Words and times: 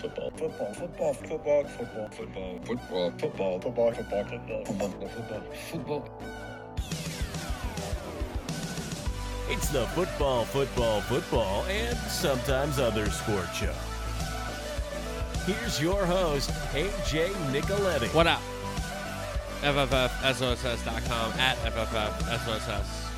Football. 0.00 0.30
Football. 0.30 0.74
Football. 0.74 1.14
Football. 1.14 1.64
Football. 1.64 2.08
Football. 2.08 2.10
Football. 2.10 3.10
Football. 3.18 3.60
Football. 3.60 3.60
Football. 3.60 3.92
Football. 3.92 4.64
Football. 4.64 5.08
Football. 5.08 5.42
Football. 5.70 6.38
It's 9.50 9.70
the 9.70 9.86
football, 9.88 10.44
football, 10.44 11.00
football, 11.00 11.64
and 11.64 11.96
sometimes 11.96 12.78
other 12.78 13.06
sport 13.10 13.48
show. 13.54 13.72
Here's 15.46 15.80
your 15.80 16.04
host, 16.04 16.50
AJ 16.74 17.30
Nicoletti. 17.50 18.14
What 18.14 18.26
up? 18.26 18.42
FFFSOSS.com 19.62 21.32
at 21.38 21.56
FFFSOSS. 21.58 23.08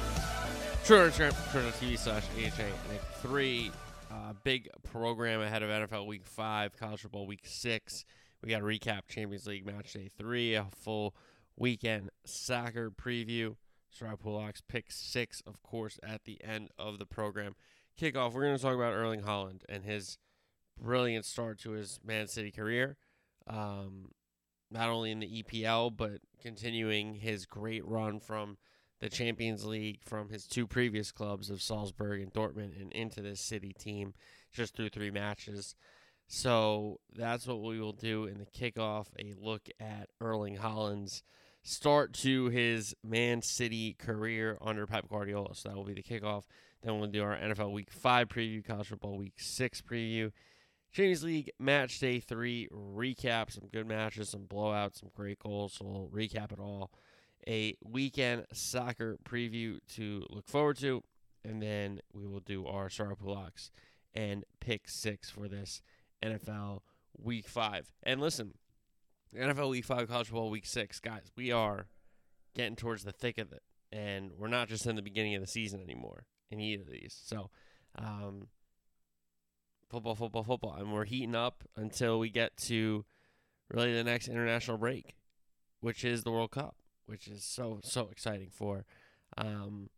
Twitter, 0.86 1.10
Twitter, 1.10 1.36
Twitter 1.50 1.70
TV 1.80 1.98
slash 1.98 2.22
AJ 2.38 2.58
Nick 2.90 3.02
3. 3.20 3.72
Uh, 4.10 4.32
big 4.42 4.68
program 4.82 5.40
ahead 5.40 5.62
of 5.62 5.70
NFL 5.70 6.06
Week 6.06 6.26
5, 6.26 6.76
College 6.76 7.02
Football 7.02 7.26
Week 7.28 7.44
6. 7.44 8.04
We 8.42 8.50
got 8.50 8.58
to 8.58 8.64
recap 8.64 9.02
Champions 9.08 9.46
League 9.46 9.64
Match 9.64 9.92
Day 9.92 10.10
3, 10.18 10.54
a 10.54 10.66
full 10.74 11.14
weekend 11.56 12.10
soccer 12.24 12.90
preview. 12.90 13.54
Stroud 13.88 14.20
Pulak's 14.20 14.62
pick 14.62 14.86
six, 14.90 15.42
of 15.46 15.62
course, 15.62 15.98
at 16.02 16.24
the 16.24 16.42
end 16.42 16.70
of 16.78 16.98
the 16.98 17.06
program. 17.06 17.54
Kickoff, 18.00 18.32
we're 18.32 18.44
going 18.44 18.56
to 18.56 18.62
talk 18.62 18.74
about 18.74 18.94
Erling 18.94 19.22
Haaland 19.22 19.62
and 19.68 19.84
his 19.84 20.18
brilliant 20.80 21.24
start 21.24 21.58
to 21.60 21.72
his 21.72 22.00
Man 22.04 22.26
City 22.26 22.50
career. 22.50 22.96
Um, 23.46 24.10
not 24.70 24.88
only 24.88 25.10
in 25.10 25.20
the 25.20 25.42
EPL, 25.42 25.96
but 25.96 26.20
continuing 26.40 27.14
his 27.14 27.46
great 27.46 27.84
run 27.86 28.20
from 28.20 28.56
the 29.00 29.08
Champions 29.08 29.64
League 29.64 30.00
from 30.04 30.28
his 30.28 30.46
two 30.46 30.66
previous 30.66 31.10
clubs 31.10 31.50
of 31.50 31.62
Salzburg 31.62 32.20
and 32.20 32.32
Dortmund 32.32 32.80
and 32.80 32.92
into 32.92 33.22
this 33.22 33.40
City 33.40 33.72
team 33.72 34.14
just 34.52 34.76
through 34.76 34.90
three 34.90 35.10
matches. 35.10 35.74
So 36.26 37.00
that's 37.12 37.46
what 37.46 37.62
we 37.62 37.80
will 37.80 37.92
do 37.92 38.24
in 38.24 38.38
the 38.38 38.46
kickoff 38.46 39.06
a 39.18 39.34
look 39.40 39.68
at 39.80 40.10
Erling 40.20 40.58
Haaland's 40.58 41.22
start 41.62 42.12
to 42.14 42.46
his 42.46 42.94
Man 43.02 43.42
City 43.42 43.94
career 43.94 44.56
under 44.60 44.86
Pep 44.86 45.08
Guardiola. 45.08 45.54
So 45.54 45.68
that 45.68 45.76
will 45.76 45.84
be 45.84 45.94
the 45.94 46.02
kickoff. 46.02 46.44
Then 46.82 46.98
we'll 46.98 47.10
do 47.10 47.22
our 47.22 47.36
NFL 47.36 47.72
Week 47.72 47.90
5 47.90 48.28
preview, 48.28 48.64
College 48.64 48.88
Football 48.88 49.18
Week 49.18 49.34
6 49.36 49.82
preview, 49.82 50.32
Champions 50.92 51.24
League 51.24 51.50
Match 51.58 51.98
Day 51.98 52.20
3 52.20 52.68
recap, 52.72 53.50
some 53.50 53.68
good 53.72 53.86
matches, 53.86 54.30
some 54.30 54.42
blowouts, 54.42 55.00
some 55.00 55.10
great 55.14 55.38
goals. 55.38 55.74
So 55.74 55.84
we'll 55.84 56.08
recap 56.08 56.52
it 56.52 56.58
all. 56.58 56.90
A 57.48 57.76
weekend 57.82 58.46
soccer 58.52 59.18
preview 59.24 59.78
to 59.94 60.24
look 60.30 60.48
forward 60.48 60.78
to. 60.78 61.02
And 61.44 61.62
then 61.62 62.00
we 62.12 62.26
will 62.26 62.40
do 62.40 62.66
our 62.66 62.90
Sarah 62.90 63.16
Pulaks 63.16 63.70
and 64.14 64.44
pick 64.60 64.88
six 64.88 65.30
for 65.30 65.48
this 65.48 65.80
NFL 66.22 66.80
Week 67.18 67.48
5. 67.48 67.92
And 68.02 68.20
listen, 68.20 68.54
NFL 69.36 69.70
Week 69.70 69.84
5, 69.84 70.08
College 70.08 70.28
Football 70.28 70.50
Week 70.50 70.66
6. 70.66 71.00
Guys, 71.00 71.30
we 71.36 71.50
are 71.50 71.86
getting 72.54 72.76
towards 72.76 73.04
the 73.04 73.12
thick 73.12 73.38
of 73.38 73.52
it. 73.52 73.62
And 73.92 74.32
we're 74.36 74.48
not 74.48 74.68
just 74.68 74.86
in 74.86 74.96
the 74.96 75.02
beginning 75.02 75.34
of 75.34 75.40
the 75.40 75.46
season 75.46 75.80
anymore 75.80 76.26
in 76.50 76.60
either 76.60 76.82
of 76.82 76.90
these. 76.90 77.18
So, 77.24 77.50
um, 77.96 78.48
football, 79.88 80.14
football, 80.14 80.44
football. 80.44 80.74
And 80.74 80.92
we're 80.92 81.04
heating 81.04 81.34
up 81.34 81.64
until 81.76 82.18
we 82.18 82.30
get 82.30 82.56
to 82.58 83.04
really 83.68 83.92
the 83.92 84.04
next 84.04 84.28
international 84.28 84.78
break, 84.78 85.16
which 85.80 86.04
is 86.04 86.22
the 86.22 86.30
World 86.30 86.52
Cup, 86.52 86.76
which 87.10 87.26
is 87.26 87.44
so, 87.44 87.80
so 87.82 88.08
exciting 88.10 88.48
for 88.50 88.84
um, 89.36 89.90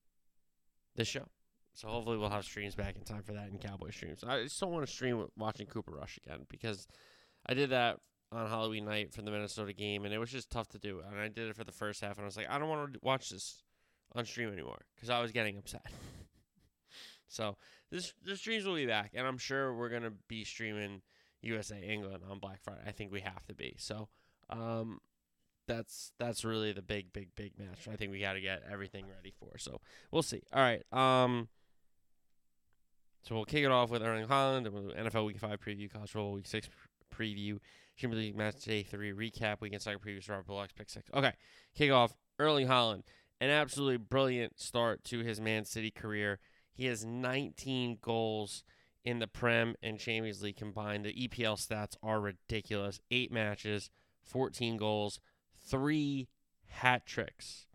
this 0.96 1.08
show. 1.08 1.26
So 1.74 1.88
hopefully 1.88 2.18
we'll 2.18 2.30
have 2.30 2.44
streams 2.44 2.74
back 2.74 2.96
in 2.96 3.02
time 3.02 3.22
for 3.22 3.32
that 3.32 3.48
in 3.48 3.58
Cowboy 3.58 3.90
streams. 3.90 4.24
I 4.26 4.46
still 4.46 4.70
want 4.70 4.86
to 4.86 4.92
stream 4.92 5.26
watching 5.36 5.66
Cooper 5.66 5.92
Rush 5.92 6.18
again 6.24 6.46
because 6.48 6.86
I 7.46 7.54
did 7.54 7.70
that 7.70 7.98
on 8.30 8.48
Halloween 8.48 8.84
night 8.84 9.12
for 9.12 9.22
the 9.22 9.30
Minnesota 9.30 9.72
game, 9.72 10.04
and 10.04 10.12
it 10.12 10.18
was 10.18 10.30
just 10.30 10.50
tough 10.50 10.68
to 10.70 10.78
do. 10.78 11.00
And 11.06 11.18
I 11.18 11.28
did 11.28 11.48
it 11.48 11.56
for 11.56 11.64
the 11.64 11.72
first 11.72 12.00
half, 12.00 12.16
and 12.16 12.24
I 12.24 12.26
was 12.26 12.36
like, 12.36 12.50
I 12.50 12.58
don't 12.58 12.68
want 12.68 12.94
to 12.94 13.00
watch 13.02 13.30
this 13.30 13.62
on 14.14 14.24
stream 14.24 14.52
anymore 14.52 14.82
because 14.94 15.10
I 15.10 15.20
was 15.20 15.32
getting 15.32 15.56
upset. 15.58 15.86
so 17.28 17.56
this 17.90 18.12
the 18.24 18.36
streams 18.36 18.64
will 18.64 18.74
be 18.74 18.86
back, 18.86 19.12
and 19.14 19.26
I'm 19.26 19.38
sure 19.38 19.74
we're 19.74 19.90
gonna 19.90 20.12
be 20.28 20.44
streaming 20.44 21.02
USA 21.42 21.80
England 21.80 22.22
on 22.28 22.38
Black 22.38 22.62
Friday. 22.62 22.82
I 22.86 22.92
think 22.92 23.12
we 23.12 23.20
have 23.20 23.44
to 23.46 23.54
be. 23.54 23.76
So 23.78 24.08
um, 24.50 25.00
that's 25.72 26.12
that's 26.18 26.44
really 26.44 26.72
the 26.72 26.82
big, 26.82 27.12
big, 27.12 27.28
big 27.34 27.58
match. 27.58 27.88
I 27.90 27.96
think 27.96 28.10
we 28.10 28.20
got 28.20 28.34
to 28.34 28.40
get 28.40 28.62
everything 28.70 29.04
ready 29.16 29.32
for. 29.38 29.58
So 29.58 29.80
we'll 30.10 30.22
see. 30.22 30.42
All 30.52 30.60
right. 30.60 30.82
Um. 30.92 31.48
So 33.22 33.36
we'll 33.36 33.44
kick 33.44 33.64
it 33.64 33.70
off 33.70 33.90
with 33.90 34.02
Erling 34.02 34.26
Haaland 34.26 34.66
NFL 34.66 35.26
Week 35.26 35.38
Five 35.38 35.60
preview, 35.60 35.92
College 35.92 36.10
Football 36.10 36.32
Week 36.32 36.46
Six 36.46 36.68
preview, 37.14 37.58
Champions 37.96 38.24
League 38.24 38.36
Match 38.36 38.64
Day 38.64 38.82
3 38.82 39.12
recap, 39.12 39.60
weekend 39.60 39.82
second 39.82 40.00
preview, 40.00 40.28
Robert 40.28 40.46
Bullock's 40.46 40.72
pick 40.72 40.90
6. 40.90 41.08
Okay, 41.14 41.32
kick 41.74 41.92
off 41.92 42.16
Erling 42.38 42.66
Haaland. 42.66 43.02
An 43.40 43.50
absolutely 43.50 43.98
brilliant 43.98 44.58
start 44.60 45.04
to 45.04 45.20
his 45.20 45.40
Man 45.40 45.64
City 45.64 45.90
career. 45.90 46.40
He 46.72 46.86
has 46.86 47.04
19 47.04 47.98
goals 48.00 48.64
in 49.04 49.18
the 49.18 49.26
Prem 49.26 49.74
and 49.82 49.98
Champions 49.98 50.42
League 50.42 50.56
combined. 50.56 51.04
The 51.04 51.28
EPL 51.28 51.56
stats 51.56 51.96
are 52.02 52.20
ridiculous. 52.20 53.00
Eight 53.10 53.30
matches, 53.30 53.90
14 54.24 54.76
goals, 54.76 55.20
three 55.64 56.28
hat 56.66 57.06
tricks 57.06 57.66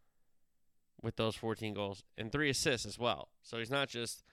with 1.02 1.16
those 1.16 1.36
14 1.36 1.74
goals, 1.74 2.04
and 2.18 2.32
three 2.32 2.50
assists 2.50 2.86
as 2.86 2.98
well. 2.98 3.30
So 3.44 3.58
he's 3.58 3.70
not 3.70 3.88
just 3.88 4.24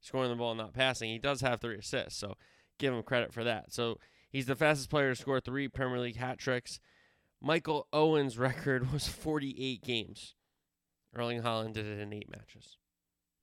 scoring 0.00 0.30
the 0.30 0.36
ball 0.36 0.52
and 0.52 0.58
not 0.58 0.72
passing. 0.72 1.10
He 1.10 1.18
does 1.18 1.42
have 1.42 1.60
three 1.60 1.76
assists. 1.76 2.18
So 2.18 2.36
give 2.78 2.94
him 2.94 3.02
credit 3.02 3.32
for 3.32 3.44
that. 3.44 3.72
So 3.72 3.98
He's 4.34 4.46
the 4.46 4.56
fastest 4.56 4.90
player 4.90 5.10
to 5.10 5.14
score 5.14 5.38
three 5.38 5.68
Premier 5.68 6.00
League 6.00 6.16
hat 6.16 6.38
tricks. 6.38 6.80
Michael 7.40 7.86
Owen's 7.92 8.36
record 8.38 8.92
was 8.92 9.06
48 9.06 9.80
games. 9.80 10.34
Erling 11.14 11.42
Haaland 11.42 11.74
did 11.74 11.86
it 11.86 12.00
in 12.00 12.12
eight 12.12 12.28
matches. 12.28 12.76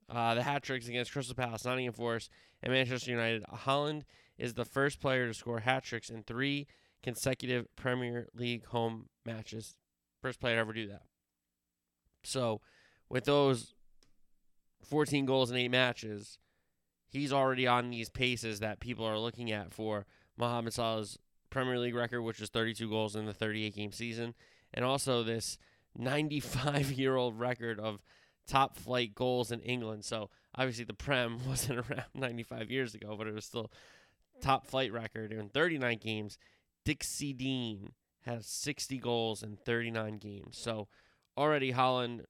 Uh, 0.10 0.36
the 0.36 0.44
hat 0.44 0.64
tricks 0.64 0.90
against 0.90 1.14
Crystal 1.14 1.34
Palace, 1.34 1.64
Nottingham 1.64 1.94
Forest, 1.94 2.30
and 2.62 2.74
Manchester 2.74 3.10
United. 3.10 3.46
Haaland 3.46 4.02
is 4.38 4.54
the 4.54 4.66
first 4.66 5.00
player 5.00 5.28
to 5.28 5.34
score 5.34 5.62
hat 5.62 5.86
tricks 5.86 6.10
in 6.10 6.24
three 6.24 6.68
consecutive 7.04 7.74
Premier 7.76 8.28
League 8.34 8.66
home 8.68 9.08
matches. 9.26 9.76
First 10.22 10.40
player 10.40 10.56
to 10.56 10.62
ever 10.62 10.74
do 10.74 10.88
that. 10.88 11.04
So, 12.24 12.62
with 13.10 13.26
those 13.26 13.74
14 14.84 15.26
goals 15.26 15.52
in 15.52 15.58
eight 15.58 15.72
matches, 15.72 16.38
he's 17.10 17.34
already 17.34 17.68
on 17.68 17.90
these 17.90 18.10
paces 18.10 18.60
that 18.60 18.80
people 18.80 19.06
are 19.06 19.18
looking 19.18 19.52
at 19.52 19.74
for 19.74 20.06
Mohamed 20.38 20.74
Salah's 20.74 21.18
Premier 21.50 21.78
League 21.78 21.96
record, 21.96 22.22
which 22.22 22.40
is 22.40 22.50
32 22.50 22.90
goals 22.90 23.16
in 23.16 23.26
the 23.26 23.34
38 23.34 23.76
game 23.76 23.92
season, 23.92 24.34
and 24.74 24.86
also 24.86 25.24
this 25.24 25.58
95 25.98 26.92
year 26.94 27.16
old 27.16 27.40
record 27.40 27.80
of 27.80 28.02
top 28.48 28.78
flight 28.78 29.14
goals 29.14 29.52
in 29.52 29.60
England. 29.62 30.06
So 30.06 30.30
obviously 30.56 30.86
the 30.86 30.94
Prem 30.94 31.40
wasn't 31.48 31.80
around 31.80 32.06
95 32.14 32.72
years 32.72 32.96
ago, 32.96 33.16
but 33.18 33.28
it 33.28 33.34
was 33.34 33.46
still 33.46 33.72
top 34.42 34.68
flight 34.68 34.92
record 34.92 35.32
in 35.32 35.50
39 35.50 35.98
games. 35.98 36.38
Dixie 36.86 37.34
Dean 37.34 37.94
has 38.26 38.46
60 38.46 38.98
goals 38.98 39.44
in 39.44 39.58
39 39.58 40.18
games. 40.18 40.58
So 40.58 40.88
already 41.38 41.74
Haaland 41.74 42.26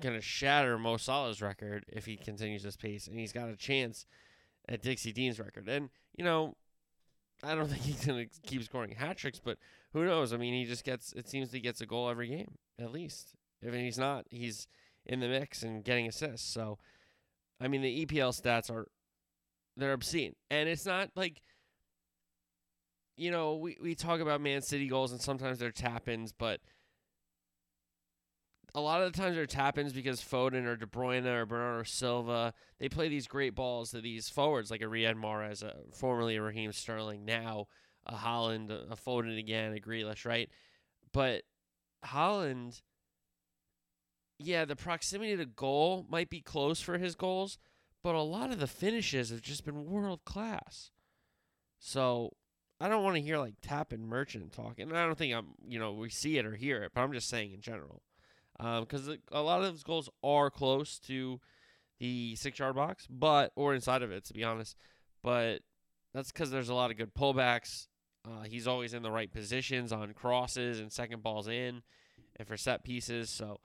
to 0.00 0.20
shatter 0.20 0.78
Mo 0.78 0.96
Salah's 0.96 1.40
record 1.40 1.84
if 1.88 2.04
he 2.04 2.16
continues 2.16 2.62
this 2.62 2.76
pace, 2.76 3.06
and 3.06 3.18
he's 3.18 3.32
got 3.32 3.48
a 3.48 3.56
chance 3.56 4.06
at 4.68 4.82
Dixie 4.82 5.12
Dean's 5.12 5.38
record. 5.38 5.68
And 5.68 5.90
you 6.16 6.24
know, 6.24 6.54
I 7.42 7.54
don't 7.54 7.68
think 7.70 7.82
he's 7.82 8.04
gonna 8.04 8.26
keep 8.46 8.62
scoring 8.62 8.90
hat 8.90 9.16
tricks, 9.16 9.40
but 9.42 9.58
who 9.92 10.04
knows? 10.04 10.32
I 10.32 10.36
mean, 10.36 10.54
he 10.54 10.64
just 10.64 10.84
gets. 10.84 11.12
It 11.12 11.28
seems 11.28 11.52
he 11.52 11.60
gets 11.60 11.80
a 11.80 11.86
goal 11.86 12.08
every 12.08 12.28
game 12.28 12.56
at 12.78 12.92
least. 12.92 13.34
If 13.62 13.74
he's 13.74 13.98
not, 13.98 14.26
he's 14.30 14.68
in 15.06 15.20
the 15.20 15.28
mix 15.28 15.62
and 15.62 15.82
getting 15.82 16.06
assists. 16.06 16.46
So, 16.46 16.78
I 17.60 17.68
mean, 17.68 17.80
the 17.80 18.04
EPL 18.04 18.38
stats 18.38 18.70
are 18.70 18.86
they're 19.76 19.92
obscene, 19.92 20.34
and 20.50 20.68
it's 20.68 20.86
not 20.86 21.10
like 21.16 21.42
you 23.16 23.30
know 23.30 23.56
we 23.56 23.76
we 23.82 23.94
talk 23.94 24.20
about 24.20 24.40
Man 24.40 24.62
City 24.62 24.88
goals 24.88 25.12
and 25.12 25.20
sometimes 25.20 25.58
they're 25.58 25.70
tap 25.70 26.08
ins, 26.08 26.32
but 26.32 26.60
a 28.74 28.80
lot 28.80 29.02
of 29.02 29.10
the 29.10 29.18
times 29.18 29.36
they're 29.36 29.46
tap 29.46 29.78
ins 29.78 29.92
because 29.92 30.20
Foden 30.20 30.66
or 30.66 30.76
De 30.76 30.86
Bruyne 30.86 31.24
or 31.24 31.46
Bernardo 31.46 31.84
Silva 31.84 32.52
they 32.78 32.88
play 32.88 33.08
these 33.08 33.26
great 33.26 33.54
balls 33.54 33.90
to 33.90 34.00
these 34.00 34.28
forwards 34.28 34.70
like 34.70 34.82
a 34.82 34.86
Riyad 34.86 35.14
Mahrez, 35.14 35.64
formerly 35.94 36.36
a 36.36 36.42
Raheem 36.42 36.72
Sterling, 36.72 37.24
now 37.24 37.66
a 38.04 38.14
Haaland, 38.14 38.70
a, 38.70 38.92
a 38.92 38.96
Foden 38.96 39.38
again, 39.38 39.74
a 39.74 39.80
Grealish, 39.80 40.24
right? 40.26 40.50
But 41.12 41.42
Haaland, 42.04 42.82
yeah, 44.38 44.64
the 44.64 44.76
proximity 44.76 45.36
to 45.36 45.46
goal 45.46 46.06
might 46.08 46.28
be 46.28 46.40
close 46.40 46.80
for 46.80 46.98
his 46.98 47.14
goals, 47.14 47.58
but 48.04 48.14
a 48.14 48.20
lot 48.20 48.50
of 48.50 48.60
the 48.60 48.66
finishes 48.66 49.30
have 49.30 49.40
just 49.40 49.64
been 49.64 49.86
world 49.86 50.20
class. 50.24 50.90
So 51.78 52.34
I 52.80 52.88
don't 52.88 53.02
want 53.02 53.16
to 53.16 53.22
hear 53.22 53.38
like 53.38 53.54
tap 53.62 53.92
and 53.92 54.06
merchant 54.06 54.52
talking. 54.52 54.92
I 54.92 55.06
don't 55.06 55.16
think 55.16 55.34
I'm, 55.34 55.54
you 55.66 55.78
know, 55.78 55.92
we 55.94 56.10
see 56.10 56.38
it 56.38 56.44
or 56.44 56.54
hear 56.54 56.82
it, 56.82 56.92
but 56.94 57.00
I'm 57.00 57.12
just 57.12 57.28
saying 57.28 57.52
in 57.52 57.60
general 57.60 58.02
because 58.58 59.08
um, 59.08 59.18
a 59.32 59.42
lot 59.42 59.62
of 59.62 59.66
those 59.66 59.82
goals 59.82 60.08
are 60.22 60.50
close 60.50 60.98
to 61.00 61.40
the 61.98 62.34
six 62.36 62.58
yard 62.58 62.74
box, 62.74 63.06
but 63.08 63.52
or 63.56 63.74
inside 63.74 64.02
of 64.02 64.10
it, 64.10 64.24
to 64.26 64.34
be 64.34 64.44
honest. 64.44 64.76
But 65.22 65.60
that's 66.12 66.32
because 66.32 66.50
there's 66.50 66.68
a 66.68 66.74
lot 66.74 66.90
of 66.90 66.96
good 66.96 67.14
pullbacks 67.14 67.86
Uh, 68.26 68.42
he's 68.42 68.66
always 68.66 68.92
in 68.92 69.02
the 69.02 69.10
right 69.10 69.30
positions 69.32 69.92
on 69.92 70.12
crosses 70.12 70.80
and 70.80 70.92
second 70.92 71.22
balls 71.22 71.46
in, 71.48 71.82
and 72.36 72.48
for 72.48 72.56
set 72.56 72.82
pieces. 72.82 73.30
So 73.30 73.60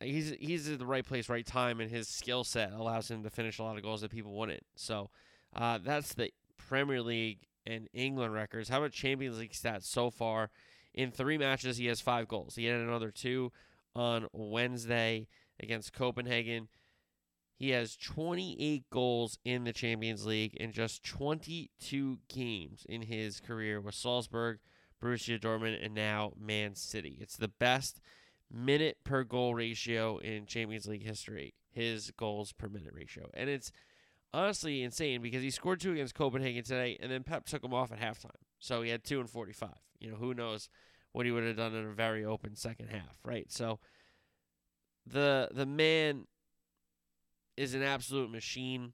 he's 0.00 0.30
he's 0.38 0.70
at 0.70 0.78
the 0.78 0.86
right 0.86 1.04
place, 1.04 1.28
right 1.28 1.46
time, 1.46 1.80
and 1.80 1.90
his 1.90 2.08
skill 2.08 2.44
set 2.44 2.72
allows 2.72 3.10
him 3.10 3.22
to 3.24 3.30
finish 3.30 3.58
a 3.58 3.62
lot 3.64 3.76
of 3.76 3.82
goals 3.82 4.02
that 4.02 4.10
people 4.10 4.32
wouldn't. 4.32 4.62
So 4.76 5.10
uh, 5.54 5.78
that's 5.82 6.14
the 6.14 6.30
Premier 6.56 7.02
League 7.02 7.40
and 7.66 7.88
England 7.92 8.32
records. 8.34 8.68
How 8.68 8.78
about 8.78 8.92
Champions 8.92 9.38
League 9.38 9.52
stats 9.52 9.84
so 9.84 10.10
far? 10.10 10.50
In 10.94 11.10
three 11.10 11.38
matches, 11.38 11.76
he 11.76 11.86
has 11.86 12.00
five 12.00 12.28
goals. 12.28 12.56
He 12.56 12.64
had 12.64 12.80
another 12.80 13.10
two 13.10 13.52
on 13.94 14.26
Wednesday 14.32 15.28
against 15.60 15.92
Copenhagen. 15.92 16.68
He 17.56 17.70
has 17.70 17.96
28 17.96 18.84
goals 18.90 19.38
in 19.44 19.64
the 19.64 19.72
Champions 19.72 20.24
League 20.24 20.54
in 20.54 20.72
just 20.72 21.04
22 21.04 22.18
games 22.28 22.86
in 22.88 23.02
his 23.02 23.40
career 23.40 23.80
with 23.80 23.96
Salzburg, 23.96 24.60
Borussia 25.02 25.40
Dortmund, 25.40 25.84
and 25.84 25.94
now 25.94 26.32
Man 26.38 26.74
City. 26.76 27.18
It's 27.20 27.36
the 27.36 27.48
best 27.48 28.00
minute 28.50 28.98
per 29.02 29.24
goal 29.24 29.54
ratio 29.54 30.18
in 30.18 30.46
Champions 30.46 30.86
League 30.86 31.04
history. 31.04 31.54
His 31.70 32.12
goals 32.12 32.52
per 32.52 32.68
minute 32.68 32.92
ratio. 32.94 33.28
And 33.34 33.50
it's 33.50 33.72
honestly 34.32 34.82
insane 34.82 35.22
because 35.22 35.42
he 35.42 35.50
scored 35.50 35.80
two 35.80 35.92
against 35.92 36.14
Copenhagen 36.14 36.62
today, 36.62 36.98
and 37.00 37.10
then 37.10 37.22
Pep 37.22 37.46
took 37.46 37.64
him 37.64 37.74
off 37.74 37.92
at 37.92 38.00
halftime. 38.00 38.30
So 38.58 38.82
he 38.82 38.90
had 38.90 39.04
two 39.04 39.20
and 39.20 39.28
45. 39.30 39.70
You 40.00 40.10
know, 40.10 40.16
who 40.16 40.34
knows 40.34 40.68
what 41.12 41.26
he 41.26 41.32
would 41.32 41.44
have 41.44 41.56
done 41.56 41.74
in 41.74 41.86
a 41.86 41.92
very 41.92 42.24
open 42.24 42.54
second 42.54 42.88
half, 42.88 43.18
right? 43.24 43.50
So 43.50 43.78
the 45.06 45.48
the 45.52 45.66
man 45.66 46.26
is 47.56 47.74
an 47.74 47.82
absolute 47.82 48.30
machine. 48.30 48.92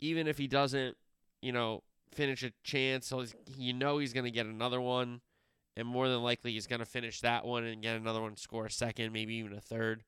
Even 0.00 0.28
if 0.28 0.38
he 0.38 0.46
doesn't, 0.46 0.96
you 1.42 1.50
know, 1.50 1.82
finish 2.12 2.42
a 2.44 2.52
chance, 2.62 3.12
you 3.56 3.72
know 3.72 3.98
he's 3.98 4.12
going 4.12 4.24
to 4.24 4.30
get 4.30 4.46
another 4.46 4.80
one, 4.80 5.20
and 5.76 5.88
more 5.88 6.08
than 6.08 6.22
likely 6.22 6.52
he's 6.52 6.68
going 6.68 6.78
to 6.78 6.86
finish 6.86 7.20
that 7.20 7.44
one 7.44 7.64
and 7.64 7.82
get 7.82 7.96
another 7.96 8.20
one, 8.20 8.36
score 8.36 8.66
a 8.66 8.70
second, 8.70 9.12
maybe 9.12 9.34
even 9.34 9.52
a 9.52 9.60
third. 9.60 10.04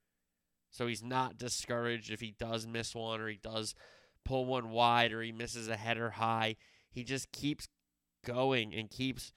So 0.70 0.87
he's 0.87 1.02
not 1.02 1.37
discouraged 1.37 2.11
if 2.11 2.20
he 2.20 2.34
does 2.38 2.67
miss 2.67 2.94
one 2.94 3.20
or 3.20 3.28
he 3.28 3.40
does 3.43 3.75
pull 4.25 4.44
one 4.44 4.70
wide 4.70 5.12
or 5.12 5.22
he 5.22 5.32
misses 5.32 5.69
a 5.69 5.76
header 5.76 6.11
high. 6.11 6.56
He 6.90 7.05
just 7.05 7.32
keeps 7.32 7.69
going 8.25 8.75
and 8.75 8.90
keeps 8.90 9.32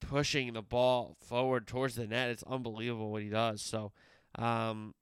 pushing 0.00 0.52
the 0.52 0.62
ball 0.62 1.16
forward 1.26 1.66
towards 1.66 1.94
the 1.94 2.06
net. 2.06 2.30
It's 2.30 2.42
unbelievable 2.44 3.10
what 3.10 3.22
he 3.22 3.28
does. 3.28 3.62
So, 3.62 3.92
um, 4.36 4.94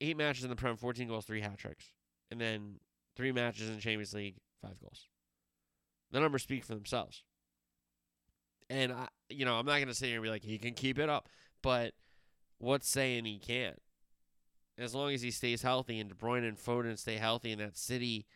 eight 0.00 0.16
matches 0.16 0.44
in 0.44 0.50
the 0.50 0.56
Prem, 0.56 0.76
14 0.76 1.08
goals, 1.08 1.24
three 1.24 1.40
hat 1.40 1.58
tricks. 1.58 1.90
And 2.30 2.40
then 2.40 2.80
three 3.16 3.32
matches 3.32 3.68
in 3.68 3.80
Champions 3.80 4.14
League, 4.14 4.36
five 4.62 4.78
goals. 4.80 5.08
The 6.10 6.20
numbers 6.20 6.42
speak 6.42 6.64
for 6.64 6.74
themselves. 6.74 7.24
And, 8.70 8.92
I, 8.92 9.08
you 9.28 9.44
know, 9.44 9.54
I'm 9.54 9.66
not 9.66 9.76
going 9.76 9.88
to 9.88 9.94
sit 9.94 10.06
here 10.06 10.16
and 10.16 10.22
be 10.22 10.30
like, 10.30 10.44
he 10.44 10.58
can 10.58 10.74
keep 10.74 10.98
it 10.98 11.08
up. 11.08 11.28
But 11.62 11.94
what's 12.58 12.88
saying 12.88 13.24
he 13.24 13.38
can't? 13.38 13.80
As 14.78 14.94
long 14.94 15.12
as 15.12 15.22
he 15.22 15.30
stays 15.30 15.62
healthy 15.62 15.98
and 15.98 16.08
De 16.08 16.14
Bruyne 16.14 16.46
and 16.46 16.56
Foden 16.56 16.96
stay 16.98 17.16
healthy 17.16 17.52
in 17.52 17.58
that 17.58 17.76
City, 17.76 18.26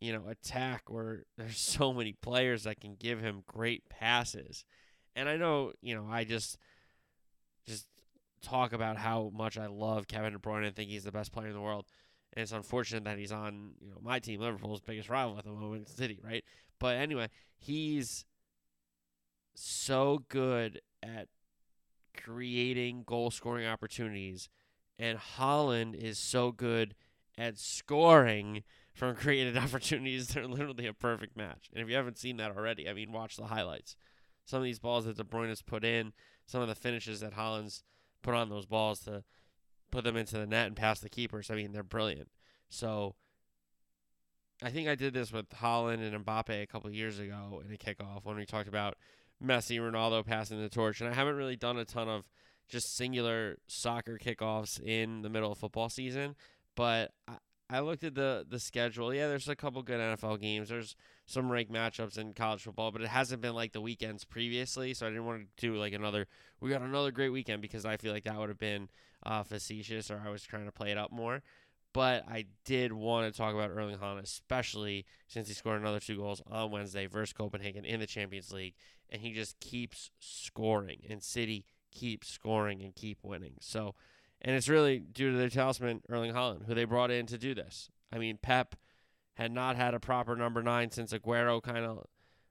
you 0.00 0.12
know, 0.12 0.26
attack 0.28 0.90
where 0.90 1.24
there's 1.38 1.58
so 1.58 1.92
many 1.92 2.12
players 2.12 2.64
that 2.64 2.80
can 2.80 2.96
give 2.96 3.20
him 3.20 3.44
great 3.46 3.88
passes. 3.88 4.64
And 5.14 5.28
I 5.28 5.36
know, 5.36 5.72
you 5.80 5.94
know, 5.94 6.06
I 6.10 6.24
just 6.24 6.58
just 7.66 7.86
talk 8.42 8.72
about 8.72 8.96
how 8.96 9.30
much 9.32 9.56
I 9.56 9.66
love 9.66 10.08
Kevin 10.08 10.32
De 10.32 10.38
Bruyne 10.38 10.66
and 10.66 10.74
think 10.74 10.90
he's 10.90 11.04
the 11.04 11.12
best 11.12 11.32
player 11.32 11.48
in 11.48 11.54
the 11.54 11.60
world. 11.60 11.86
And 12.32 12.42
it's 12.42 12.52
unfortunate 12.52 13.04
that 13.04 13.18
he's 13.18 13.30
on, 13.30 13.72
you 13.80 13.90
know, 13.90 13.98
my 14.02 14.18
team, 14.18 14.40
Liverpool's 14.40 14.80
biggest 14.80 15.08
rival 15.08 15.38
at 15.38 15.44
the 15.44 15.50
moment, 15.50 15.88
City, 15.88 16.18
right? 16.24 16.42
But 16.80 16.96
anyway, 16.96 17.28
he's 17.58 18.24
so 19.54 20.24
good 20.28 20.80
at 21.02 21.28
creating 22.16 23.04
goal 23.06 23.30
scoring 23.30 23.66
opportunities, 23.66 24.48
and 25.02 25.18
Haaland 25.18 25.96
is 25.96 26.16
so 26.16 26.52
good 26.52 26.94
at 27.36 27.58
scoring 27.58 28.62
from 28.94 29.16
created 29.16 29.56
opportunities. 29.56 30.28
They're 30.28 30.46
literally 30.46 30.86
a 30.86 30.94
perfect 30.94 31.36
match. 31.36 31.68
And 31.74 31.82
if 31.82 31.90
you 31.90 31.96
haven't 31.96 32.18
seen 32.18 32.36
that 32.36 32.56
already, 32.56 32.88
I 32.88 32.94
mean, 32.94 33.10
watch 33.10 33.36
the 33.36 33.46
highlights. 33.46 33.96
Some 34.44 34.58
of 34.58 34.64
these 34.64 34.78
balls 34.78 35.06
that 35.06 35.16
De 35.16 35.24
Bruyne 35.24 35.48
has 35.48 35.60
put 35.60 35.84
in, 35.84 36.12
some 36.46 36.62
of 36.62 36.68
the 36.68 36.76
finishes 36.76 37.18
that 37.18 37.34
Haaland's 37.34 37.82
put 38.22 38.34
on 38.34 38.48
those 38.48 38.64
balls 38.64 39.00
to 39.00 39.24
put 39.90 40.04
them 40.04 40.16
into 40.16 40.38
the 40.38 40.46
net 40.46 40.68
and 40.68 40.76
pass 40.76 41.00
the 41.00 41.08
keepers. 41.08 41.50
I 41.50 41.56
mean, 41.56 41.72
they're 41.72 41.82
brilliant. 41.82 42.28
So 42.68 43.16
I 44.62 44.70
think 44.70 44.88
I 44.88 44.94
did 44.94 45.14
this 45.14 45.32
with 45.32 45.48
Haaland 45.50 46.06
and 46.06 46.24
Mbappe 46.24 46.62
a 46.62 46.66
couple 46.66 46.88
years 46.92 47.18
ago 47.18 47.60
in 47.66 47.74
a 47.74 47.76
kickoff 47.76 48.24
when 48.24 48.36
we 48.36 48.46
talked 48.46 48.68
about 48.68 48.96
Messi, 49.44 49.80
Ronaldo 49.80 50.24
passing 50.24 50.60
the 50.60 50.68
torch. 50.68 51.00
And 51.00 51.10
I 51.10 51.14
haven't 51.14 51.34
really 51.34 51.56
done 51.56 51.76
a 51.76 51.84
ton 51.84 52.08
of 52.08 52.28
just 52.68 52.96
singular 52.96 53.58
soccer 53.66 54.18
kickoffs 54.18 54.80
in 54.80 55.22
the 55.22 55.28
middle 55.28 55.52
of 55.52 55.58
football 55.58 55.88
season, 55.88 56.36
but 56.74 57.12
I, 57.28 57.36
I 57.72 57.80
looked 57.80 58.04
at 58.04 58.14
the 58.14 58.44
the 58.46 58.60
schedule. 58.60 59.14
Yeah, 59.14 59.28
there's 59.28 59.48
a 59.48 59.56
couple 59.56 59.82
good 59.82 59.98
NFL 59.98 60.40
games. 60.40 60.68
There's 60.68 60.94
some 61.26 61.50
ranked 61.50 61.72
matchups 61.72 62.18
in 62.18 62.34
college 62.34 62.62
football, 62.62 62.92
but 62.92 63.00
it 63.00 63.08
hasn't 63.08 63.40
been 63.40 63.54
like 63.54 63.72
the 63.72 63.80
weekends 63.80 64.24
previously. 64.24 64.92
So 64.92 65.06
I 65.06 65.08
didn't 65.08 65.24
want 65.24 65.46
to 65.56 65.66
do 65.66 65.76
like 65.76 65.94
another. 65.94 66.26
We 66.60 66.68
got 66.68 66.82
another 66.82 67.10
great 67.10 67.30
weekend 67.30 67.62
because 67.62 67.86
I 67.86 67.96
feel 67.96 68.12
like 68.12 68.24
that 68.24 68.38
would 68.38 68.50
have 68.50 68.58
been 68.58 68.90
uh, 69.24 69.42
facetious, 69.42 70.10
or 70.10 70.22
I 70.24 70.28
was 70.28 70.42
trying 70.42 70.66
to 70.66 70.72
play 70.72 70.90
it 70.90 70.98
up 70.98 71.12
more. 71.12 71.42
But 71.94 72.24
I 72.28 72.46
did 72.66 72.92
want 72.92 73.32
to 73.32 73.36
talk 73.36 73.54
about 73.54 73.70
Erling 73.70 73.98
Haaland, 73.98 74.22
especially 74.22 75.06
since 75.28 75.48
he 75.48 75.54
scored 75.54 75.80
another 75.80 76.00
two 76.00 76.16
goals 76.16 76.42
on 76.46 76.70
Wednesday 76.70 77.06
versus 77.06 77.32
Copenhagen 77.32 77.84
in 77.84 78.00
the 78.00 78.06
Champions 78.06 78.52
League, 78.52 78.74
and 79.08 79.20
he 79.20 79.32
just 79.32 79.60
keeps 79.60 80.10
scoring, 80.18 81.00
and 81.08 81.22
City 81.22 81.64
keeps 81.92 82.28
scoring 82.28 82.82
and 82.82 82.94
keep 82.94 83.18
winning. 83.22 83.54
So 83.60 83.94
and 84.42 84.56
it's 84.56 84.68
really 84.68 84.98
due 84.98 85.30
to 85.30 85.38
their 85.38 85.48
talisman, 85.48 86.02
Erling 86.08 86.34
Haaland, 86.34 86.66
who 86.66 86.74
they 86.74 86.84
brought 86.84 87.12
in 87.12 87.26
to 87.26 87.38
do 87.38 87.54
this. 87.54 87.90
I 88.12 88.18
mean, 88.18 88.38
Pep 88.42 88.74
had 89.34 89.52
not 89.52 89.76
had 89.76 89.94
a 89.94 90.00
proper 90.00 90.36
number 90.36 90.62
nine 90.62 90.90
since 90.90 91.12
Aguero 91.12 91.62
kind 91.62 91.84
of 91.84 92.06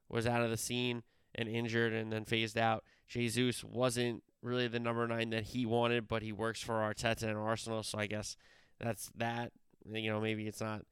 was 0.09 0.25
out 0.25 0.41
of 0.41 0.49
the 0.49 0.57
scene 0.57 1.03
and 1.35 1.47
injured 1.47 1.93
and 1.93 2.11
then 2.11 2.23
phased 2.23 2.57
out. 2.57 2.83
Jesus 3.07 3.63
wasn't 3.63 4.23
really 4.41 4.67
the 4.67 4.79
number 4.79 5.05
nine 5.05 5.29
that 5.31 5.43
he 5.43 5.65
wanted, 5.65 6.07
but 6.07 6.23
he 6.23 6.31
works 6.31 6.61
for 6.61 6.75
Arteta 6.75 7.23
and 7.23 7.37
Arsenal, 7.37 7.83
so 7.83 7.99
I 7.99 8.07
guess 8.07 8.37
that's 8.79 9.11
that. 9.17 9.51
You 9.85 10.11
know, 10.11 10.21
maybe 10.21 10.47
it's 10.47 10.61
not 10.61 10.83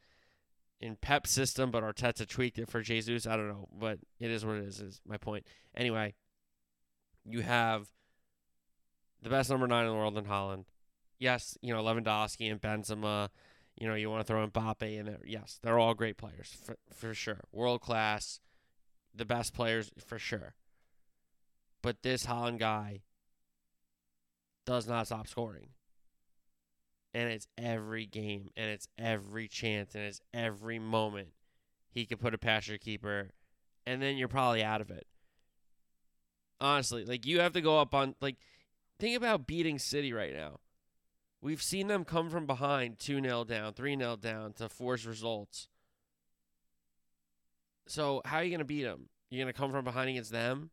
in 0.81 0.97
Pep's 0.97 1.31
system, 1.31 1.71
but 1.71 1.83
Arteta 1.83 2.27
tweaked 2.27 2.59
it 2.59 2.69
for 2.69 2.81
Jesus. 2.81 3.25
I 3.25 3.37
don't 3.37 3.47
know, 3.47 3.69
but 3.77 3.99
it 4.19 4.31
is 4.31 4.45
what 4.45 4.57
it 4.57 4.65
is. 4.65 4.79
Is 4.79 5.01
my 5.07 5.17
point. 5.17 5.45
Anyway, 5.75 6.13
you 7.23 7.41
have 7.41 7.87
the 9.21 9.29
best 9.29 9.49
number 9.49 9.67
nine 9.67 9.85
in 9.85 9.91
the 9.91 9.97
world 9.97 10.17
in 10.17 10.25
Haaland. 10.25 10.65
yes, 11.17 11.57
you 11.61 11.73
know 11.73 11.83
Lewandowski 11.83 12.51
and 12.51 12.61
Benzema. 12.61 13.29
You 13.77 13.87
know 13.87 13.95
you 13.95 14.09
want 14.09 14.25
to 14.25 14.25
throw 14.25 14.43
in 14.43 14.51
Mbappe 14.51 14.97
in 14.97 15.05
there. 15.05 15.19
Yes, 15.25 15.59
they're 15.61 15.79
all 15.79 15.93
great 15.93 16.17
players 16.17 16.55
for 16.63 16.77
for 16.93 17.13
sure, 17.13 17.41
world 17.51 17.81
class, 17.81 18.39
the 19.13 19.25
best 19.25 19.53
players 19.53 19.91
for 20.05 20.19
sure. 20.19 20.55
But 21.81 22.03
this 22.03 22.25
Haaland 22.25 22.59
guy 22.59 23.01
does 24.65 24.87
not 24.87 25.07
stop 25.07 25.27
scoring. 25.27 25.69
And 27.13 27.29
it's 27.31 27.47
every 27.57 28.05
game, 28.05 28.49
and 28.55 28.69
it's 28.69 28.87
every 28.97 29.47
chance, 29.47 29.95
and 29.95 30.03
it's 30.03 30.21
every 30.31 30.77
moment 30.77 31.29
he 31.89 32.05
could 32.05 32.19
put 32.19 32.35
a 32.35 32.37
past 32.37 32.67
your 32.67 32.77
keeper, 32.77 33.29
and 33.87 33.99
then 33.99 34.15
you're 34.15 34.27
probably 34.27 34.63
out 34.63 34.79
of 34.79 34.91
it. 34.91 35.07
Honestly, 36.61 37.05
like 37.05 37.25
you 37.25 37.39
have 37.39 37.53
to 37.53 37.61
go 37.61 37.79
up 37.79 37.95
on 37.95 38.13
like 38.21 38.35
think 38.99 39.15
about 39.17 39.47
beating 39.47 39.79
City 39.79 40.13
right 40.13 40.33
now. 40.33 40.59
We've 41.41 41.61
seen 41.61 41.87
them 41.87 42.03
come 42.03 42.29
from 42.29 42.45
behind 42.45 42.99
2 42.99 43.21
0 43.21 43.45
down, 43.45 43.73
3 43.73 43.97
0 43.97 44.17
down 44.17 44.53
to 44.53 44.67
force 44.67 45.05
results. 45.05 45.69
So, 47.87 48.21
how 48.25 48.37
are 48.37 48.43
you 48.43 48.49
going 48.49 48.59
to 48.59 48.65
beat 48.65 48.83
them? 48.83 49.09
You're 49.29 49.43
going 49.43 49.53
to 49.53 49.57
come 49.57 49.71
from 49.71 49.85
behind 49.85 50.09
against 50.09 50.31
them? 50.31 50.71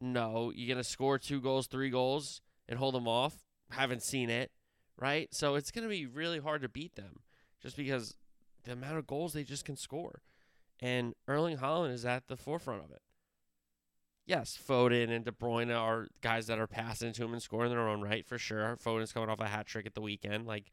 No. 0.00 0.52
You're 0.54 0.74
going 0.74 0.82
to 0.82 0.88
score 0.88 1.18
two 1.18 1.40
goals, 1.40 1.66
three 1.66 1.90
goals, 1.90 2.40
and 2.68 2.78
hold 2.78 2.94
them 2.94 3.08
off? 3.08 3.34
Haven't 3.70 4.02
seen 4.02 4.30
it, 4.30 4.52
right? 4.96 5.34
So, 5.34 5.56
it's 5.56 5.72
going 5.72 5.84
to 5.84 5.90
be 5.90 6.06
really 6.06 6.38
hard 6.38 6.62
to 6.62 6.68
beat 6.68 6.94
them 6.94 7.20
just 7.60 7.76
because 7.76 8.14
the 8.62 8.72
amount 8.72 8.98
of 8.98 9.06
goals 9.06 9.32
they 9.32 9.42
just 9.42 9.64
can 9.64 9.76
score. 9.76 10.22
And 10.80 11.14
Erling 11.26 11.58
Haaland 11.58 11.92
is 11.92 12.04
at 12.04 12.28
the 12.28 12.36
forefront 12.36 12.84
of 12.84 12.90
it 12.90 13.02
yes, 14.26 14.58
Foden 14.68 15.10
and 15.10 15.24
De 15.24 15.30
Bruyne 15.30 15.74
are 15.74 16.08
guys 16.20 16.46
that 16.46 16.58
are 16.58 16.66
passing 16.66 17.12
to 17.12 17.24
him 17.24 17.32
and 17.32 17.42
scoring 17.42 17.70
their 17.70 17.88
own 17.88 18.00
right 18.00 18.26
for 18.26 18.38
sure. 18.38 18.76
Foden's 18.82 19.12
coming 19.12 19.28
off 19.28 19.40
a 19.40 19.48
hat 19.48 19.66
trick 19.66 19.86
at 19.86 19.94
the 19.94 20.00
weekend, 20.00 20.46
like 20.46 20.70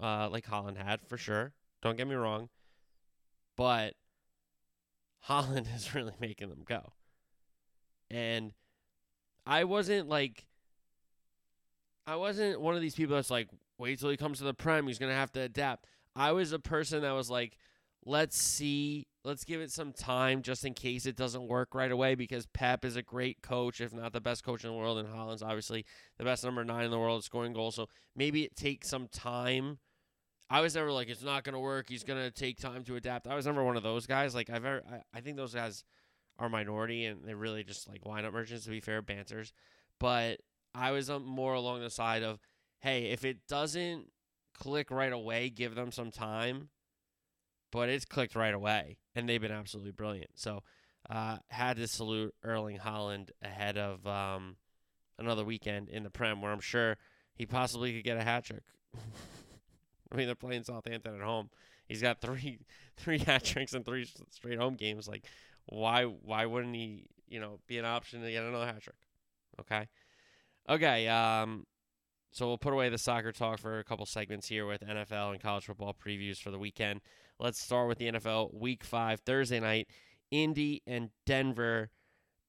uh, 0.00 0.28
like 0.30 0.46
Haaland 0.46 0.76
had 0.76 1.00
for 1.06 1.16
sure. 1.16 1.52
Don't 1.82 1.96
get 1.96 2.06
me 2.06 2.14
wrong, 2.14 2.48
but 3.56 3.94
Haaland 5.28 5.66
is 5.74 5.94
really 5.94 6.14
making 6.20 6.48
them 6.48 6.62
go. 6.64 6.92
And 8.10 8.52
I 9.46 9.64
wasn't 9.64 10.08
like, 10.08 10.46
I 12.06 12.16
wasn't 12.16 12.60
one 12.60 12.74
of 12.74 12.80
these 12.80 12.94
people 12.94 13.16
that's 13.16 13.30
like, 13.30 13.48
wait 13.78 13.98
till 13.98 14.10
he 14.10 14.16
comes 14.16 14.38
to 14.38 14.44
the 14.44 14.54
prem, 14.54 14.86
he's 14.86 14.98
gonna 14.98 15.14
have 15.14 15.32
to 15.32 15.40
adapt. 15.40 15.86
I 16.14 16.32
was 16.32 16.52
a 16.52 16.60
person 16.60 17.02
that 17.02 17.12
was 17.12 17.28
like, 17.28 17.56
let's 18.04 18.40
see 18.40 19.08
let's 19.24 19.44
give 19.44 19.60
it 19.60 19.72
some 19.72 19.92
time 19.92 20.42
just 20.42 20.64
in 20.64 20.74
case 20.74 21.06
it 21.06 21.16
doesn't 21.16 21.48
work 21.48 21.74
right 21.74 21.90
away 21.90 22.14
because 22.14 22.46
Pep 22.46 22.84
is 22.84 22.96
a 22.96 23.02
great 23.02 23.40
coach, 23.40 23.80
if 23.80 23.92
not 23.92 24.12
the 24.12 24.20
best 24.20 24.44
coach 24.44 24.64
in 24.64 24.70
the 24.70 24.76
world. 24.76 24.98
And 24.98 25.08
Haaland's 25.08 25.42
obviously 25.42 25.86
the 26.18 26.24
best 26.24 26.44
number 26.44 26.62
nine 26.64 26.84
in 26.84 26.90
the 26.90 26.98
world 26.98 27.24
scoring 27.24 27.54
goals. 27.54 27.74
So 27.74 27.88
maybe 28.14 28.42
it 28.42 28.54
takes 28.54 28.88
some 28.88 29.08
time. 29.08 29.78
I 30.50 30.60
was 30.60 30.74
never 30.74 30.92
like, 30.92 31.08
it's 31.08 31.22
not 31.22 31.42
going 31.42 31.54
to 31.54 31.60
work. 31.60 31.86
He's 31.88 32.04
going 32.04 32.22
to 32.22 32.30
take 32.30 32.58
time 32.58 32.84
to 32.84 32.96
adapt. 32.96 33.26
I 33.26 33.34
was 33.34 33.46
never 33.46 33.64
one 33.64 33.78
of 33.78 33.82
those 33.82 34.06
guys. 34.06 34.34
Like, 34.34 34.50
I've 34.50 34.66
ever, 34.66 34.82
I, 34.88 35.18
I 35.18 35.20
think 35.22 35.36
those 35.36 35.54
guys 35.54 35.84
are 36.38 36.50
minority 36.50 37.06
and 37.06 37.24
they're 37.24 37.36
really 37.36 37.64
just 37.64 37.88
like 37.88 38.04
wind 38.04 38.26
up 38.26 38.34
merchants, 38.34 38.64
to 38.64 38.70
be 38.70 38.80
fair, 38.80 39.00
banters. 39.00 39.54
But 39.98 40.40
I 40.74 40.90
was 40.90 41.08
um, 41.08 41.24
more 41.24 41.54
along 41.54 41.80
the 41.80 41.88
side 41.88 42.22
of, 42.22 42.40
hey, 42.80 43.06
if 43.06 43.24
it 43.24 43.38
doesn't 43.48 44.08
click 44.54 44.90
right 44.90 45.12
away, 45.12 45.48
give 45.48 45.74
them 45.74 45.90
some 45.90 46.10
time. 46.10 46.68
But 47.74 47.88
it's 47.88 48.04
clicked 48.04 48.36
right 48.36 48.54
away, 48.54 48.98
and 49.16 49.28
they've 49.28 49.40
been 49.40 49.50
absolutely 49.50 49.90
brilliant. 49.90 50.30
So, 50.36 50.62
uh, 51.10 51.38
had 51.48 51.76
to 51.78 51.88
salute 51.88 52.32
Erling 52.44 52.78
Haaland 52.78 53.30
ahead 53.42 53.76
of 53.76 54.06
um, 54.06 54.54
another 55.18 55.44
weekend 55.44 55.88
in 55.88 56.04
the 56.04 56.08
Prem, 56.08 56.40
where 56.40 56.52
I'm 56.52 56.60
sure 56.60 56.98
he 57.34 57.46
possibly 57.46 57.92
could 57.92 58.04
get 58.04 58.16
a 58.16 58.22
hat 58.22 58.44
trick. 58.44 58.62
I 60.12 60.16
mean, 60.16 60.26
they're 60.26 60.36
playing 60.36 60.62
Southampton 60.62 61.16
at 61.16 61.20
home. 61.20 61.50
He's 61.88 62.00
got 62.00 62.20
three 62.20 62.60
three 62.96 63.18
hat 63.18 63.42
tricks 63.42 63.74
and 63.74 63.84
three 63.84 64.08
straight 64.30 64.60
home 64.60 64.76
games. 64.76 65.08
Like, 65.08 65.24
why 65.66 66.04
why 66.04 66.46
wouldn't 66.46 66.76
he? 66.76 67.08
You 67.26 67.40
know, 67.40 67.58
be 67.66 67.78
an 67.78 67.84
option 67.84 68.22
to 68.22 68.30
get 68.30 68.44
another 68.44 68.66
hat 68.66 68.82
trick? 68.82 68.94
Okay, 69.60 69.88
okay. 70.68 71.08
Um, 71.08 71.66
so 72.30 72.46
we'll 72.46 72.56
put 72.56 72.72
away 72.72 72.88
the 72.88 72.98
soccer 72.98 73.32
talk 73.32 73.58
for 73.58 73.80
a 73.80 73.84
couple 73.84 74.06
segments 74.06 74.46
here 74.46 74.64
with 74.64 74.82
NFL 74.82 75.32
and 75.32 75.42
college 75.42 75.64
football 75.64 75.92
previews 75.92 76.38
for 76.38 76.52
the 76.52 76.58
weekend. 76.60 77.00
Let's 77.38 77.60
start 77.60 77.88
with 77.88 77.98
the 77.98 78.12
NFL 78.12 78.54
Week 78.54 78.84
Five 78.84 79.20
Thursday 79.20 79.60
night. 79.60 79.88
Indy 80.30 80.82
and 80.86 81.10
Denver 81.26 81.90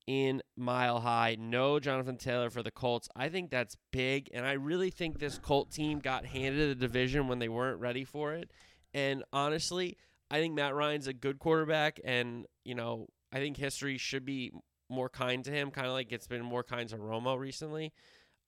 in 0.08 0.42
Mile 0.56 1.00
High. 1.00 1.36
No 1.40 1.80
Jonathan 1.80 2.18
Taylor 2.18 2.50
for 2.50 2.64
the 2.64 2.72
Colts. 2.72 3.10
I 3.16 3.30
think 3.30 3.50
that's 3.50 3.78
big, 3.92 4.30
and 4.34 4.46
I 4.46 4.54
really 4.54 4.90
think 4.90 5.20
this 5.20 5.38
Colt 5.38 5.72
team 5.72 6.00
got 6.00 6.26
handed 6.26 6.70
the 6.70 6.76
division 6.76 7.28
when 7.28 7.40
they 7.40 7.50
weren't 7.50 7.80
ready 7.80 8.04
for 8.04 8.34
it. 8.34 8.52
And 8.94 9.24
honestly, 9.34 9.98
I 10.30 10.40
think 10.40 10.56
Matt 10.56 10.76
Ryan's 10.76 11.08
a 11.08 11.14
good 11.14 11.40
quarterback, 11.40 12.00
and 12.04 12.46
you 12.64 12.76
know 12.76 13.08
I 13.32 13.38
think 13.38 13.58
history 13.58 13.98
should 13.98 14.26
be 14.26 14.52
more 14.90 15.10
kind 15.10 15.44
to 15.46 15.52
him, 15.52 15.72
kind 15.72 15.88
of 15.88 15.94
like 15.94 16.12
it's 16.12 16.28
been 16.28 16.44
more 16.44 16.64
kind 16.64 16.88
to 16.90 16.98
Romo 16.98 17.38
recently. 17.38 17.94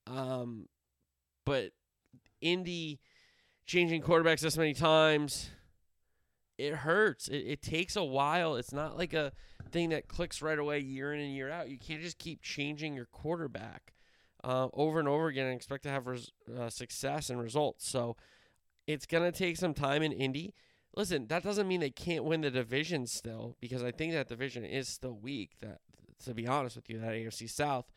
Um, 0.06 0.66
but 1.44 1.72
Indy 2.40 3.00
changing 3.66 4.02
quarterbacks 4.02 4.40
this 4.40 4.56
many 4.56 4.74
times, 4.74 5.50
it 6.58 6.74
hurts. 6.74 7.28
It, 7.28 7.44
it 7.46 7.62
takes 7.62 7.96
a 7.96 8.04
while. 8.04 8.56
It's 8.56 8.72
not 8.72 8.96
like 8.96 9.14
a 9.14 9.32
thing 9.70 9.90
that 9.90 10.08
clicks 10.08 10.42
right 10.42 10.58
away 10.58 10.80
year 10.80 11.12
in 11.12 11.20
and 11.20 11.34
year 11.34 11.50
out. 11.50 11.68
You 11.68 11.78
can't 11.78 12.02
just 12.02 12.18
keep 12.18 12.42
changing 12.42 12.94
your 12.94 13.06
quarterback 13.06 13.94
uh, 14.44 14.68
over 14.72 14.98
and 14.98 15.08
over 15.08 15.28
again 15.28 15.46
and 15.46 15.56
expect 15.56 15.84
to 15.84 15.90
have 15.90 16.06
res- 16.06 16.32
uh, 16.58 16.68
success 16.68 17.30
and 17.30 17.40
results. 17.40 17.88
So 17.88 18.16
it's 18.86 19.06
going 19.06 19.30
to 19.30 19.36
take 19.36 19.56
some 19.56 19.74
time 19.74 20.02
in 20.02 20.12
Indy. 20.12 20.54
Listen, 20.96 21.26
that 21.28 21.42
doesn't 21.42 21.68
mean 21.68 21.80
they 21.80 21.90
can't 21.90 22.24
win 22.24 22.40
the 22.40 22.50
division 22.50 23.06
still 23.06 23.56
because 23.60 23.82
I 23.82 23.92
think 23.92 24.12
that 24.12 24.28
division 24.28 24.64
is 24.64 24.88
still 24.88 25.16
weak. 25.16 25.52
That 25.60 25.78
to 26.24 26.34
be 26.34 26.48
honest 26.48 26.74
with 26.74 26.90
you, 26.90 26.98
that 26.98 27.12
AFC 27.12 27.48
South 27.48 27.92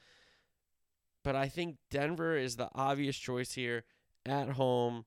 but 1.24 1.36
I 1.36 1.48
think 1.48 1.78
Denver 1.90 2.36
is 2.36 2.56
the 2.56 2.70
obvious 2.74 3.18
choice 3.18 3.54
here 3.54 3.84
at 4.26 4.50
home, 4.50 5.06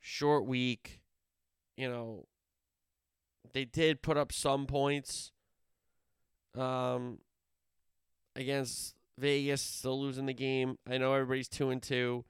short 0.00 0.46
week. 0.46 1.00
You 1.76 1.90
know, 1.90 2.26
they 3.52 3.64
did 3.64 4.02
put 4.02 4.16
up 4.16 4.32
some 4.32 4.66
points 4.66 5.32
um, 6.56 7.18
against 8.34 8.94
Vegas, 9.18 9.62
still 9.62 10.00
losing 10.00 10.26
the 10.26 10.34
game. 10.34 10.78
I 10.88 10.98
know 10.98 11.14
everybody's 11.14 11.48
2 11.48 11.70
and 11.70 11.82
2. 11.82 12.24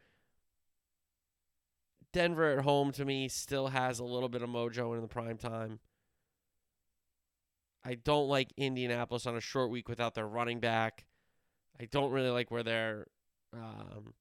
Denver 2.12 2.58
at 2.58 2.64
home 2.64 2.92
to 2.92 3.04
me 3.04 3.28
still 3.28 3.68
has 3.68 3.98
a 3.98 4.04
little 4.04 4.28
bit 4.28 4.42
of 4.42 4.48
mojo 4.48 4.94
in 4.94 5.02
the 5.02 5.08
prime 5.08 5.36
time. 5.36 5.80
I 7.84 7.94
don't 7.94 8.28
like 8.28 8.52
Indianapolis 8.56 9.26
on 9.26 9.36
a 9.36 9.40
short 9.40 9.70
week 9.70 9.88
without 9.88 10.14
their 10.14 10.26
running 10.26 10.58
back. 10.58 11.06
I 11.80 11.84
don't 11.84 12.10
really 12.10 12.30
like 12.30 12.50
where 12.50 12.62
their, 12.62 13.06
um, 13.52 14.14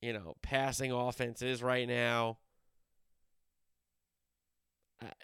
you 0.00 0.12
know, 0.12 0.34
passing 0.42 0.92
offense 0.92 1.42
is 1.42 1.62
right 1.62 1.88
now. 1.88 2.38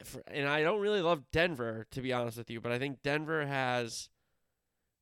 For, 0.05 0.23
and 0.29 0.49
I 0.49 0.63
don't 0.63 0.81
really 0.81 1.03
love 1.03 1.25
Denver, 1.33 1.87
to 1.91 2.01
be 2.01 2.13
honest 2.13 2.39
with 2.39 2.51
you, 2.51 2.61
but 2.61 2.73
I 2.73 2.79
think 2.79 3.03
Denver 3.03 3.47
has, 3.47 4.09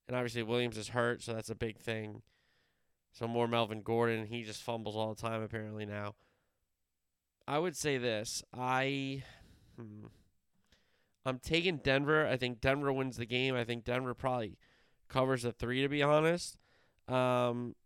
and 0.09 0.17
obviously 0.17 0.43
Williams 0.43 0.77
is 0.77 0.89
hurt, 0.89 1.23
so 1.23 1.33
that's 1.33 1.51
a 1.51 1.55
big 1.55 1.79
thing. 1.79 2.23
So 3.13 3.29
more 3.29 3.47
Melvin 3.47 3.83
Gordon. 3.83 4.27
He 4.27 4.43
just 4.43 4.63
fumbles 4.63 4.97
all 4.97 5.15
the 5.15 5.23
time, 5.23 5.43
apparently, 5.43 5.87
now. 5.87 6.17
I 7.47 7.59
would 7.59 7.77
say 7.77 7.99
this. 7.99 8.43
I. 8.53 9.23
Hmm, 9.77 10.07
I'm 11.25 11.39
taking 11.39 11.79
Denver. 11.79 12.27
I 12.27 12.37
think 12.37 12.61
Denver 12.61 12.93
wins 12.93 13.17
the 13.17 13.27
game. 13.27 13.55
I 13.55 13.65
think 13.65 13.85
Denver 13.85 14.15
probably 14.15 14.59
covers 15.09 15.43
the 15.43 15.53
three, 15.53 15.83
to 15.83 15.89
be 15.89 16.03
honest. 16.03 16.59
Um, 17.07 17.77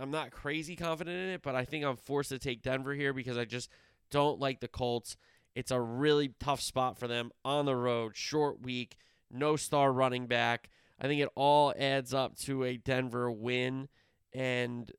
I'm 0.00 0.10
not 0.10 0.30
crazy 0.30 0.74
confident 0.74 1.16
in 1.16 1.28
it, 1.34 1.42
but 1.42 1.54
I 1.54 1.64
think 1.64 1.84
I'm 1.84 1.96
forced 1.96 2.30
to 2.30 2.38
take 2.38 2.62
Denver 2.62 2.94
here 2.94 3.12
because 3.12 3.36
I 3.36 3.44
just 3.44 3.68
don't 4.10 4.40
like 4.40 4.60
the 4.60 4.68
Colts. 4.68 5.16
It's 5.54 5.70
a 5.70 5.80
really 5.80 6.34
tough 6.40 6.60
spot 6.60 6.98
for 6.98 7.06
them 7.06 7.30
on 7.44 7.66
the 7.66 7.76
road, 7.76 8.16
short 8.16 8.62
week, 8.62 8.96
no 9.30 9.56
star 9.56 9.92
running 9.92 10.26
back. 10.26 10.70
I 11.00 11.06
think 11.06 11.20
it 11.20 11.28
all 11.34 11.74
adds 11.76 12.14
up 12.14 12.36
to 12.40 12.64
a 12.64 12.76
Denver 12.76 13.30
win 13.30 13.88
and 14.32 14.90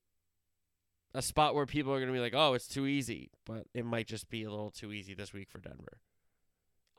a 1.13 1.21
spot 1.21 1.55
where 1.55 1.65
people 1.65 1.93
are 1.93 1.99
going 1.99 2.07
to 2.07 2.13
be 2.13 2.19
like, 2.19 2.33
oh, 2.35 2.53
it's 2.53 2.67
too 2.67 2.85
easy. 2.85 3.31
But 3.45 3.65
it 3.73 3.85
might 3.85 4.07
just 4.07 4.29
be 4.29 4.43
a 4.43 4.49
little 4.49 4.71
too 4.71 4.91
easy 4.91 5.13
this 5.13 5.33
week 5.33 5.49
for 5.49 5.59
Denver. 5.59 5.99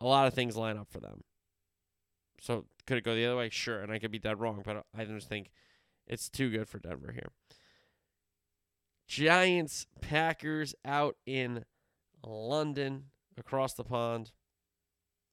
A 0.00 0.06
lot 0.06 0.26
of 0.26 0.34
things 0.34 0.56
line 0.56 0.76
up 0.76 0.88
for 0.90 1.00
them. 1.00 1.22
So 2.40 2.66
could 2.86 2.98
it 2.98 3.04
go 3.04 3.14
the 3.14 3.26
other 3.26 3.36
way? 3.36 3.50
Sure, 3.50 3.80
and 3.80 3.92
I 3.92 3.98
could 3.98 4.10
be 4.10 4.18
dead 4.18 4.40
wrong, 4.40 4.62
but 4.64 4.84
I 4.96 5.04
just 5.04 5.28
think 5.28 5.50
it's 6.06 6.28
too 6.28 6.50
good 6.50 6.68
for 6.68 6.78
Denver 6.78 7.12
here. 7.12 7.30
Giants, 9.06 9.86
Packers 10.00 10.74
out 10.84 11.16
in 11.26 11.64
London 12.24 13.04
across 13.38 13.74
the 13.74 13.84
pond. 13.84 14.32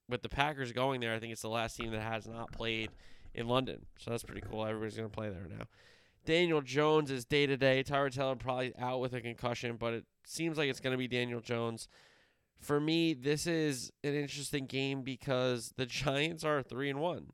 With 0.09 0.23
the 0.23 0.29
Packers 0.29 0.73
going 0.73 0.99
there, 0.99 1.13
I 1.13 1.19
think 1.19 1.31
it's 1.31 1.41
the 1.41 1.49
last 1.49 1.77
team 1.77 1.91
that 1.91 2.01
has 2.01 2.27
not 2.27 2.51
played 2.51 2.89
in 3.33 3.47
London. 3.47 3.85
So 3.97 4.11
that's 4.11 4.23
pretty 4.23 4.41
cool. 4.41 4.65
Everybody's 4.65 4.97
going 4.97 5.09
to 5.09 5.15
play 5.15 5.29
there 5.29 5.47
now. 5.49 5.65
Daniel 6.25 6.61
Jones 6.61 7.09
is 7.09 7.23
day 7.23 7.45
to 7.47 7.55
day. 7.55 7.83
Tyrod 7.83 8.13
Taylor 8.13 8.35
probably 8.35 8.73
out 8.77 8.99
with 8.99 9.13
a 9.13 9.21
concussion, 9.21 9.77
but 9.77 9.93
it 9.93 10.05
seems 10.25 10.57
like 10.57 10.69
it's 10.69 10.81
going 10.81 10.91
to 10.91 10.97
be 10.97 11.07
Daniel 11.07 11.39
Jones 11.39 11.87
for 12.61 12.79
me, 12.79 13.13
this 13.13 13.47
is 13.47 13.91
an 14.03 14.13
interesting 14.13 14.67
game 14.67 15.01
because 15.01 15.73
the 15.75 15.85
Giants 15.87 16.43
are 16.43 16.61
three 16.61 16.89
and 16.89 16.99
one, 16.99 17.31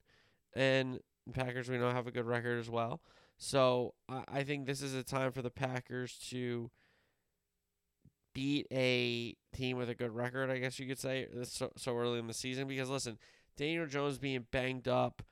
and 0.56 1.00
Packers 1.34 1.70
we 1.70 1.78
know 1.78 1.92
have 1.92 2.08
a 2.08 2.12
good 2.12 2.26
record 2.26 2.60
as 2.60 2.70
well. 2.70 3.02
So 3.38 3.94
I 4.10 4.44
think 4.44 4.66
this 4.66 4.82
is 4.82 4.96
a 4.96 5.04
time 5.04 5.32
for 5.32 5.44
the 5.44 5.52
Packers 5.52 6.18
to 6.30 6.72
beat 8.38 8.68
a 8.72 9.36
team 9.56 9.78
with 9.78 9.90
a 9.90 9.96
good 9.96 10.14
record. 10.14 10.52
I 10.52 10.60
guess 10.60 10.78
you 10.78 10.86
could 10.86 11.00
say 11.00 11.26
so, 11.42 11.72
so 11.76 11.98
early 11.98 12.20
in 12.20 12.28
the 12.28 12.36
season 12.36 12.68
because 12.68 12.88
listen, 12.88 13.18
Daniel 13.58 13.88
Jones 13.88 14.20
being 14.20 14.46
banged 14.52 14.88
up, 14.88 15.24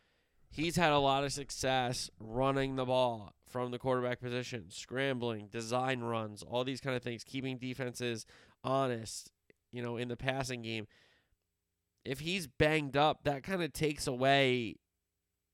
he's 0.50 0.76
had 0.76 0.92
a 0.92 0.98
lot 0.98 1.24
of 1.24 1.32
success 1.32 2.10
running 2.20 2.78
the 2.78 2.86
ball 2.86 3.36
from 3.48 3.70
the 3.70 3.78
quarterback 3.78 4.20
position, 4.20 4.66
scrambling, 4.70 5.50
design 5.52 6.00
runs, 6.00 6.42
all 6.42 6.64
these 6.64 6.82
kind 6.82 6.96
of 6.96 7.04
things, 7.04 7.24
keeping 7.24 7.60
defenses 7.60 8.26
honest 8.64 9.30
you 9.72 9.84
know, 9.84 9.98
in 9.98 10.08
the 10.08 10.18
passing 10.18 10.64
game. 10.64 10.88
If 12.04 12.22
he's 12.22 12.48
banged 12.48 12.98
up, 12.98 13.26
that 13.26 13.44
kind 13.44 13.62
of 13.62 13.72
takes 13.72 14.08
away 14.08 14.78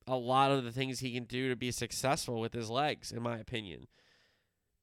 a 0.07 0.15
lot 0.15 0.51
of 0.51 0.63
the 0.63 0.71
things 0.71 0.99
he 0.99 1.13
can 1.13 1.25
do 1.25 1.49
to 1.49 1.55
be 1.57 1.71
successful 1.71 2.39
with 2.39 2.53
his 2.53 2.69
legs, 2.69 3.11
in 3.11 3.21
my 3.21 3.37
opinion. 3.37 3.87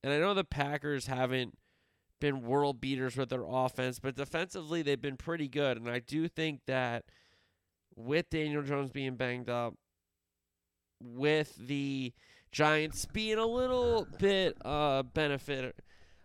And 0.03 0.13
I 0.13 0.19
know 0.19 0.35
the 0.35 0.45
Packers 0.45 1.07
haven't 1.07 1.57
been 2.21 2.43
world 2.43 2.81
beaters 2.81 3.17
with 3.17 3.29
their 3.29 3.45
offense, 3.47 3.99
but 3.99 4.17
defensively 4.17 4.83
they've 4.83 5.01
been 5.01 5.17
pretty 5.17 5.49
good. 5.49 5.77
And 5.77 5.89
I 5.89 6.01
do 6.01 6.29
think 6.29 6.61
that 6.67 7.05
with 7.97 8.31
Daniel 8.31 8.63
Jones 8.63 8.91
being 8.91 9.17
banged 9.17 9.49
up, 9.49 9.75
with 11.01 11.55
the 11.57 12.13
Giants 12.51 13.07
being 13.07 13.39
a 13.39 13.47
little 13.47 14.07
bit 14.19 14.57
uh 14.65 15.03
benefit 15.03 15.77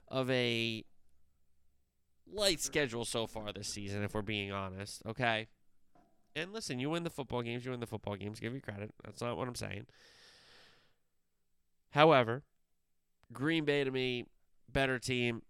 of 0.07 0.29
a 0.31 0.83
light 2.31 2.62
schedule 2.62 3.05
so 3.05 3.27
far 3.27 3.51
this 3.51 3.67
season, 3.67 4.03
if 4.03 4.13
we're 4.13 4.21
being 4.21 4.51
honest. 4.51 5.01
Okay. 5.05 5.47
And 6.35 6.51
listen, 6.51 6.79
you 6.79 6.89
win 6.89 7.03
the 7.03 7.12
football 7.12 7.43
games, 7.43 7.65
you 7.65 7.71
win 7.71 7.79
the 7.79 7.85
football 7.88 8.15
games. 8.15 8.39
Give 8.39 8.53
you 8.53 8.62
credit. 8.62 8.91
That's 9.03 9.21
not 9.21 9.38
what 9.38 9.47
I'm 9.47 9.55
saying. 9.55 9.85
However, 11.91 12.43
Green 13.31 13.65
Bay 13.65 13.83
to 13.83 13.91
me, 13.91 14.25
better 14.71 14.97
team. 14.97 15.43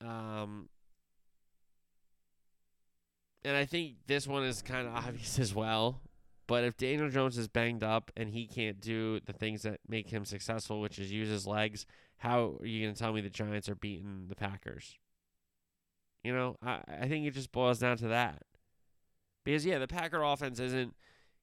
Um, 0.00 0.68
and 3.44 3.56
I 3.56 3.64
think 3.64 3.96
this 4.06 4.26
one 4.26 4.44
is 4.44 4.62
kind 4.62 4.86
of 4.88 4.94
obvious 5.06 5.38
as 5.38 5.54
well. 5.54 6.00
But 6.46 6.64
if 6.64 6.76
Daniel 6.76 7.08
Jones 7.08 7.38
is 7.38 7.46
banged 7.46 7.84
up 7.84 8.10
and 8.16 8.28
he 8.28 8.46
can't 8.46 8.80
do 8.80 9.20
the 9.20 9.32
things 9.32 9.62
that 9.62 9.78
make 9.88 10.10
him 10.10 10.24
successful, 10.24 10.80
which 10.80 10.98
is 10.98 11.12
use 11.12 11.28
his 11.28 11.46
legs, 11.46 11.86
how 12.16 12.56
are 12.60 12.66
you 12.66 12.84
going 12.84 12.94
to 12.94 13.00
tell 13.00 13.12
me 13.12 13.20
the 13.20 13.30
Giants 13.30 13.68
are 13.68 13.76
beating 13.76 14.26
the 14.28 14.34
Packers? 14.34 14.98
You 16.24 16.34
know, 16.34 16.56
I, 16.60 16.80
I 17.02 17.08
think 17.08 17.24
it 17.24 17.34
just 17.34 17.52
boils 17.52 17.78
down 17.78 17.96
to 17.98 18.08
that. 18.08 18.42
Because, 19.44 19.64
yeah, 19.64 19.78
the 19.78 19.86
Packer 19.86 20.22
offense 20.22 20.58
isn't 20.58 20.94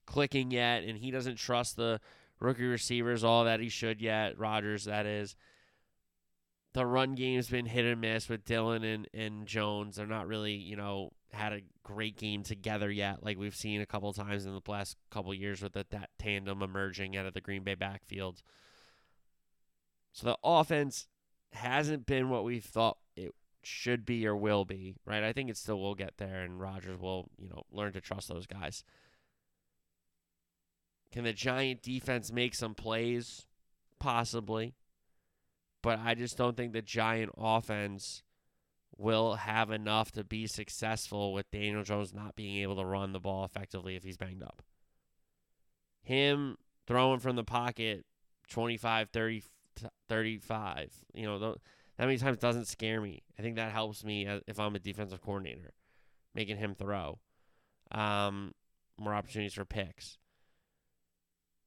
clicking 0.05 0.51
yet, 0.51 0.83
and 0.83 0.97
he 0.97 1.09
doesn't 1.09 1.37
trust 1.37 1.77
the 1.77 1.99
rookie 2.39 2.65
receivers 2.65 3.23
all 3.23 3.45
that 3.45 3.59
he 3.59 3.69
should 3.69 4.01
yet. 4.01 4.37
Rodgers, 4.37 4.85
that 4.85 5.05
is. 5.05 5.35
The 6.77 6.85
run 6.85 7.15
game's 7.15 7.49
been 7.49 7.65
hit 7.65 7.85
and 7.85 8.01
miss 8.01 8.29
with 8.29 8.45
Dillon 8.45 8.83
and, 8.83 9.07
and 9.11 9.47
Jones. 9.47 9.95
They're 9.95 10.05
not 10.05 10.27
really, 10.27 10.53
you 10.53 10.75
know, 10.75 11.09
had 11.33 11.51
a 11.51 11.61
great 11.81 12.17
game 12.17 12.43
together 12.43 12.91
yet, 12.91 13.23
like 13.23 13.39
we've 13.39 13.55
seen 13.55 13.81
a 13.81 13.85
couple 13.87 14.13
times 14.13 14.45
in 14.45 14.53
the 14.53 14.61
last 14.71 14.95
couple 15.09 15.33
years 15.33 15.59
with 15.59 15.73
the, 15.73 15.87
that 15.89 16.11
tandem 16.19 16.61
emerging 16.61 17.17
out 17.17 17.25
of 17.25 17.33
the 17.33 17.41
Green 17.41 17.63
Bay 17.63 17.73
backfield. 17.73 18.43
So 20.13 20.27
the 20.27 20.37
offense 20.43 21.07
hasn't 21.51 22.05
been 22.05 22.29
what 22.29 22.43
we 22.43 22.59
thought 22.59 22.99
it 23.15 23.33
should 23.63 24.05
be 24.05 24.27
or 24.27 24.35
will 24.35 24.63
be, 24.63 24.97
right? 25.03 25.23
I 25.23 25.33
think 25.33 25.49
it 25.49 25.57
still 25.57 25.79
will 25.79 25.95
get 25.95 26.17
there, 26.19 26.43
and 26.43 26.61
Rodgers 26.61 26.99
will, 26.99 27.31
you 27.39 27.49
know, 27.49 27.63
learn 27.71 27.93
to 27.93 28.01
trust 28.01 28.27
those 28.27 28.45
guys. 28.45 28.83
Can 31.11 31.23
the 31.23 31.33
Giant 31.33 31.81
defense 31.81 32.31
make 32.31 32.53
some 32.53 32.75
plays? 32.75 33.47
Possibly. 33.97 34.75
But 35.87 35.99
I 36.03 36.15
just 36.15 36.35
don't 36.35 36.57
think 36.57 36.73
the 36.73 36.81
Giant 36.81 37.31
offense 37.37 38.21
will 38.97 39.35
have 39.35 39.71
enough 39.71 40.11
to 40.11 40.25
be 40.25 40.45
successful 40.45 41.31
with 41.31 41.49
Daniel 41.49 41.81
Jones 41.83 42.13
not 42.13 42.35
being 42.35 42.57
able 42.57 42.75
to 42.75 42.83
run 42.83 43.13
the 43.13 43.21
ball 43.21 43.45
effectively 43.45 43.95
if 43.95 44.03
he's 44.03 44.17
banged 44.17 44.43
up. 44.43 44.61
Him 46.03 46.57
throwing 46.87 47.21
from 47.21 47.37
the 47.37 47.45
pocket 47.45 48.03
25, 48.49 49.11
30, 49.11 49.43
35, 50.09 50.91
you 51.13 51.25
know, 51.25 51.39
that 51.39 51.55
many 51.97 52.17
times 52.17 52.39
doesn't 52.39 52.67
scare 52.67 52.99
me. 52.99 53.23
I 53.39 53.41
think 53.41 53.55
that 53.55 53.71
helps 53.71 54.03
me 54.03 54.27
if 54.45 54.59
I'm 54.59 54.75
a 54.75 54.79
defensive 54.79 55.21
coordinator, 55.21 55.71
making 56.35 56.57
him 56.57 56.75
throw. 56.75 57.19
Um, 57.91 58.51
more 58.99 59.13
opportunities 59.13 59.53
for 59.53 59.63
picks. 59.63 60.17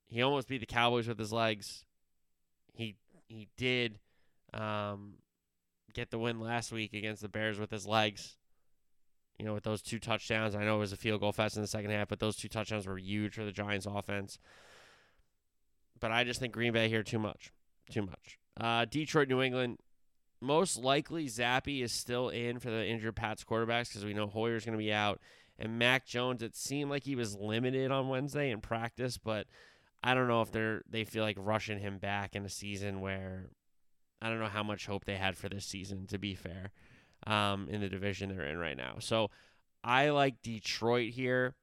He 0.08 0.20
almost 0.20 0.46
beat 0.46 0.60
the 0.60 0.66
Cowboys 0.66 1.08
with 1.08 1.18
his 1.18 1.32
legs. 1.32 1.86
He 2.74 2.96
he 3.26 3.48
did 3.56 3.98
um, 4.54 5.14
get 5.95 6.11
the 6.11 6.19
win 6.19 6.40
last 6.40 6.73
week 6.73 6.95
against 6.95 7.23
the 7.23 7.28
Bears 7.28 7.59
with 7.59 7.71
his 7.71 7.87
legs. 7.87 8.37
You 9.38 9.47
know, 9.47 9.54
with 9.54 9.64
those 9.64 9.80
two 9.80 9.99
touchdowns. 9.99 10.54
I 10.54 10.64
know 10.64 10.76
it 10.76 10.80
was 10.80 10.92
a 10.92 10.99
field 10.99 11.21
goal 11.21 11.33
fest 11.33 11.57
in 11.57 11.62
the 11.62 11.69
second 11.69 11.90
half, 11.92 12.09
but 12.09 12.21
those 12.21 12.37
two 12.37 12.49
touchdowns 12.49 12.87
were 12.87 12.99
huge 12.99 13.35
for 13.35 13.45
the 13.45 13.52
Giants 13.52 13.87
offense. 13.87 14.38
But 15.99 16.12
I 16.12 16.25
just 16.25 16.40
think 16.40 16.52
Green 16.52 16.75
Bay 16.75 16.88
here 16.90 17.02
too 17.02 17.19
much. 17.19 17.50
Too 17.90 18.02
much. 18.02 18.38
Uh, 18.59 18.85
Detroit, 18.85 19.28
New 19.28 19.40
England. 19.40 19.78
Most 20.42 20.78
likely 20.78 21.26
Zappe 21.26 21.83
is 21.83 21.92
still 21.92 22.28
in 22.28 22.59
for 22.59 22.71
the 22.71 22.87
injured 22.87 23.16
Pats 23.16 23.45
quarterbacks 23.45 23.88
because 23.88 24.04
we 24.04 24.14
know 24.14 24.26
Hoyer's 24.26 24.64
going 24.64 24.76
to 24.76 24.83
be 24.83 24.92
out. 24.92 25.21
And 25.59 25.78
Mac 25.78 26.07
Jones, 26.07 26.42
it 26.42 26.57
seemed 26.57 26.90
like 26.90 27.04
he 27.04 27.14
was 27.14 27.37
limited 27.37 27.90
on 27.90 28.09
Wednesday 28.09 28.50
in 28.50 28.61
practice, 28.61 29.19
but 29.19 29.47
I 30.02 30.14
don't 30.14 30.28
know 30.28 30.40
if 30.40 30.50
they're 30.50 30.83
they 30.88 31.04
feel 31.04 31.23
like 31.23 31.37
rushing 31.38 31.78
him 31.78 31.99
back 31.99 32.35
in 32.35 32.47
a 32.47 32.49
season 32.49 33.02
where 33.02 33.50
I 34.22 34.28
don't 34.28 34.40
know 34.40 34.46
how 34.46 34.62
much 34.62 34.86
hope 34.86 35.04
they 35.04 35.16
had 35.16 35.36
for 35.36 35.48
this 35.48 35.64
season, 35.64 36.06
to 36.08 36.18
be 36.18 36.34
fair, 36.34 36.73
um, 37.26 37.68
in 37.71 37.80
the 37.80 37.88
division 37.88 38.28
they're 38.28 38.47
in 38.47 38.58
right 38.58 38.76
now. 38.76 38.97
So 38.99 39.30
I 39.82 40.10
like 40.10 40.42
Detroit 40.42 41.12
here. 41.12 41.54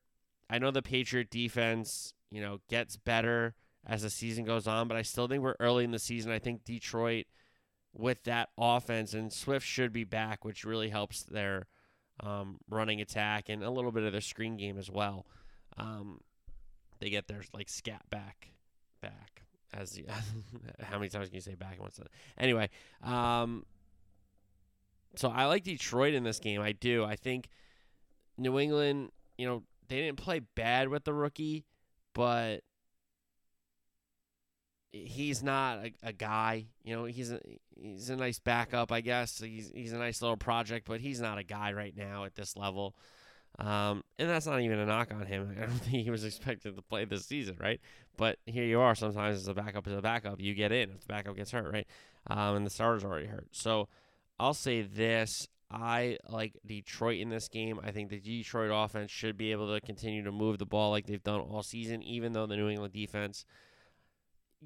I 0.49 0.59
know 0.59 0.71
the 0.71 0.81
Patriot 0.81 1.29
defense, 1.29 2.13
you 2.31 2.41
know, 2.41 2.59
gets 2.69 2.97
better 2.97 3.55
as 3.85 4.01
the 4.01 4.09
season 4.09 4.45
goes 4.45 4.67
on, 4.67 4.87
but 4.87 4.97
I 4.97 5.01
still 5.01 5.27
think 5.27 5.43
we're 5.43 5.55
early 5.59 5.83
in 5.83 5.91
the 5.91 5.99
season. 5.99 6.31
I 6.31 6.39
think 6.39 6.63
Detroit, 6.63 7.25
with 7.93 8.23
that 8.23 8.49
offense, 8.57 9.13
and 9.13 9.31
Swift 9.31 9.65
should 9.65 9.91
be 9.91 10.03
back, 10.03 10.45
which 10.45 10.63
really 10.63 10.89
helps 10.89 11.23
their 11.23 11.67
um, 12.21 12.57
running 12.69 13.01
attack 13.01 13.49
and 13.49 13.63
a 13.63 13.69
little 13.69 13.91
bit 13.91 14.03
of 14.03 14.11
their 14.11 14.21
screen 14.21 14.57
game 14.57 14.77
as 14.77 14.89
well. 14.89 15.25
Um, 15.77 16.21
they 16.99 17.09
get 17.09 17.27
their 17.27 17.43
like 17.53 17.69
scat 17.69 18.03
back, 18.09 18.51
back 19.01 19.36
as 19.73 19.99
how 20.81 20.97
many 20.97 21.09
times 21.09 21.27
can 21.27 21.35
you 21.35 21.41
say 21.41 21.55
back 21.55 21.73
and 21.73 21.81
what's 21.81 21.97
that? 21.97 22.07
Anyway, 22.37 22.69
um, 23.03 23.65
so 25.15 25.29
I 25.29 25.45
like 25.45 25.63
Detroit 25.63 26.13
in 26.13 26.23
this 26.23 26.39
game. 26.39 26.61
I 26.61 26.71
do. 26.71 27.03
I 27.03 27.15
think 27.15 27.49
New 28.37 28.59
England, 28.59 29.11
you 29.37 29.47
know, 29.47 29.63
they 29.87 30.01
didn't 30.01 30.17
play 30.17 30.41
bad 30.55 30.89
with 30.89 31.05
the 31.05 31.13
rookie, 31.13 31.65
but 32.13 32.61
he's 34.91 35.43
not 35.43 35.85
a, 35.85 35.93
a, 36.03 36.13
guy. 36.13 36.67
You 36.83 36.95
know, 36.95 37.05
he's 37.05 37.31
a 37.31 37.39
he's 37.75 38.09
a 38.09 38.15
nice 38.15 38.39
backup, 38.39 38.91
I 38.91 39.01
guess. 39.01 39.39
He's 39.39 39.71
he's 39.73 39.93
a 39.93 39.97
nice 39.97 40.21
little 40.21 40.37
project, 40.37 40.87
but 40.87 41.01
he's 41.01 41.21
not 41.21 41.37
a 41.37 41.43
guy 41.43 41.73
right 41.73 41.95
now 41.95 42.25
at 42.25 42.35
this 42.35 42.55
level. 42.55 42.95
Um, 43.59 44.03
and 44.19 44.29
that's 44.29 44.45
not 44.45 44.61
even 44.61 44.79
a 44.79 44.85
knock 44.85 45.11
on 45.11 45.25
him. 45.25 45.55
I 45.57 45.61
don't 45.61 45.71
think 45.71 46.03
he 46.03 46.11
was 46.11 46.23
expected 46.23 46.75
to 46.75 46.81
play 46.81 47.05
this 47.05 47.25
season, 47.25 47.57
right? 47.59 47.79
But 48.15 48.37
here 48.45 48.65
you 48.65 48.79
are. 48.79 48.95
Sometimes 48.95 49.37
as 49.37 49.47
a 49.47 49.53
backup 49.53 49.87
is 49.87 49.93
a 49.93 50.01
backup. 50.01 50.39
You 50.39 50.53
get 50.53 50.71
in 50.71 50.91
if 50.91 51.01
the 51.01 51.07
backup 51.07 51.35
gets 51.35 51.51
hurt, 51.51 51.71
right? 51.71 51.87
Um, 52.27 52.57
and 52.57 52.65
the 52.65 52.69
starter's 52.69 53.03
already 53.03 53.27
hurt. 53.27 53.47
So 53.51 53.87
I'll 54.39 54.53
say 54.53 54.81
this. 54.81 55.47
I 55.69 56.17
like 56.29 56.53
Detroit 56.65 57.19
in 57.19 57.29
this 57.29 57.49
game. 57.49 57.79
I 57.83 57.91
think 57.91 58.09
the 58.09 58.19
Detroit 58.19 58.71
offense 58.73 59.11
should 59.11 59.37
be 59.37 59.51
able 59.51 59.73
to 59.73 59.85
continue 59.85 60.23
to 60.23 60.31
move 60.31 60.59
the 60.59 60.65
ball 60.65 60.91
like 60.91 61.07
they've 61.07 61.21
done 61.21 61.41
all 61.41 61.61
season, 61.61 62.01
even 62.03 62.31
though 62.31 62.45
the 62.45 62.55
New 62.55 62.69
England 62.69 62.93
defense 62.93 63.45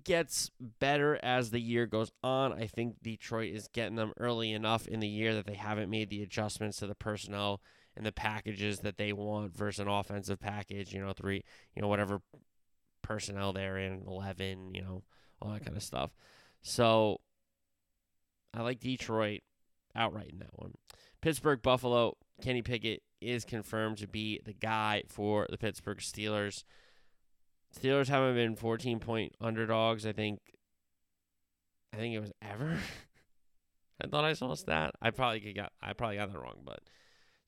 gets 0.04 0.52
better 0.80 1.20
as 1.24 1.50
the 1.50 1.60
year 1.60 1.86
goes 1.86 2.12
on. 2.24 2.54
I 2.54 2.68
think 2.68 3.02
Detroit 3.02 3.54
is 3.54 3.68
getting 3.68 3.96
them 3.96 4.14
early 4.18 4.52
enough 4.52 4.88
in 4.88 5.00
the 5.00 5.08
year 5.08 5.34
that 5.34 5.48
they 5.48 5.56
haven't 5.56 5.90
made 5.90 6.10
the 6.10 6.22
adjustments 6.22 6.78
to 6.78 6.88
the 6.88 6.96
personnel 6.96 7.62
and 8.02 8.08
the 8.08 8.12
packages 8.12 8.80
that 8.80 8.98
they 8.98 9.14
want 9.14 9.56
versus 9.56 9.80
an 9.80 9.88
offensive 9.88 10.40
package, 10.40 10.92
you 10.92 11.00
know, 11.00 11.14
three, 11.14 11.44
you 11.76 11.84
know, 11.84 11.88
whatever 11.88 12.20
personnel 13.04 13.54
they're 13.54 13.78
in, 13.78 14.06
11, 14.08 14.74
you 14.74 14.82
know, 14.82 15.04
all 15.40 15.52
that 15.52 15.64
kind 15.64 15.78
of 15.78 15.84
stuff. 15.84 16.10
So 16.64 17.22
I 18.56 18.64
like 18.64 18.80
Detroit 18.80 19.42
outright 19.96 20.32
in 20.32 20.40
that 20.40 20.50
one. 20.54 20.74
Pittsburgh, 21.22 21.62
Buffalo, 21.62 22.18
Kenny 22.42 22.64
Pickett 22.64 23.04
is 23.22 23.46
confirmed 23.46 24.00
to 24.00 24.08
be 24.08 24.42
the 24.44 24.54
guy 24.54 25.04
for 25.08 25.46
the 25.52 25.58
Pittsburgh 25.60 26.00
Steelers. 26.00 26.64
Steelers 27.80 28.08
haven't 28.08 28.34
been 28.34 28.56
14 28.56 29.00
point 29.00 29.36
underdogs, 29.40 30.08
I 30.08 30.12
think. 30.12 30.40
I 31.94 31.98
think 31.98 32.16
it 32.16 32.20
was 32.20 32.32
ever. 32.42 32.80
I 34.04 34.08
thought 34.08 34.26
I 34.26 34.34
saw 34.34 34.54
a 34.54 34.58
stat. 34.58 34.96
I 35.00 35.12
probably 35.12 35.54
got 35.54 35.72
I 35.84 35.94
probably 35.94 36.16
got 36.16 36.34
that 36.34 36.40
wrong, 36.40 36.62
but 36.66 36.80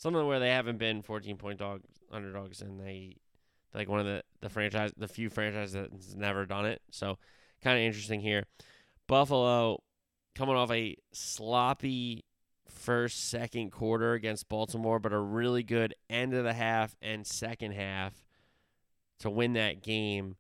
something 0.03 0.27
where 0.27 0.39
they 0.39 0.49
haven't 0.49 0.77
been 0.77 1.01
14 1.01 1.37
point 1.37 1.59
dog 1.59 1.81
underdogs 2.11 2.61
and 2.61 2.77
they 2.77 3.15
like 3.73 3.87
one 3.87 4.01
of 4.01 4.05
the 4.05 4.21
the 4.41 4.49
franchise 4.49 4.91
the 4.97 5.07
few 5.07 5.29
franchises 5.29 5.73
that's 5.73 6.13
never 6.13 6.45
done 6.45 6.65
it. 6.65 6.81
So 6.91 7.17
kind 7.63 7.77
of 7.77 7.83
interesting 7.83 8.19
here. 8.19 8.43
Buffalo 9.07 9.81
coming 10.35 10.55
off 10.55 10.71
a 10.71 10.97
sloppy 11.13 12.25
first 12.69 13.29
second 13.29 13.71
quarter 13.71 14.13
against 14.13 14.49
Baltimore, 14.49 14.99
but 14.99 15.13
a 15.13 15.19
really 15.19 15.63
good 15.63 15.95
end 16.09 16.33
of 16.33 16.43
the 16.43 16.53
half 16.53 16.97
and 17.01 17.25
second 17.25 17.71
half 17.71 18.25
to 19.19 19.29
win 19.29 19.53
that 19.53 19.81
game. 19.81 20.35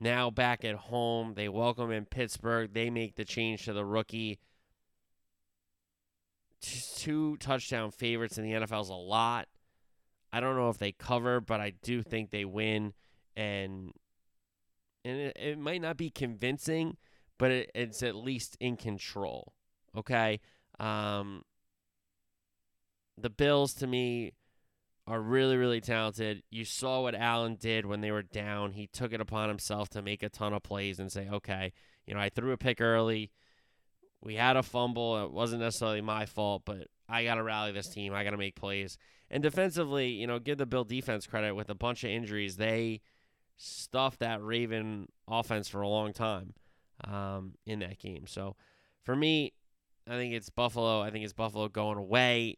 Now 0.00 0.30
back 0.30 0.64
at 0.64 0.74
home, 0.74 1.34
they 1.34 1.48
welcome 1.48 1.92
in 1.92 2.06
Pittsburgh. 2.06 2.74
They 2.74 2.90
make 2.90 3.14
the 3.14 3.24
change 3.24 3.66
to 3.66 3.72
the 3.72 3.84
rookie 3.84 4.40
two 6.60 7.36
touchdown 7.38 7.90
favorites 7.90 8.38
in 8.38 8.44
the 8.44 8.52
NFL 8.52 8.82
is 8.82 8.88
a 8.88 8.94
lot. 8.94 9.48
I 10.32 10.40
don't 10.40 10.56
know 10.56 10.68
if 10.68 10.78
they 10.78 10.92
cover, 10.92 11.40
but 11.40 11.60
I 11.60 11.72
do 11.82 12.02
think 12.02 12.30
they 12.30 12.44
win, 12.44 12.92
and 13.36 13.92
and 15.04 15.18
it, 15.18 15.36
it 15.38 15.58
might 15.58 15.80
not 15.80 15.96
be 15.96 16.10
convincing, 16.10 16.96
but 17.38 17.50
it, 17.50 17.70
it's 17.74 18.02
at 18.02 18.14
least 18.14 18.56
in 18.60 18.76
control. 18.76 19.54
Okay, 19.96 20.40
um, 20.78 21.42
the 23.16 23.30
Bills 23.30 23.72
to 23.74 23.86
me 23.86 24.32
are 25.06 25.20
really 25.20 25.56
really 25.56 25.80
talented. 25.80 26.42
You 26.50 26.66
saw 26.66 27.00
what 27.00 27.14
Allen 27.14 27.56
did 27.58 27.86
when 27.86 28.02
they 28.02 28.10
were 28.10 28.22
down. 28.22 28.72
He 28.72 28.86
took 28.86 29.14
it 29.14 29.20
upon 29.20 29.48
himself 29.48 29.88
to 29.90 30.02
make 30.02 30.22
a 30.22 30.28
ton 30.28 30.52
of 30.52 30.62
plays 30.62 30.98
and 30.98 31.10
say, 31.10 31.28
okay, 31.32 31.72
you 32.06 32.12
know, 32.12 32.20
I 32.20 32.28
threw 32.28 32.52
a 32.52 32.58
pick 32.58 32.82
early 32.82 33.30
we 34.22 34.34
had 34.34 34.56
a 34.56 34.62
fumble. 34.62 35.24
It 35.24 35.32
wasn't 35.32 35.62
necessarily 35.62 36.00
my 36.00 36.26
fault, 36.26 36.62
but 36.64 36.88
I 37.08 37.24
got 37.24 37.36
to 37.36 37.42
rally 37.42 37.72
this 37.72 37.88
team. 37.88 38.12
I 38.12 38.24
got 38.24 38.30
to 38.30 38.36
make 38.36 38.56
plays. 38.56 38.98
And 39.30 39.42
defensively, 39.42 40.08
you 40.08 40.26
know, 40.26 40.38
give 40.38 40.58
the 40.58 40.66
Bill 40.66 40.84
defense 40.84 41.26
credit 41.26 41.54
with 41.54 41.70
a 41.70 41.74
bunch 41.74 42.04
of 42.04 42.10
injuries. 42.10 42.56
They 42.56 43.00
stuffed 43.56 44.20
that 44.20 44.42
Raven 44.42 45.08
offense 45.28 45.68
for 45.68 45.82
a 45.82 45.88
long 45.88 46.12
time 46.12 46.54
um, 47.04 47.54
in 47.66 47.80
that 47.80 47.98
game. 47.98 48.26
So 48.26 48.56
for 49.04 49.14
me, 49.14 49.52
I 50.08 50.12
think 50.12 50.34
it's 50.34 50.50
Buffalo. 50.50 51.00
I 51.00 51.10
think 51.10 51.24
it's 51.24 51.34
Buffalo 51.34 51.68
going 51.68 51.98
away. 51.98 52.56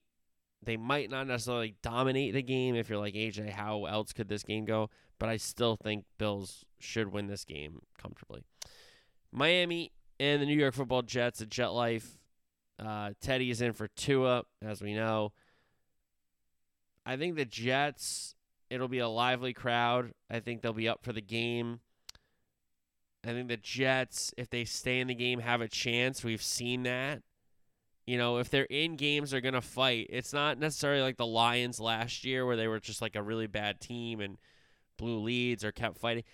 They 0.62 0.76
might 0.76 1.10
not 1.10 1.26
necessarily 1.26 1.74
dominate 1.82 2.34
the 2.34 2.42
game 2.42 2.74
if 2.74 2.88
you're 2.88 2.98
like 2.98 3.14
AJ, 3.14 3.50
how 3.50 3.86
else 3.86 4.12
could 4.12 4.28
this 4.28 4.42
game 4.42 4.66
go? 4.66 4.90
But 5.18 5.30
I 5.30 5.36
still 5.38 5.76
think 5.76 6.04
Bills 6.18 6.64
should 6.78 7.12
win 7.12 7.26
this 7.26 7.44
game 7.44 7.80
comfortably. 8.00 8.44
Miami 9.32 9.90
and 10.20 10.42
the 10.42 10.46
New 10.46 10.56
York 10.56 10.74
Football 10.74 11.02
Jets 11.02 11.40
at 11.40 11.48
Jet 11.48 11.68
Life. 11.68 12.18
Uh, 12.78 13.10
Teddy 13.22 13.50
is 13.50 13.62
in 13.62 13.72
for 13.72 13.88
Tua, 13.88 14.44
as 14.62 14.82
we 14.82 14.94
know. 14.94 15.32
I 17.06 17.16
think 17.16 17.36
the 17.36 17.46
Jets, 17.46 18.34
it'll 18.68 18.86
be 18.86 18.98
a 18.98 19.08
lively 19.08 19.54
crowd. 19.54 20.12
I 20.30 20.40
think 20.40 20.60
they'll 20.60 20.74
be 20.74 20.88
up 20.88 21.02
for 21.02 21.14
the 21.14 21.22
game. 21.22 21.80
I 23.24 23.28
think 23.28 23.48
the 23.48 23.56
Jets, 23.56 24.32
if 24.36 24.50
they 24.50 24.64
stay 24.64 25.00
in 25.00 25.08
the 25.08 25.14
game, 25.14 25.40
have 25.40 25.62
a 25.62 25.68
chance. 25.68 26.22
We've 26.22 26.42
seen 26.42 26.82
that. 26.82 27.22
You 28.06 28.18
know, 28.18 28.38
if 28.38 28.50
they're 28.50 28.64
in 28.64 28.96
games, 28.96 29.30
they're 29.30 29.40
going 29.40 29.54
to 29.54 29.60
fight. 29.60 30.08
It's 30.10 30.32
not 30.32 30.58
necessarily 30.58 31.02
like 31.02 31.16
the 31.16 31.26
Lions 31.26 31.80
last 31.80 32.24
year 32.24 32.44
where 32.44 32.56
they 32.56 32.68
were 32.68 32.80
just 32.80 33.00
like 33.00 33.16
a 33.16 33.22
really 33.22 33.46
bad 33.46 33.80
team 33.80 34.20
and 34.20 34.36
blew 34.98 35.18
leads 35.18 35.64
or 35.64 35.72
kept 35.72 35.96
fighting 35.96 36.24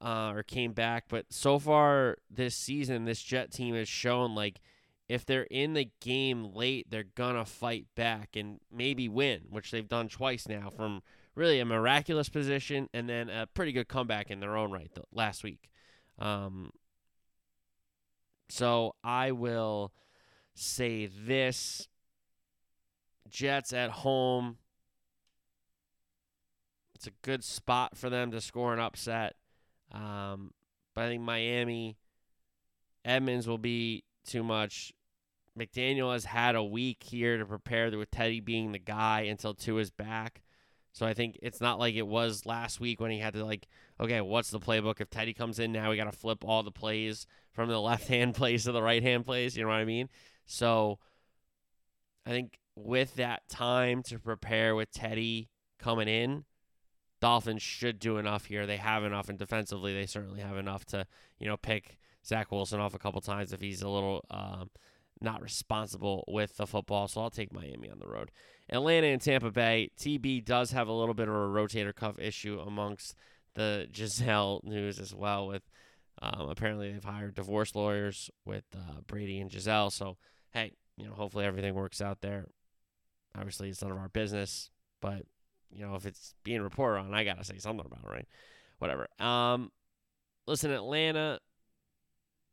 uh, 0.00 0.32
or 0.34 0.42
came 0.42 0.72
back. 0.72 1.04
But 1.08 1.26
so 1.30 1.58
far 1.58 2.18
this 2.30 2.54
season, 2.54 3.04
this 3.04 3.22
Jet 3.22 3.52
team 3.52 3.74
has 3.74 3.88
shown 3.88 4.34
like 4.34 4.60
if 5.08 5.26
they're 5.26 5.42
in 5.50 5.74
the 5.74 5.90
game 6.00 6.54
late, 6.54 6.90
they're 6.90 7.04
to 7.34 7.44
fight 7.44 7.86
back 7.94 8.30
and 8.34 8.60
maybe 8.72 9.08
win, 9.08 9.42
which 9.50 9.70
they've 9.70 9.88
done 9.88 10.08
twice 10.08 10.48
now 10.48 10.70
from 10.70 11.02
really 11.34 11.60
a 11.60 11.64
miraculous 11.64 12.28
position 12.28 12.88
and 12.94 13.08
then 13.08 13.28
a 13.28 13.46
pretty 13.46 13.72
good 13.72 13.88
comeback 13.88 14.30
in 14.30 14.40
their 14.40 14.56
own 14.56 14.70
right 14.70 14.90
last 15.12 15.44
week. 15.44 15.68
Um, 16.18 16.70
so 18.48 18.94
I 19.02 19.32
will 19.32 19.92
say 20.54 21.06
this 21.06 21.88
Jets 23.28 23.72
at 23.72 23.90
home. 23.90 24.58
It's 26.94 27.06
a 27.06 27.12
good 27.22 27.42
spot 27.42 27.96
for 27.96 28.10
them 28.10 28.30
to 28.30 28.40
score 28.40 28.72
an 28.72 28.78
upset. 28.78 29.34
Um, 29.92 30.52
but 30.94 31.04
I 31.04 31.08
think 31.08 31.22
Miami, 31.22 31.96
Edmonds 33.04 33.46
will 33.46 33.58
be 33.58 34.04
too 34.26 34.42
much. 34.42 34.92
McDaniel 35.58 36.12
has 36.12 36.24
had 36.24 36.54
a 36.54 36.64
week 36.64 37.02
here 37.02 37.36
to 37.36 37.44
prepare 37.44 37.90
with 37.96 38.10
Teddy 38.10 38.40
being 38.40 38.72
the 38.72 38.78
guy 38.78 39.22
until 39.22 39.54
Tua 39.54 39.80
is 39.80 39.90
back. 39.90 40.42
So 40.92 41.06
I 41.06 41.14
think 41.14 41.38
it's 41.42 41.60
not 41.60 41.78
like 41.78 41.94
it 41.94 42.06
was 42.06 42.44
last 42.44 42.78
week 42.80 43.00
when 43.00 43.10
he 43.10 43.18
had 43.18 43.34
to 43.34 43.44
like, 43.44 43.66
okay, 43.98 44.20
what's 44.20 44.50
the 44.50 44.60
playbook? 44.60 45.00
If 45.00 45.10
Teddy 45.10 45.32
comes 45.32 45.58
in 45.58 45.72
now, 45.72 45.90
we 45.90 45.96
got 45.96 46.04
to 46.04 46.16
flip 46.16 46.44
all 46.44 46.62
the 46.62 46.70
plays 46.70 47.26
from 47.52 47.68
the 47.68 47.80
left 47.80 48.08
hand 48.08 48.34
plays 48.34 48.64
to 48.64 48.72
the 48.72 48.82
right 48.82 49.02
hand 49.02 49.24
plays. 49.24 49.56
You 49.56 49.62
know 49.62 49.70
what 49.70 49.76
I 49.76 49.84
mean? 49.84 50.08
So 50.46 50.98
I 52.26 52.30
think 52.30 52.58
with 52.76 53.14
that 53.16 53.42
time 53.48 54.02
to 54.04 54.18
prepare 54.18 54.74
with 54.74 54.92
Teddy 54.92 55.48
coming 55.78 56.08
in, 56.08 56.44
Dolphins 57.22 57.62
should 57.62 58.00
do 58.00 58.18
enough 58.18 58.46
here. 58.46 58.66
They 58.66 58.78
have 58.78 59.04
enough, 59.04 59.28
and 59.28 59.38
defensively, 59.38 59.94
they 59.94 60.06
certainly 60.06 60.40
have 60.40 60.56
enough 60.56 60.84
to, 60.86 61.06
you 61.38 61.46
know, 61.46 61.56
pick 61.56 61.96
Zach 62.26 62.50
Wilson 62.50 62.80
off 62.80 62.96
a 62.96 62.98
couple 62.98 63.20
times 63.20 63.52
if 63.52 63.60
he's 63.60 63.80
a 63.80 63.88
little 63.88 64.24
um, 64.28 64.70
not 65.20 65.40
responsible 65.40 66.24
with 66.26 66.56
the 66.56 66.66
football. 66.66 67.06
So 67.06 67.20
I'll 67.20 67.30
take 67.30 67.52
Miami 67.52 67.88
on 67.88 68.00
the 68.00 68.08
road. 68.08 68.32
Atlanta 68.68 69.06
and 69.06 69.22
Tampa 69.22 69.52
Bay. 69.52 69.92
TB 69.96 70.44
does 70.44 70.72
have 70.72 70.88
a 70.88 70.92
little 70.92 71.14
bit 71.14 71.28
of 71.28 71.34
a 71.34 71.38
rotator 71.38 71.94
cuff 71.94 72.18
issue 72.18 72.58
amongst 72.58 73.14
the 73.54 73.86
Gisele 73.92 74.60
news 74.64 74.98
as 74.98 75.14
well. 75.14 75.46
With 75.46 75.62
um, 76.20 76.48
apparently 76.50 76.90
they've 76.90 77.04
hired 77.04 77.36
divorce 77.36 77.76
lawyers 77.76 78.32
with 78.44 78.64
uh, 78.74 79.02
Brady 79.06 79.38
and 79.38 79.48
Gisele. 79.48 79.90
So 79.90 80.16
hey, 80.50 80.72
you 80.96 81.06
know, 81.06 81.12
hopefully 81.12 81.44
everything 81.44 81.74
works 81.74 82.00
out 82.00 82.20
there. 82.20 82.48
Obviously, 83.38 83.68
it's 83.68 83.80
none 83.80 83.92
of 83.92 83.98
our 83.98 84.08
business, 84.08 84.70
but 85.00 85.22
you 85.74 85.86
know, 85.86 85.94
if 85.94 86.06
it's 86.06 86.34
being 86.44 86.62
reported 86.62 87.00
on, 87.00 87.14
I 87.14 87.24
gotta 87.24 87.44
say 87.44 87.58
something 87.58 87.86
about 87.86 88.04
it, 88.04 88.10
right? 88.10 88.28
Whatever. 88.78 89.08
Um, 89.18 89.70
listen, 90.46 90.70
Atlanta 90.70 91.40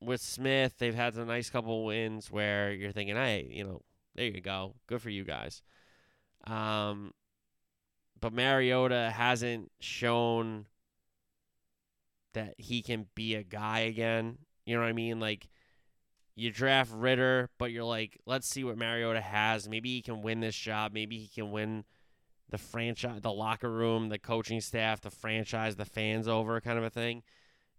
with 0.01 0.21
Smith, 0.21 0.75
they've 0.77 0.95
had 0.95 1.15
a 1.15 1.25
nice 1.25 1.49
couple 1.49 1.85
wins 1.85 2.31
where 2.31 2.71
you're 2.71 2.91
thinking, 2.91 3.15
hey, 3.15 3.49
you 3.51 3.63
know, 3.63 3.81
there 4.15 4.25
you 4.25 4.41
go, 4.41 4.75
good 4.87 5.01
for 5.01 5.09
you 5.09 5.23
guys. 5.23 5.61
Um, 6.47 7.13
but 8.19 8.33
Mariota 8.33 9.11
hasn't 9.13 9.71
shown 9.79 10.65
that 12.33 12.53
he 12.57 12.81
can 12.81 13.07
be 13.15 13.35
a 13.35 13.43
guy 13.43 13.79
again. 13.79 14.37
You 14.65 14.75
know 14.75 14.81
what 14.81 14.89
I 14.89 14.93
mean? 14.93 15.19
Like 15.19 15.49
you 16.35 16.51
draft 16.51 16.91
Ridder, 16.93 17.49
but 17.57 17.71
you're 17.71 17.83
like, 17.83 18.17
let's 18.25 18.47
see 18.47 18.63
what 18.63 18.77
Mariota 18.77 19.21
has. 19.21 19.67
Maybe 19.67 19.89
he 19.89 20.01
can 20.01 20.21
win 20.21 20.39
this 20.39 20.55
job. 20.55 20.93
Maybe 20.93 21.17
he 21.17 21.27
can 21.27 21.51
win 21.51 21.83
the 22.49 22.57
franchise, 22.57 23.21
the 23.21 23.31
locker 23.31 23.69
room, 23.69 24.09
the 24.09 24.19
coaching 24.19 24.61
staff, 24.61 25.01
the 25.01 25.11
franchise, 25.11 25.75
the 25.75 25.85
fans 25.85 26.27
over 26.27 26.59
kind 26.61 26.77
of 26.77 26.83
a 26.83 26.89
thing. 26.89 27.23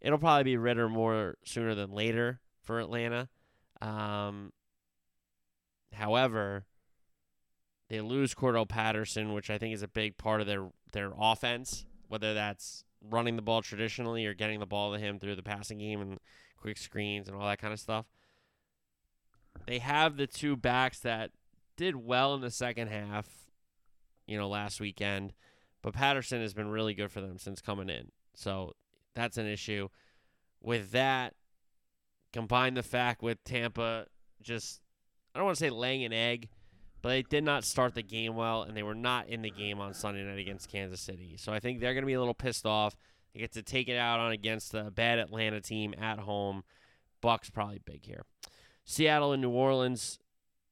It'll 0.00 0.18
probably 0.18 0.44
be 0.44 0.56
Ridder 0.56 0.88
more 0.88 1.36
sooner 1.44 1.74
than 1.74 1.90
later 1.90 2.40
for 2.62 2.80
Atlanta. 2.80 3.28
Um, 3.82 4.52
however, 5.92 6.66
they 7.88 8.00
lose 8.00 8.34
Cordell 8.34 8.68
Patterson, 8.68 9.32
which 9.32 9.50
I 9.50 9.58
think 9.58 9.74
is 9.74 9.82
a 9.82 9.88
big 9.88 10.16
part 10.16 10.40
of 10.40 10.46
their 10.46 10.68
their 10.92 11.12
offense, 11.18 11.84
whether 12.08 12.34
that's 12.34 12.84
running 13.02 13.36
the 13.36 13.42
ball 13.42 13.62
traditionally 13.62 14.26
or 14.26 14.34
getting 14.34 14.60
the 14.60 14.66
ball 14.66 14.92
to 14.92 14.98
him 14.98 15.18
through 15.18 15.36
the 15.36 15.42
passing 15.42 15.78
game 15.78 16.00
and 16.00 16.18
quick 16.56 16.76
screens 16.76 17.28
and 17.28 17.36
all 17.36 17.46
that 17.46 17.60
kind 17.60 17.72
of 17.72 17.80
stuff. 17.80 18.06
They 19.66 19.78
have 19.78 20.16
the 20.16 20.26
two 20.26 20.56
backs 20.56 21.00
that 21.00 21.30
did 21.76 21.96
well 21.96 22.34
in 22.34 22.40
the 22.40 22.50
second 22.50 22.88
half 22.88 23.26
you 24.30 24.38
know, 24.38 24.48
last 24.48 24.80
weekend. 24.80 25.32
But 25.82 25.94
Patterson 25.94 26.40
has 26.40 26.54
been 26.54 26.68
really 26.68 26.94
good 26.94 27.10
for 27.10 27.20
them 27.20 27.36
since 27.38 27.60
coming 27.60 27.88
in. 27.88 28.12
So 28.34 28.74
that's 29.14 29.36
an 29.38 29.46
issue. 29.46 29.88
With 30.62 30.92
that, 30.92 31.34
combine 32.32 32.74
the 32.74 32.82
fact 32.82 33.22
with 33.22 33.42
Tampa 33.44 34.06
just, 34.40 34.80
I 35.34 35.38
don't 35.38 35.46
want 35.46 35.58
to 35.58 35.64
say 35.64 35.70
laying 35.70 36.04
an 36.04 36.12
egg, 36.12 36.48
but 37.02 37.08
they 37.08 37.22
did 37.22 37.44
not 37.44 37.64
start 37.64 37.94
the 37.94 38.02
game 38.02 38.36
well, 38.36 38.62
and 38.62 38.76
they 38.76 38.82
were 38.82 38.94
not 38.94 39.28
in 39.28 39.42
the 39.42 39.50
game 39.50 39.80
on 39.80 39.94
Sunday 39.94 40.22
night 40.22 40.38
against 40.38 40.70
Kansas 40.70 41.00
City. 41.00 41.36
So 41.36 41.52
I 41.52 41.58
think 41.58 41.80
they're 41.80 41.94
going 41.94 42.02
to 42.02 42.06
be 42.06 42.12
a 42.12 42.20
little 42.20 42.34
pissed 42.34 42.66
off. 42.66 42.94
They 43.32 43.40
get 43.40 43.52
to 43.52 43.62
take 43.62 43.88
it 43.88 43.96
out 43.96 44.20
on 44.20 44.32
against 44.32 44.74
a 44.74 44.90
bad 44.90 45.18
Atlanta 45.18 45.60
team 45.60 45.94
at 46.00 46.20
home. 46.20 46.62
Bucks 47.20 47.50
probably 47.50 47.80
big 47.84 48.04
here. 48.04 48.24
Seattle 48.84 49.32
and 49.32 49.42
New 49.42 49.50
Orleans. 49.50 50.18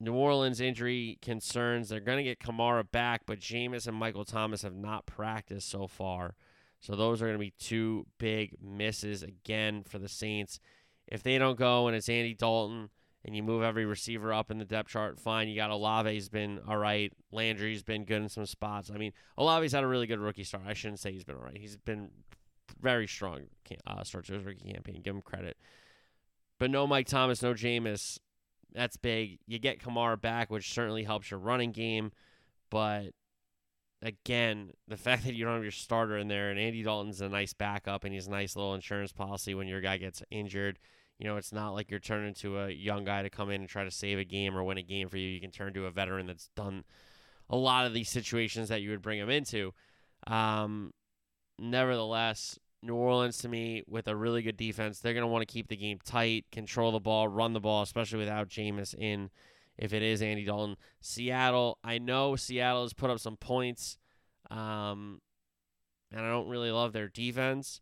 New 0.00 0.14
Orleans 0.14 0.60
injury 0.60 1.18
concerns. 1.22 1.88
They're 1.88 2.00
going 2.00 2.18
to 2.18 2.24
get 2.24 2.40
Kamara 2.40 2.88
back, 2.90 3.22
but 3.26 3.40
Jameis 3.40 3.86
and 3.86 3.96
Michael 3.96 4.24
Thomas 4.24 4.62
have 4.62 4.76
not 4.76 5.06
practiced 5.06 5.68
so 5.68 5.86
far. 5.86 6.36
So 6.80 6.94
those 6.94 7.20
are 7.20 7.26
going 7.26 7.38
to 7.38 7.44
be 7.44 7.54
two 7.58 8.06
big 8.18 8.56
misses 8.62 9.22
again 9.22 9.82
for 9.82 9.98
the 9.98 10.08
Saints. 10.08 10.60
If 11.08 11.22
they 11.22 11.38
don't 11.38 11.58
go 11.58 11.88
and 11.88 11.96
it's 11.96 12.08
Andy 12.08 12.34
Dalton 12.34 12.90
and 13.24 13.34
you 13.34 13.42
move 13.42 13.62
every 13.62 13.84
receiver 13.84 14.32
up 14.32 14.50
in 14.50 14.58
the 14.58 14.64
depth 14.64 14.90
chart, 14.90 15.18
fine. 15.18 15.48
You 15.48 15.56
got 15.56 15.70
Olave's 15.70 16.28
been 16.28 16.60
all 16.68 16.76
right. 16.76 17.12
Landry's 17.32 17.82
been 17.82 18.04
good 18.04 18.22
in 18.22 18.28
some 18.28 18.46
spots. 18.46 18.90
I 18.94 18.98
mean, 18.98 19.12
Olave's 19.36 19.72
had 19.72 19.82
a 19.82 19.88
really 19.88 20.06
good 20.06 20.20
rookie 20.20 20.44
start. 20.44 20.64
I 20.66 20.74
shouldn't 20.74 21.00
say 21.00 21.10
he's 21.10 21.24
been 21.24 21.36
all 21.36 21.42
right. 21.42 21.56
He's 21.56 21.76
been 21.76 22.10
very 22.80 23.08
strong 23.08 23.46
uh, 23.86 24.04
start 24.04 24.26
to 24.26 24.34
his 24.34 24.44
rookie 24.44 24.72
campaign. 24.72 25.00
Give 25.02 25.16
him 25.16 25.22
credit. 25.22 25.56
But 26.58 26.70
no 26.70 26.86
Mike 26.86 27.06
Thomas, 27.06 27.42
no 27.42 27.54
Jameis. 27.54 28.18
That's 28.74 28.96
big. 28.96 29.38
You 29.46 29.58
get 29.58 29.80
Kamara 29.80 30.20
back, 30.20 30.50
which 30.50 30.72
certainly 30.72 31.04
helps 31.04 31.30
your 31.30 31.40
running 31.40 31.72
game. 31.72 32.12
But 32.70 33.10
again, 34.02 34.72
the 34.86 34.96
fact 34.96 35.24
that 35.26 35.34
you 35.34 35.44
don't 35.44 35.54
have 35.54 35.62
your 35.62 35.70
starter 35.72 36.18
in 36.18 36.28
there 36.28 36.50
and 36.50 36.58
Andy 36.58 36.82
Dalton's 36.82 37.20
a 37.20 37.28
nice 37.28 37.52
backup 37.52 38.04
and 38.04 38.12
he's 38.12 38.26
a 38.26 38.30
nice 38.30 38.56
little 38.56 38.74
insurance 38.74 39.12
policy 39.12 39.54
when 39.54 39.68
your 39.68 39.80
guy 39.80 39.96
gets 39.96 40.22
injured. 40.30 40.78
You 41.18 41.26
know, 41.26 41.36
it's 41.36 41.52
not 41.52 41.74
like 41.74 41.90
you're 41.90 41.98
turning 41.98 42.34
to 42.34 42.60
a 42.60 42.70
young 42.70 43.04
guy 43.04 43.22
to 43.22 43.30
come 43.30 43.50
in 43.50 43.62
and 43.62 43.68
try 43.68 43.82
to 43.82 43.90
save 43.90 44.18
a 44.18 44.24
game 44.24 44.56
or 44.56 44.62
win 44.62 44.78
a 44.78 44.82
game 44.82 45.08
for 45.08 45.16
you. 45.16 45.28
You 45.28 45.40
can 45.40 45.50
turn 45.50 45.74
to 45.74 45.86
a 45.86 45.90
veteran 45.90 46.26
that's 46.26 46.48
done 46.54 46.84
a 47.50 47.56
lot 47.56 47.86
of 47.86 47.94
these 47.94 48.08
situations 48.08 48.68
that 48.68 48.82
you 48.82 48.90
would 48.90 49.02
bring 49.02 49.18
him 49.18 49.30
into. 49.30 49.74
Um, 50.26 50.92
nevertheless, 51.58 52.58
New 52.82 52.94
Orleans 52.94 53.38
to 53.38 53.48
me 53.48 53.82
with 53.86 54.06
a 54.08 54.16
really 54.16 54.42
good 54.42 54.56
defense. 54.56 55.00
They're 55.00 55.14
going 55.14 55.22
to 55.22 55.28
want 55.28 55.46
to 55.46 55.52
keep 55.52 55.68
the 55.68 55.76
game 55.76 55.98
tight, 56.04 56.46
control 56.52 56.92
the 56.92 57.00
ball, 57.00 57.28
run 57.28 57.52
the 57.52 57.60
ball, 57.60 57.82
especially 57.82 58.18
without 58.18 58.48
Jameis 58.48 58.94
in. 58.94 59.30
If 59.76 59.92
it 59.92 60.02
is 60.02 60.22
Andy 60.22 60.44
Dalton, 60.44 60.76
Seattle, 61.00 61.78
I 61.84 61.98
know 61.98 62.34
Seattle 62.34 62.82
has 62.82 62.92
put 62.92 63.10
up 63.10 63.20
some 63.20 63.36
points, 63.36 63.96
um, 64.50 65.20
and 66.10 66.20
I 66.20 66.28
don't 66.30 66.48
really 66.48 66.72
love 66.72 66.92
their 66.92 67.06
defense, 67.06 67.80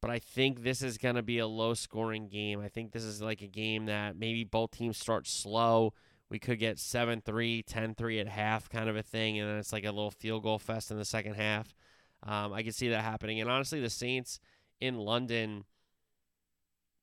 but 0.00 0.12
I 0.12 0.20
think 0.20 0.62
this 0.62 0.80
is 0.80 0.96
going 0.96 1.16
to 1.16 1.22
be 1.22 1.38
a 1.38 1.46
low 1.46 1.74
scoring 1.74 2.28
game. 2.28 2.60
I 2.60 2.68
think 2.68 2.92
this 2.92 3.02
is 3.02 3.20
like 3.20 3.42
a 3.42 3.48
game 3.48 3.86
that 3.86 4.16
maybe 4.16 4.44
both 4.44 4.70
teams 4.70 4.96
start 4.96 5.26
slow. 5.26 5.92
We 6.30 6.38
could 6.38 6.60
get 6.60 6.78
7 6.78 7.20
3, 7.20 7.62
10 7.62 7.94
3 7.96 8.20
at 8.20 8.28
half, 8.28 8.68
kind 8.68 8.88
of 8.88 8.96
a 8.96 9.02
thing, 9.02 9.40
and 9.40 9.48
then 9.48 9.56
it's 9.56 9.72
like 9.72 9.84
a 9.84 9.90
little 9.90 10.12
field 10.12 10.44
goal 10.44 10.60
fest 10.60 10.92
in 10.92 10.98
the 10.98 11.04
second 11.04 11.34
half. 11.34 11.74
Um, 12.22 12.52
I 12.52 12.62
can 12.62 12.72
see 12.72 12.88
that 12.88 13.04
happening. 13.04 13.40
And 13.40 13.50
honestly, 13.50 13.80
the 13.80 13.90
Saints 13.90 14.40
in 14.80 14.96
London, 14.96 15.64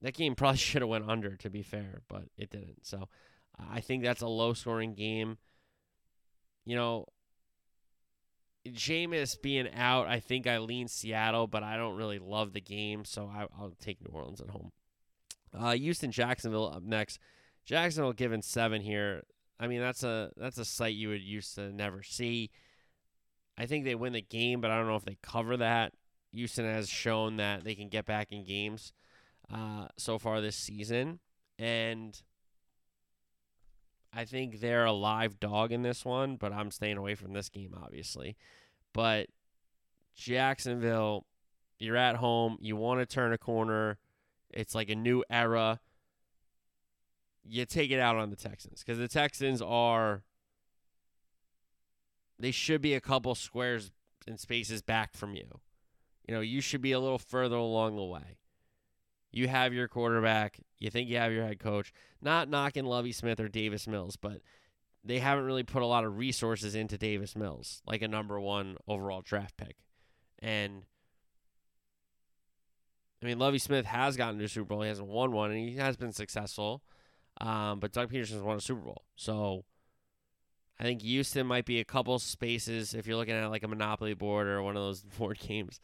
that 0.02 0.14
game 0.14 0.36
probably 0.36 0.58
should 0.60 0.82
have 0.82 0.90
went 0.90 1.10
under, 1.10 1.36
to 1.38 1.50
be 1.50 1.64
fair, 1.64 2.02
but 2.08 2.24
it 2.38 2.50
didn't. 2.50 2.86
So 2.86 3.08
I 3.58 3.82
think 3.82 4.04
that's 4.04 4.22
a 4.22 4.28
low 4.28 4.54
scoring 4.54 4.94
game. 4.94 5.38
you 6.66 6.76
know, 6.76 7.06
Jameis 8.68 9.40
being 9.40 9.70
out, 9.74 10.08
I 10.08 10.20
think 10.20 10.48
I 10.48 10.58
lean 10.58 10.88
Seattle, 10.88 11.48
but 11.48 11.64
I 11.64 11.78
don't 11.78 11.98
really 11.98 12.20
love 12.20 12.54
the 12.54 12.62
game, 12.62 13.06
so 13.06 13.32
I, 13.32 13.46
will 13.62 13.76
take 13.80 14.02
New 14.02 14.14
Orleans 14.14 14.42
at 14.42 14.50
home. 14.50 14.72
Uh, 15.54 15.74
Houston, 15.74 16.12
Jacksonville 16.12 16.68
up 16.74 16.84
next. 16.84 17.20
Jacksonville 17.66 18.14
given 18.14 18.42
seven 18.42 18.82
here. 18.82 19.24
I 19.60 19.68
mean, 19.68 19.80
that's 19.80 20.04
a 20.04 20.32
that's 20.36 20.58
a 20.58 20.66
sight 20.66 20.96
you 20.96 21.10
would 21.10 21.22
used 21.22 21.56
to 21.56 21.72
never 21.72 22.04
see. 22.04 22.52
I 23.58 23.66
think 23.66 23.86
they 23.86 23.96
win 23.96 24.14
the 24.14 24.22
game, 24.22 24.62
but 24.62 24.72
I 24.72 24.78
don't 24.78 24.88
know 24.88 24.96
if 24.96 25.06
they 25.06 25.18
cover 25.22 25.58
that. 25.58 25.94
Houston 26.34 26.66
has 26.66 26.90
shown 26.90 27.38
that 27.38 27.64
they 27.64 27.76
can 27.76 27.88
get 27.88 28.06
back 28.06 28.32
in 28.32 28.44
games 28.44 28.92
uh, 29.54 29.88
so 29.98 30.20
far 30.20 30.42
this 30.42 30.58
season, 30.58 31.20
and 31.58 32.22
I 34.12 34.26
think 34.26 34.60
they're 34.60 34.86
a 34.86 34.92
live 34.92 35.40
dog 35.40 35.72
in 35.72 35.82
this 35.82 36.04
one. 36.04 36.36
But 36.36 36.52
I'm 36.52 36.72
staying 36.72 36.98
away 36.98 37.16
from 37.16 37.34
this 37.34 37.50
game, 37.50 37.74
obviously. 37.82 38.36
But 38.94 39.28
Jacksonville, 40.16 41.26
you're 41.80 41.98
at 41.98 42.18
home. 42.18 42.58
You 42.60 42.76
want 42.76 43.00
to 43.02 43.06
turn 43.06 43.34
a 43.34 43.38
corner. 43.38 43.98
It's 44.50 44.76
like 44.76 44.90
a 44.90 44.96
new 44.96 45.24
era. 45.30 45.80
You 47.44 47.66
take 47.66 47.92
it 47.92 48.00
out 48.00 48.16
on 48.16 48.30
the 48.30 48.36
Texans 48.36 48.84
because 48.84 48.98
the 48.98 49.08
Texans 49.08 49.62
are 49.62 50.24
they 52.40 52.52
should 52.52 52.82
be 52.82 52.94
a 52.94 53.02
couple 53.02 53.36
squares 53.36 53.92
and 54.28 54.40
spaces 54.40 54.82
back 54.82 55.14
from 55.14 55.36
you. 55.36 55.60
You 56.28 56.34
know, 56.34 56.42
you 56.42 56.62
should 56.62 56.82
be 56.82 56.92
a 56.92 57.00
little 57.00 57.20
further 57.20 57.56
along 57.56 57.96
the 57.96 58.04
way. 58.04 58.38
You 59.32 59.48
have 59.48 59.74
your 59.74 59.88
quarterback. 59.88 60.60
You 60.80 60.90
think 60.90 61.10
you 61.10 61.18
have 61.18 61.32
your 61.32 61.46
head 61.46 61.60
coach. 61.60 61.92
Not 62.22 62.50
knocking 62.50 62.86
Lovie 62.86 63.12
Smith 63.12 63.40
or 63.40 63.48
Davis 63.48 63.88
Mills, 63.88 64.16
but 64.16 64.42
they 65.04 65.20
haven't 65.20 65.46
really 65.46 65.64
put 65.64 65.84
a 65.84 65.86
lot 65.88 66.04
of 66.04 66.18
resources 66.18 66.74
into 66.74 66.98
Davis 66.98 67.36
Mills, 67.36 67.82
like 67.86 68.02
a 68.02 68.08
number 68.08 68.40
one 68.40 68.78
overall 68.88 69.22
draft 69.22 69.58
pick. 69.58 69.76
And 70.40 70.84
I 73.22 73.26
mean, 73.26 73.40
Lovie 73.40 73.60
Smith 73.60 73.86
has 73.86 74.18
gotten 74.18 74.40
to 74.40 74.48
Super 74.48 74.70
Bowl. 74.70 74.82
He 74.82 74.88
hasn't 74.88 75.08
won 75.08 75.32
one, 75.32 75.52
and 75.52 75.60
he 75.60 75.76
has 75.76 75.98
been 75.98 76.12
successful. 76.12 76.82
Um, 77.42 77.80
but 77.80 77.92
Doug 77.92 78.12
Pederson's 78.12 78.42
won 78.42 78.58
a 78.58 78.62
Super 78.62 78.82
Bowl. 78.82 79.04
So 79.16 79.66
I 80.80 80.84
think 80.84 81.02
Houston 81.02 81.48
might 81.48 81.66
be 81.66 81.80
a 81.80 81.86
couple 81.86 82.20
spaces 82.20 82.94
if 82.94 83.08
you're 83.08 83.16
looking 83.16 83.36
at 83.36 83.50
like 83.50 83.64
a 83.64 83.68
Monopoly 83.68 84.14
board 84.14 84.48
or 84.48 84.62
one 84.62 84.76
of 84.76 84.84
those 84.84 85.02
board 85.18 85.40
games. 85.40 85.80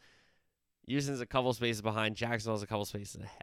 Houston's 0.86 1.20
a 1.20 1.26
couple 1.26 1.52
spaces 1.52 1.80
behind. 1.80 2.16
Jacksonville's 2.16 2.62
a 2.62 2.66
couple 2.66 2.84
spaces 2.84 3.16
ahead. 3.22 3.42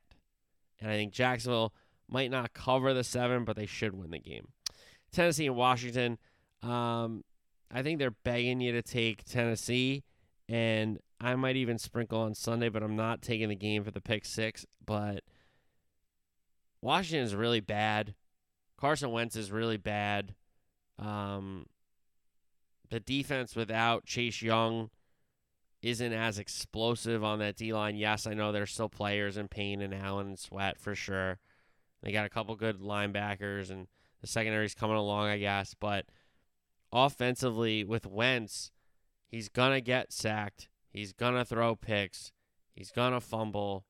And 0.80 0.92
I 0.92 0.96
think 0.96 1.14
Jacksonville 1.14 1.74
might 2.08 2.32
not 2.32 2.54
cover 2.54 2.94
the 2.94 3.04
seven, 3.04 3.46
but 3.46 3.56
they 3.56 3.66
should 3.66 3.96
win 3.96 4.12
the 4.12 4.20
game. 4.20 4.50
Tennessee 5.12 5.48
and 5.48 5.56
Washington. 5.56 6.18
Um, 6.62 7.24
I 7.72 7.82
think 7.82 8.00
they're 8.00 8.12
begging 8.12 8.62
you 8.62 8.72
to 8.74 8.82
take 8.82 9.24
Tennessee, 9.24 10.04
and 10.48 11.00
I 11.22 11.36
might 11.36 11.56
even 11.56 11.78
sprinkle 11.78 12.20
on 12.20 12.34
Sunday, 12.34 12.70
but 12.70 12.84
I'm 12.84 12.96
not 12.96 13.22
taking 13.22 13.50
the 13.50 13.56
game 13.56 13.84
for 13.84 13.92
the 13.92 14.02
pick 14.02 14.26
six. 14.26 14.66
But 14.86 15.24
Washington 16.82 17.26
is 17.26 17.36
really 17.36 17.60
bad. 17.60 18.16
Carson 18.78 19.12
Wentz 19.12 19.36
is 19.36 19.52
really 19.52 19.78
bad. 19.78 20.36
Um, 21.00 21.66
the 22.90 23.00
defense 23.00 23.56
without 23.56 24.06
Chase 24.06 24.42
Young 24.42 24.90
isn't 25.82 26.14
as 26.14 26.38
explosive 26.38 27.24
on 27.24 27.40
that 27.40 27.56
D 27.56 27.74
line. 27.74 27.96
Yes, 27.96 28.28
I 28.28 28.34
know 28.34 28.52
there's 28.52 28.72
still 28.72 28.90
players 28.90 29.38
in 29.38 29.48
Payne 29.48 29.82
and 29.82 29.94
Allen 29.94 30.28
and 30.28 30.40
Sweat 30.40 30.80
for 30.80 30.94
sure. 30.94 31.40
They 32.04 32.12
got 32.12 32.26
a 32.26 32.30
couple 32.30 32.56
good 32.56 32.80
linebackers 32.80 33.70
and 33.70 33.88
the 34.22 34.28
secondary's 34.28 34.76
coming 34.76 34.98
along, 34.98 35.28
I 35.28 35.38
guess. 35.38 35.74
But 35.80 36.06
offensively, 36.92 37.84
with 37.84 38.06
Wentz, 38.06 38.72
he's 39.28 39.48
gonna 39.50 39.82
get 39.82 40.12
sacked. 40.12 40.68
He's 40.90 41.14
gonna 41.14 41.46
throw 41.46 41.76
picks. 41.76 42.32
He's 42.76 42.92
gonna 42.92 43.22
fumble. 43.22 43.86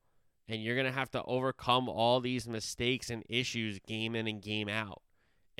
And 0.46 0.62
you're 0.62 0.76
gonna 0.76 0.92
have 0.92 1.10
to 1.12 1.22
overcome 1.24 1.88
all 1.88 2.20
these 2.20 2.48
mistakes 2.48 3.10
and 3.10 3.24
issues 3.28 3.80
game 3.80 4.14
in 4.14 4.28
and 4.28 4.42
game 4.42 4.68
out. 4.68 5.02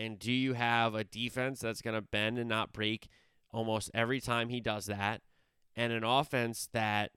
And 0.01 0.19
do 0.19 0.33
you 0.33 0.55
have 0.55 0.95
a 0.95 1.05
defense 1.05 1.61
that's 1.61 1.83
going 1.83 1.95
to 1.95 2.01
bend 2.01 2.39
and 2.39 2.49
not 2.49 2.73
break 2.73 3.09
almost 3.53 3.91
every 3.93 4.19
time 4.19 4.49
he 4.49 4.59
does 4.59 4.87
that? 4.87 5.21
And 5.77 5.93
an 5.93 6.05
offense 6.05 6.69
that, 6.73 7.11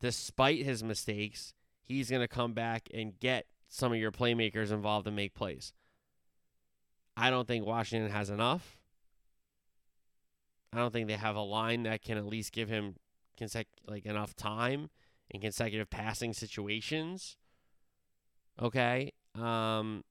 despite 0.00 0.62
his 0.62 0.84
mistakes, 0.84 1.52
he's 1.82 2.08
going 2.08 2.22
to 2.22 2.28
come 2.28 2.52
back 2.52 2.88
and 2.94 3.18
get 3.18 3.46
some 3.68 3.92
of 3.92 3.98
your 3.98 4.12
playmakers 4.12 4.70
involved 4.70 5.08
and 5.08 5.16
make 5.16 5.34
plays. 5.34 5.72
I 7.16 7.28
don't 7.30 7.48
think 7.48 7.66
Washington 7.66 8.10
has 8.12 8.30
enough. 8.30 8.78
I 10.72 10.78
don't 10.78 10.92
think 10.92 11.08
they 11.08 11.14
have 11.14 11.36
a 11.36 11.40
line 11.40 11.82
that 11.84 12.02
can 12.02 12.18
at 12.18 12.26
least 12.26 12.52
give 12.52 12.68
him 12.68 12.94
consec- 13.40 13.66
like 13.88 14.06
enough 14.06 14.36
time 14.36 14.90
in 15.30 15.40
consecutive 15.40 15.90
passing 15.90 16.32
situations. 16.32 17.36
Okay? 18.62 19.12
Um 19.34 20.04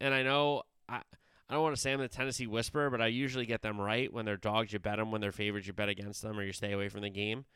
and 0.00 0.14
I 0.14 0.22
know 0.22 0.62
I 0.88 1.02
I 1.48 1.54
don't 1.54 1.62
want 1.62 1.74
to 1.74 1.80
say 1.80 1.92
I'm 1.92 2.00
the 2.00 2.08
Tennessee 2.08 2.46
whisperer, 2.46 2.90
but 2.90 3.00
I 3.00 3.06
usually 3.06 3.46
get 3.46 3.62
them 3.62 3.80
right. 3.80 4.12
When 4.12 4.26
they're 4.26 4.36
dogs, 4.36 4.72
you 4.72 4.78
bet 4.78 4.98
them. 4.98 5.10
When 5.10 5.20
they're 5.20 5.32
favorites, 5.32 5.66
you 5.66 5.72
bet 5.72 5.88
against 5.88 6.20
them 6.22 6.38
or 6.38 6.42
you 6.42 6.52
stay 6.52 6.72
away 6.72 6.88
from 6.88 7.00
the 7.00 7.10
game. 7.10 7.46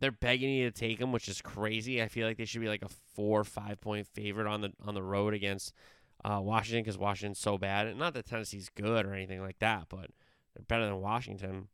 They're 0.00 0.10
begging 0.10 0.50
you 0.50 0.70
to 0.70 0.78
take 0.78 0.98
them, 0.98 1.12
which 1.12 1.28
is 1.28 1.42
crazy. 1.42 2.02
I 2.02 2.08
feel 2.08 2.26
like 2.26 2.38
they 2.38 2.44
should 2.44 2.60
be 2.60 2.68
like 2.68 2.84
a 2.84 2.88
four 3.14 3.40
or 3.40 3.44
five 3.44 3.80
point 3.80 4.06
favorite 4.06 4.46
on 4.46 4.60
the 4.62 4.72
on 4.84 4.94
the 4.94 5.02
road 5.02 5.34
against 5.34 5.72
uh, 6.24 6.40
Washington 6.42 6.82
because 6.82 6.98
Washington's 6.98 7.38
so 7.38 7.58
bad. 7.58 7.86
And 7.86 7.98
not 7.98 8.14
that 8.14 8.26
Tennessee's 8.26 8.68
good 8.68 9.06
or 9.06 9.14
anything 9.14 9.40
like 9.40 9.58
that, 9.58 9.86
but 9.88 10.10
they're 10.54 10.64
better 10.66 10.86
than 10.86 11.00
Washington. 11.00 11.68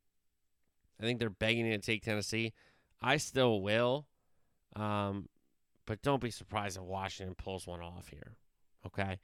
I 1.01 1.05
think 1.05 1.19
they're 1.19 1.31
begging 1.31 1.67
you 1.67 1.73
to 1.73 1.79
take 1.79 2.03
Tennessee. 2.03 2.53
I 3.01 3.17
still 3.17 3.61
will, 3.61 4.07
um, 4.77 5.29
but 5.87 6.03
don't 6.03 6.23
be 6.23 6.31
surprised 6.31 6.77
if 6.77 6.85
Washington 6.85 7.35
pulls 7.35 7.67
one 7.67 7.81
off 7.81 8.09
here. 8.09 8.37
Okay. 8.87 9.19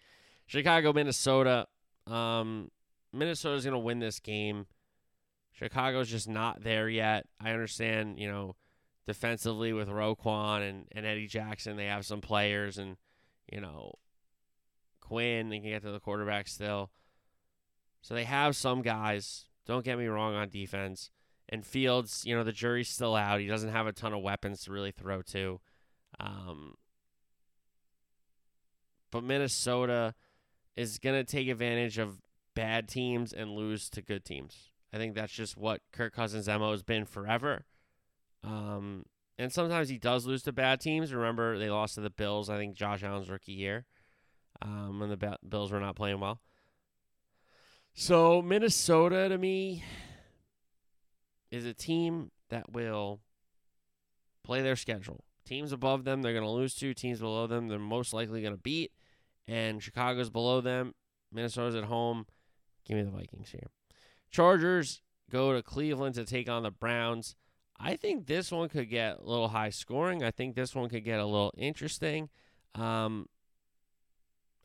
Chicago, 0.48 0.92
Minnesota. 0.94 1.66
Um, 2.06 2.70
Minnesota's 3.12 3.64
going 3.64 3.74
to 3.74 3.78
win 3.78 4.00
this 4.00 4.18
game. 4.18 4.66
Chicago's 5.52 6.10
just 6.10 6.28
not 6.28 6.62
there 6.62 6.88
yet. 6.88 7.26
I 7.40 7.50
understand, 7.50 8.18
you 8.18 8.28
know, 8.28 8.56
defensively 9.06 9.72
with 9.72 9.88
Roquan 9.88 10.68
and, 10.68 10.86
and 10.92 11.04
Eddie 11.04 11.26
Jackson, 11.26 11.76
they 11.76 11.86
have 11.86 12.06
some 12.06 12.20
players, 12.20 12.78
and, 12.78 12.96
you 13.52 13.60
know, 13.60 13.92
Quinn, 15.00 15.50
they 15.50 15.58
can 15.58 15.68
get 15.68 15.82
to 15.82 15.92
the 15.92 16.00
quarterback 16.00 16.48
still. 16.48 16.90
So 18.00 18.14
they 18.14 18.24
have 18.24 18.56
some 18.56 18.82
guys. 18.82 19.46
Don't 19.66 19.84
get 19.84 19.98
me 19.98 20.06
wrong 20.06 20.34
on 20.34 20.48
defense. 20.48 21.10
And 21.48 21.66
Fields, 21.66 22.22
you 22.24 22.34
know, 22.34 22.44
the 22.44 22.52
jury's 22.52 22.88
still 22.88 23.14
out. 23.14 23.40
He 23.40 23.46
doesn't 23.46 23.72
have 23.72 23.86
a 23.86 23.92
ton 23.92 24.14
of 24.14 24.22
weapons 24.22 24.64
to 24.64 24.72
really 24.72 24.92
throw 24.92 25.22
to. 25.22 25.60
Um, 26.20 26.74
but 29.10 29.24
Minnesota 29.24 30.14
is 30.78 31.00
going 31.00 31.16
to 31.16 31.24
take 31.24 31.48
advantage 31.48 31.98
of 31.98 32.20
bad 32.54 32.88
teams 32.88 33.32
and 33.32 33.50
lose 33.50 33.90
to 33.90 34.00
good 34.00 34.24
teams. 34.24 34.70
I 34.92 34.96
think 34.96 35.16
that's 35.16 35.32
just 35.32 35.56
what 35.56 35.80
Kirk 35.92 36.14
Cousins' 36.14 36.46
MO 36.46 36.70
has 36.70 36.84
been 36.84 37.04
forever. 37.04 37.66
Um, 38.44 39.04
and 39.36 39.52
sometimes 39.52 39.88
he 39.88 39.98
does 39.98 40.24
lose 40.24 40.44
to 40.44 40.52
bad 40.52 40.80
teams. 40.80 41.12
Remember, 41.12 41.58
they 41.58 41.68
lost 41.68 41.96
to 41.96 42.00
the 42.00 42.10
Bills, 42.10 42.48
I 42.48 42.56
think 42.58 42.76
Josh 42.76 43.02
Allen's 43.02 43.28
rookie 43.28 43.52
year, 43.52 43.86
um, 44.62 45.00
when 45.00 45.10
the 45.10 45.36
Bills 45.46 45.72
were 45.72 45.80
not 45.80 45.96
playing 45.96 46.20
well. 46.20 46.40
So, 47.92 48.40
Minnesota 48.40 49.28
to 49.28 49.36
me 49.36 49.82
is 51.50 51.64
a 51.64 51.74
team 51.74 52.30
that 52.50 52.72
will 52.72 53.20
play 54.44 54.62
their 54.62 54.76
schedule. 54.76 55.24
Teams 55.44 55.72
above 55.72 56.04
them, 56.04 56.22
they're 56.22 56.34
going 56.34 56.44
to 56.44 56.50
lose 56.50 56.76
to. 56.76 56.94
Teams 56.94 57.18
below 57.18 57.48
them, 57.48 57.66
they're 57.66 57.80
most 57.80 58.12
likely 58.12 58.42
going 58.42 58.54
to 58.54 58.60
beat 58.60 58.92
and 59.48 59.82
Chicago's 59.82 60.30
below 60.30 60.60
them. 60.60 60.94
Minnesota's 61.32 61.74
at 61.74 61.84
home. 61.84 62.26
Give 62.86 62.96
me 62.96 63.02
the 63.02 63.10
Vikings 63.10 63.50
here. 63.50 63.68
Chargers 64.30 65.02
go 65.30 65.52
to 65.54 65.62
Cleveland 65.62 66.14
to 66.14 66.24
take 66.24 66.48
on 66.48 66.62
the 66.62 66.70
Browns. 66.70 67.34
I 67.80 67.96
think 67.96 68.26
this 68.26 68.52
one 68.52 68.68
could 68.68 68.90
get 68.90 69.18
a 69.18 69.24
little 69.24 69.48
high 69.48 69.70
scoring. 69.70 70.22
I 70.22 70.30
think 70.30 70.54
this 70.54 70.74
one 70.74 70.88
could 70.88 71.04
get 71.04 71.20
a 71.20 71.24
little 71.24 71.52
interesting. 71.56 72.28
Um, 72.74 73.26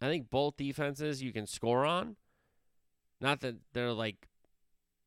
I 0.02 0.08
think 0.08 0.30
both 0.30 0.58
defenses 0.58 1.24
you 1.24 1.32
can 1.32 1.48
score 1.48 1.86
on. 1.86 2.18
Not 3.22 3.40
that 3.42 3.56
they're 3.74 3.94
like 3.94 4.28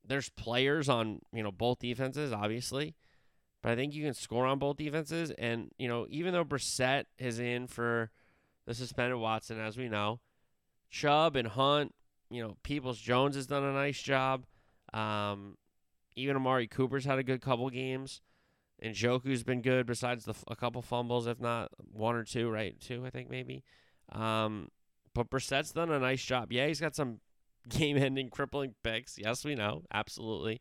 there's 0.09 0.29
players 0.31 0.89
on, 0.89 1.21
you 1.33 1.43
know, 1.43 1.51
both 1.51 1.81
defenses, 1.81 2.33
obviously. 2.33 2.95
But 3.63 3.73
I 3.73 3.77
think 3.77 3.95
you 3.95 4.05
can 4.05 4.15
score 4.15 4.47
on 4.47 4.59
both 4.59 4.77
defenses. 4.77 5.33
And, 5.33 5.71
you 5.79 5.89
know, 5.89 6.07
even 6.09 6.33
though 6.33 6.45
Brissett 6.45 7.05
is 7.19 7.41
in 7.41 7.67
for 7.67 8.11
the 8.67 8.75
suspended 8.75 9.19
Watson, 9.19 9.61
as 9.61 9.77
we 9.77 9.89
know. 9.89 10.21
Chubb 10.91 11.37
and 11.37 11.49
Hunt, 11.49 11.95
you 12.31 12.43
know, 12.43 12.57
Peoples 12.63 12.99
Jones 12.99 13.37
has 13.37 13.47
done 13.47 13.65
a 13.65 13.73
nice 13.73 14.01
job. 14.01 14.45
Um, 14.93 15.57
even 16.17 16.37
Amari 16.37 16.67
Cooper's 16.67 17.05
had 17.05 17.19
a 17.19 17.23
good 17.23 17.41
couple 17.41 17.69
games. 17.71 18.21
And 18.79 18.95
Njoku's 18.95 19.43
been 19.43 19.63
good 19.63 19.87
besides 19.87 20.25
the, 20.25 20.35
a 20.49 20.57
couple 20.57 20.83
fumbles, 20.83 21.27
if 21.27 21.41
not 21.41 21.71
one 21.93 22.15
or 22.15 22.25
two, 22.25 22.51
right? 22.51 22.79
Two, 22.79 23.07
I 23.07 23.11
think 23.11 23.31
maybe. 23.31 23.65
Um, 24.13 24.69
but 25.15 25.31
Brissett's 25.31 25.73
done 25.73 25.91
a 25.91 25.99
nice 25.99 26.23
job. 26.23 26.53
Yeah, 26.53 26.67
he's 26.67 26.81
got 26.81 26.95
some 26.95 27.21
game 27.69 27.97
ending 27.97 28.29
crippling 28.29 28.75
picks. 28.83 29.17
Yes, 29.19 29.45
we 29.45 29.55
know. 29.55 29.85
Absolutely. 29.93 30.61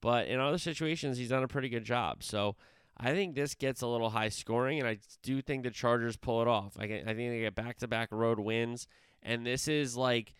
But 0.00 0.28
in 0.28 0.38
other 0.38 0.58
situations, 0.58 1.18
he's 1.18 1.30
done 1.30 1.42
a 1.42 1.48
pretty 1.48 1.68
good 1.68 1.84
job. 1.84 2.22
So 2.22 2.54
I 2.98 3.12
think 3.12 3.34
this 3.34 3.54
gets 3.54 3.82
a 3.82 3.86
little 3.86 4.10
high 4.10 4.30
scoring, 4.30 4.78
and 4.78 4.88
I 4.88 4.98
do 5.22 5.42
think 5.42 5.62
the 5.62 5.70
Chargers 5.70 6.16
pull 6.16 6.40
it 6.40 6.48
off. 6.48 6.76
I, 6.78 6.84
I 6.84 7.04
think 7.04 7.30
they 7.30 7.40
get 7.40 7.54
back 7.54 7.78
to 7.78 7.88
back 7.88 8.08
road 8.10 8.38
wins. 8.38 8.88
And 9.22 9.44
this 9.44 9.68
is 9.68 9.96
like 9.96 10.34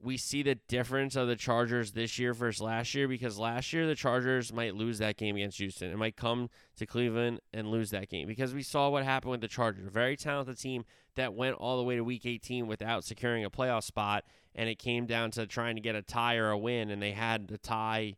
we 0.00 0.16
see 0.16 0.42
the 0.42 0.54
difference 0.68 1.16
of 1.16 1.28
the 1.28 1.36
Chargers 1.36 1.92
this 1.92 2.18
year 2.18 2.32
versus 2.32 2.60
last 2.60 2.94
year 2.94 3.08
because 3.08 3.38
last 3.38 3.72
year 3.72 3.86
the 3.86 3.94
Chargers 3.94 4.52
might 4.52 4.74
lose 4.74 4.98
that 4.98 5.16
game 5.16 5.36
against 5.36 5.58
Houston. 5.58 5.90
It 5.90 5.98
might 5.98 6.16
come 6.16 6.50
to 6.76 6.86
Cleveland 6.86 7.40
and 7.52 7.70
lose 7.70 7.90
that 7.90 8.08
game 8.08 8.28
because 8.28 8.54
we 8.54 8.62
saw 8.62 8.88
what 8.88 9.04
happened 9.04 9.32
with 9.32 9.40
the 9.40 9.48
Chargers. 9.48 9.86
A 9.86 9.90
very 9.90 10.16
talented 10.16 10.58
team 10.58 10.84
that 11.16 11.34
went 11.34 11.56
all 11.56 11.78
the 11.78 11.82
way 11.82 11.96
to 11.96 12.04
week 12.04 12.26
18 12.26 12.66
without 12.66 13.02
securing 13.02 13.44
a 13.44 13.50
playoff 13.50 13.82
spot, 13.82 14.24
and 14.54 14.68
it 14.68 14.78
came 14.78 15.06
down 15.06 15.30
to 15.32 15.46
trying 15.46 15.74
to 15.74 15.82
get 15.82 15.96
a 15.96 16.02
tie 16.02 16.36
or 16.36 16.50
a 16.50 16.58
win, 16.58 16.90
and 16.90 17.02
they 17.02 17.12
had 17.12 17.48
the 17.48 17.58
tie 17.58 18.14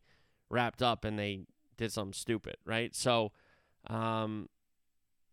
wrapped 0.50 0.82
up 0.82 1.04
and 1.04 1.18
they 1.18 1.40
did 1.76 1.92
something 1.92 2.12
stupid, 2.12 2.56
right? 2.66 2.94
So, 2.94 3.32
um, 3.86 4.48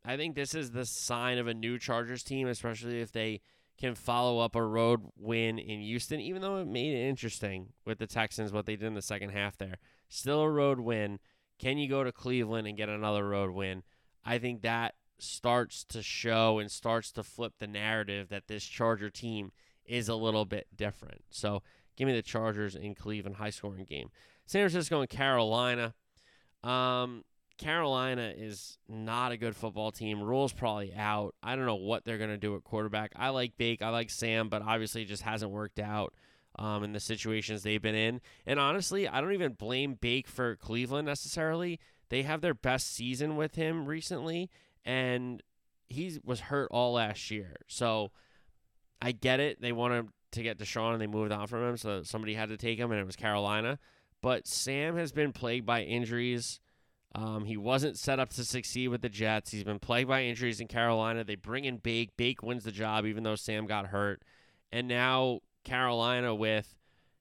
I 0.06 0.16
think 0.16 0.36
this 0.36 0.54
is 0.56 0.72
the 0.72 0.86
sign 0.86 1.38
of 1.38 1.48
a 1.48 1.54
new 1.54 1.78
Chargers 1.78 2.24
team, 2.24 2.48
especially 2.48 3.02
if 3.02 3.12
they 3.12 3.42
can 3.78 3.94
follow 3.94 4.40
up 4.40 4.56
a 4.56 4.64
road 4.64 5.02
win 5.18 5.60
in 5.60 5.82
Houston, 5.82 6.20
even 6.20 6.42
though 6.42 6.58
it 6.58 6.68
made 6.68 6.94
it 6.94 7.08
interesting 7.08 7.74
with 7.86 8.00
the 8.00 8.08
Texans, 8.08 8.52
what 8.52 8.66
they 8.66 8.76
did 8.76 8.88
in 8.88 8.96
the 8.96 9.02
second 9.02 9.30
half 9.30 9.58
there. 9.58 9.78
Still 10.10 10.42
a 10.42 10.50
road 10.50 10.80
win. 10.80 11.20
Can 11.60 11.78
you 11.78 11.88
go 11.88 12.04
to 12.04 12.12
Cleveland 12.12 12.68
and 12.68 12.78
get 12.78 12.90
another 12.90 13.28
road 13.28 13.52
win? 13.52 13.84
I 14.26 14.40
think 14.40 14.62
that 14.62 14.96
starts 15.20 15.84
to 15.86 16.02
show 16.02 16.60
and 16.60 16.72
starts 16.72 17.12
to 17.12 17.24
flip 17.24 17.54
the 17.60 17.68
narrative 17.68 18.30
that 18.30 18.48
this 18.48 18.64
Charger 18.64 19.10
team 19.10 19.52
is 19.86 20.10
a 20.10 20.16
little 20.16 20.46
bit 20.46 20.68
different. 20.76 21.24
So 21.30 21.64
give 21.96 22.08
me 22.08 22.14
the 22.14 22.22
Chargers 22.22 22.76
in 22.76 22.96
Cleveland, 22.96 23.38
high 23.38 23.50
scoring 23.50 23.86
game. 23.86 24.10
San 24.46 24.62
Francisco 24.62 25.02
and 25.02 25.10
Carolina. 25.10 25.94
Um, 26.64 27.24
Carolina 27.58 28.34
is 28.36 28.78
not 28.88 29.32
a 29.32 29.38
good 29.38 29.56
football 29.56 29.92
team. 29.92 30.22
Rhule's 30.22 30.54
probably 30.54 30.94
out. 30.96 31.36
I 31.42 31.56
don't 31.56 31.66
know 31.66 31.76
what 31.76 32.06
they're 32.06 32.18
going 32.18 32.30
to 32.30 32.38
do 32.38 32.56
at 32.56 32.64
quarterback. 32.64 33.12
I 33.16 33.30
like 33.30 33.58
Bake. 33.58 33.82
I 33.82 33.90
like 33.90 34.10
Sam, 34.10 34.50
but 34.50 34.62
obviously 34.62 35.04
it 35.04 35.08
just 35.08 35.24
hasn't 35.24 35.52
worked 35.52 35.80
out 35.80 36.14
um, 36.58 36.84
in 36.84 36.94
the 36.94 37.00
situations 37.00 37.64
they've 37.64 37.82
been 37.82 37.96
in. 37.96 38.22
And 38.46 38.60
honestly, 38.60 39.08
I 39.08 39.22
don't 39.22 39.34
even 39.34 39.54
blame 39.54 39.96
Bake 40.00 40.28
for 40.28 40.56
Cleveland 40.56 41.08
necessarily. 41.08 41.80
They 42.10 42.24
have 42.24 42.42
their 42.42 42.54
best 42.54 42.94
season 42.94 43.36
with 43.36 43.56
him 43.56 43.86
recently, 43.86 44.50
and 44.86 45.44
he 45.88 46.20
was 46.24 46.40
hurt 46.40 46.70
all 46.72 46.94
last 46.94 47.32
year. 47.32 47.56
So 47.68 48.12
I 49.02 49.12
get 49.12 49.40
it. 49.40 49.62
They 49.62 49.72
wanted 49.72 50.08
to 50.32 50.44
get 50.44 50.58
Deshaun, 50.58 50.94
and 50.94 51.02
they 51.02 51.08
moved 51.08 51.32
on 51.32 51.48
from 51.48 51.64
him, 51.64 51.78
so 51.78 52.04
somebody 52.04 52.34
had 52.34 52.50
to 52.50 52.58
take 52.58 52.80
him, 52.80 52.92
and 52.92 53.00
it 53.00 53.06
was 53.06 53.16
Carolina. 53.16 53.80
But 54.22 54.48
Sam 54.48 54.96
has 54.98 55.12
been 55.12 55.34
plagued 55.34 55.66
by 55.66 55.84
injuries 55.84 56.60
um, 57.16 57.46
he 57.46 57.58
wasn't 57.58 57.98
set 57.98 58.20
up 58.20 58.30
to 58.32 58.44
succeed 58.46 58.90
with 58.90 59.02
the 59.02 59.10
Jets. 59.10 59.52
He's 59.52 59.64
been 59.64 59.80
plagued 59.80 60.10
by 60.10 60.24
injuries 60.24 60.60
in 60.60 60.68
Carolina. 60.68 61.24
They 61.24 61.36
bring 61.36 61.66
in 61.66 61.78
Bake. 61.78 62.16
Bake 62.18 62.44
wins 62.44 62.64
the 62.64 62.72
job, 62.72 63.06
even 63.06 63.24
though 63.24 63.36
Sam 63.36 63.66
got 63.66 63.88
hurt. 63.88 64.24
And 64.72 64.88
now 64.88 65.40
Carolina 65.64 66.36
with, 66.36 66.76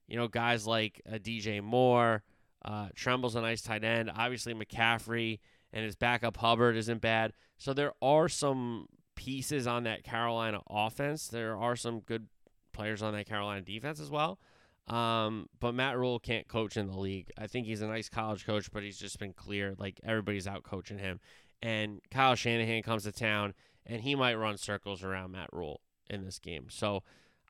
you 0.07 0.17
know, 0.17 0.27
guys 0.27 0.67
like 0.67 1.01
uh, 1.11 1.15
DJ 1.15 1.63
Moore, 1.63 2.23
uh, 2.63 2.89
Tremble's 2.95 3.35
a 3.35 3.41
nice 3.41 3.61
tight 3.61 3.83
end. 3.83 4.11
Obviously, 4.15 4.53
McCaffrey 4.53 5.39
and 5.73 5.85
his 5.85 5.95
backup 5.95 6.37
Hubbard 6.37 6.75
isn't 6.75 7.01
bad. 7.01 7.33
So 7.57 7.73
there 7.73 7.93
are 8.01 8.29
some 8.29 8.87
pieces 9.15 9.67
on 9.67 9.83
that 9.83 10.03
Carolina 10.03 10.61
offense. 10.69 11.27
There 11.27 11.57
are 11.57 11.75
some 11.75 12.01
good 12.01 12.27
players 12.73 13.01
on 13.01 13.13
that 13.13 13.27
Carolina 13.27 13.61
defense 13.61 13.99
as 13.99 14.09
well. 14.09 14.39
Um, 14.87 15.49
but 15.59 15.73
Matt 15.75 15.97
Rhule 15.97 16.19
can't 16.19 16.47
coach 16.47 16.77
in 16.77 16.87
the 16.87 16.97
league. 16.97 17.29
I 17.37 17.47
think 17.47 17.67
he's 17.67 17.81
a 17.81 17.87
nice 17.87 18.07
college 18.07 18.45
coach, 18.45 18.71
but 18.71 18.83
he's 18.83 18.97
just 18.97 19.19
been 19.19 19.33
clear 19.33 19.75
like 19.77 19.99
everybody's 20.03 20.47
out 20.47 20.63
coaching 20.63 20.97
him. 20.97 21.19
And 21.61 22.01
Kyle 22.11 22.35
Shanahan 22.35 22.83
comes 22.83 23.03
to 23.03 23.11
town, 23.11 23.53
and 23.85 24.01
he 24.01 24.15
might 24.15 24.35
run 24.35 24.57
circles 24.57 25.03
around 25.03 25.31
Matt 25.31 25.49
Rhule 25.51 25.81
in 26.09 26.23
this 26.23 26.39
game. 26.39 26.67
So 26.69 27.03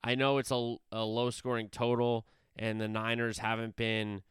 I 0.04 0.16
know 0.16 0.38
it's 0.38 0.52
a, 0.52 0.76
a 0.92 1.04
low 1.04 1.30
scoring 1.30 1.70
total, 1.70 2.26
and 2.56 2.82
the 2.82 2.88
Niners 2.88 3.40
haven't 3.40 3.76
been 3.76 4.24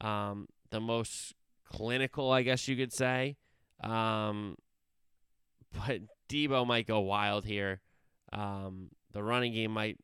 um, 0.00 0.48
the 0.70 0.80
most 0.80 1.34
clinical, 1.64 2.30
I 2.30 2.42
guess 2.42 2.68
you 2.68 2.76
could 2.76 2.92
say. 2.92 3.36
Um, 3.82 4.56
but 5.72 6.00
Deebo 6.28 6.66
might 6.66 6.86
go 6.86 7.00
wild 7.00 7.44
here. 7.44 7.80
Um, 8.32 8.90
the 9.12 9.22
running 9.22 9.52
game 9.52 9.70
might 9.70 9.98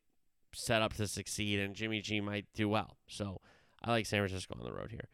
set 0.53 0.81
up 0.81 0.93
to 0.95 1.07
succeed, 1.07 1.59
and 1.59 1.75
Jimmy 1.75 2.01
G 2.01 2.21
might 2.21 2.45
do 2.53 2.69
well. 2.69 2.97
So 3.07 3.41
I 3.83 3.91
like 3.91 4.05
San 4.05 4.19
Francisco 4.19 4.55
on 4.57 4.65
the 4.65 4.73
road 4.73 4.91
here. 4.91 5.09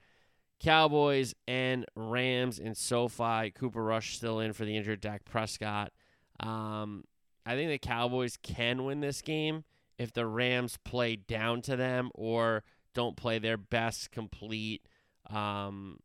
Cowboys 0.60 1.34
and 1.48 1.86
Rams 1.96 2.58
in 2.58 2.74
SoFi. 2.74 3.52
Cooper 3.52 3.84
Rush 3.84 4.16
still 4.16 4.40
in 4.40 4.54
for 4.54 4.64
the 4.64 4.78
injured 4.78 5.02
Dak 5.02 5.26
Prescott. 5.26 5.92
Um, 6.40 7.04
I 7.46 7.56
think 7.56 7.70
the 7.70 7.78
Cowboys 7.78 8.38
can 8.42 8.86
win 8.86 9.02
this 9.02 9.22
game 9.22 9.66
if 9.98 10.14
the 10.14 10.26
Rams 10.26 10.78
play 10.86 11.16
down 11.16 11.62
to 11.64 11.76
them 11.76 12.12
or 12.16 12.64
don't 12.94 13.18
play 13.18 13.40
their 13.40 13.58
best 13.58 14.12
complete 14.12 14.88
um, 15.30 16.00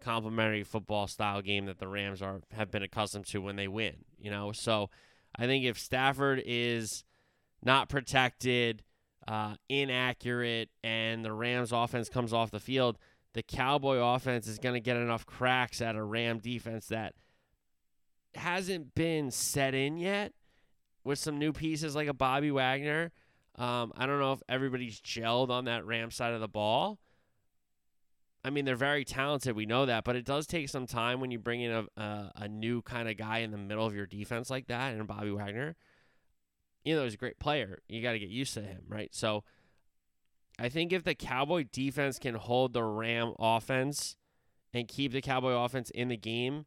complementary 0.00 0.62
football 0.62 1.06
style 1.06 1.42
game 1.42 1.66
that 1.66 1.78
the 1.78 1.88
Rams 1.88 2.22
are 2.22 2.40
have 2.52 2.70
been 2.70 2.82
accustomed 2.82 3.26
to 3.26 3.40
when 3.40 3.56
they 3.56 3.68
win. 3.68 4.04
You 4.18 4.30
know, 4.30 4.52
so 4.52 4.90
I 5.36 5.46
think 5.46 5.64
if 5.64 5.78
Stafford 5.78 6.42
is 6.44 7.04
not 7.62 7.88
protected, 7.88 8.82
uh, 9.28 9.54
inaccurate, 9.68 10.70
and 10.82 11.24
the 11.24 11.32
Rams 11.32 11.72
offense 11.72 12.08
comes 12.08 12.32
off 12.32 12.50
the 12.50 12.60
field, 12.60 12.98
the 13.32 13.42
Cowboy 13.42 13.96
offense 13.96 14.46
is 14.46 14.58
going 14.58 14.74
to 14.74 14.80
get 14.80 14.96
enough 14.96 15.24
cracks 15.24 15.80
at 15.80 15.94
a 15.94 16.02
Ram 16.02 16.38
defense 16.38 16.86
that 16.88 17.14
hasn't 18.34 18.94
been 18.94 19.30
set 19.30 19.74
in 19.74 19.98
yet 19.98 20.32
with 21.04 21.18
some 21.18 21.38
new 21.38 21.52
pieces 21.52 21.94
like 21.94 22.08
a 22.08 22.14
Bobby 22.14 22.50
Wagner. 22.50 23.12
Um, 23.56 23.92
I 23.96 24.06
don't 24.06 24.20
know 24.20 24.32
if 24.32 24.42
everybody's 24.48 25.00
gelled 25.00 25.50
on 25.50 25.66
that 25.66 25.84
Ram 25.84 26.10
side 26.10 26.32
of 26.32 26.40
the 26.40 26.48
ball. 26.48 26.98
I 28.42 28.50
mean, 28.50 28.64
they're 28.64 28.74
very 28.74 29.04
talented. 29.04 29.54
We 29.54 29.66
know 29.66 29.86
that, 29.86 30.04
but 30.04 30.16
it 30.16 30.24
does 30.24 30.46
take 30.46 30.68
some 30.68 30.86
time 30.86 31.20
when 31.20 31.30
you 31.30 31.38
bring 31.38 31.60
in 31.60 31.72
a, 31.72 32.00
a, 32.00 32.32
a 32.36 32.48
new 32.48 32.80
kind 32.80 33.08
of 33.08 33.16
guy 33.16 33.38
in 33.38 33.50
the 33.50 33.58
middle 33.58 33.84
of 33.84 33.94
your 33.94 34.06
defense 34.06 34.48
like 34.48 34.68
that, 34.68 34.94
and 34.94 35.06
Bobby 35.06 35.30
Wagner 35.30 35.76
you 36.84 36.96
know, 36.96 37.04
he's 37.04 37.14
a 37.14 37.18
great 37.18 37.38
player. 37.38 37.80
You 37.88 38.02
got 38.02 38.12
to 38.12 38.18
get 38.18 38.28
used 38.28 38.54
to 38.54 38.62
him, 38.62 38.82
right? 38.88 39.14
So 39.14 39.44
I 40.58 40.68
think 40.68 40.92
if 40.92 41.04
the 41.04 41.14
Cowboy 41.14 41.66
defense 41.72 42.18
can 42.18 42.34
hold 42.34 42.72
the 42.72 42.82
Ram 42.82 43.34
offense 43.38 44.16
and 44.72 44.88
keep 44.88 45.12
the 45.12 45.20
Cowboy 45.20 45.52
offense 45.52 45.90
in 45.90 46.08
the 46.08 46.16
game, 46.16 46.66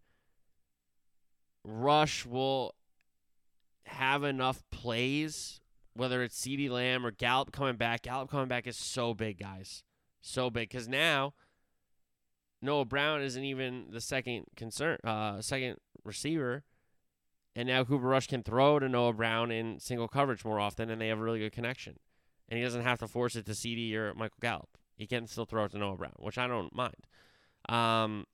Rush 1.63 2.25
will 2.25 2.75
have 3.85 4.23
enough 4.23 4.63
plays, 4.71 5.59
whether 5.93 6.23
it's 6.23 6.39
CeeDee 6.39 6.69
Lamb 6.69 7.05
or 7.05 7.11
Gallup 7.11 7.51
coming 7.51 7.75
back. 7.75 8.03
Gallup 8.03 8.29
coming 8.29 8.47
back 8.47 8.67
is 8.67 8.77
so 8.77 9.13
big, 9.13 9.39
guys. 9.39 9.83
So 10.21 10.49
big. 10.49 10.69
Because 10.69 10.87
now 10.87 11.33
Noah 12.61 12.85
Brown 12.85 13.21
isn't 13.21 13.43
even 13.43 13.87
the 13.91 14.01
second 14.01 14.45
concern, 14.55 14.97
uh, 15.03 15.41
second 15.41 15.77
receiver. 16.03 16.63
And 17.55 17.67
now 17.67 17.83
Cooper 17.83 18.07
Rush 18.07 18.27
can 18.27 18.41
throw 18.41 18.79
to 18.79 18.89
Noah 18.89 19.13
Brown 19.13 19.51
in 19.51 19.79
single 19.79 20.07
coverage 20.07 20.43
more 20.43 20.59
often, 20.59 20.89
and 20.89 20.99
they 20.99 21.09
have 21.09 21.19
a 21.19 21.23
really 21.23 21.39
good 21.39 21.51
connection. 21.51 21.97
And 22.49 22.57
he 22.57 22.63
doesn't 22.63 22.81
have 22.81 22.99
to 22.99 23.07
force 23.07 23.35
it 23.35 23.45
to 23.45 23.55
CD 23.55 23.95
or 23.95 24.13
Michael 24.15 24.37
Gallup. 24.41 24.77
He 24.95 25.07
can 25.07 25.27
still 25.27 25.45
throw 25.45 25.65
it 25.65 25.71
to 25.71 25.77
Noah 25.77 25.97
Brown, 25.97 26.13
which 26.17 26.37
I 26.37 26.47
don't 26.47 26.73
mind. 26.75 27.07
Um, 27.69 28.25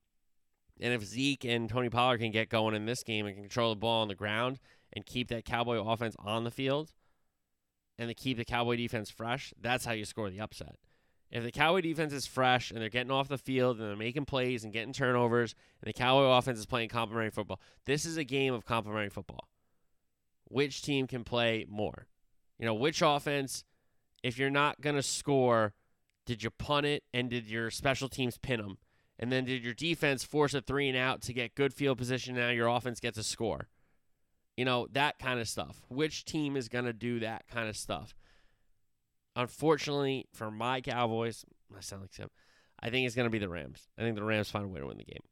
and 0.79 0.93
if 0.93 1.03
Zeke 1.03 1.45
and 1.45 1.69
Tony 1.69 1.89
Pollard 1.89 2.19
can 2.19 2.31
get 2.31 2.49
going 2.49 2.75
in 2.75 2.85
this 2.85 3.03
game 3.03 3.25
and 3.25 3.35
control 3.35 3.71
the 3.71 3.79
ball 3.79 4.01
on 4.01 4.07
the 4.07 4.15
ground 4.15 4.59
and 4.93 5.05
keep 5.05 5.27
that 5.29 5.45
Cowboy 5.45 5.77
offense 5.77 6.15
on 6.19 6.43
the 6.43 6.51
field 6.51 6.93
and 7.97 8.07
to 8.07 8.15
keep 8.15 8.37
the 8.37 8.45
Cowboy 8.45 8.77
defense 8.77 9.09
fresh, 9.09 9.53
that's 9.59 9.85
how 9.85 9.91
you 9.91 10.05
score 10.05 10.29
the 10.29 10.39
upset. 10.39 10.77
If 11.31 11.43
the 11.43 11.51
Cowboy 11.51 11.81
defense 11.81 12.11
is 12.11 12.25
fresh 12.25 12.71
and 12.71 12.81
they're 12.81 12.89
getting 12.89 13.11
off 13.11 13.27
the 13.27 13.37
field 13.37 13.79
and 13.79 13.87
they're 13.87 13.95
making 13.95 14.25
plays 14.25 14.63
and 14.63 14.73
getting 14.73 14.93
turnovers, 14.93 15.53
and 15.81 15.87
the 15.87 15.93
Cowboy 15.93 16.37
offense 16.37 16.57
is 16.57 16.65
playing 16.65 16.89
complementary 16.89 17.29
football, 17.29 17.59
this 17.85 18.05
is 18.05 18.17
a 18.17 18.23
game 18.23 18.53
of 18.53 18.65
complementary 18.65 19.09
football. 19.09 19.47
Which 20.45 20.81
team 20.81 21.05
can 21.05 21.23
play 21.23 21.65
more? 21.69 22.07
You 22.57 22.65
know, 22.65 22.73
which 22.73 23.03
offense, 23.03 23.63
if 24.23 24.39
you're 24.39 24.49
not 24.49 24.81
going 24.81 24.95
to 24.95 25.03
score, 25.03 25.73
did 26.25 26.43
you 26.43 26.49
punt 26.49 26.87
it 26.87 27.03
and 27.13 27.29
did 27.29 27.47
your 27.47 27.69
special 27.69 28.09
teams 28.09 28.37
pin 28.37 28.59
them? 28.59 28.77
And 29.19 29.31
then 29.31 29.45
did 29.45 29.63
your 29.63 29.73
defense 29.73 30.23
force 30.23 30.53
a 30.53 30.61
three 30.61 30.87
and 30.87 30.97
out 30.97 31.21
to 31.23 31.33
get 31.33 31.53
good 31.53 31.73
field 31.73 31.97
position? 31.97 32.35
Now 32.35 32.49
your 32.49 32.67
offense 32.67 32.99
gets 32.99 33.17
a 33.17 33.23
score. 33.23 33.67
You 34.57 34.65
know, 34.65 34.87
that 34.93 35.19
kind 35.19 35.39
of 35.39 35.47
stuff. 35.47 35.81
Which 35.89 36.25
team 36.25 36.57
is 36.57 36.69
going 36.69 36.85
to 36.85 36.93
do 36.93 37.19
that 37.19 37.47
kind 37.47 37.69
of 37.69 37.77
stuff? 37.77 38.15
Unfortunately 39.35 40.27
for 40.33 40.51
my 40.51 40.81
Cowboys, 40.81 41.45
I 41.75 41.81
sound 41.81 42.03
like 42.03 42.13
Sam. 42.13 42.29
I 42.81 42.89
think 42.89 43.05
it's 43.05 43.15
going 43.15 43.25
to 43.27 43.31
be 43.31 43.39
the 43.39 43.49
Rams. 43.49 43.87
I 43.97 44.01
think 44.01 44.15
the 44.15 44.23
Rams 44.23 44.49
find 44.49 44.65
a 44.65 44.67
way 44.67 44.79
to 44.79 44.87
win 44.87 44.97
the 44.97 45.03
game. 45.03 45.23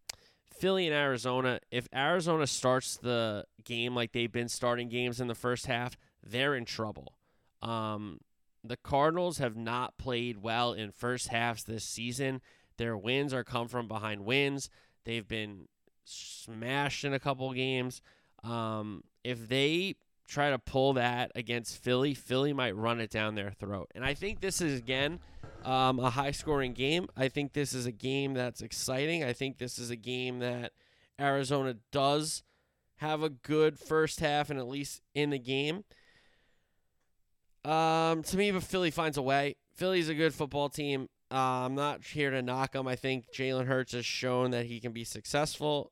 Philly 0.53 0.87
and 0.87 0.95
Arizona. 0.95 1.59
If 1.71 1.87
Arizona 1.93 2.47
starts 2.47 2.97
the 2.97 3.45
game 3.63 3.95
like 3.95 4.11
they've 4.11 4.31
been 4.31 4.49
starting 4.49 4.89
games 4.89 5.21
in 5.21 5.27
the 5.27 5.35
first 5.35 5.67
half, 5.67 5.97
they're 6.23 6.55
in 6.55 6.65
trouble. 6.65 7.13
Um, 7.61 8.19
the 8.63 8.77
Cardinals 8.77 9.37
have 9.37 9.55
not 9.55 9.97
played 9.97 10.41
well 10.41 10.73
in 10.73 10.91
first 10.91 11.29
halves 11.29 11.63
this 11.63 11.83
season. 11.83 12.41
Their 12.77 12.97
wins 12.97 13.33
are 13.33 13.43
come 13.43 13.67
from 13.67 13.87
behind 13.87 14.25
wins. 14.25 14.69
They've 15.05 15.27
been 15.27 15.67
smashed 16.03 17.03
in 17.03 17.13
a 17.13 17.19
couple 17.19 17.51
games. 17.53 18.01
Um, 18.43 19.03
if 19.23 19.47
they 19.47 19.95
try 20.27 20.49
to 20.49 20.59
pull 20.59 20.93
that 20.93 21.31
against 21.35 21.81
Philly, 21.81 22.13
Philly 22.13 22.53
might 22.53 22.75
run 22.75 22.99
it 22.99 23.09
down 23.09 23.35
their 23.35 23.51
throat. 23.51 23.89
And 23.95 24.03
I 24.03 24.13
think 24.13 24.41
this 24.41 24.61
is 24.61 24.77
again 24.77 25.19
um, 25.63 25.99
a 25.99 26.09
high 26.09 26.31
scoring 26.31 26.73
game. 26.73 27.07
I 27.15 27.29
think 27.29 27.53
this 27.53 27.73
is 27.73 27.85
a 27.85 27.91
game 27.91 28.33
that's 28.33 28.61
exciting. 28.61 29.23
I 29.23 29.33
think 29.33 29.57
this 29.57 29.79
is 29.79 29.89
a 29.89 29.95
game 29.95 30.39
that 30.39 30.73
Arizona 31.19 31.75
does 31.91 32.43
have 32.97 33.23
a 33.23 33.29
good 33.29 33.79
first 33.79 34.19
half 34.19 34.49
and 34.49 34.59
at 34.59 34.67
least 34.67 35.01
in 35.13 35.29
the 35.29 35.39
game. 35.39 35.83
Um, 37.63 38.23
to 38.23 38.37
me, 38.37 38.51
but 38.51 38.63
Philly 38.63 38.91
finds 38.91 39.17
a 39.17 39.21
way. 39.21 39.55
Philly's 39.75 40.09
a 40.09 40.15
good 40.15 40.33
football 40.33 40.69
team. 40.69 41.09
Uh, 41.29 41.65
I'm 41.65 41.75
not 41.75 42.03
here 42.03 42.31
to 42.31 42.41
knock 42.41 42.71
them. 42.71 42.87
I 42.87 42.95
think 42.95 43.25
Jalen 43.33 43.67
Hurts 43.67 43.91
has 43.91 44.05
shown 44.05 44.51
that 44.51 44.65
he 44.65 44.79
can 44.79 44.93
be 44.93 45.03
successful. 45.03 45.91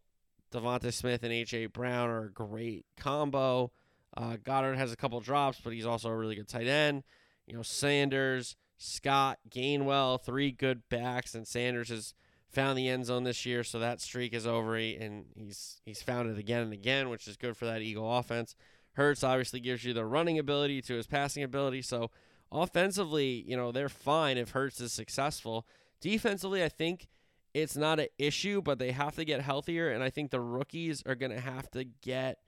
DeVonta 0.53 0.93
Smith 0.93 1.23
and 1.23 1.33
A.J. 1.33 1.67
Brown 1.67 2.09
are 2.09 2.25
a 2.25 2.31
great 2.31 2.85
combo. 2.97 3.71
Uh, 4.17 4.37
Goedert 4.37 4.77
has 4.77 4.91
a 4.91 4.95
couple 4.95 5.19
drops, 5.19 5.59
but 5.63 5.73
he's 5.73 5.85
also 5.85 6.09
a 6.09 6.15
really 6.15 6.35
good 6.35 6.47
tight 6.47 6.67
end. 6.67 7.03
You 7.47 7.55
know, 7.55 7.63
Sanders, 7.63 8.55
Scott, 8.77 9.39
Gainwell, 9.49 10.21
three 10.21 10.51
good 10.51 10.83
backs, 10.89 11.35
and 11.35 11.47
Sanders 11.47 11.89
has 11.89 12.13
found 12.49 12.77
the 12.77 12.87
end 12.87 13.05
zone 13.05 13.23
this 13.23 13.45
year, 13.45 13.63
so 13.63 13.79
that 13.79 14.01
streak 14.01 14.33
is 14.33 14.47
over, 14.47 14.75
and 14.75 15.25
he's 15.35 15.81
he's 15.85 16.01
found 16.01 16.29
it 16.29 16.39
again 16.39 16.61
and 16.61 16.73
again, 16.73 17.09
which 17.09 17.27
is 17.27 17.35
good 17.37 17.57
for 17.57 17.65
that 17.65 17.81
Eagle 17.81 18.17
offense. 18.17 18.55
Hurts 18.93 19.23
obviously 19.23 19.59
gives 19.59 19.83
you 19.83 19.93
the 19.93 20.05
running 20.05 20.39
ability 20.39 20.81
to 20.83 20.95
his 20.95 21.05
passing 21.05 21.43
ability. 21.43 21.81
So 21.81 22.11
offensively, 22.51 23.43
you 23.45 23.57
know, 23.57 23.73
they're 23.73 23.89
fine 23.89 24.37
if 24.37 24.51
Hurts 24.51 24.79
is 24.79 24.93
successful. 24.93 25.67
Defensively, 25.99 26.63
I 26.63 26.69
think 26.69 27.07
it's 27.53 27.75
not 27.75 27.99
an 27.99 28.07
issue, 28.17 28.61
but 28.61 28.79
they 28.79 28.91
have 28.91 29.15
to 29.15 29.25
get 29.25 29.41
healthier, 29.41 29.89
and 29.89 30.01
I 30.01 30.09
think 30.09 30.31
the 30.31 30.39
rookies 30.39 31.03
are 31.05 31.15
going 31.15 31.31
to 31.31 31.41
have 31.41 31.69
to 31.71 31.83
get 31.83 32.39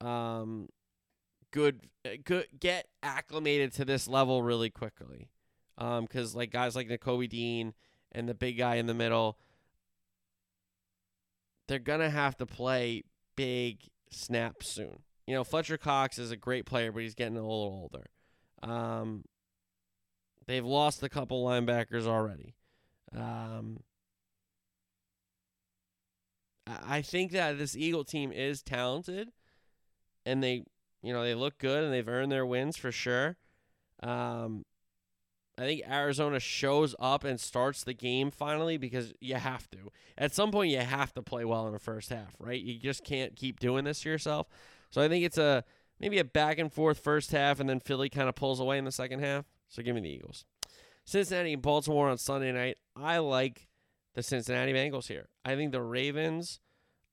um 0.00 0.68
good 1.50 1.80
uh, 2.04 2.10
good 2.24 2.46
get 2.58 2.86
acclimated 3.02 3.72
to 3.74 3.84
this 3.84 4.08
level 4.08 4.42
really 4.42 4.70
quickly. 4.70 5.30
Um 5.76 6.06
cuz 6.06 6.34
like 6.34 6.50
guys 6.50 6.76
like 6.76 6.88
Nakobe 6.88 7.28
Dean 7.28 7.74
and 8.12 8.28
the 8.28 8.34
big 8.34 8.58
guy 8.58 8.76
in 8.76 8.86
the 8.86 8.94
middle 8.94 9.38
they're 11.68 11.78
to 12.00 12.10
have 12.10 12.36
to 12.38 12.46
play 12.46 13.04
big 13.36 13.80
snaps 14.10 14.74
soon. 14.74 15.02
You 15.26 15.34
know, 15.34 15.44
Fletcher 15.44 15.76
Cox 15.76 16.18
is 16.18 16.30
a 16.30 16.36
great 16.36 16.66
player, 16.66 16.90
but 16.90 17.02
he's 17.02 17.14
getting 17.14 17.36
a 17.36 17.42
little 17.42 17.90
older. 17.92 18.06
Um, 18.62 19.24
they've 20.46 20.64
lost 20.64 21.02
a 21.02 21.08
couple 21.08 21.44
linebackers 21.44 22.06
already. 22.06 22.54
Um, 23.14 23.80
I 26.66 27.02
think 27.02 27.32
that 27.32 27.58
this 27.58 27.76
Eagle 27.76 28.04
team 28.04 28.32
is 28.32 28.62
talented, 28.62 29.30
and 30.26 30.42
they, 30.42 30.64
you 31.02 31.12
know, 31.12 31.22
they 31.22 31.34
look 31.34 31.58
good 31.58 31.84
and 31.84 31.92
they've 31.92 32.08
earned 32.08 32.32
their 32.32 32.46
wins 32.46 32.76
for 32.76 32.92
sure. 32.92 33.36
Um, 34.02 34.64
I 35.58 35.62
think 35.62 35.82
Arizona 35.90 36.38
shows 36.38 36.94
up 37.00 37.24
and 37.24 37.40
starts 37.40 37.82
the 37.82 37.94
game 37.94 38.30
finally 38.30 38.76
because 38.76 39.12
you 39.20 39.34
have 39.34 39.68
to. 39.70 39.90
At 40.16 40.32
some 40.32 40.52
point, 40.52 40.70
you 40.70 40.78
have 40.78 41.12
to 41.14 41.22
play 41.22 41.44
well 41.44 41.66
in 41.66 41.72
the 41.72 41.80
first 41.80 42.10
half, 42.10 42.36
right? 42.38 42.60
You 42.60 42.78
just 42.78 43.02
can't 43.02 43.34
keep 43.34 43.58
doing 43.58 43.84
this 43.84 44.00
to 44.02 44.08
yourself. 44.08 44.46
So 44.90 45.02
I 45.02 45.08
think 45.08 45.24
it's 45.24 45.38
a 45.38 45.64
maybe 45.98 46.18
a 46.18 46.24
back 46.24 46.58
and 46.58 46.72
forth 46.72 47.00
first 47.00 47.32
half, 47.32 47.58
and 47.58 47.68
then 47.68 47.80
Philly 47.80 48.08
kind 48.08 48.28
of 48.28 48.36
pulls 48.36 48.60
away 48.60 48.78
in 48.78 48.84
the 48.84 48.92
second 48.92 49.18
half. 49.18 49.46
So 49.68 49.82
give 49.82 49.96
me 49.96 50.00
the 50.00 50.10
Eagles. 50.10 50.44
Cincinnati 51.04 51.54
and 51.54 51.62
Baltimore 51.62 52.08
on 52.08 52.18
Sunday 52.18 52.52
night. 52.52 52.76
I 52.94 53.18
like 53.18 53.66
the 54.14 54.22
Cincinnati 54.22 54.72
Bengals 54.72 55.08
here. 55.08 55.28
I 55.44 55.56
think 55.56 55.72
the 55.72 55.82
Ravens 55.82 56.60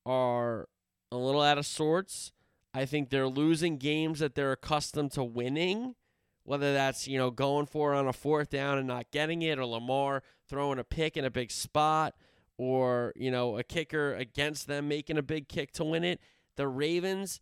are 0.05 0.67
a 1.11 1.17
little 1.17 1.41
out 1.41 1.57
of 1.57 1.65
sorts. 1.65 2.31
I 2.75 2.85
think 2.85 3.09
they're 3.09 3.27
losing 3.27 3.77
games 3.77 4.19
that 4.19 4.35
they're 4.35 4.51
accustomed 4.51 5.13
to 5.13 5.23
winning, 5.23 5.95
whether 6.43 6.73
that's, 6.73 7.07
you 7.07 7.17
know, 7.17 7.31
going 7.31 7.67
for 7.67 7.93
it 7.93 7.97
on 7.97 8.05
a 8.05 8.13
fourth 8.13 8.49
down 8.49 8.77
and 8.77 8.85
not 8.85 9.11
getting 9.11 9.41
it, 9.41 9.57
or 9.57 9.65
Lamar 9.65 10.23
throwing 10.49 10.77
a 10.77 10.83
pick 10.83 11.15
in 11.15 11.23
a 11.23 11.31
big 11.31 11.51
spot, 11.51 12.15
or, 12.57 13.13
you 13.15 13.31
know, 13.31 13.57
a 13.57 13.63
kicker 13.63 14.13
against 14.13 14.67
them 14.67 14.89
making 14.89 15.17
a 15.17 15.23
big 15.23 15.47
kick 15.47 15.71
to 15.71 15.85
win 15.85 16.03
it. 16.03 16.19
The 16.57 16.67
Ravens 16.67 17.39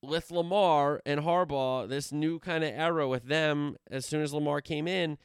with 0.00 0.30
Lamar 0.30 1.02
and 1.04 1.22
Harbaugh, 1.22 1.88
this 1.88 2.12
new 2.12 2.38
kind 2.38 2.62
of 2.62 2.70
era 2.72 3.08
with 3.08 3.24
them, 3.24 3.76
as 3.90 4.06
soon 4.06 4.22
as 4.22 4.32
Lamar 4.32 4.60
came 4.60 4.86
in, 4.86 5.18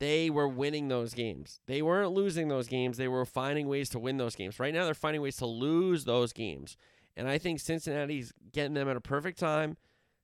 they 0.00 0.30
were 0.30 0.48
winning 0.48 0.88
those 0.88 1.14
games. 1.14 1.60
They 1.68 1.80
weren't 1.80 2.10
losing 2.10 2.48
those 2.48 2.66
games. 2.66 2.96
They 2.96 3.06
were 3.06 3.24
finding 3.24 3.68
ways 3.68 3.88
to 3.90 4.00
win 4.00 4.16
those 4.16 4.34
games. 4.34 4.58
Right 4.58 4.74
now, 4.74 4.84
they're 4.84 4.94
finding 4.94 5.22
ways 5.22 5.36
to 5.36 5.46
lose 5.46 6.04
those 6.04 6.32
games. 6.32 6.76
And 7.16 7.28
I 7.28 7.38
think 7.38 7.60
Cincinnati's 7.60 8.32
getting 8.52 8.74
them 8.74 8.88
at 8.88 8.96
a 8.96 9.00
perfect 9.00 9.38
time. 9.38 9.76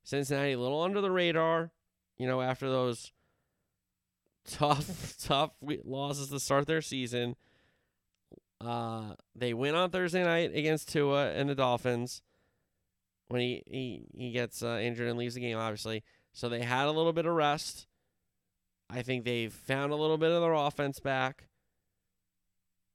Cincinnati 0.05 0.53
a 0.53 0.59
little 0.59 0.83
under 0.83 1.01
the 1.01 1.11
radar, 1.11 1.71
you 2.17 2.27
know, 2.27 2.41
after 2.41 2.69
those 2.69 3.13
tough, 4.47 5.17
tough 5.23 5.51
losses 5.85 6.31
to 6.31 6.41
start 6.41 6.67
their 6.67 6.81
season. 6.81 7.37
Uh, 8.61 9.15
they 9.37 9.55
win 9.55 9.75
on 9.75 9.91
Thursday 9.91 10.25
night 10.25 10.51
against 10.55 10.91
Tua 10.91 11.31
and 11.33 11.49
the 11.49 11.55
Dolphins 11.55 12.23
when 13.29 13.41
he 13.41 13.63
he, 13.67 14.05
he 14.17 14.33
gets 14.33 14.63
uh, 14.63 14.79
injured 14.83 15.09
and 15.09 15.19
leaves 15.19 15.35
the 15.35 15.41
game, 15.41 15.59
obviously. 15.59 16.03
So 16.33 16.49
they 16.49 16.63
had 16.63 16.87
a 16.87 16.93
little 16.93 17.13
bit 17.13 17.27
of 17.27 17.35
rest. 17.35 17.87
I 18.91 19.03
think 19.03 19.25
they've 19.25 19.53
found 19.53 19.93
a 19.93 19.97
little 19.97 20.19
bit 20.19 20.31
of 20.31 20.41
their 20.41 20.55
offense 20.55 20.99
back. 20.99 21.48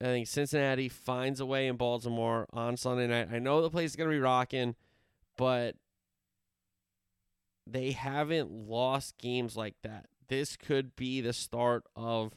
I 0.03 0.07
think 0.07 0.27
Cincinnati 0.27 0.89
finds 0.89 1.39
a 1.39 1.45
way 1.45 1.67
in 1.67 1.77
Baltimore 1.77 2.47
on 2.51 2.75
Sunday 2.75 3.07
night. 3.07 3.29
I 3.31 3.39
know 3.39 3.61
the 3.61 3.69
place 3.69 3.91
is 3.91 3.95
going 3.95 4.09
to 4.09 4.15
be 4.15 4.19
rocking, 4.19 4.75
but 5.37 5.75
they 7.65 7.91
haven't 7.91 8.51
lost 8.51 9.17
games 9.17 9.55
like 9.55 9.75
that. 9.83 10.07
This 10.27 10.57
could 10.57 10.97
be 10.97 11.21
the 11.21 11.31
start 11.31 11.85
of, 11.95 12.33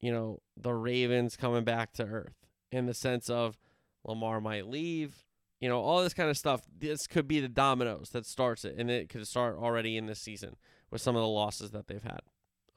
you 0.00 0.10
know, 0.10 0.40
the 0.56 0.72
Ravens 0.72 1.36
coming 1.36 1.64
back 1.64 1.92
to 1.94 2.04
earth 2.04 2.36
in 2.70 2.86
the 2.86 2.94
sense 2.94 3.28
of 3.28 3.58
Lamar 4.02 4.40
might 4.40 4.66
leave, 4.66 5.26
you 5.60 5.68
know, 5.68 5.80
all 5.80 6.02
this 6.02 6.14
kind 6.14 6.30
of 6.30 6.38
stuff. 6.38 6.62
This 6.78 7.06
could 7.06 7.28
be 7.28 7.40
the 7.40 7.48
dominoes 7.48 8.08
that 8.10 8.24
starts 8.24 8.64
it, 8.64 8.76
and 8.78 8.90
it 8.90 9.10
could 9.10 9.26
start 9.26 9.58
already 9.58 9.98
in 9.98 10.06
this 10.06 10.20
season 10.20 10.56
with 10.90 11.02
some 11.02 11.16
of 11.16 11.22
the 11.22 11.28
losses 11.28 11.70
that 11.72 11.86
they've 11.86 12.02
had. 12.02 12.20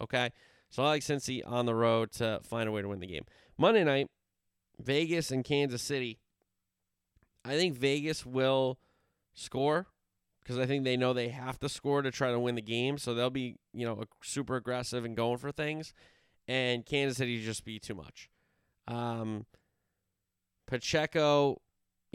Okay, 0.02 0.32
so 0.70 0.84
I 0.84 0.88
like 0.88 1.02
Cincy 1.02 1.42
on 1.46 1.66
the 1.66 1.76
road 1.76 2.12
to 2.14 2.42
find 2.44 2.68
a 2.68 2.72
way 2.74 2.82
to 2.82 2.90
win 2.90 3.00
the 3.00 3.08
game. 3.08 3.24
Monday 3.58 3.84
night, 3.84 4.08
Vegas 4.80 5.32
and 5.32 5.44
Kansas 5.44 5.82
City. 5.82 6.20
I 7.44 7.56
think 7.56 7.78
Vegas 7.78 8.26
will 8.26 8.80
score 9.34 9.88
because 10.42 10.58
I 10.58 10.66
think 10.66 10.84
they 10.84 10.98
know 10.98 11.14
they 11.14 11.30
have 11.30 11.60
to 11.60 11.70
score 11.70 12.02
to 12.02 12.12
try 12.12 12.32
to 12.32 12.40
win 12.40 12.56
the 12.56 12.62
game. 12.62 12.98
So 12.98 13.14
they'll 13.14 13.30
be, 13.30 13.58
you 13.74 13.86
know, 13.86 14.04
super 14.24 14.56
aggressive 14.56 15.06
and 15.06 15.16
going 15.16 15.38
for 15.38 15.52
things. 15.52 15.94
And 16.48 16.86
Kansas 16.86 17.18
City 17.18 17.44
just 17.44 17.66
be 17.66 17.80
too 17.80 17.96
much. 17.96 18.30
Um, 18.88 19.46
Pacheco 20.68 21.62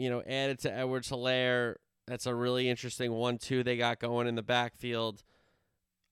you 0.01 0.09
know, 0.09 0.23
added 0.25 0.57
to 0.57 0.73
Edwards 0.73 1.11
Helaire. 1.11 1.75
That's 2.07 2.25
a 2.25 2.33
really 2.33 2.67
interesting 2.67 3.11
one, 3.11 3.37
too, 3.37 3.63
they 3.63 3.77
got 3.77 3.99
going 3.99 4.25
in 4.25 4.33
the 4.33 4.41
backfield. 4.41 5.21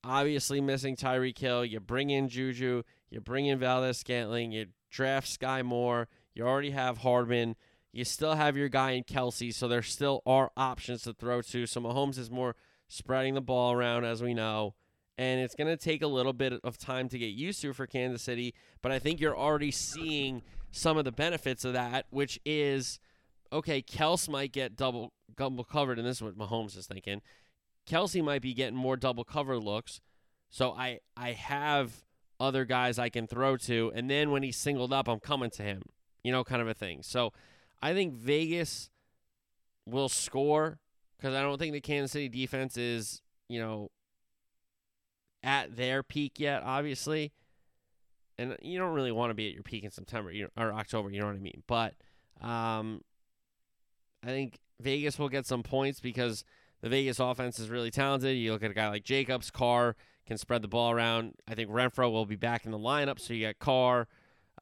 Obviously, 0.04 0.60
missing 0.60 0.94
Tyreek 0.94 1.36
Hill. 1.36 1.64
You 1.64 1.80
bring 1.80 2.10
in 2.10 2.28
Juju. 2.28 2.84
You 3.10 3.20
bring 3.20 3.46
in 3.46 3.58
Valdes 3.58 3.98
Scantling. 3.98 4.52
You 4.52 4.66
draft 4.90 5.26
Skyy 5.28 5.64
Moore. 5.64 6.08
You 6.34 6.46
already 6.46 6.70
have 6.70 6.98
Hardman. 6.98 7.56
You 7.92 8.04
still 8.04 8.34
have 8.34 8.56
your 8.56 8.68
guy 8.68 8.92
in 8.92 9.02
Kelsey, 9.02 9.50
so 9.50 9.66
there 9.66 9.82
still 9.82 10.22
are 10.24 10.52
options 10.56 11.02
to 11.02 11.12
throw 11.12 11.42
to. 11.42 11.66
So 11.66 11.80
Mahomes 11.80 12.18
is 12.18 12.30
more 12.30 12.54
spreading 12.88 13.34
the 13.34 13.40
ball 13.40 13.72
around, 13.72 14.04
as 14.04 14.22
we 14.22 14.34
know. 14.34 14.74
And 15.18 15.40
it's 15.40 15.54
going 15.54 15.68
to 15.68 15.76
take 15.76 16.02
a 16.02 16.06
little 16.06 16.32
bit 16.32 16.54
of 16.64 16.78
time 16.78 17.08
to 17.08 17.18
get 17.18 17.26
used 17.26 17.60
to 17.62 17.72
for 17.72 17.86
Kansas 17.86 18.22
City. 18.22 18.54
But 18.80 18.92
I 18.92 18.98
think 18.98 19.20
you're 19.20 19.36
already 19.36 19.70
seeing 19.70 20.42
some 20.70 20.96
of 20.96 21.04
the 21.04 21.12
benefits 21.12 21.64
of 21.64 21.72
that, 21.72 22.06
which 22.10 22.40
is 22.44 23.00
okay, 23.52 23.82
Kels 23.82 24.28
might 24.28 24.52
get 24.52 24.76
double 24.76 25.12
double 25.36 25.64
covered, 25.64 25.98
and 25.98 26.06
this 26.06 26.18
is 26.18 26.22
what 26.22 26.38
Mahomes 26.38 26.76
is 26.76 26.86
thinking. 26.86 27.22
Kelsey 27.86 28.22
might 28.22 28.42
be 28.42 28.54
getting 28.54 28.76
more 28.76 28.96
double 28.96 29.24
cover 29.24 29.58
looks, 29.58 30.00
so 30.48 30.72
I 30.72 31.00
I 31.16 31.32
have 31.32 32.04
other 32.40 32.64
guys 32.64 32.98
I 32.98 33.10
can 33.10 33.26
throw 33.26 33.56
to, 33.58 33.92
and 33.94 34.10
then 34.10 34.30
when 34.30 34.42
he's 34.42 34.56
singled 34.56 34.92
up, 34.92 35.08
I'm 35.08 35.20
coming 35.20 35.50
to 35.50 35.62
him, 35.62 35.82
you 36.24 36.32
know, 36.32 36.42
kind 36.42 36.62
of 36.62 36.68
a 36.68 36.74
thing. 36.74 37.02
So 37.02 37.32
I 37.82 37.92
think 37.92 38.14
Vegas 38.14 38.90
will 39.86 40.08
score 40.08 40.78
because 41.16 41.34
I 41.34 41.42
don't 41.42 41.58
think 41.58 41.74
the 41.74 41.80
Kansas 41.80 42.12
City 42.12 42.28
defense 42.28 42.76
is, 42.76 43.20
you 43.48 43.60
know, 43.60 43.90
at 45.42 45.76
their 45.76 46.02
peak 46.02 46.40
yet, 46.40 46.62
obviously. 46.64 47.32
And 48.38 48.56
you 48.62 48.78
don't 48.78 48.94
really 48.94 49.12
want 49.12 49.30
to 49.30 49.34
be 49.34 49.48
at 49.48 49.54
your 49.54 49.62
peak 49.62 49.84
in 49.84 49.90
September 49.90 50.32
or 50.56 50.72
October, 50.72 51.10
you 51.10 51.20
know 51.20 51.26
what 51.26 51.36
I 51.36 51.40
mean? 51.40 51.62
But 51.66 51.94
um, 52.40 53.02
I 54.24 54.28
think 54.28 54.58
Vegas 54.80 55.18
will 55.18 55.28
get 55.28 55.44
some 55.44 55.62
points 55.62 56.00
because 56.00 56.42
the 56.80 56.88
Vegas 56.88 57.20
offense 57.20 57.58
is 57.58 57.68
really 57.68 57.90
talented. 57.90 58.38
You 58.38 58.52
look 58.52 58.62
at 58.62 58.70
a 58.70 58.74
guy 58.74 58.88
like 58.88 59.04
Jacobs, 59.04 59.50
Carr, 59.50 59.94
can 60.26 60.38
spread 60.38 60.62
the 60.62 60.68
ball 60.68 60.90
around. 60.90 61.34
I 61.48 61.54
think 61.54 61.70
Renfrow 61.70 62.10
will 62.10 62.26
be 62.26 62.36
back 62.36 62.64
in 62.64 62.70
the 62.70 62.78
lineup, 62.78 63.20
so 63.20 63.34
you 63.34 63.46
got 63.46 63.58
Carr 63.58 64.08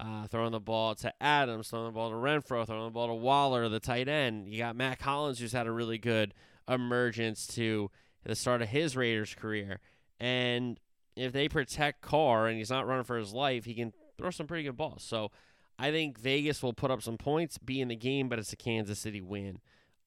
uh, 0.01 0.27
throwing 0.29 0.53
the 0.53 0.61
ball 0.61 0.95
to 0.97 1.13
Adams, 1.21 1.69
throwing 1.69 1.87
the 1.87 1.93
ball 1.93 2.11
to 2.11 2.17
Renfrow, 2.17 2.67
throwing 2.67 2.85
the 2.85 2.91
ball 2.91 3.09
to 3.09 3.15
Waller, 3.15 3.69
the 3.69 3.81
tight 3.81 4.09
end. 4.09 4.49
You 4.49 4.59
got 4.59 4.77
Mack 4.77 5.03
Hollins, 5.03 5.39
who's 5.39 5.53
had 5.53 5.67
a 5.67 5.73
really 5.73 5.99
good 5.99 6.35
emergence 6.69 7.47
to 7.49 7.91
the 8.25 8.37
start 8.37 8.63
of 8.63 8.69
his 8.69 8.97
Raiders 8.97 9.35
career. 9.35 9.81
And 10.21 10.79
if 11.17 11.33
they 11.33 11.49
protect 11.49 12.03
Carr 12.03 12.47
and 12.47 12.59
he's 12.59 12.71
not 12.71 12.87
running 12.87 13.05
for 13.05 13.19
his 13.19 13.33
life, 13.33 13.65
he 13.65 13.75
can 13.75 13.93
throw 14.17 14.31
some 14.31 14.47
pretty 14.47 14.65
good 14.65 14.77
balls. 14.77 15.03
So 15.03 15.31
I 15.79 15.91
think 15.91 16.19
Vegas 16.19 16.63
will 16.63 16.73
put 16.73 16.91
up 16.91 17.03
some 17.03 17.17
points, 17.17 17.59
be 17.59 17.81
in 17.81 17.89
the 17.89 17.97
game, 17.97 18.29
but 18.29 18.39
it's 18.39 18.53
a 18.53 18.57
Kansas 18.57 18.99
City 18.99 19.21
win 19.21 19.61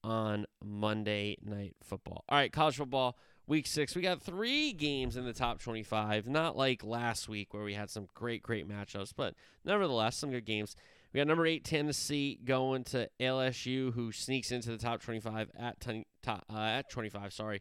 on 0.04 0.46
Monday 0.64 1.36
Night 1.42 1.76
Football. 1.82 2.24
All 2.28 2.38
right, 2.38 2.52
college 2.52 2.76
football, 2.76 3.16
week 3.52 3.66
six. 3.66 3.94
We 3.94 4.00
got 4.00 4.22
three 4.22 4.72
games 4.72 5.18
in 5.18 5.26
the 5.26 5.34
top 5.34 5.60
25, 5.60 6.26
not 6.26 6.56
like 6.56 6.82
last 6.82 7.28
week 7.28 7.52
where 7.52 7.62
we 7.62 7.74
had 7.74 7.90
some 7.90 8.08
great, 8.14 8.42
great 8.42 8.66
matchups, 8.66 9.12
but 9.14 9.34
nevertheless, 9.62 10.16
some 10.16 10.30
good 10.30 10.46
games. 10.46 10.74
We 11.12 11.18
got 11.18 11.26
number 11.26 11.44
eight 11.44 11.62
Tennessee 11.62 12.40
going 12.42 12.84
to 12.84 13.10
LSU, 13.20 13.92
who 13.92 14.10
sneaks 14.10 14.52
into 14.52 14.70
the 14.70 14.78
top 14.78 15.02
25 15.02 15.50
at, 15.54 15.78
ten, 15.80 16.06
top, 16.22 16.46
uh, 16.50 16.60
at 16.60 16.88
25. 16.90 17.30
Sorry, 17.30 17.60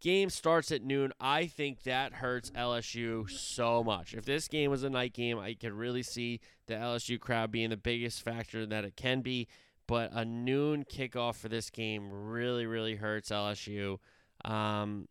Game 0.00 0.30
starts 0.30 0.72
at 0.72 0.82
noon. 0.82 1.12
I 1.20 1.46
think 1.46 1.84
that 1.84 2.14
hurts 2.14 2.50
LSU 2.50 3.30
so 3.30 3.84
much. 3.84 4.14
If 4.14 4.24
this 4.24 4.48
game 4.48 4.72
was 4.72 4.82
a 4.82 4.90
night 4.90 5.12
game, 5.12 5.38
I 5.38 5.54
could 5.54 5.74
really 5.74 6.02
see 6.02 6.40
the 6.66 6.74
LSU 6.74 7.20
crowd 7.20 7.52
being 7.52 7.70
the 7.70 7.76
biggest 7.76 8.24
factor 8.24 8.66
that 8.66 8.84
it 8.84 8.96
can 8.96 9.20
be. 9.20 9.46
But 9.86 10.10
a 10.12 10.24
noon 10.24 10.84
kickoff 10.84 11.36
for 11.36 11.48
this 11.48 11.70
game 11.70 12.10
really, 12.10 12.66
really 12.66 12.96
hurts 12.96 13.30
LSU. 13.30 13.98
Um, 14.44 15.06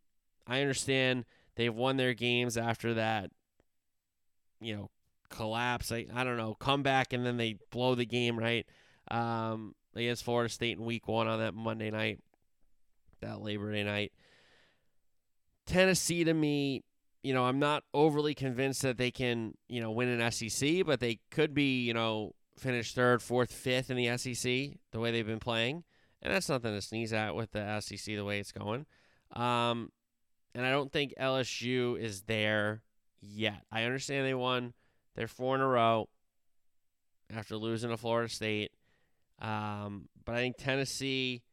I 0.49 0.61
understand 0.61 1.25
they've 1.55 1.73
won 1.73 1.97
their 1.97 2.13
games 2.13 2.57
after 2.57 2.95
that, 2.95 3.31
you 4.59 4.75
know, 4.75 4.89
collapse. 5.29 5.91
I, 5.91 6.07
I 6.13 6.23
don't 6.23 6.37
know, 6.37 6.55
come 6.55 6.83
back 6.83 7.13
and 7.13 7.25
then 7.25 7.37
they 7.37 7.57
blow 7.71 7.95
the 7.95 8.05
game, 8.05 8.37
right? 8.37 8.65
Um, 9.11 9.75
against 9.95 10.23
Florida 10.23 10.49
State 10.49 10.77
in 10.77 10.85
week 10.85 11.07
one 11.07 11.27
on 11.27 11.39
that 11.39 11.53
Monday 11.53 11.91
night, 11.91 12.19
that 13.21 13.41
Labor 13.41 13.71
Day 13.71 13.83
night. 13.83 14.11
Tennessee 15.65 16.23
to 16.23 16.33
me, 16.33 16.83
you 17.21 17.33
know, 17.33 17.45
I'm 17.45 17.59
not 17.59 17.83
overly 17.93 18.33
convinced 18.33 18.81
that 18.81 18.97
they 18.97 19.11
can, 19.11 19.53
you 19.67 19.81
know, 19.81 19.91
win 19.91 20.09
an 20.09 20.31
SEC, 20.31 20.85
but 20.85 20.99
they 20.99 21.19
could 21.31 21.53
be, 21.53 21.81
you 21.83 21.93
know, 21.93 22.33
finish 22.57 22.93
third, 22.93 23.21
fourth, 23.21 23.51
fifth 23.51 23.89
in 23.89 23.97
the 23.97 24.17
SEC 24.17 24.77
the 24.91 24.99
way 24.99 25.11
they've 25.11 25.25
been 25.25 25.39
playing. 25.39 25.83
And 26.21 26.33
that's 26.33 26.49
nothing 26.49 26.73
to 26.73 26.81
sneeze 26.81 27.13
at 27.13 27.35
with 27.35 27.51
the 27.51 27.79
SEC 27.81 28.15
the 28.15 28.25
way 28.25 28.39
it's 28.39 28.51
going. 28.51 28.85
Um, 29.33 29.91
and 30.53 30.65
I 30.65 30.71
don't 30.71 30.91
think 30.91 31.13
LSU 31.19 31.99
is 31.99 32.23
there 32.23 32.81
yet. 33.21 33.63
I 33.71 33.83
understand 33.83 34.25
they 34.25 34.33
won 34.33 34.73
their 35.15 35.27
four 35.27 35.55
in 35.55 35.61
a 35.61 35.67
row 35.67 36.09
after 37.33 37.55
losing 37.57 37.89
to 37.89 37.97
Florida 37.97 38.29
State. 38.29 38.71
Um, 39.39 40.09
but 40.25 40.35
I 40.35 40.39
think 40.39 40.57
Tennessee 40.57 41.43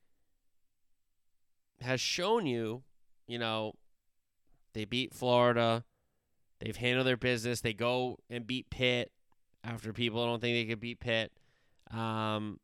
has 1.80 2.00
shown 2.00 2.46
you, 2.46 2.82
you 3.26 3.38
know, 3.38 3.74
they 4.72 4.84
beat 4.84 5.14
Florida. 5.14 5.84
They've 6.58 6.76
handled 6.76 7.06
their 7.06 7.16
business. 7.16 7.60
They 7.60 7.74
go 7.74 8.18
and 8.30 8.46
beat 8.46 8.70
Pitt 8.70 9.12
after 9.62 9.92
people 9.92 10.24
don't 10.24 10.40
think 10.40 10.56
they 10.56 10.70
could 10.70 10.80
beat 10.80 11.00
Pitt. 11.00 11.32
Um, 11.90 12.60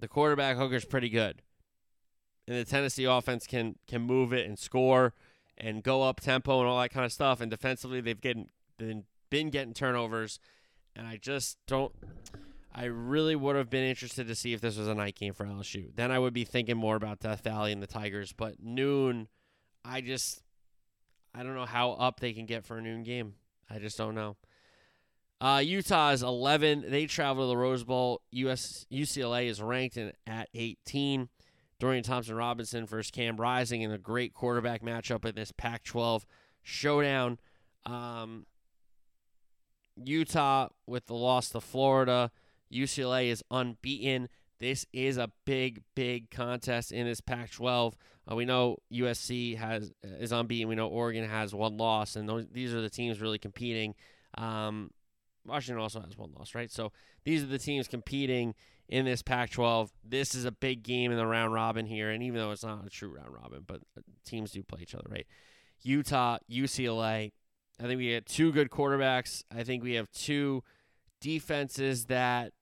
the 0.00 0.08
quarterback 0.08 0.56
Hooker's 0.56 0.84
pretty 0.84 1.08
good. 1.08 1.42
And 2.46 2.56
the 2.56 2.64
Tennessee 2.64 3.04
offense 3.04 3.46
can 3.46 3.76
can 3.86 4.02
move 4.02 4.32
it 4.32 4.46
and 4.46 4.58
score 4.58 5.14
and 5.56 5.82
go 5.82 6.02
up 6.02 6.20
tempo 6.20 6.60
and 6.60 6.68
all 6.68 6.80
that 6.80 6.90
kind 6.90 7.06
of 7.06 7.12
stuff. 7.12 7.40
And 7.40 7.50
defensively, 7.50 8.00
they've 8.00 8.20
getting 8.20 8.48
been, 8.78 9.04
been 9.30 9.50
getting 9.50 9.74
turnovers. 9.74 10.40
And 10.96 11.06
I 11.06 11.16
just 11.16 11.58
don't. 11.66 11.92
I 12.74 12.84
really 12.84 13.36
would 13.36 13.54
have 13.54 13.68
been 13.70 13.84
interested 13.84 14.26
to 14.26 14.34
see 14.34 14.54
if 14.54 14.60
this 14.60 14.76
was 14.76 14.88
a 14.88 14.94
night 14.94 15.14
game 15.14 15.34
for 15.34 15.44
LSU. 15.44 15.94
Then 15.94 16.10
I 16.10 16.18
would 16.18 16.32
be 16.32 16.44
thinking 16.44 16.76
more 16.76 16.96
about 16.96 17.20
Death 17.20 17.44
Valley 17.44 17.70
and 17.70 17.82
the 17.82 17.86
Tigers. 17.86 18.32
But 18.32 18.62
noon 18.62 19.28
I 19.84 20.00
just 20.00 20.42
I 21.34 21.42
don't 21.42 21.54
know 21.54 21.66
how 21.66 21.92
up 21.92 22.20
they 22.20 22.32
can 22.32 22.46
get 22.46 22.64
for 22.64 22.78
a 22.78 22.82
noon 22.82 23.02
game. 23.02 23.34
I 23.70 23.78
just 23.78 23.96
don't 23.96 24.14
know. 24.14 24.36
Uh, 25.40 25.60
Utah 25.64 26.10
is 26.10 26.22
11. 26.22 26.84
They 26.88 27.06
travel 27.06 27.44
to 27.44 27.48
the 27.48 27.56
Rose 27.56 27.82
Bowl. 27.82 28.22
US 28.30 28.86
UCLA 28.92 29.46
is 29.46 29.60
ranked 29.60 29.96
in, 29.96 30.12
at 30.26 30.48
18. 30.54 31.28
Dorian 31.82 32.04
Thompson 32.04 32.36
Robinson 32.36 32.86
versus 32.86 33.10
Cam 33.10 33.36
Rising 33.36 33.82
in 33.82 33.90
a 33.90 33.98
great 33.98 34.34
quarterback 34.34 34.82
matchup 34.82 35.24
in 35.24 35.34
this 35.34 35.50
Pac-12 35.50 36.22
showdown. 36.62 37.40
Um, 37.84 38.46
Utah 39.96 40.68
with 40.86 41.06
the 41.06 41.14
loss 41.14 41.48
to 41.48 41.60
Florida. 41.60 42.30
UCLA 42.72 43.30
is 43.32 43.42
unbeaten. 43.50 44.28
This 44.60 44.86
is 44.92 45.16
a 45.16 45.32
big, 45.44 45.82
big 45.96 46.30
contest 46.30 46.92
in 46.92 47.04
this 47.04 47.20
Pac-12. 47.20 47.94
Uh, 48.30 48.36
we 48.36 48.44
know 48.44 48.76
USC 48.92 49.56
has 49.56 49.90
is 50.04 50.30
unbeaten. 50.30 50.68
We 50.68 50.76
know 50.76 50.86
Oregon 50.86 51.28
has 51.28 51.52
one 51.52 51.78
loss, 51.78 52.14
and 52.14 52.28
those, 52.28 52.46
these 52.52 52.72
are 52.72 52.80
the 52.80 52.90
teams 52.90 53.20
really 53.20 53.40
competing. 53.40 53.96
Um, 54.38 54.92
Washington 55.44 55.82
also 55.82 56.00
has 56.00 56.16
one 56.16 56.30
loss, 56.38 56.54
right? 56.54 56.70
So 56.70 56.92
these 57.24 57.42
are 57.42 57.46
the 57.46 57.58
teams 57.58 57.88
competing 57.88 58.54
in 58.88 59.04
this 59.04 59.22
Pac-12. 59.22 59.90
This 60.04 60.34
is 60.34 60.44
a 60.44 60.52
big 60.52 60.82
game 60.82 61.10
in 61.10 61.18
the 61.18 61.26
round 61.26 61.52
robin 61.52 61.86
here, 61.86 62.10
and 62.10 62.22
even 62.22 62.38
though 62.38 62.50
it's 62.50 62.64
not 62.64 62.86
a 62.86 62.90
true 62.90 63.14
round 63.14 63.34
robin, 63.34 63.64
but 63.66 63.80
uh, 63.96 64.02
teams 64.24 64.52
do 64.52 64.62
play 64.62 64.80
each 64.82 64.94
other, 64.94 65.08
right? 65.10 65.26
Utah, 65.82 66.38
UCLA. 66.50 67.32
I 67.80 67.82
think 67.82 67.98
we 67.98 68.08
get 68.08 68.26
two 68.26 68.52
good 68.52 68.70
quarterbacks. 68.70 69.42
I 69.54 69.64
think 69.64 69.82
we 69.82 69.94
have 69.94 70.10
two 70.12 70.62
defenses 71.20 72.06
that 72.06 72.52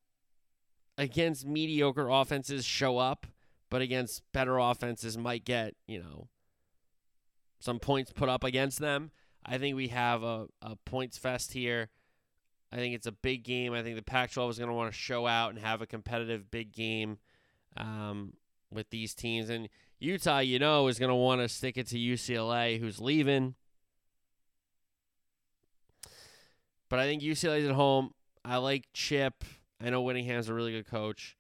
against 0.96 1.46
mediocre 1.46 2.08
offenses 2.08 2.64
show 2.64 2.98
up, 2.98 3.26
but 3.70 3.82
against 3.82 4.22
better 4.32 4.58
offenses 4.58 5.18
might 5.18 5.44
get, 5.44 5.74
you 5.86 5.98
know, 5.98 6.28
some 7.58 7.78
points 7.78 8.12
put 8.12 8.28
up 8.28 8.44
against 8.44 8.78
them. 8.78 9.10
I 9.44 9.58
think 9.58 9.76
we 9.76 9.88
have 9.88 10.22
a, 10.22 10.46
a 10.62 10.76
points 10.84 11.18
fest 11.18 11.52
here. 11.52 11.88
I 12.72 12.76
think 12.76 12.94
it's 12.94 13.06
a 13.06 13.12
big 13.12 13.42
game. 13.42 13.72
I 13.72 13.82
think 13.82 13.96
the 13.96 14.02
Pac 14.02 14.32
12 14.32 14.50
is 14.50 14.58
going 14.58 14.68
to 14.68 14.74
want 14.74 14.92
to 14.92 14.98
show 14.98 15.26
out 15.26 15.50
and 15.50 15.58
have 15.58 15.82
a 15.82 15.86
competitive 15.86 16.50
big 16.50 16.72
game 16.72 17.18
um, 17.76 18.34
with 18.72 18.90
these 18.90 19.14
teams. 19.14 19.50
And 19.50 19.68
Utah, 19.98 20.38
you 20.38 20.58
know, 20.58 20.86
is 20.86 20.98
going 20.98 21.08
to 21.08 21.14
want 21.16 21.40
to 21.40 21.48
stick 21.48 21.76
it 21.76 21.88
to 21.88 21.98
UCLA, 21.98 22.78
who's 22.78 23.00
leaving. 23.00 23.54
But 26.88 27.00
I 27.00 27.04
think 27.04 27.22
UCLA's 27.22 27.66
at 27.66 27.74
home. 27.74 28.10
I 28.44 28.56
like 28.58 28.88
Chip. 28.92 29.44
I 29.82 29.90
know 29.90 30.02
Whittingham's 30.02 30.48
a 30.48 30.54
really 30.54 30.72
good 30.72 30.86
coach. 30.86 31.36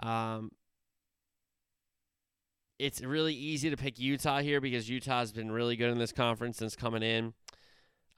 Um, 0.00 0.50
it's 2.78 3.00
really 3.00 3.34
easy 3.34 3.70
to 3.70 3.76
pick 3.76 3.98
Utah 3.98 4.40
here 4.40 4.60
because 4.60 4.88
Utah's 4.88 5.32
been 5.32 5.52
really 5.52 5.76
good 5.76 5.90
in 5.90 5.98
this 5.98 6.12
conference 6.12 6.58
since 6.58 6.74
coming 6.74 7.02
in. 7.02 7.34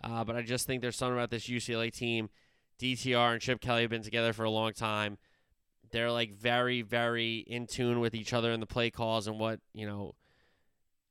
Uh, 0.03 0.25
but 0.25 0.37
I 0.37 0.43
just 0.43 0.67
think 0.67 0.83
there's 0.83 0.97
something 0.97 1.17
about 1.17 1.31
this 1.31 1.49
UCLA 1.49 1.93
team. 1.93 2.29
DTR 2.79 3.33
and 3.33 3.41
Chip 3.41 3.61
Kelly 3.61 3.83
have 3.83 3.91
been 3.91 4.03
together 4.03 4.33
for 4.33 4.45
a 4.45 4.51
long 4.51 4.73
time. 4.73 5.19
They're 5.91 6.11
like 6.11 6.35
very, 6.35 6.83
very 6.83 7.39
in 7.39 7.67
tune 7.67 8.01
with 8.01 8.15
each 8.15 8.33
other 8.33 8.51
in 8.53 8.61
the 8.61 8.67
play 8.67 8.91
calls 8.91 9.27
and 9.27 9.39
what, 9.39 9.61
you 9.73 9.87
know, 9.87 10.15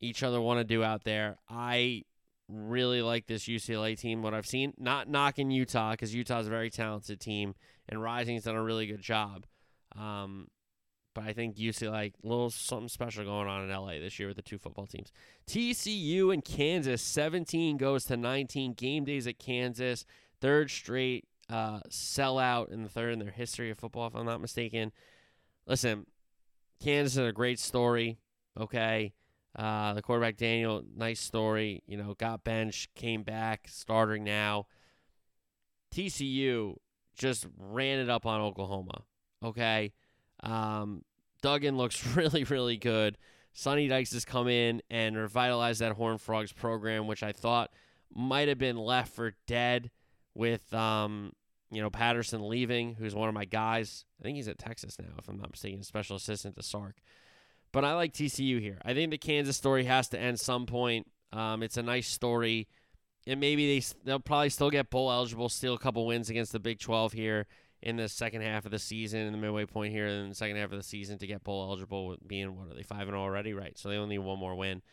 each 0.02 0.24
other 0.24 0.42
want 0.42 0.60
to 0.60 0.64
do 0.64 0.84
out 0.84 1.04
there. 1.04 1.38
I 1.50 2.04
really 2.50 3.02
like 3.02 3.28
this 3.28 3.46
UCLA 3.46 3.98
team, 3.98 4.22
what 4.22 4.34
I've 4.34 4.46
seen. 4.46 4.74
Not 4.78 5.08
knocking 5.08 5.52
Utah 5.52 5.92
because 5.92 6.14
Utah's 6.14 6.48
a 6.48 6.50
very 6.50 6.70
talented 6.70 7.20
team 7.20 7.56
and 7.88 8.02
Rising's 8.02 8.44
done 8.44 8.56
a 8.56 8.64
really 8.64 8.86
good 8.86 9.02
job. 9.02 9.46
Um, 9.98 10.48
but 11.14 11.26
I 11.26 11.34
think 11.34 11.58
UCLA, 11.58 12.12
a 12.24 12.28
little 12.28 12.50
something 12.50 12.90
special 12.90 13.24
going 13.24 13.48
on 13.48 13.64
in 13.64 13.70
LA 13.70 14.00
this 14.00 14.20
year 14.20 14.28
with 14.28 14.38
the 14.38 14.42
two 14.42 14.58
football 14.58 14.88
teams. 14.88 15.12
TCU 15.48 16.34
and 16.34 16.44
Kansas, 16.44 17.02
17 17.02 17.78
goes 17.78 18.06
to 18.06 18.18
19. 18.18 18.74
Game 18.74 19.06
days 19.06 19.28
at 19.28 19.38
Kansas, 19.38 20.06
third 20.42 20.72
straight 20.72 21.26
uh, 21.50 21.80
sellout 21.90 22.72
in 22.72 22.84
the 22.84 22.90
third 22.90 23.14
in 23.14 23.20
their 23.20 23.32
history 23.32 23.70
of 23.70 23.78
football, 23.78 24.08
if 24.08 24.16
I'm 24.16 24.26
not 24.26 24.42
mistaken. 24.42 24.92
Listen, 25.68 26.06
Kansas 26.82 27.14
is 27.14 27.30
a 27.30 27.32
great 27.32 27.60
story. 27.60 28.20
Okay. 28.60 29.14
Uh, 29.56 29.94
the 29.94 30.02
quarterback 30.02 30.38
Daniel, 30.38 30.84
nice 30.96 31.20
story. 31.20 31.84
You 31.86 31.98
know, 31.98 32.16
got 32.18 32.44
benched, 32.44 32.94
came 32.96 33.24
back, 33.24 33.68
starting 33.70 34.24
now. 34.24 34.68
TCU 35.94 36.76
just 37.16 37.46
ran 37.58 38.00
it 38.00 38.10
up 38.10 38.26
on 38.26 38.42
Oklahoma. 38.42 39.04
Okay. 39.44 39.94
Um, 40.42 41.04
Duggan 41.42 41.78
looks 41.78 42.06
really, 42.16 42.44
really 42.46 42.78
good. 42.78 43.18
Sonny 43.54 43.88
Dykes 43.88 44.14
has 44.14 44.26
come 44.26 44.48
in 44.48 44.82
and 44.90 45.16
revitalized 45.16 45.82
that 45.82 45.92
Horn 45.94 46.18
Frogs 46.18 46.52
program, 46.52 47.06
which 47.06 47.22
I 47.22 47.32
thought 47.32 47.72
might 48.14 48.48
have 48.48 48.58
been 48.58 48.78
left 48.78 49.14
for 49.14 49.36
dead 49.46 49.92
with 50.36 50.74
um, 50.74 51.32
you 51.74 51.82
know, 51.82 51.90
Patterson 51.90 52.48
leaving, 52.48 52.96
who's 52.96 53.16
one 53.16 53.28
of 53.28 53.34
my 53.34 53.46
guys. 53.46 54.06
I 54.20 54.24
think 54.24 54.36
he's 54.36 54.48
at 54.48 54.60
Texas 54.60 54.98
now, 55.00 55.14
if 55.18 55.28
I'm 55.28 55.38
not 55.38 55.52
mistaken, 55.52 55.82
special 55.84 56.16
assistant 56.16 56.56
to 56.56 56.64
Sark. 56.64 56.98
But 57.72 57.84
I 57.84 57.96
like 57.96 58.14
TCU 58.14 58.62
here. 58.62 58.78
I 58.86 58.94
think 58.94 59.10
the 59.10 59.18
Kansas 59.18 59.58
story 59.58 59.86
has 59.86 60.08
to 60.10 60.20
end 60.20 60.40
some 60.40 60.68
point. 60.68 61.08
Um, 61.32 61.64
it's 61.64 61.78
a 61.78 61.84
nice 61.84 62.08
story, 62.08 62.68
and 63.26 63.40
maybe 63.40 63.80
they 63.80 63.86
they'll 64.06 64.20
probably 64.20 64.50
still 64.50 64.70
get 64.70 64.92
bowl 64.92 65.12
eligible, 65.12 65.50
steal 65.50 65.74
a 65.74 65.80
couple 65.80 66.06
wins 66.06 66.30
against 66.30 66.52
the 66.52 66.60
Big 66.60 66.80
12 66.80 67.14
here 67.14 67.48
in 67.82 67.96
the 67.96 68.08
second 68.08 68.44
half 68.44 68.66
of 68.66 68.72
the 68.72 68.78
season, 68.78 69.22
in 69.22 69.32
the 69.32 69.40
midway 69.40 69.66
point 69.66 69.92
here 69.92 70.06
in 70.06 70.30
the 70.30 70.36
second 70.36 70.58
half 70.58 70.72
of 70.72 70.78
the 70.78 70.84
season 70.84 71.18
to 71.18 71.28
get 71.28 71.44
bowl 71.44 71.68
eligible. 71.68 72.16
Being 72.28 72.56
what 72.56 72.72
are 72.72 72.76
they 72.76 72.84
five 72.84 73.08
and 73.08 73.18
already? 73.18 73.54
Right, 73.54 73.76
so 73.76 73.90
they 73.90 73.98
only 73.98 74.18
need 74.18 74.24
one 74.24 74.38
more 74.38 74.54
win, 74.54 74.84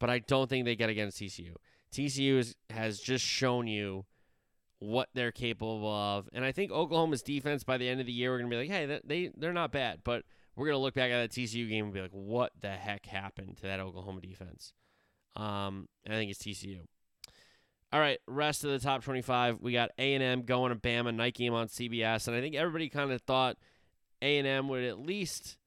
but 0.00 0.10
I 0.10 0.18
don't 0.18 0.50
think 0.50 0.64
they 0.64 0.74
get 0.74 0.90
against 0.90 1.18
TCU. 1.20 1.54
TCU 1.92 2.38
is, 2.38 2.56
has 2.70 2.98
just 2.98 3.24
shown 3.24 3.68
you 3.68 4.04
what 4.84 5.08
they're 5.14 5.32
capable 5.32 5.86
of, 5.86 6.28
and 6.32 6.44
I 6.44 6.52
think 6.52 6.70
Oklahoma's 6.70 7.22
defense 7.22 7.64
by 7.64 7.78
the 7.78 7.88
end 7.88 8.00
of 8.00 8.06
the 8.06 8.12
year 8.12 8.30
we're 8.30 8.38
gonna 8.38 8.50
be 8.50 8.56
like, 8.56 8.70
hey, 8.70 9.00
they 9.04 9.30
they're 9.36 9.52
not 9.52 9.72
bad, 9.72 10.00
but 10.04 10.24
we're 10.56 10.66
gonna 10.66 10.78
look 10.78 10.94
back 10.94 11.10
at 11.10 11.20
that 11.20 11.30
TCU 11.30 11.68
game 11.68 11.86
and 11.86 11.94
be 11.94 12.00
like, 12.00 12.12
what 12.12 12.52
the 12.60 12.70
heck 12.70 13.06
happened 13.06 13.56
to 13.56 13.62
that 13.62 13.80
Oklahoma 13.80 14.20
defense? 14.20 14.72
Um, 15.36 15.88
I 16.06 16.12
think 16.12 16.30
it's 16.30 16.42
TCU. 16.42 16.80
All 17.92 18.00
right, 18.00 18.18
rest 18.26 18.64
of 18.64 18.70
the 18.70 18.80
top 18.80 19.04
25, 19.04 19.58
we 19.60 19.72
got 19.72 19.90
A&M 19.98 20.42
going 20.42 20.72
to 20.72 20.76
Bama 20.76 21.14
night 21.14 21.34
game 21.34 21.54
on 21.54 21.68
CBS, 21.68 22.26
and 22.26 22.36
I 22.36 22.40
think 22.40 22.56
everybody 22.56 22.88
kind 22.88 23.12
of 23.12 23.22
thought 23.22 23.56
A&M 24.20 24.68
would 24.68 24.82
at 24.82 24.98
least 24.98 25.58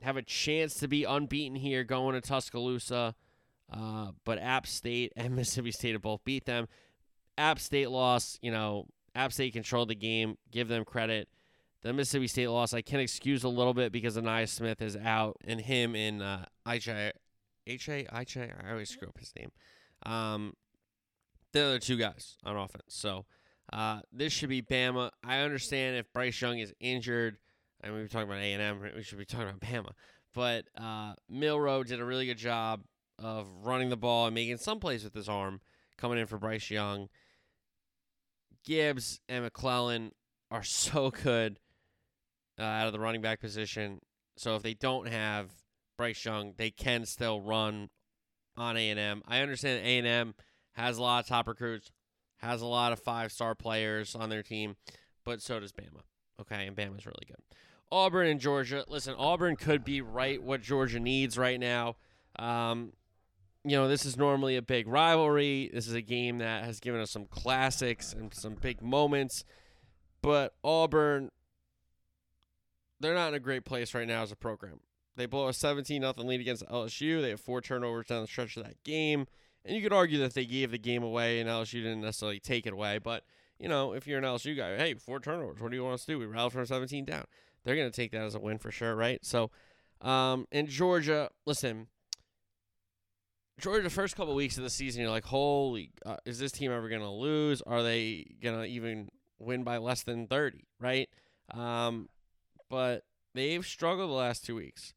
have 0.00 0.16
a 0.16 0.22
chance 0.22 0.74
to 0.76 0.88
be 0.88 1.04
unbeaten 1.04 1.56
here 1.56 1.84
going 1.84 2.14
to 2.14 2.20
Tuscaloosa, 2.20 3.14
uh, 3.70 4.12
but 4.24 4.38
App 4.38 4.66
State 4.66 5.12
and 5.16 5.34
Mississippi 5.36 5.70
State 5.70 5.92
have 5.92 6.02
both 6.02 6.24
beat 6.24 6.46
them. 6.46 6.66
App 7.38 7.58
State 7.58 7.90
loss, 7.90 8.38
you 8.42 8.50
know, 8.50 8.86
App 9.14 9.32
State 9.32 9.52
controlled 9.52 9.88
the 9.88 9.94
game, 9.94 10.36
give 10.50 10.68
them 10.68 10.84
credit. 10.84 11.28
The 11.82 11.92
Mississippi 11.92 12.26
State 12.26 12.48
loss, 12.48 12.74
I 12.74 12.82
can 12.82 13.00
excuse 13.00 13.44
a 13.44 13.48
little 13.48 13.72
bit 13.72 13.92
because 13.92 14.16
Ainias 14.16 14.48
Smith 14.48 14.82
is 14.82 14.96
out, 14.96 15.36
and 15.44 15.60
him 15.60 15.94
and 15.94 16.22
uh, 16.22 16.44
HA, 16.66 17.12
IJ, 17.66 18.66
I 18.66 18.70
always 18.70 18.90
screw 18.90 19.08
up 19.08 19.18
his 19.18 19.32
name. 19.38 19.52
Um, 20.04 20.54
the 21.52 21.78
two 21.80 21.96
guys 21.96 22.36
on 22.44 22.56
offense. 22.56 22.84
So 22.88 23.24
uh, 23.72 24.00
this 24.12 24.32
should 24.32 24.48
be 24.48 24.62
Bama. 24.62 25.10
I 25.24 25.40
understand 25.40 25.96
if 25.96 26.12
Bryce 26.12 26.40
Young 26.40 26.58
is 26.58 26.72
injured. 26.80 27.38
I 27.82 27.88
mean, 27.88 27.96
we 27.96 28.02
were 28.02 28.08
talking 28.08 28.28
about 28.28 28.40
A 28.40 28.52
and 28.52 28.62
M. 28.62 28.90
We 28.96 29.02
should 29.02 29.18
be 29.18 29.24
talking 29.24 29.48
about 29.48 29.60
Bama. 29.60 29.92
But 30.34 30.66
uh, 30.76 31.14
Milroe 31.28 31.84
did 31.84 32.00
a 32.00 32.04
really 32.04 32.26
good 32.26 32.38
job 32.38 32.82
of 33.18 33.46
running 33.62 33.90
the 33.90 33.96
ball 33.96 34.26
and 34.26 34.34
making 34.34 34.58
some 34.58 34.78
plays 34.78 35.04
with 35.04 35.14
his 35.14 35.28
arm, 35.28 35.60
coming 35.96 36.18
in 36.18 36.26
for 36.26 36.38
Bryce 36.38 36.70
Young. 36.70 37.08
Gibbs 38.64 39.20
and 39.28 39.44
McClellan 39.44 40.12
are 40.50 40.62
so 40.62 41.10
good 41.10 41.58
uh, 42.58 42.62
out 42.62 42.86
of 42.86 42.92
the 42.92 43.00
running 43.00 43.22
back 43.22 43.40
position. 43.40 44.00
So 44.36 44.54
if 44.56 44.62
they 44.62 44.74
don't 44.74 45.08
have 45.08 45.50
Bryce 45.96 46.24
Young, 46.24 46.54
they 46.56 46.70
can 46.70 47.04
still 47.06 47.40
run 47.40 47.90
on 48.56 48.76
A 48.76 48.90
and 48.90 49.00
M. 49.00 49.22
I 49.26 49.40
understand 49.40 49.84
A 49.84 49.98
and 49.98 50.06
M 50.06 50.34
has 50.72 50.98
a 50.98 51.02
lot 51.02 51.24
of 51.24 51.28
top 51.28 51.48
recruits, 51.48 51.90
has 52.38 52.62
a 52.62 52.66
lot 52.66 52.92
of 52.92 53.00
five 53.00 53.32
star 53.32 53.54
players 53.54 54.14
on 54.14 54.30
their 54.30 54.42
team, 54.42 54.76
but 55.24 55.42
so 55.42 55.58
does 55.60 55.72
Bama. 55.72 56.02
Okay, 56.40 56.66
and 56.66 56.76
Bama's 56.76 57.04
really 57.04 57.26
good. 57.26 57.42
Auburn 57.90 58.28
and 58.28 58.40
Georgia. 58.40 58.84
Listen, 58.86 59.14
Auburn 59.18 59.56
could 59.56 59.84
be 59.84 60.00
right 60.00 60.42
what 60.42 60.60
Georgia 60.60 61.00
needs 61.00 61.36
right 61.36 61.58
now. 61.58 61.96
Um, 62.38 62.92
you 63.64 63.76
know, 63.76 63.88
this 63.88 64.06
is 64.06 64.16
normally 64.16 64.56
a 64.56 64.62
big 64.62 64.86
rivalry. 64.86 65.70
This 65.72 65.86
is 65.86 65.94
a 65.94 66.00
game 66.00 66.38
that 66.38 66.64
has 66.64 66.80
given 66.80 67.00
us 67.00 67.10
some 67.10 67.26
classics 67.26 68.12
and 68.12 68.32
some 68.32 68.54
big 68.54 68.82
moments. 68.82 69.44
But 70.22 70.54
Auburn, 70.62 71.30
they're 73.00 73.14
not 73.14 73.28
in 73.28 73.34
a 73.34 73.40
great 73.40 73.64
place 73.64 73.94
right 73.94 74.06
now 74.06 74.22
as 74.22 74.32
a 74.32 74.36
program. 74.36 74.80
They 75.16 75.26
blow 75.26 75.48
a 75.48 75.52
17 75.52 76.02
0 76.02 76.14
lead 76.18 76.40
against 76.40 76.66
LSU. 76.66 77.20
They 77.20 77.30
have 77.30 77.40
four 77.40 77.60
turnovers 77.60 78.06
down 78.06 78.22
the 78.22 78.28
stretch 78.28 78.56
of 78.56 78.64
that 78.64 78.82
game. 78.84 79.26
And 79.64 79.76
you 79.76 79.82
could 79.82 79.92
argue 79.92 80.18
that 80.20 80.34
they 80.34 80.46
gave 80.46 80.70
the 80.70 80.78
game 80.78 81.02
away 81.02 81.40
and 81.40 81.48
LSU 81.48 81.82
didn't 81.82 82.00
necessarily 82.00 82.38
take 82.38 82.66
it 82.66 82.72
away. 82.72 82.98
But, 82.98 83.24
you 83.58 83.68
know, 83.68 83.92
if 83.92 84.06
you're 84.06 84.18
an 84.18 84.24
LSU 84.24 84.56
guy, 84.56 84.76
hey, 84.76 84.94
four 84.94 85.18
turnovers. 85.18 85.60
What 85.60 85.70
do 85.70 85.76
you 85.76 85.82
want 85.82 85.94
us 85.94 86.04
to 86.04 86.12
do? 86.12 86.18
We 86.18 86.26
rallied 86.26 86.52
from 86.52 86.64
17 86.64 87.04
down. 87.04 87.24
They're 87.64 87.76
going 87.76 87.90
to 87.90 87.94
take 87.94 88.12
that 88.12 88.22
as 88.22 88.36
a 88.36 88.38
win 88.38 88.58
for 88.58 88.70
sure, 88.70 88.94
right? 88.94 89.22
So, 89.24 89.50
um, 90.00 90.46
in 90.52 90.68
Georgia, 90.68 91.30
listen, 91.44 91.88
Georgia, 93.58 93.82
the 93.82 93.90
first 93.90 94.16
couple 94.16 94.32
of 94.32 94.36
weeks 94.36 94.56
of 94.56 94.62
the 94.62 94.70
season, 94.70 95.02
you're 95.02 95.10
like, 95.10 95.24
holy, 95.24 95.90
uh, 96.06 96.16
is 96.24 96.38
this 96.38 96.52
team 96.52 96.70
ever 96.70 96.88
going 96.88 97.00
to 97.00 97.08
lose? 97.08 97.60
Are 97.62 97.82
they 97.82 98.24
going 98.40 98.56
to 98.56 98.64
even 98.64 99.08
win 99.40 99.64
by 99.64 99.78
less 99.78 100.02
than 100.04 100.28
30, 100.28 100.64
right? 100.80 101.08
Um, 101.52 102.08
but 102.70 103.04
they've 103.34 103.66
struggled 103.66 104.10
the 104.10 104.14
last 104.14 104.44
two 104.44 104.54
weeks. 104.54 104.94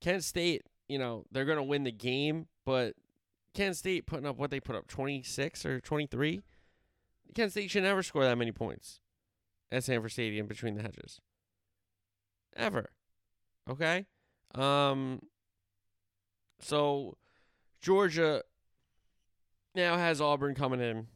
Kent 0.00 0.22
State, 0.22 0.62
you 0.88 0.98
know, 0.98 1.24
they're 1.32 1.44
going 1.44 1.58
to 1.58 1.62
win 1.64 1.82
the 1.82 1.92
game, 1.92 2.46
but 2.64 2.94
Kent 3.52 3.76
State 3.76 4.06
putting 4.06 4.26
up 4.26 4.36
what 4.36 4.50
they 4.50 4.60
put 4.60 4.76
up 4.76 4.86
26 4.86 5.66
or 5.66 5.80
23. 5.80 6.40
Kent 7.34 7.50
State 7.50 7.70
should 7.70 7.82
never 7.82 8.02
score 8.04 8.24
that 8.24 8.38
many 8.38 8.52
points 8.52 9.00
at 9.72 9.82
Sanford 9.82 10.12
Stadium 10.12 10.46
between 10.46 10.76
the 10.76 10.82
hedges. 10.82 11.20
Ever. 12.56 12.90
Okay? 13.68 14.06
Um 14.54 15.20
so 16.60 17.16
Georgia 17.80 18.42
now 19.74 19.96
has 19.96 20.20
Auburn 20.20 20.54
coming 20.54 20.80
in. 20.80 21.06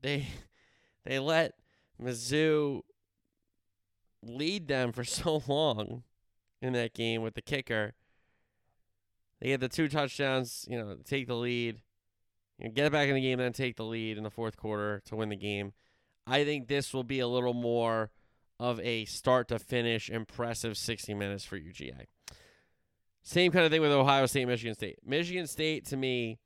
They 0.00 0.26
they 1.04 1.18
let 1.18 1.54
Mizzou 2.00 2.82
lead 4.22 4.68
them 4.68 4.92
for 4.92 5.04
so 5.04 5.42
long 5.46 6.02
in 6.60 6.72
that 6.74 6.94
game 6.94 7.22
with 7.22 7.34
the 7.34 7.42
kicker. 7.42 7.94
They 9.40 9.48
get 9.48 9.60
the 9.60 9.68
two 9.68 9.88
touchdowns, 9.88 10.64
you 10.68 10.78
know, 10.78 10.96
take 11.04 11.26
the 11.26 11.34
lead, 11.34 11.80
you 12.58 12.68
know, 12.68 12.70
get 12.72 12.86
it 12.86 12.92
back 12.92 13.08
in 13.08 13.16
the 13.16 13.20
game, 13.20 13.38
then 13.38 13.52
take 13.52 13.76
the 13.76 13.84
lead 13.84 14.16
in 14.16 14.22
the 14.22 14.30
fourth 14.30 14.56
quarter 14.56 15.02
to 15.06 15.16
win 15.16 15.30
the 15.30 15.36
game. 15.36 15.72
I 16.28 16.44
think 16.44 16.68
this 16.68 16.94
will 16.94 17.02
be 17.02 17.18
a 17.18 17.26
little 17.26 17.54
more 17.54 18.12
of 18.60 18.78
a 18.78 19.04
start 19.06 19.48
to 19.48 19.58
finish 19.58 20.08
impressive 20.08 20.76
60 20.76 21.14
minutes 21.14 21.44
for 21.44 21.58
UGA. 21.58 22.06
Same 23.22 23.52
kind 23.52 23.64
of 23.64 23.70
thing 23.70 23.80
with 23.80 23.92
Ohio 23.92 24.26
State, 24.26 24.42
and 24.42 24.50
Michigan 24.50 24.74
State. 24.74 24.98
Michigan 25.04 25.46
State 25.46 25.86
to 25.86 25.96
me 25.96 26.38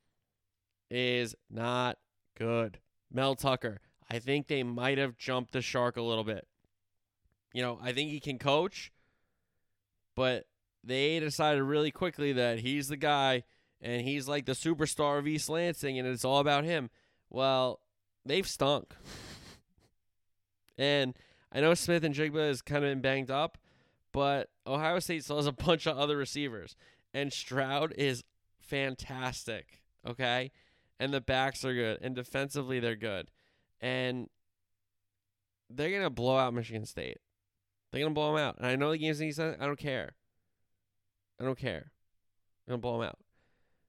is 0.90 1.34
not 1.50 1.98
good. 2.38 2.78
Mel 3.10 3.34
Tucker, 3.34 3.80
I 4.10 4.18
think 4.18 4.46
they 4.46 4.62
might 4.62 4.98
have 4.98 5.16
jumped 5.16 5.52
the 5.52 5.62
shark 5.62 5.96
a 5.96 6.02
little 6.02 6.24
bit. 6.24 6.46
You 7.52 7.62
know, 7.62 7.78
I 7.82 7.92
think 7.92 8.10
he 8.10 8.20
can 8.20 8.38
coach, 8.38 8.92
but 10.14 10.44
they 10.84 11.18
decided 11.18 11.62
really 11.62 11.90
quickly 11.90 12.32
that 12.34 12.60
he's 12.60 12.88
the 12.88 12.96
guy 12.96 13.44
and 13.80 14.02
he's 14.02 14.28
like 14.28 14.44
the 14.44 14.52
superstar 14.52 15.18
of 15.18 15.26
East 15.26 15.48
Lansing 15.48 15.98
and 15.98 16.06
it's 16.06 16.24
all 16.24 16.38
about 16.38 16.64
him. 16.64 16.90
Well, 17.30 17.80
they've 18.24 18.46
stunk. 18.46 18.94
and 20.78 21.14
I 21.50 21.60
know 21.60 21.74
Smith-Njigba 21.74 22.48
has 22.48 22.60
kind 22.60 22.84
of 22.84 22.90
been 22.90 23.00
banged 23.00 23.30
up, 23.30 23.56
but 24.16 24.48
Ohio 24.66 24.98
State 24.98 25.24
still 25.24 25.36
has 25.36 25.44
a 25.44 25.52
bunch 25.52 25.84
of 25.84 25.98
other 25.98 26.16
receivers. 26.16 26.74
And 27.12 27.30
Stroud 27.30 27.92
is 27.98 28.24
fantastic, 28.58 29.82
okay? 30.08 30.52
And 30.98 31.12
the 31.12 31.20
backs 31.20 31.66
are 31.66 31.74
good. 31.74 31.98
And 32.00 32.16
defensively, 32.16 32.80
they're 32.80 32.96
good. 32.96 33.30
And 33.78 34.30
they're 35.68 35.90
going 35.90 36.02
to 36.02 36.08
blow 36.08 36.38
out 36.38 36.54
Michigan 36.54 36.86
State. 36.86 37.18
They're 37.92 38.00
to 38.14 38.14
blow 38.14 38.34
them 38.34 38.42
out. 38.42 38.56
And 38.56 38.66
I 38.66 38.74
know 38.74 38.90
the 38.90 38.96
game's 38.96 39.20
in 39.20 39.28
East. 39.28 39.38
I 39.38 39.54
don't 39.56 39.78
care. 39.78 40.14
I 41.38 41.44
don't 41.44 41.58
care. 41.58 41.92
I'm 42.66 42.72
to 42.78 42.78
blow 42.78 42.98
them 42.98 43.08
out. 43.08 43.18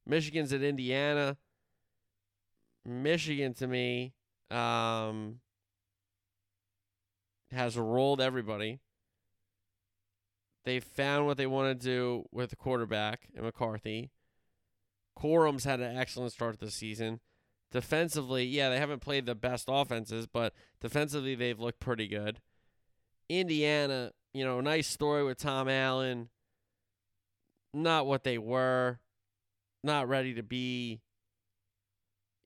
Michigan's 0.06 0.52
at 0.52 0.62
Indiana. 0.62 1.38
Michigan, 2.86 3.54
to 3.54 3.68
me, 3.68 4.12
um, 4.52 5.40
has 7.50 7.78
rolled 7.78 8.20
everybody. 8.20 8.82
They 10.68 10.82
found 10.82 11.26
what 11.26 11.38
they 11.38 11.48
want 11.48 11.80
to 11.80 11.86
do 11.86 12.26
with 12.30 12.50
the 12.50 12.58
quarterback 12.58 13.30
and 13.34 13.46
McCarthy. 13.46 14.12
Corum's 15.16 15.64
had 15.64 15.80
an 15.80 15.96
excellent 15.96 16.34
start 16.34 16.60
to 16.60 16.66
the 16.66 16.72
season. 16.72 17.22
Defensively, 17.72 18.44
yeah, 18.44 18.68
they 18.68 18.78
haven't 18.78 19.00
played 19.00 19.26
the 19.26 19.34
best 19.34 19.70
offenses, 19.70 20.28
but 20.28 20.54
defensively 20.82 21.36
they've 21.36 21.58
looked 21.58 21.80
pretty 21.80 22.06
good. 22.10 22.42
Indiana, 23.30 24.12
you 24.34 24.44
know, 24.44 24.60
nice 24.60 24.90
story 24.90 25.24
with 25.24 25.38
Tom 25.38 25.70
Allen. 25.70 26.28
Not 27.74 28.06
what 28.06 28.26
they 28.26 28.38
were. 28.38 29.00
Not 29.86 30.10
ready 30.10 30.34
to 30.34 30.44
be, 30.44 31.00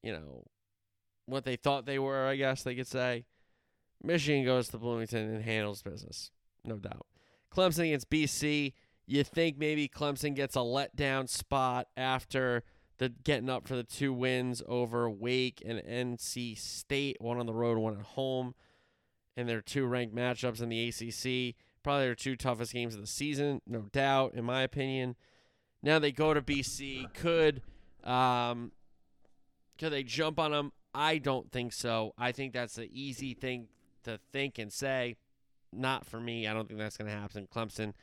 you 0.03 0.13
know, 0.13 0.45
what 1.25 1.43
they 1.43 1.55
thought 1.55 1.87
they 1.87 1.97
were, 1.97 2.27
I 2.27 2.35
guess 2.35 2.61
they 2.61 2.75
could 2.75 2.85
say. 2.85 3.25
Michigan 4.03 4.45
goes 4.45 4.67
to 4.67 4.77
Bloomington 4.77 5.33
and 5.33 5.43
handles 5.43 5.81
business, 5.81 6.29
no 6.63 6.75
doubt. 6.77 7.07
Clemson 7.55 7.85
against 7.85 8.09
BC. 8.09 8.73
You 9.05 9.23
think 9.23 9.57
maybe 9.57 9.87
Clemson 9.87 10.35
gets 10.35 10.55
a 10.55 10.59
letdown 10.59 11.27
spot 11.27 11.87
after 11.97 12.63
the 12.97 13.09
getting 13.09 13.49
up 13.49 13.67
for 13.67 13.75
the 13.75 13.83
two 13.83 14.13
wins 14.13 14.61
over 14.67 15.09
Wake 15.09 15.61
and 15.65 15.79
NC 15.79 16.57
State, 16.57 17.17
one 17.19 17.39
on 17.39 17.45
the 17.47 17.53
road, 17.53 17.77
one 17.77 17.97
at 17.97 18.05
home, 18.05 18.53
and 19.35 19.49
their 19.49 19.61
two 19.61 19.85
ranked 19.85 20.15
matchups 20.15 20.61
in 20.61 20.69
the 20.69 20.87
ACC. 20.87 21.55
Probably 21.83 22.05
their 22.05 22.15
two 22.15 22.35
toughest 22.35 22.73
games 22.73 22.93
of 22.93 23.01
the 23.01 23.07
season, 23.07 23.61
no 23.65 23.87
doubt, 23.91 24.33
in 24.35 24.45
my 24.45 24.61
opinion. 24.61 25.15
Now 25.81 25.97
they 25.97 26.11
go 26.11 26.33
to 26.33 26.41
BC. 26.41 27.11
Could 27.13 27.61
Um, 28.03 28.71
could 29.77 29.91
they 29.91 30.03
jump 30.03 30.39
on 30.39 30.51
them? 30.51 30.71
I 30.93 31.17
don't 31.17 31.51
think 31.51 31.73
so. 31.73 32.13
I 32.17 32.31
think 32.31 32.53
that's 32.53 32.77
an 32.77 32.89
easy 32.91 33.33
thing 33.33 33.67
to 34.03 34.19
think 34.31 34.59
and 34.59 34.71
say. 34.71 35.17
Not 35.73 36.05
for 36.05 36.19
me. 36.19 36.47
I 36.47 36.53
don't 36.53 36.67
think 36.67 36.79
that's 36.79 36.97
going 36.97 37.09
to 37.09 37.17
happen. 37.17 37.47
Clemson, 37.53 37.93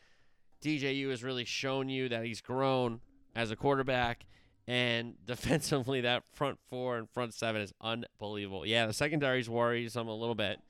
DJU 0.63 1.11
has 1.11 1.23
really 1.23 1.45
shown 1.45 1.89
you 1.89 2.09
that 2.09 2.25
he's 2.25 2.41
grown 2.41 3.01
as 3.35 3.51
a 3.51 3.57
quarterback. 3.57 4.27
And 4.67 5.15
defensively, 5.25 6.01
that 6.03 6.25
front 6.35 6.59
four 6.69 6.99
and 6.99 7.09
front 7.09 7.35
seven 7.35 7.63
is 7.63 7.73
unbelievable. 7.81 8.67
Yeah, 8.67 8.87
the 8.87 8.93
secondary's 8.93 9.49
worrisome 9.49 10.09
a 10.09 10.15
little 10.15 10.35
bit. 10.35 10.61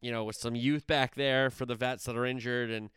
You 0.00 0.10
know, 0.10 0.24
with 0.24 0.36
some 0.36 0.54
youth 0.56 0.86
back 0.86 1.14
there 1.14 1.50
for 1.50 1.66
the 1.66 1.74
vets 1.74 2.04
that 2.04 2.16
are 2.16 2.24
injured, 2.24 2.70
and 2.70 2.88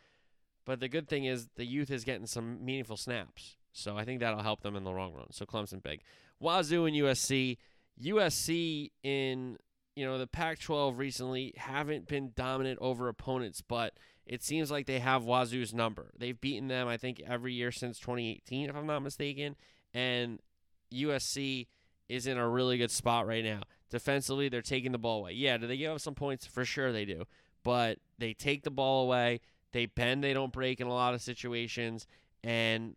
but 0.65 0.79
the 0.79 0.87
good 0.87 1.09
thing 1.09 1.25
is 1.25 1.49
the 1.55 1.65
youth 1.65 1.91
is 1.91 2.05
getting 2.05 2.25
some 2.25 2.63
meaningful 2.63 2.95
snaps. 2.95 3.57
So 3.73 3.97
I 3.97 4.05
think 4.05 4.19
that'll 4.21 4.43
help 4.43 4.61
them 4.61 4.75
in 4.75 4.83
the 4.83 4.91
long 4.91 5.13
run. 5.13 5.31
So 5.31 5.45
Clemson 5.45 5.83
big. 5.83 6.01
Wazoo 6.39 6.85
and 6.85 6.95
USC. 6.95 7.57
USC 8.01 8.91
in 9.03 9.57
you 9.95 10.05
know 10.05 10.17
the 10.17 10.27
Pac-12 10.27 10.97
recently 10.97 11.53
haven't 11.57 12.07
been 12.07 12.31
dominant 12.35 12.79
over 12.81 13.07
opponents, 13.07 13.61
but 13.61 13.93
it 14.25 14.43
seems 14.43 14.71
like 14.71 14.85
they 14.85 14.99
have 14.99 15.23
Wazoo's 15.23 15.73
number. 15.73 16.11
They've 16.17 16.39
beaten 16.39 16.67
them, 16.67 16.87
I 16.87 16.97
think, 16.97 17.21
every 17.25 17.53
year 17.53 17.71
since 17.71 17.99
2018, 17.99 18.69
if 18.69 18.75
I'm 18.75 18.87
not 18.87 19.01
mistaken. 19.01 19.55
And 19.93 20.39
USC 20.93 21.67
is 22.07 22.27
in 22.27 22.37
a 22.37 22.47
really 22.47 22.77
good 22.77 22.91
spot 22.91 23.27
right 23.27 23.43
now. 23.43 23.63
Defensively, 23.89 24.49
they're 24.49 24.61
taking 24.61 24.91
the 24.91 24.97
ball 24.97 25.19
away. 25.19 25.33
Yeah, 25.33 25.57
do 25.57 25.67
they 25.67 25.77
give 25.77 25.91
up 25.91 25.99
some 25.99 26.15
points? 26.15 26.45
For 26.45 26.65
sure 26.65 26.91
they 26.91 27.05
do. 27.05 27.25
But 27.63 27.99
they 28.17 28.33
take 28.33 28.63
the 28.63 28.71
ball 28.71 29.03
away. 29.03 29.41
They 29.71 29.85
bend, 29.87 30.23
they 30.23 30.33
don't 30.33 30.53
break 30.53 30.79
in 30.79 30.87
a 30.87 30.93
lot 30.93 31.13
of 31.13 31.21
situations. 31.21 32.07
And, 32.43 32.95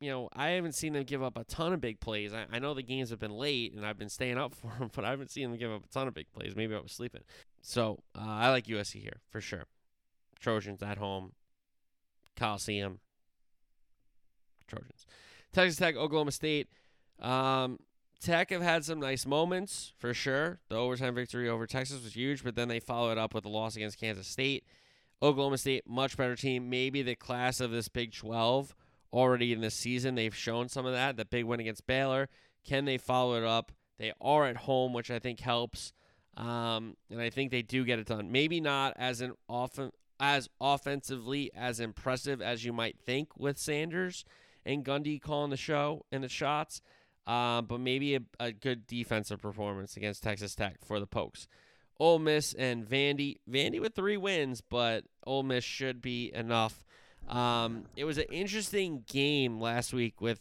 you 0.00 0.10
know, 0.10 0.28
I 0.32 0.50
haven't 0.50 0.74
seen 0.74 0.92
them 0.92 1.04
give 1.04 1.22
up 1.22 1.36
a 1.36 1.44
ton 1.44 1.72
of 1.72 1.80
big 1.80 2.00
plays. 2.00 2.32
I, 2.32 2.46
I 2.52 2.58
know 2.58 2.74
the 2.74 2.82
games 2.82 3.10
have 3.10 3.18
been 3.18 3.32
late 3.32 3.72
and 3.72 3.84
I've 3.84 3.98
been 3.98 4.08
staying 4.08 4.38
up 4.38 4.54
for 4.54 4.72
them, 4.78 4.90
but 4.94 5.04
I 5.04 5.10
haven't 5.10 5.30
seen 5.30 5.50
them 5.50 5.58
give 5.58 5.72
up 5.72 5.84
a 5.84 5.88
ton 5.88 6.08
of 6.08 6.14
big 6.14 6.30
plays. 6.32 6.54
Maybe 6.54 6.74
I 6.74 6.80
was 6.80 6.92
sleeping. 6.92 7.22
So 7.62 8.02
uh, 8.14 8.22
I 8.24 8.50
like 8.50 8.66
USC 8.66 9.02
here 9.02 9.20
for 9.30 9.40
sure. 9.40 9.64
Trojans 10.40 10.82
at 10.82 10.98
home, 10.98 11.32
Coliseum, 12.36 13.00
Trojans. 14.68 15.06
Texas 15.52 15.76
Tech, 15.76 15.96
Oklahoma 15.96 16.30
State. 16.30 16.68
Um, 17.20 17.80
Tech 18.20 18.50
have 18.50 18.62
had 18.62 18.84
some 18.84 19.00
nice 19.00 19.26
moments 19.26 19.92
for 19.98 20.14
sure. 20.14 20.60
The 20.68 20.76
overtime 20.76 21.14
victory 21.14 21.48
over 21.48 21.66
Texas 21.66 22.04
was 22.04 22.14
huge, 22.14 22.44
but 22.44 22.54
then 22.54 22.68
they 22.68 22.78
followed 22.78 23.18
up 23.18 23.34
with 23.34 23.44
a 23.44 23.48
loss 23.48 23.74
against 23.74 23.98
Kansas 23.98 24.28
State. 24.28 24.64
Oklahoma 25.20 25.58
State, 25.58 25.88
much 25.88 26.16
better 26.16 26.36
team. 26.36 26.70
Maybe 26.70 27.02
the 27.02 27.16
class 27.16 27.60
of 27.60 27.72
this 27.72 27.88
Big 27.88 28.12
12 28.12 28.74
already 29.12 29.52
in 29.52 29.60
this 29.60 29.74
season. 29.74 30.14
They've 30.14 30.34
shown 30.34 30.68
some 30.68 30.86
of 30.86 30.92
that. 30.92 31.16
The 31.16 31.24
big 31.24 31.44
win 31.44 31.60
against 31.60 31.86
Baylor. 31.86 32.28
Can 32.64 32.84
they 32.84 32.98
follow 32.98 33.34
it 33.36 33.44
up? 33.44 33.72
They 33.98 34.12
are 34.20 34.46
at 34.46 34.56
home, 34.56 34.92
which 34.92 35.10
I 35.10 35.18
think 35.18 35.40
helps. 35.40 35.92
Um, 36.36 36.96
and 37.10 37.20
I 37.20 37.30
think 37.30 37.50
they 37.50 37.62
do 37.62 37.84
get 37.84 37.98
it 37.98 38.06
done. 38.06 38.30
Maybe 38.30 38.60
not 38.60 38.94
as 38.96 39.20
an 39.20 39.32
often 39.48 39.90
as 40.20 40.48
offensively 40.60 41.50
as 41.54 41.80
impressive 41.80 42.42
as 42.42 42.64
you 42.64 42.72
might 42.72 42.98
think 42.98 43.36
with 43.36 43.58
Sanders 43.58 44.24
and 44.64 44.84
Gundy 44.84 45.20
calling 45.20 45.50
the 45.50 45.56
show 45.56 46.04
and 46.10 46.24
the 46.24 46.28
shots, 46.28 46.82
uh, 47.26 47.62
but 47.62 47.80
maybe 47.80 48.16
a, 48.16 48.20
a, 48.40 48.52
good 48.52 48.86
defensive 48.86 49.40
performance 49.40 49.96
against 49.96 50.22
Texas 50.22 50.54
Tech 50.54 50.84
for 50.84 50.98
the 50.98 51.06
Pokes. 51.06 51.46
Ole 52.00 52.18
Miss 52.18 52.52
and 52.54 52.84
Vandy. 52.84 53.36
Vandy 53.50 53.80
with 53.80 53.94
three 53.94 54.16
wins, 54.16 54.60
but 54.60 55.04
Ole 55.26 55.42
Miss 55.42 55.64
should 55.64 56.00
be 56.00 56.32
enough. 56.34 56.84
Um, 57.28 57.84
it 57.96 58.04
was 58.04 58.18
an 58.18 58.26
interesting 58.30 59.04
game 59.06 59.60
last 59.60 59.92
week 59.92 60.20
with 60.20 60.40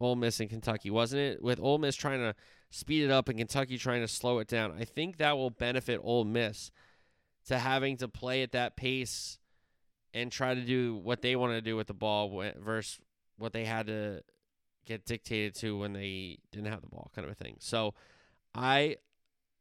Ole 0.00 0.16
Miss 0.16 0.40
and 0.40 0.48
Kentucky, 0.48 0.90
wasn't 0.90 1.20
it? 1.20 1.42
With 1.42 1.60
Ole 1.60 1.78
Miss 1.78 1.96
trying 1.96 2.20
to 2.20 2.34
speed 2.70 3.04
it 3.04 3.10
up 3.10 3.28
and 3.28 3.38
Kentucky 3.38 3.78
trying 3.78 4.00
to 4.00 4.08
slow 4.08 4.38
it 4.38 4.48
down. 4.48 4.74
I 4.78 4.84
think 4.84 5.18
that 5.18 5.36
will 5.36 5.50
benefit 5.50 6.00
Ole 6.02 6.24
Miss 6.24 6.70
to 7.46 7.58
having 7.58 7.96
to 7.98 8.08
play 8.08 8.42
at 8.42 8.52
that 8.52 8.76
pace 8.76 9.38
and 10.14 10.32
try 10.32 10.54
to 10.54 10.60
do 10.62 10.96
what 10.96 11.22
they 11.22 11.36
want 11.36 11.52
to 11.52 11.60
do 11.60 11.76
with 11.76 11.86
the 11.86 11.94
ball 11.94 12.42
versus 12.58 12.98
what 13.36 13.52
they 13.52 13.64
had 13.64 13.86
to 13.86 14.22
get 14.86 15.04
dictated 15.04 15.54
to 15.54 15.78
when 15.78 15.92
they 15.92 16.38
didn't 16.52 16.68
have 16.68 16.80
the 16.80 16.88
ball, 16.88 17.10
kind 17.14 17.26
of 17.26 17.32
a 17.32 17.34
thing. 17.34 17.56
So 17.60 17.94
I 18.54 18.96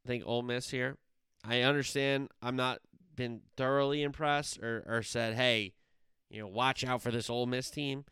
think 0.06 0.24
Ole 0.26 0.44
Miss 0.44 0.70
here. 0.70 0.98
I 1.44 1.62
understand 1.62 2.30
I'm 2.42 2.56
not 2.56 2.80
been 3.16 3.42
thoroughly 3.56 4.04
impressed 4.04 4.60
or, 4.60 4.84
or 4.88 5.02
said, 5.02 5.36
hey, 5.36 5.74
you 6.30 6.42
know, 6.42 6.48
watch 6.48 6.84
out 6.84 7.02
for 7.02 7.12
this 7.12 7.30
Ole 7.30 7.46
Miss 7.46 7.70
team. 7.70 8.06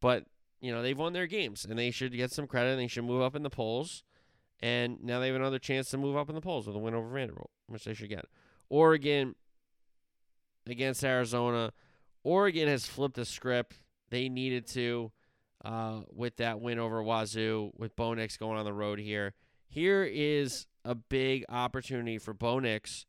But, 0.00 0.24
you 0.60 0.72
know, 0.72 0.82
they've 0.82 0.98
won 0.98 1.12
their 1.12 1.26
games 1.26 1.64
and 1.64 1.78
they 1.78 1.90
should 1.90 2.12
get 2.12 2.32
some 2.32 2.46
credit 2.46 2.70
and 2.70 2.80
they 2.80 2.88
should 2.88 3.04
move 3.04 3.22
up 3.22 3.36
in 3.36 3.42
the 3.42 3.50
polls. 3.50 4.02
And 4.60 5.02
now 5.02 5.20
they 5.20 5.26
have 5.28 5.36
another 5.36 5.58
chance 5.58 5.90
to 5.90 5.98
move 5.98 6.16
up 6.16 6.28
in 6.28 6.34
the 6.34 6.40
polls 6.40 6.66
with 6.66 6.76
a 6.76 6.78
win 6.78 6.94
over 6.94 7.08
Vanderbilt, 7.08 7.50
which 7.66 7.84
they 7.84 7.94
should 7.94 8.08
get. 8.08 8.26
Oregon 8.68 9.34
against 10.66 11.04
Arizona. 11.04 11.72
Oregon 12.22 12.68
has 12.68 12.86
flipped 12.86 13.16
the 13.16 13.24
script. 13.24 13.76
They 14.10 14.28
needed 14.28 14.66
to 14.68 15.10
uh, 15.64 16.00
with 16.12 16.36
that 16.36 16.60
win 16.60 16.78
over 16.78 17.02
Wazoo, 17.02 17.72
with 17.76 17.96
Bo 17.96 18.14
Nix 18.14 18.36
going 18.36 18.58
on 18.58 18.64
the 18.64 18.72
road 18.72 18.98
here. 18.98 19.34
Here 19.68 20.04
is 20.04 20.66
a 20.84 20.94
big 20.94 21.44
opportunity 21.48 22.18
for 22.18 22.34
Bo 22.34 22.58
Nix 22.58 23.06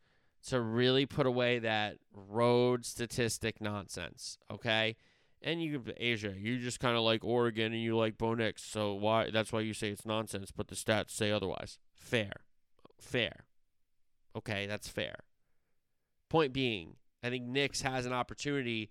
to 0.47 0.59
really 0.59 1.05
put 1.05 1.25
away 1.25 1.59
that 1.59 1.97
road 2.13 2.85
statistic 2.85 3.61
nonsense. 3.61 4.37
Okay. 4.51 4.95
And 5.41 5.61
you, 5.61 5.83
Asia, 5.97 6.33
you 6.37 6.59
just 6.59 6.79
kind 6.79 6.95
of 6.95 7.03
like 7.03 7.23
Oregon 7.23 7.73
and 7.73 7.81
you 7.81 7.97
like 7.97 8.17
Bo 8.17 8.33
Nix, 8.33 8.63
so 8.63 8.93
why? 8.93 9.29
That's 9.29 9.51
why 9.51 9.59
you 9.59 9.73
say 9.73 9.89
it's 9.89 10.05
nonsense, 10.05 10.51
but 10.55 10.69
the 10.69 10.75
stats 10.75 11.11
say 11.11 11.31
otherwise. 11.31 11.79
Fair, 11.93 12.31
fair. 12.97 13.43
Okay, 14.37 14.65
that's 14.65 14.87
fair. 14.87 15.15
Point 16.29 16.53
being, 16.53 16.95
I 17.21 17.29
think 17.29 17.43
Nix 17.43 17.81
has 17.81 18.05
an 18.05 18.13
opportunity 18.13 18.89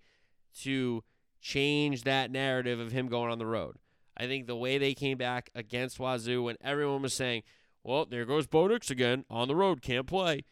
to 0.61 1.03
change 1.41 2.03
that 2.03 2.29
narrative 2.29 2.79
of 2.79 2.91
him 2.91 3.07
going 3.07 3.31
on 3.31 3.39
the 3.39 3.47
road. 3.47 3.77
I 4.15 4.27
think 4.27 4.45
the 4.45 4.55
way 4.55 4.77
they 4.77 4.93
came 4.93 5.17
back 5.17 5.49
against 5.55 5.99
Wazoo 5.99 6.43
when 6.43 6.57
everyone 6.61 7.01
was 7.01 7.15
saying, 7.15 7.41
well, 7.83 8.05
there 8.05 8.25
goes 8.25 8.45
Bo 8.45 8.67
Nix 8.67 8.91
again 8.91 9.25
on 9.27 9.47
the 9.47 9.55
road, 9.55 9.81
can't 9.81 10.05
play. 10.05 10.43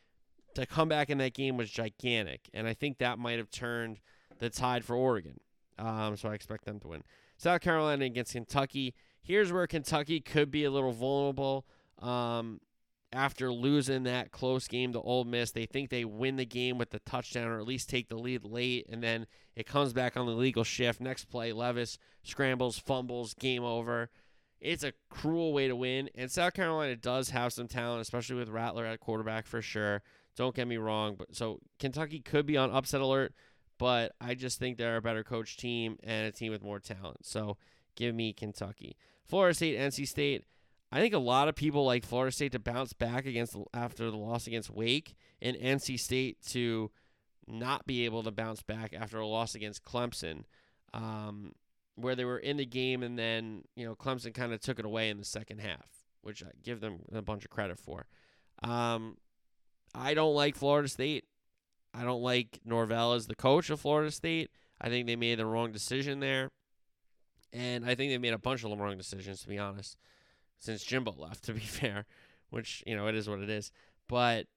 To 0.56 0.66
come 0.66 0.90
back 0.90 1.10
in 1.10 1.18
that 1.20 1.34
game 1.34 1.58
was 1.58 1.70
gigantic. 1.70 2.50
And 2.54 2.68
I 2.68 2.74
think 2.74 2.98
that 2.98 3.20
might 3.20 3.38
have 3.38 3.50
turned 3.50 4.00
the 4.40 4.50
tide 4.50 4.84
for 4.84 4.96
Oregon. 4.96 5.40
Um, 5.78 6.18
so 6.18 6.30
I 6.30 6.34
expect 6.34 6.66
them 6.66 6.80
to 6.82 6.90
win. 6.90 7.04
South 7.38 7.62
Carolina 7.62 8.06
against 8.06 8.34
Kentucky. 8.34 8.94
Here's 9.24 9.52
where 9.52 9.68
Kentucky 9.68 10.20
could 10.20 10.52
be 10.52 10.64
a 10.64 10.72
little 10.72 10.92
vulnerable. 10.92 11.66
Um, 12.00 12.60
after 13.14 13.52
losing 13.52 14.04
that 14.04 14.32
close 14.32 14.68
game 14.68 14.94
to 14.94 15.02
Ole 15.02 15.26
Miss, 15.26 15.52
they 15.52 15.66
think 15.66 15.90
they 15.90 16.06
win 16.06 16.38
the 16.38 16.46
game 16.46 16.78
with 16.78 16.92
the 16.92 17.00
touchdown 17.00 17.48
or 17.48 17.60
at 17.60 17.68
least 17.68 17.90
take 17.90 18.10
the 18.10 18.16
lead 18.16 18.44
late, 18.44 18.88
and 18.90 19.04
then 19.04 19.28
it 19.56 19.66
comes 19.66 19.92
back 19.92 20.16
on 20.16 20.26
the 20.26 20.32
legal 20.32 20.64
shift. 20.64 21.02
Next 21.02 21.26
play, 21.26 21.52
Levis 21.52 21.98
scrambles, 22.24 22.78
fumbles, 22.78 23.34
game 23.34 23.64
over. 23.64 24.10
It's 24.62 24.84
a 24.84 24.94
cruel 25.10 25.54
way 25.54 25.68
to 25.68 25.76
win, 25.76 26.10
and 26.16 26.32
South 26.32 26.54
Carolina 26.54 26.96
does 26.96 27.32
have 27.32 27.52
some 27.52 27.68
talent, 27.68 28.02
especially 28.02 28.38
with 28.38 28.50
Rattler 28.50 28.86
at 28.86 29.00
quarterback 29.00 29.46
for 29.46 29.62
sure. 29.62 30.04
Don't 30.36 30.56
get 30.56 30.68
me 30.68 30.78
wrong, 30.78 31.16
but 31.18 31.36
so 31.36 31.60
Kentucky 31.80 32.20
could 32.20 32.46
be 32.46 32.58
on 32.58 32.72
upset 32.72 33.02
alert, 33.02 33.34
but 33.78 34.14
I 34.22 34.34
just 34.36 34.60
think 34.60 34.78
they're 34.78 34.98
a 34.98 35.02
better 35.02 35.24
coach 35.24 35.58
team 35.58 35.98
and 36.04 36.28
a 36.28 36.32
team 36.32 36.52
with 36.52 36.64
more 36.64 36.80
talent. 36.80 37.26
So 37.26 37.58
give 37.96 38.16
me 38.16 38.34
Kentucky. 38.34 38.96
Florida 39.26 39.54
State, 39.54 39.78
NC 39.78 40.08
State. 40.08 40.46
I 40.92 41.00
think 41.00 41.14
a 41.14 41.20
lot 41.20 41.48
of 41.48 41.56
people 41.56 41.86
like 41.86 42.06
Florida 42.06 42.34
State 42.34 42.52
to 42.52 42.60
bounce 42.60 42.94
back 42.94 43.26
against 43.26 43.56
after 43.74 44.12
the 44.12 44.18
loss 44.18 44.48
against 44.48 44.70
Wake, 44.70 45.16
and 45.42 45.56
NC 45.56 46.00
State 46.00 46.38
to 46.50 46.92
not 47.48 47.86
be 47.86 48.06
able 48.06 48.24
to 48.24 48.32
bounce 48.32 48.62
back 48.62 48.94
after 48.94 49.20
a 49.20 49.28
loss 49.28 49.56
against 49.56 49.84
Clemson, 49.84 50.44
um, 50.94 51.54
where 51.96 52.16
they 52.16 52.26
were 52.26 52.40
in 52.40 52.58
the 52.58 52.66
game 52.66 53.04
and 53.04 53.18
then 53.18 53.64
you 53.76 53.86
know 53.86 53.96
Clemson 53.96 54.34
kind 54.34 54.54
of 54.54 54.60
took 54.60 54.80
it 54.80 54.86
away 54.86 55.10
in 55.10 55.18
the 55.18 55.26
second 55.26 55.60
half, 55.60 55.88
which 56.22 56.44
I 56.44 56.50
give 56.64 56.82
them 56.82 57.00
a 57.14 57.22
bunch 57.22 57.46
of 57.46 57.52
credit 57.52 57.80
for. 57.80 58.08
Um, 58.64 59.18
I 59.94 60.14
don't 60.14 60.36
like 60.36 60.56
Florida 60.56 60.88
State. 60.88 61.26
I 61.94 62.04
don't 62.04 62.22
like 62.22 62.60
Norvell 62.64 63.14
as 63.14 63.28
the 63.28 63.36
coach 63.36 63.70
of 63.70 63.82
Florida 63.82 64.12
State. 64.12 64.50
I 64.80 64.90
think 64.90 65.08
they 65.08 65.16
made 65.16 65.40
the 65.40 65.46
wrong 65.46 65.72
decision 65.72 66.20
there, 66.20 66.50
and 67.54 67.86
I 67.86 67.96
think 67.96 68.12
they 68.12 68.18
made 68.18 68.34
a 68.34 68.40
bunch 68.40 68.64
of 68.64 68.70
the 68.70 68.78
wrong 68.78 68.98
decisions 68.98 69.42
to 69.42 69.48
be 69.48 69.60
honest 69.60 69.98
since 70.62 70.84
Jimbo 70.84 71.16
left, 71.18 71.44
to 71.46 71.54
be 71.54 71.60
fair, 71.60 72.06
which, 72.50 72.84
you 72.88 72.96
know, 72.96 73.08
it 73.08 73.16
is 73.16 73.28
what 73.28 73.40
it 73.40 73.50
is. 73.50 73.72
But 74.08 74.48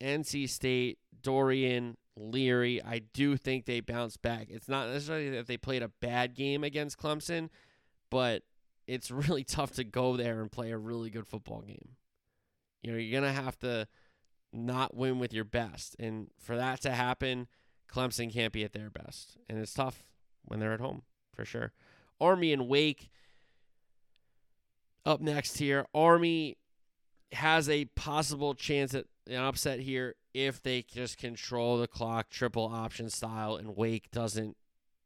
NC 0.00 0.48
State, 0.48 0.98
Dorian, 1.22 1.96
Leary, 2.16 2.82
I 2.82 3.00
do 3.12 3.36
think 3.36 3.66
they 3.66 3.80
bounce 3.80 4.16
back. 4.16 4.46
It's 4.48 4.68
not 4.68 4.88
necessarily 4.88 5.30
that 5.30 5.46
they 5.46 5.56
played 5.56 5.82
a 5.82 5.88
bad 6.00 6.34
game 6.34 6.64
against 6.64 6.98
Clemson, 6.98 7.48
but 8.10 8.42
it's 8.86 9.10
really 9.10 9.44
tough 9.44 9.72
to 9.72 9.84
go 9.84 10.16
there 10.16 10.40
and 10.40 10.50
play 10.50 10.70
a 10.70 10.78
really 10.78 11.10
good 11.10 11.26
football 11.26 11.62
game. 11.62 11.96
You 12.82 12.92
know, 12.92 12.98
you're 12.98 13.20
going 13.20 13.34
to 13.34 13.42
have 13.42 13.58
to 13.60 13.86
not 14.52 14.96
win 14.96 15.18
with 15.18 15.32
your 15.32 15.44
best. 15.44 15.96
And 15.98 16.28
for 16.38 16.56
that 16.56 16.80
to 16.82 16.92
happen, 16.92 17.48
Clemson 17.90 18.32
can't 18.32 18.52
be 18.52 18.64
at 18.64 18.72
their 18.72 18.90
best. 18.90 19.36
And 19.48 19.58
it's 19.58 19.74
tough 19.74 20.04
when 20.44 20.60
they're 20.60 20.72
at 20.72 20.80
home, 20.80 21.02
for 21.34 21.44
sure. 21.44 21.72
Army 22.20 22.52
and 22.52 22.68
Wake, 22.68 23.10
Up 25.04 25.20
next 25.20 25.58
here, 25.58 25.86
Army 25.94 26.56
has 27.32 27.68
a 27.68 27.86
possible 27.86 28.54
chance 28.54 28.94
at 28.94 29.06
an 29.26 29.36
upset 29.36 29.80
here 29.80 30.14
if 30.34 30.62
they 30.62 30.82
just 30.82 31.18
control 31.18 31.78
the 31.78 31.88
clock, 31.88 32.30
triple 32.30 32.66
option 32.66 33.08
style, 33.10 33.56
and 33.56 33.76
Wake 33.76 34.10
doesn't 34.10 34.56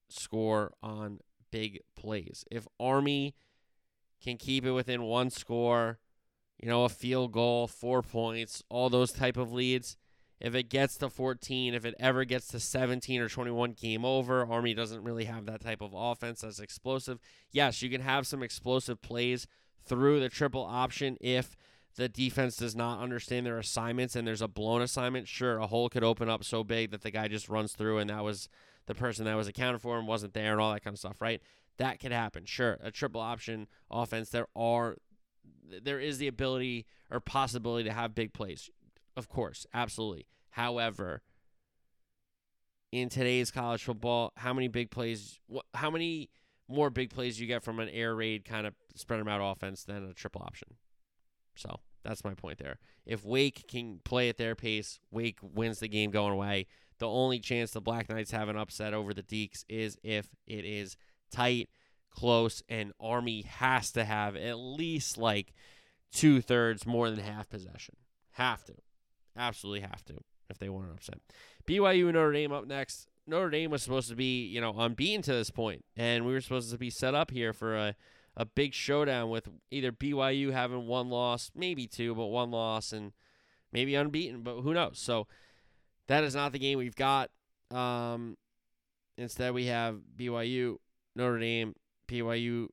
score 0.09 0.73
on 0.83 1.21
big 1.51 1.81
plays. 1.97 2.45
If 2.51 2.67
Army 2.79 3.35
can 4.23 4.37
keep 4.37 4.65
it 4.65 4.73
within 4.73 5.03
one 5.03 5.31
score, 5.31 5.99
you 6.59 6.69
know, 6.69 6.85
a 6.85 6.89
field 6.89 7.33
goal, 7.33 7.67
four 7.67 8.03
points, 8.03 8.63
all 8.69 8.89
those 8.89 9.13
type 9.13 9.37
of 9.37 9.53
leads. 9.53 9.97
If 10.41 10.55
it 10.55 10.69
gets 10.69 10.99
to 10.99 11.09
14, 11.09 11.75
if 11.75 11.85
it 11.85 11.95
ever 11.99 12.25
gets 12.25 12.49
to 12.49 12.61
17 12.61 13.21
or 13.21 13.29
21, 13.29 13.73
game 13.73 14.05
over. 14.05 14.45
Army 14.45 14.75
doesn't 14.75 15.03
really 15.03 15.25
have 15.25 15.47
that 15.47 15.63
type 15.63 15.81
of 15.81 15.95
offense 15.95 16.43
that's 16.43 16.61
explosive. 16.61 17.19
Yes, 17.51 17.81
you 17.81 17.89
can 17.89 18.03
have 18.03 18.27
some 18.27 18.43
explosive 18.43 19.01
plays 19.01 19.47
through 19.87 20.21
the 20.21 20.29
triple 20.29 20.65
option 20.65 21.17
if 21.21 21.57
the 21.97 22.09
defense 22.09 22.57
does 22.57 22.77
not 22.77 23.01
understand 23.01 23.47
their 23.47 23.59
assignments 23.59 24.15
and 24.15 24.27
there's 24.27 24.43
a 24.43 24.49
blown 24.49 24.83
assignment. 24.83 25.27
Sure, 25.27 25.59
a 25.59 25.67
hole 25.67 25.89
could 25.89 26.05
open 26.05 26.29
up 26.29 26.45
so 26.45 26.63
big 26.63 26.91
that 26.91 27.03
the 27.03 27.11
guy 27.11 27.29
just 27.29 27.49
runs 27.49 27.73
through 27.73 27.99
and 27.99 28.11
that 28.11 28.23
was 28.23 28.49
the 28.87 28.95
person 28.95 29.25
that 29.25 29.35
was 29.35 29.49
accounted 29.49 29.81
for 29.81 29.99
and 29.99 30.07
wasn't 30.07 30.35
there 30.35 30.53
and 30.53 30.61
all 30.61 30.73
that 30.73 30.85
kind 30.85 30.95
of 30.95 30.99
stuff, 30.99 31.21
right? 31.21 31.41
That 31.79 31.99
could 31.99 32.13
happen. 32.13 32.45
Sure, 32.45 32.79
a 32.83 32.91
triple 32.91 33.21
option 33.21 33.69
offense, 33.91 34.29
there 34.29 34.49
are 34.55 34.97
there 35.83 36.01
is 36.01 36.19
the 36.19 36.29
ability 36.29 36.87
or 37.11 37.21
possibility 37.21 37.85
to 37.85 37.95
have 37.95 38.15
big 38.15 38.33
plays. 38.33 38.71
Of 39.17 39.29
course, 39.29 39.67
absolutely. 39.73 40.27
However, 40.51 41.23
in 42.93 43.09
today's 43.09 43.51
college 43.51 43.83
football, 43.83 44.33
how 44.37 44.53
many 44.53 44.69
big 44.69 44.91
plays 44.91 45.41
how 45.75 45.91
many 45.91 46.31
more 46.69 46.91
big 46.91 47.11
plays 47.11 47.41
you 47.41 47.47
get 47.47 47.63
from 47.63 47.79
an 47.79 47.89
air 47.89 48.15
raid 48.15 48.45
kind 48.45 48.67
of 48.67 48.75
spread 48.95 49.21
them 49.21 49.29
out 49.29 49.41
offense 49.41 49.85
than 49.85 50.05
a 50.05 50.13
triple 50.13 50.43
option? 50.43 50.75
So, 51.55 51.81
that's 52.05 52.25
my 52.25 52.35
point 52.35 52.59
there. 52.59 52.79
If 53.05 53.25
Wake 53.25 53.67
can 53.69 54.01
play 54.05 54.29
at 54.29 54.37
their 54.37 54.55
pace, 54.55 55.01
Wake 55.11 55.39
wins 55.43 55.81
the 55.81 55.89
game 55.89 56.11
going 56.11 56.33
away. 56.33 56.67
The 56.99 57.09
only 57.09 57.41
chance 57.41 57.73
the 57.73 57.81
Black 57.81 58.09
Knights 58.09 58.31
have 58.31 58.49
an 58.49 58.57
upset 58.57 58.95
over 58.95 59.13
the 59.13 59.23
Deacs 59.23 59.65
is 59.69 59.99
if 60.03 60.29
it 60.47 60.65
is 60.65 60.97
tight, 61.31 61.69
close, 62.17 62.63
and 62.69 62.93
Army 62.99 63.43
has 63.43 63.93
to 63.93 64.05
have 64.05 64.35
at 64.35 64.59
least 64.59 65.19
like 65.19 65.53
two 66.13 66.41
thirds 66.41 66.87
more 66.87 67.11
than 67.11 67.21
half 67.21 67.49
possession. 67.49 67.97
Have 68.33 68.65
to. 68.65 68.75
Absolutely 69.37 69.81
have 69.81 70.05
to 70.07 70.15
if 70.49 70.59
they 70.59 70.69
want 70.69 70.87
an 70.87 70.93
upset. 70.93 71.19
BYU 71.69 72.05
and 72.05 72.15
Notre 72.15 72.33
Dame 72.33 72.53
up 72.53 72.67
next. 72.67 73.07
Notre 73.27 73.51
Dame 73.51 73.71
was 73.71 73.83
supposed 73.83 74.09
to 74.09 74.17
be, 74.17 74.47
you 74.47 74.61
know, 74.61 74.75
unbeaten 74.79 75.23
to 75.23 75.33
this 75.33 75.51
point, 75.51 75.85
and 75.97 76.25
we 76.25 76.33
were 76.33 76.41
supposed 76.41 76.71
to 76.71 76.79
be 76.79 76.91
set 76.91 77.15
up 77.15 77.31
here 77.31 77.53
for 77.53 77.77
a, 77.77 77.97
a 78.37 78.45
big 78.45 78.73
showdown 78.73 79.31
with 79.31 79.49
either 79.71 79.91
BYU 79.91 80.53
having 80.53 80.87
one 80.87 81.11
loss, 81.11 81.51
maybe 81.55 81.87
two, 81.87 82.15
but 82.15 82.27
one 82.27 82.51
loss, 82.51 82.93
and 82.93 83.13
maybe 83.73 83.95
unbeaten, 83.95 84.43
but 84.43 84.61
who 84.61 84.73
knows? 84.73 84.99
So 85.01 85.27
that 86.07 86.23
is 86.23 86.35
not 86.35 86.53
the 86.53 86.61
game 86.61 86.79
we've 86.79 86.95
got. 86.95 87.31
Um, 87.73 88.37
instead, 89.19 89.53
we 89.55 89.67
have 89.67 89.99
BYU, 90.17 90.77
Notre 91.17 91.41
Dame, 91.41 91.75
BYU 92.09 92.69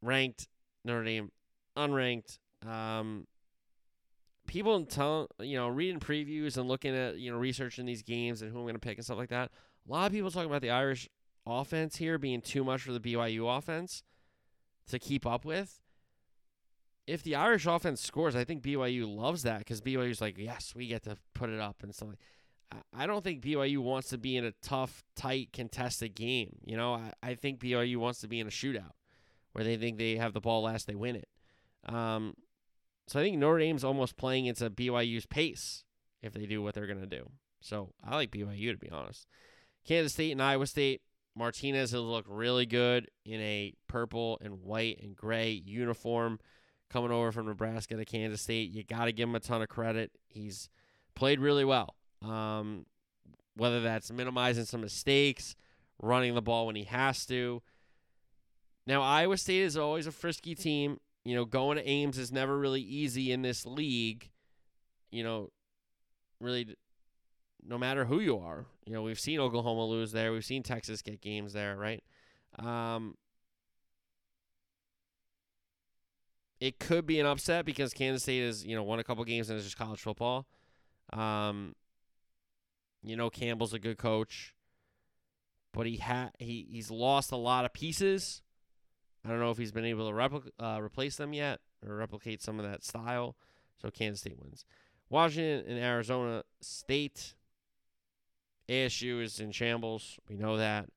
ranked, 0.00 0.48
Notre 0.84 1.04
Dame 1.04 1.30
unranked. 1.76 2.38
Um, 2.66 3.26
people 4.46 4.84
tell 4.84 5.28
you 5.40 5.56
know 5.56 5.68
reading 5.68 6.00
previews 6.00 6.56
and 6.56 6.68
looking 6.68 6.94
at 6.94 7.18
you 7.18 7.30
know 7.30 7.38
researching 7.38 7.86
these 7.86 8.02
games 8.02 8.42
and 8.42 8.52
who 8.52 8.58
I'm 8.58 8.64
going 8.64 8.74
to 8.74 8.80
pick 8.80 8.98
and 8.98 9.04
stuff 9.04 9.18
like 9.18 9.30
that. 9.30 9.50
A 9.88 9.92
lot 9.92 10.06
of 10.06 10.12
people 10.12 10.30
talking 10.30 10.50
about 10.50 10.62
the 10.62 10.70
Irish 10.70 11.08
offense 11.46 11.96
here 11.96 12.18
being 12.18 12.40
too 12.40 12.62
much 12.64 12.82
for 12.82 12.92
the 12.92 13.00
BYU 13.00 13.56
offense 13.56 14.02
to 14.88 14.98
keep 14.98 15.26
up 15.26 15.44
with. 15.44 15.80
If 17.06 17.22
the 17.24 17.34
Irish 17.34 17.66
offense 17.66 18.00
scores, 18.00 18.36
I 18.36 18.44
think 18.44 18.62
BYU 18.62 19.12
loves 19.12 19.42
that 19.42 19.58
because 19.58 19.80
BYU's 19.80 20.20
like, 20.20 20.38
yes, 20.38 20.72
we 20.74 20.86
get 20.86 21.02
to 21.04 21.16
put 21.34 21.50
it 21.50 21.58
up 21.58 21.82
and 21.82 21.92
stuff. 21.92 22.10
Like, 22.10 22.18
I 22.94 23.06
don't 23.06 23.24
think 23.24 23.42
BYU 23.42 23.78
wants 23.78 24.08
to 24.10 24.18
be 24.18 24.36
in 24.36 24.44
a 24.44 24.52
tough, 24.62 25.02
tight, 25.16 25.52
contested 25.52 26.14
game. 26.14 26.58
You 26.64 26.76
know, 26.76 26.94
I, 26.94 27.12
I 27.22 27.34
think 27.34 27.60
BYU 27.60 27.96
wants 27.96 28.20
to 28.20 28.28
be 28.28 28.40
in 28.40 28.46
a 28.46 28.50
shootout 28.50 28.92
where 29.52 29.64
they 29.64 29.76
think 29.76 29.98
they 29.98 30.16
have 30.16 30.32
the 30.32 30.40
ball 30.40 30.62
last, 30.62 30.86
they 30.86 30.94
win 30.94 31.16
it. 31.16 31.28
Um, 31.84 32.34
so 33.06 33.20
I 33.20 33.22
think 33.22 33.38
Notre 33.38 33.58
Dame's 33.58 33.84
almost 33.84 34.16
playing 34.16 34.46
into 34.46 34.70
BYU's 34.70 35.26
pace 35.26 35.84
if 36.22 36.32
they 36.32 36.46
do 36.46 36.62
what 36.62 36.74
they're 36.74 36.86
going 36.86 37.00
to 37.00 37.06
do. 37.06 37.30
So 37.60 37.92
I 38.04 38.14
like 38.16 38.30
BYU 38.30 38.72
to 38.72 38.78
be 38.78 38.90
honest. 38.90 39.26
Kansas 39.84 40.12
State 40.12 40.32
and 40.32 40.42
Iowa 40.42 40.66
State. 40.66 41.02
Martinez 41.34 41.92
has 41.92 42.00
looked 42.00 42.28
really 42.28 42.66
good 42.66 43.08
in 43.24 43.40
a 43.40 43.72
purple 43.88 44.38
and 44.42 44.62
white 44.62 45.00
and 45.02 45.16
gray 45.16 45.50
uniform 45.50 46.38
coming 46.90 47.10
over 47.10 47.32
from 47.32 47.46
Nebraska 47.46 47.96
to 47.96 48.04
Kansas 48.04 48.42
State. 48.42 48.70
You 48.70 48.84
got 48.84 49.06
to 49.06 49.12
give 49.12 49.28
him 49.28 49.34
a 49.34 49.40
ton 49.40 49.62
of 49.62 49.68
credit. 49.68 50.12
He's 50.28 50.68
played 51.14 51.40
really 51.40 51.64
well. 51.64 51.96
Um, 52.24 52.86
whether 53.56 53.80
that's 53.80 54.10
minimizing 54.10 54.64
some 54.64 54.80
mistakes, 54.80 55.56
running 56.00 56.34
the 56.34 56.42
ball 56.42 56.66
when 56.66 56.76
he 56.76 56.84
has 56.84 57.26
to. 57.26 57.62
Now, 58.86 59.02
Iowa 59.02 59.36
State 59.36 59.62
is 59.62 59.76
always 59.76 60.06
a 60.06 60.12
frisky 60.12 60.54
team. 60.54 60.98
You 61.24 61.36
know, 61.36 61.44
going 61.44 61.76
to 61.76 61.88
Ames 61.88 62.18
is 62.18 62.32
never 62.32 62.58
really 62.58 62.80
easy 62.80 63.30
in 63.30 63.42
this 63.42 63.64
league. 63.64 64.30
You 65.10 65.22
know, 65.22 65.50
really, 66.40 66.76
no 67.64 67.78
matter 67.78 68.06
who 68.06 68.20
you 68.20 68.38
are. 68.38 68.66
You 68.86 68.92
know, 68.92 69.02
we've 69.02 69.20
seen 69.20 69.38
Oklahoma 69.38 69.84
lose 69.84 70.12
there. 70.12 70.32
We've 70.32 70.44
seen 70.44 70.62
Texas 70.62 71.02
get 71.02 71.20
games 71.20 71.52
there, 71.52 71.76
right? 71.76 72.02
Um, 72.58 73.16
it 76.60 76.78
could 76.78 77.06
be 77.06 77.20
an 77.20 77.26
upset 77.26 77.64
because 77.64 77.92
Kansas 77.92 78.22
State 78.22 78.44
has, 78.44 78.64
you 78.64 78.74
know, 78.74 78.82
won 78.82 78.98
a 78.98 79.04
couple 79.04 79.24
games 79.24 79.48
and 79.48 79.56
it's 79.56 79.66
just 79.66 79.78
college 79.78 80.00
football. 80.00 80.46
Um, 81.12 81.74
you 83.02 83.16
know, 83.16 83.30
Campbell's 83.30 83.74
a 83.74 83.78
good 83.78 83.98
coach, 83.98 84.54
but 85.72 85.86
he 85.86 85.96
ha- 85.96 86.30
he 86.38 86.66
he's 86.70 86.90
lost 86.90 87.32
a 87.32 87.36
lot 87.36 87.64
of 87.64 87.72
pieces. 87.72 88.42
I 89.24 89.28
don't 89.28 89.40
know 89.40 89.50
if 89.50 89.58
he's 89.58 89.72
been 89.72 89.84
able 89.84 90.08
to 90.08 90.14
repli- 90.14 90.50
uh, 90.58 90.80
replace 90.80 91.16
them 91.16 91.32
yet 91.32 91.60
or 91.86 91.96
replicate 91.96 92.42
some 92.42 92.58
of 92.58 92.68
that 92.68 92.84
style. 92.84 93.36
So 93.80 93.90
Kansas 93.90 94.20
State 94.20 94.38
wins. 94.38 94.64
Washington 95.08 95.64
and 95.68 95.78
Arizona 95.78 96.42
State. 96.60 97.34
ASU 98.68 99.22
is 99.22 99.40
in 99.40 99.52
shambles. 99.52 100.18
We 100.28 100.36
know 100.36 100.56
that. 100.56 100.88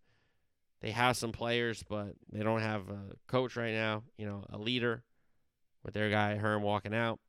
They 0.81 0.91
have 0.91 1.17
some 1.17 1.31
players, 1.31 1.83
but 1.87 2.13
they 2.31 2.43
don't 2.43 2.61
have 2.61 2.89
a 2.89 3.15
coach 3.27 3.55
right 3.55 3.73
now. 3.73 4.03
You 4.17 4.27
know, 4.27 4.43
a 4.51 4.57
leader 4.57 5.03
with 5.83 5.93
their 5.93 6.09
guy 6.09 6.35
Herm 6.35 6.61
walking 6.61 6.93
out. 6.93 7.19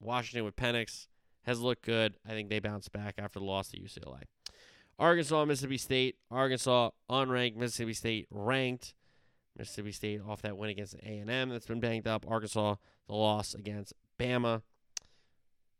Washington 0.00 0.44
with 0.44 0.56
Penix 0.56 1.06
has 1.44 1.60
looked 1.60 1.84
good. 1.84 2.16
I 2.26 2.30
think 2.30 2.48
they 2.48 2.60
bounce 2.60 2.88
back 2.88 3.14
after 3.18 3.38
the 3.38 3.44
loss 3.44 3.68
to 3.68 3.78
UCLA. 3.78 4.22
Arkansas, 4.98 5.44
Mississippi 5.44 5.78
State. 5.78 6.16
Arkansas 6.30 6.90
unranked. 7.10 7.56
Mississippi 7.56 7.94
State 7.94 8.28
ranked. 8.30 8.94
Mississippi 9.58 9.92
State 9.92 10.20
off 10.26 10.42
that 10.42 10.56
win 10.56 10.70
against 10.70 10.94
A&M 10.94 11.48
that's 11.48 11.66
been 11.66 11.80
banged 11.80 12.06
up. 12.06 12.24
Arkansas 12.28 12.76
the 13.08 13.14
loss 13.14 13.54
against 13.54 13.92
Bama. 14.18 14.62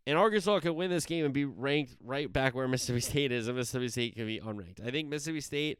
And 0.06 0.18
Arkansas 0.18 0.60
could 0.60 0.72
win 0.72 0.90
this 0.90 1.06
game 1.06 1.24
and 1.24 1.32
be 1.32 1.44
ranked 1.44 1.96
right 2.02 2.30
back 2.30 2.54
where 2.54 2.66
Mississippi 2.68 3.00
State 3.00 3.32
is, 3.32 3.46
and 3.48 3.56
Mississippi 3.56 3.88
State 3.88 4.16
could 4.16 4.26
be 4.26 4.40
unranked. 4.40 4.84
I 4.84 4.90
think 4.90 5.08
Mississippi 5.08 5.40
State, 5.40 5.78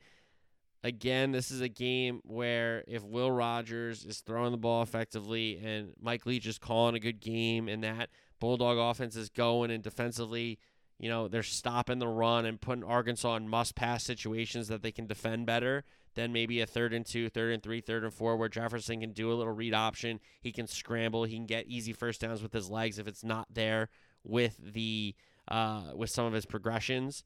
again, 0.84 1.32
this 1.32 1.50
is 1.50 1.60
a 1.60 1.68
game 1.68 2.20
where 2.24 2.84
if 2.86 3.02
Will 3.02 3.30
Rogers 3.30 4.04
is 4.04 4.20
throwing 4.20 4.52
the 4.52 4.58
ball 4.58 4.82
effectively 4.82 5.60
and 5.62 5.92
Mike 6.00 6.26
Leach 6.26 6.46
is 6.46 6.58
calling 6.58 6.94
a 6.94 7.00
good 7.00 7.20
game 7.20 7.68
and 7.68 7.82
that 7.82 8.10
Bulldog 8.42 8.76
offense 8.76 9.14
is 9.14 9.28
going 9.28 9.70
and 9.70 9.84
defensively, 9.84 10.58
you 10.98 11.08
know, 11.08 11.28
they're 11.28 11.44
stopping 11.44 12.00
the 12.00 12.08
run 12.08 12.44
and 12.44 12.60
putting 12.60 12.82
Arkansas 12.82 13.36
in 13.36 13.48
must 13.48 13.76
pass 13.76 14.02
situations 14.02 14.66
that 14.66 14.82
they 14.82 14.90
can 14.90 15.06
defend 15.06 15.46
better 15.46 15.84
than 16.16 16.32
maybe 16.32 16.60
a 16.60 16.66
third 16.66 16.92
and 16.92 17.06
two, 17.06 17.28
third 17.28 17.54
and 17.54 17.62
three, 17.62 17.80
third 17.80 18.02
and 18.02 18.12
four, 18.12 18.36
where 18.36 18.48
Jefferson 18.48 18.98
can 18.98 19.12
do 19.12 19.30
a 19.30 19.34
little 19.34 19.52
read 19.52 19.74
option. 19.74 20.18
He 20.40 20.50
can 20.50 20.66
scramble. 20.66 21.22
He 21.22 21.36
can 21.36 21.46
get 21.46 21.68
easy 21.68 21.92
first 21.92 22.20
downs 22.20 22.42
with 22.42 22.52
his 22.52 22.68
legs 22.68 22.98
if 22.98 23.06
it's 23.06 23.22
not 23.22 23.46
there 23.48 23.90
with 24.24 24.56
the 24.60 25.14
uh, 25.46 25.92
with 25.94 26.10
some 26.10 26.26
of 26.26 26.32
his 26.32 26.44
progressions. 26.44 27.22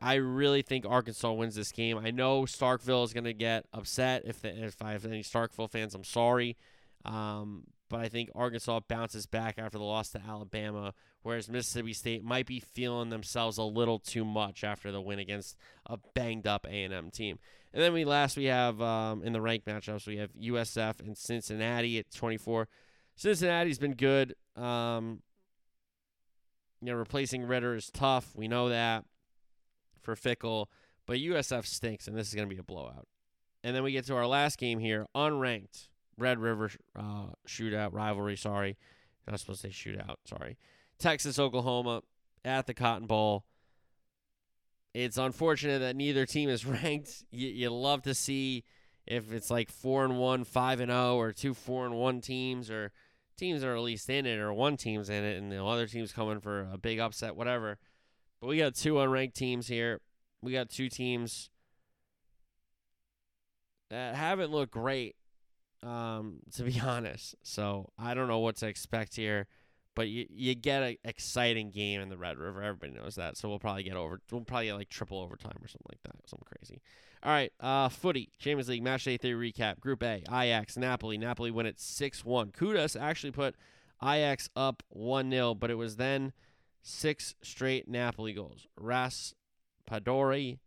I 0.00 0.14
really 0.14 0.62
think 0.62 0.86
Arkansas 0.86 1.32
wins 1.32 1.54
this 1.54 1.70
game. 1.70 1.98
I 1.98 2.12
know 2.12 2.44
Starkville 2.44 3.04
is 3.04 3.12
going 3.12 3.24
to 3.24 3.34
get 3.34 3.66
upset 3.74 4.22
if 4.24 4.40
the, 4.40 4.48
if 4.64 4.80
I 4.80 4.92
have 4.92 5.04
any 5.04 5.22
Starkville 5.22 5.70
fans. 5.70 5.94
I'm 5.94 6.02
sorry, 6.02 6.56
um, 7.04 7.64
but 7.88 8.00
I 8.00 8.08
think 8.08 8.30
Arkansas 8.34 8.80
bounces 8.88 9.26
back 9.26 9.58
after 9.58 9.78
the 9.78 9.84
loss 9.84 10.10
to 10.10 10.20
Alabama, 10.26 10.94
whereas 11.22 11.48
Mississippi 11.48 11.92
State 11.92 12.24
might 12.24 12.46
be 12.46 12.60
feeling 12.60 13.10
themselves 13.10 13.58
a 13.58 13.62
little 13.62 13.98
too 13.98 14.24
much 14.24 14.64
after 14.64 14.90
the 14.90 15.00
win 15.00 15.18
against 15.18 15.56
a 15.86 15.98
banged 16.14 16.46
up 16.46 16.66
A&M 16.66 17.10
team. 17.10 17.38
And 17.72 17.82
then 17.82 17.92
we 17.92 18.04
last 18.04 18.36
we 18.36 18.44
have 18.44 18.80
um, 18.80 19.22
in 19.22 19.32
the 19.32 19.40
rank 19.40 19.64
matchups 19.64 20.06
we 20.06 20.16
have 20.18 20.32
USF 20.32 21.00
and 21.00 21.16
Cincinnati 21.16 21.98
at 21.98 22.10
24. 22.12 22.68
Cincinnati's 23.16 23.78
been 23.78 23.94
good. 23.94 24.34
Um, 24.56 25.22
you 26.80 26.92
know, 26.92 26.98
replacing 26.98 27.44
Ridder 27.44 27.74
is 27.74 27.90
tough. 27.90 28.32
We 28.34 28.48
know 28.48 28.68
that 28.68 29.04
for 30.02 30.14
Fickell, 30.14 30.66
but 31.06 31.18
USF 31.18 31.66
stinks, 31.66 32.06
and 32.06 32.16
this 32.16 32.28
is 32.28 32.34
going 32.34 32.48
to 32.48 32.54
be 32.54 32.60
a 32.60 32.64
blowout. 32.64 33.08
And 33.62 33.74
then 33.74 33.82
we 33.82 33.92
get 33.92 34.04
to 34.06 34.16
our 34.16 34.26
last 34.26 34.58
game 34.58 34.78
here, 34.78 35.06
unranked 35.16 35.88
Red 36.18 36.38
River 36.38 36.70
uh, 36.96 37.26
shootout 37.46 37.92
rivalry. 37.92 38.36
Sorry, 38.36 38.76
not 39.26 39.40
supposed 39.40 39.62
to 39.62 39.72
say 39.72 39.90
shootout. 39.90 40.16
Sorry, 40.24 40.56
Texas 40.98 41.38
Oklahoma 41.38 42.02
at 42.44 42.66
the 42.66 42.74
Cotton 42.74 43.06
Bowl. 43.06 43.44
It's 44.92 45.18
unfortunate 45.18 45.80
that 45.80 45.96
neither 45.96 46.24
team 46.26 46.48
is 46.48 46.64
ranked. 46.66 47.24
You, 47.30 47.48
you 47.48 47.70
love 47.70 48.02
to 48.02 48.14
see 48.14 48.64
if 49.06 49.32
it's 49.32 49.50
like 49.50 49.70
four 49.70 50.04
and 50.04 50.18
one, 50.18 50.44
five 50.44 50.80
and 50.80 50.90
zero, 50.90 51.16
or 51.16 51.32
two 51.32 51.54
four 51.54 51.84
and 51.84 51.94
one 51.94 52.20
teams, 52.20 52.70
or 52.70 52.92
teams 53.36 53.60
that 53.60 53.68
are 53.68 53.76
at 53.76 53.82
least 53.82 54.08
in 54.08 54.26
it, 54.26 54.38
or 54.38 54.52
one 54.52 54.76
team's 54.76 55.10
in 55.10 55.24
it, 55.24 55.36
and 55.36 55.50
the 55.50 55.62
other 55.62 55.86
team's 55.86 56.12
coming 56.12 56.40
for 56.40 56.68
a 56.72 56.78
big 56.78 57.00
upset, 57.00 57.36
whatever. 57.36 57.78
But 58.40 58.48
we 58.48 58.58
got 58.58 58.74
two 58.74 58.94
unranked 58.94 59.34
teams 59.34 59.66
here. 59.66 60.00
We 60.42 60.52
got 60.52 60.70
two 60.70 60.88
teams 60.88 61.50
that 63.90 64.14
haven't 64.14 64.50
looked 64.50 64.72
great, 64.72 65.16
um, 65.84 66.40
to 66.54 66.64
be 66.64 66.80
honest. 66.84 67.34
So 67.42 67.90
I 67.98 68.14
don't 68.14 68.28
know 68.28 68.40
what 68.40 68.56
to 68.56 68.66
expect 68.66 69.16
here. 69.16 69.46
But 69.94 70.08
you, 70.08 70.26
you 70.28 70.56
get 70.56 70.82
an 70.82 70.96
exciting 71.04 71.70
game 71.70 72.00
in 72.00 72.08
the 72.08 72.16
Red 72.16 72.36
River. 72.36 72.60
Everybody 72.62 72.92
knows 72.92 73.14
that. 73.14 73.36
So 73.36 73.48
we'll 73.48 73.60
probably 73.60 73.84
get 73.84 73.94
over. 73.94 74.20
We'll 74.30 74.40
probably 74.40 74.66
get 74.66 74.74
like 74.74 74.88
triple 74.88 75.20
overtime 75.20 75.56
or 75.62 75.68
something 75.68 75.86
like 75.88 76.02
that. 76.02 76.28
Something 76.28 76.46
crazy. 76.58 76.82
All 77.22 77.30
right. 77.30 77.52
Uh, 77.60 77.88
footy. 77.88 78.32
Champions 78.40 78.68
League 78.68 78.82
match 78.82 79.04
day 79.04 79.16
three 79.16 79.52
recap. 79.52 79.78
Group 79.78 80.02
A. 80.02 80.24
Ajax. 80.28 80.76
Napoli. 80.76 81.16
Napoli 81.16 81.52
win 81.52 81.66
it 81.66 81.78
six 81.78 82.24
one. 82.24 82.50
Kudus 82.50 83.00
actually 83.00 83.30
put 83.30 83.54
Ajax 84.02 84.50
up 84.56 84.82
one 84.88 85.30
0 85.30 85.54
but 85.54 85.70
it 85.70 85.76
was 85.76 85.96
then 85.96 86.32
six 86.82 87.34
straight 87.42 87.88
Napoli 87.88 88.32
goals. 88.32 88.66
Raspadori 88.78 90.58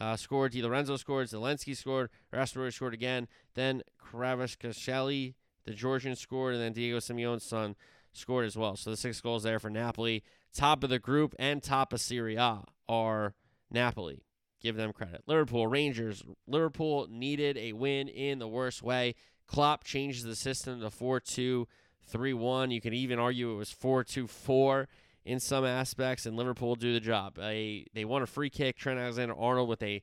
uh, 0.00 0.16
scored. 0.16 0.52
Di 0.52 0.62
Lorenzo 0.62 0.96
scored. 0.96 1.28
Zielinski 1.28 1.76
scored. 1.76 2.10
Raspadori 2.32 2.72
scored 2.72 2.94
again. 2.94 3.28
Then 3.54 3.82
Kvaratskhelia, 4.00 5.34
the 5.64 5.72
Georgian, 5.72 6.16
scored, 6.16 6.54
and 6.54 6.62
then 6.62 6.72
Diego 6.72 6.98
Simeone's 6.98 7.44
son 7.44 7.76
scored 8.12 8.46
as 8.46 8.56
well. 8.56 8.76
So 8.76 8.90
the 8.90 8.96
six 8.96 9.20
goals 9.20 9.42
there 9.42 9.58
for 9.58 9.70
Napoli. 9.70 10.22
Top 10.54 10.82
of 10.82 10.90
the 10.90 10.98
group 10.98 11.34
and 11.38 11.62
top 11.62 11.92
of 11.92 12.00
Serie 12.00 12.36
A 12.36 12.62
are 12.88 13.34
Napoli. 13.70 14.22
Give 14.62 14.76
them 14.76 14.92
credit. 14.92 15.22
Liverpool, 15.26 15.66
Rangers. 15.66 16.22
Liverpool 16.46 17.08
needed 17.10 17.56
a 17.58 17.72
win 17.72 18.08
in 18.08 18.38
the 18.38 18.48
worst 18.48 18.82
way. 18.82 19.14
Klopp 19.46 19.84
changes 19.84 20.24
the 20.24 20.34
system 20.34 20.80
to 20.80 20.90
4 20.90 21.20
2 21.20 21.68
3 22.08 22.32
1. 22.32 22.70
You 22.70 22.80
can 22.80 22.94
even 22.94 23.18
argue 23.18 23.52
it 23.52 23.56
was 23.56 23.70
4 23.70 24.02
2 24.04 24.26
4 24.26 24.88
in 25.26 25.40
some 25.40 25.66
aspects, 25.66 26.24
and 26.24 26.36
Liverpool 26.36 26.74
do 26.76 26.94
the 26.94 27.00
job. 27.00 27.38
A, 27.38 27.84
they 27.92 28.06
won 28.06 28.22
a 28.22 28.26
free 28.26 28.48
kick. 28.48 28.78
Trent 28.78 28.98
Alexander 28.98 29.34
Arnold 29.36 29.68
with 29.68 29.82
a 29.82 30.02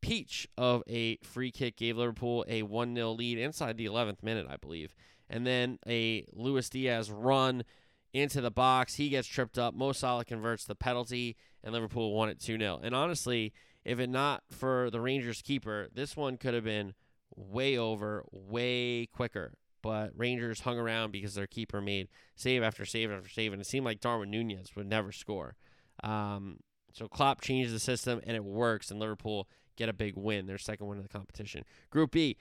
peach 0.00 0.48
of 0.58 0.82
a 0.88 1.18
free 1.18 1.52
kick 1.52 1.76
gave 1.76 1.96
Liverpool 1.96 2.44
a 2.48 2.62
1 2.62 2.94
0 2.96 3.10
lead 3.12 3.38
inside 3.38 3.76
the 3.76 3.86
11th 3.86 4.22
minute, 4.22 4.46
I 4.50 4.56
believe 4.56 4.96
and 5.32 5.46
then 5.46 5.78
a 5.88 6.26
Luis 6.32 6.68
Diaz 6.68 7.10
run 7.10 7.64
into 8.12 8.40
the 8.40 8.50
box. 8.50 8.94
He 8.94 9.08
gets 9.08 9.26
tripped 9.26 9.58
up. 9.58 9.74
Mo 9.74 9.92
Salah 9.92 10.26
converts 10.26 10.64
the 10.64 10.74
penalty, 10.74 11.36
and 11.64 11.72
Liverpool 11.72 12.12
won 12.12 12.28
it 12.28 12.38
2 12.38 12.58
0. 12.58 12.80
And 12.82 12.94
honestly, 12.94 13.52
if 13.84 13.98
it 13.98 14.10
not 14.10 14.42
for 14.50 14.90
the 14.90 15.00
Rangers 15.00 15.42
keeper, 15.42 15.88
this 15.92 16.16
one 16.16 16.36
could 16.36 16.54
have 16.54 16.64
been 16.64 16.92
way 17.34 17.78
over, 17.78 18.24
way 18.30 19.06
quicker. 19.06 19.54
But 19.82 20.12
Rangers 20.16 20.60
hung 20.60 20.78
around 20.78 21.10
because 21.10 21.34
their 21.34 21.46
keeper 21.46 21.80
made 21.80 22.08
save 22.36 22.62
after 22.62 22.84
save 22.84 23.10
after 23.10 23.28
save, 23.28 23.52
and 23.52 23.60
it 23.60 23.66
seemed 23.66 23.84
like 23.84 24.00
Darwin 24.00 24.30
Nunez 24.30 24.74
would 24.76 24.86
never 24.86 25.12
score. 25.12 25.56
Um, 26.02 26.58
so 26.92 27.08
Klopp 27.08 27.40
changes 27.40 27.72
the 27.72 27.80
system, 27.80 28.20
and 28.26 28.36
it 28.36 28.44
works, 28.44 28.90
and 28.90 29.00
Liverpool 29.00 29.48
get 29.76 29.88
a 29.88 29.92
big 29.92 30.16
win, 30.16 30.46
their 30.46 30.58
second 30.58 30.86
win 30.86 30.98
of 30.98 31.04
the 31.04 31.08
competition. 31.08 31.64
Group 31.90 32.12
B, 32.12 32.36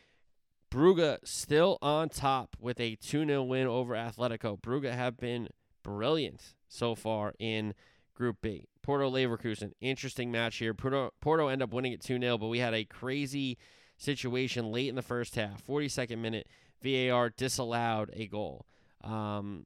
Brugge 0.72 1.18
still 1.24 1.78
on 1.82 2.10
top 2.10 2.56
with 2.60 2.80
a 2.80 2.96
2 2.96 3.26
0 3.26 3.44
win 3.44 3.68
over 3.68 3.94
Atletico. 3.94 4.60
Brugge 4.60 4.92
have 4.92 5.18
been 5.18 5.50
brilliant 5.84 6.54
so 6.68 6.96
far 6.96 7.34
in 7.40 7.74
Group 8.16 8.38
B. 8.42 8.68
Porto 8.82 9.10
Leverkusen, 9.10 9.74
interesting 9.82 10.32
match 10.32 10.58
here. 10.58 10.74
Porto, 10.74 11.12
Porto 11.22 11.48
end 11.48 11.62
up 11.62 11.74
winning 11.74 11.92
it 11.92 12.02
2 12.02 12.20
0, 12.20 12.38
but 12.38 12.48
we 12.48 12.60
had 12.60 12.74
a 12.74 12.86
crazy 12.86 13.58
situation 13.98 14.72
late 14.72 14.90
in 14.90 14.96
the 14.96 15.02
first 15.02 15.36
half. 15.36 15.66
42nd 15.66 16.18
minute, 16.18 16.48
VAR 16.82 17.30
disallowed 17.30 18.10
a 18.14 18.28
goal 18.28 18.66
um, 19.04 19.66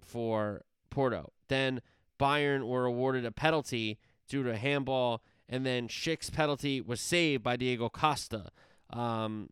for 0.00 0.64
Porto. 0.90 1.32
Then 1.48 1.80
Bayern 2.18 2.66
were 2.66 2.84
awarded 2.84 3.24
a 3.24 3.32
penalty 3.32 3.98
due 4.28 4.42
to 4.42 4.50
a 4.50 4.56
handball, 4.56 5.22
and 5.48 5.66
then 5.66 5.88
Schick's 5.88 6.30
penalty 6.30 6.80
was 6.80 7.00
saved 7.00 7.42
by 7.42 7.56
Diego 7.56 7.88
Costa. 7.88 8.50
Um, 8.90 9.50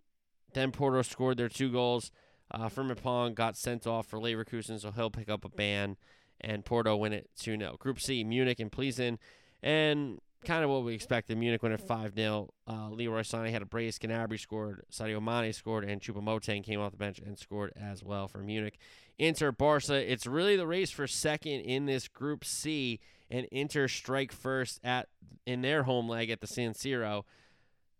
then 0.54 0.72
Porto 0.72 1.02
scored 1.02 1.36
their 1.36 1.48
two 1.48 1.70
goals. 1.70 2.10
Uh, 2.50 2.68
Frimpong 2.68 3.34
got 3.34 3.56
sent 3.56 3.86
off 3.86 4.06
for 4.06 4.18
Leverkusen, 4.18 4.80
so 4.80 4.90
he'll 4.90 5.10
pick 5.10 5.28
up 5.28 5.44
a 5.44 5.48
ban, 5.48 5.96
and 6.40 6.64
Porto 6.64 6.96
win 6.96 7.12
it 7.12 7.30
2 7.38 7.56
0. 7.56 7.76
Group 7.78 8.00
C, 8.00 8.24
Munich 8.24 8.58
and 8.58 8.72
Plzen, 8.72 9.18
and 9.62 10.20
kind 10.44 10.64
of 10.64 10.70
what 10.70 10.84
we 10.84 10.94
expected. 10.94 11.36
Munich 11.36 11.62
win 11.62 11.72
it 11.72 11.80
5 11.80 12.14
0. 12.14 12.48
Uh, 12.66 12.88
Leroy 12.90 13.20
Sané 13.20 13.50
had 13.50 13.62
a 13.62 13.66
brace. 13.66 13.98
Gnabry 13.98 14.38
scored. 14.38 14.84
Sadio 14.90 15.22
Mane 15.22 15.52
scored, 15.52 15.84
and 15.84 16.00
Choupo-Moting 16.00 16.62
came 16.62 16.80
off 16.80 16.92
the 16.92 16.96
bench 16.96 17.18
and 17.18 17.38
scored 17.38 17.72
as 17.80 18.02
well 18.02 18.28
for 18.28 18.38
Munich. 18.38 18.78
Inter 19.18 19.52
Barca, 19.52 19.94
it's 19.94 20.26
really 20.26 20.56
the 20.56 20.66
race 20.66 20.90
for 20.90 21.06
second 21.06 21.60
in 21.60 21.86
this 21.86 22.08
Group 22.08 22.44
C, 22.44 23.00
and 23.30 23.46
Inter 23.52 23.86
strike 23.86 24.32
first 24.32 24.80
at 24.82 25.08
in 25.46 25.62
their 25.62 25.82
home 25.82 26.08
leg 26.08 26.30
at 26.30 26.40
the 26.40 26.46
San 26.46 26.72
Siro. 26.72 27.24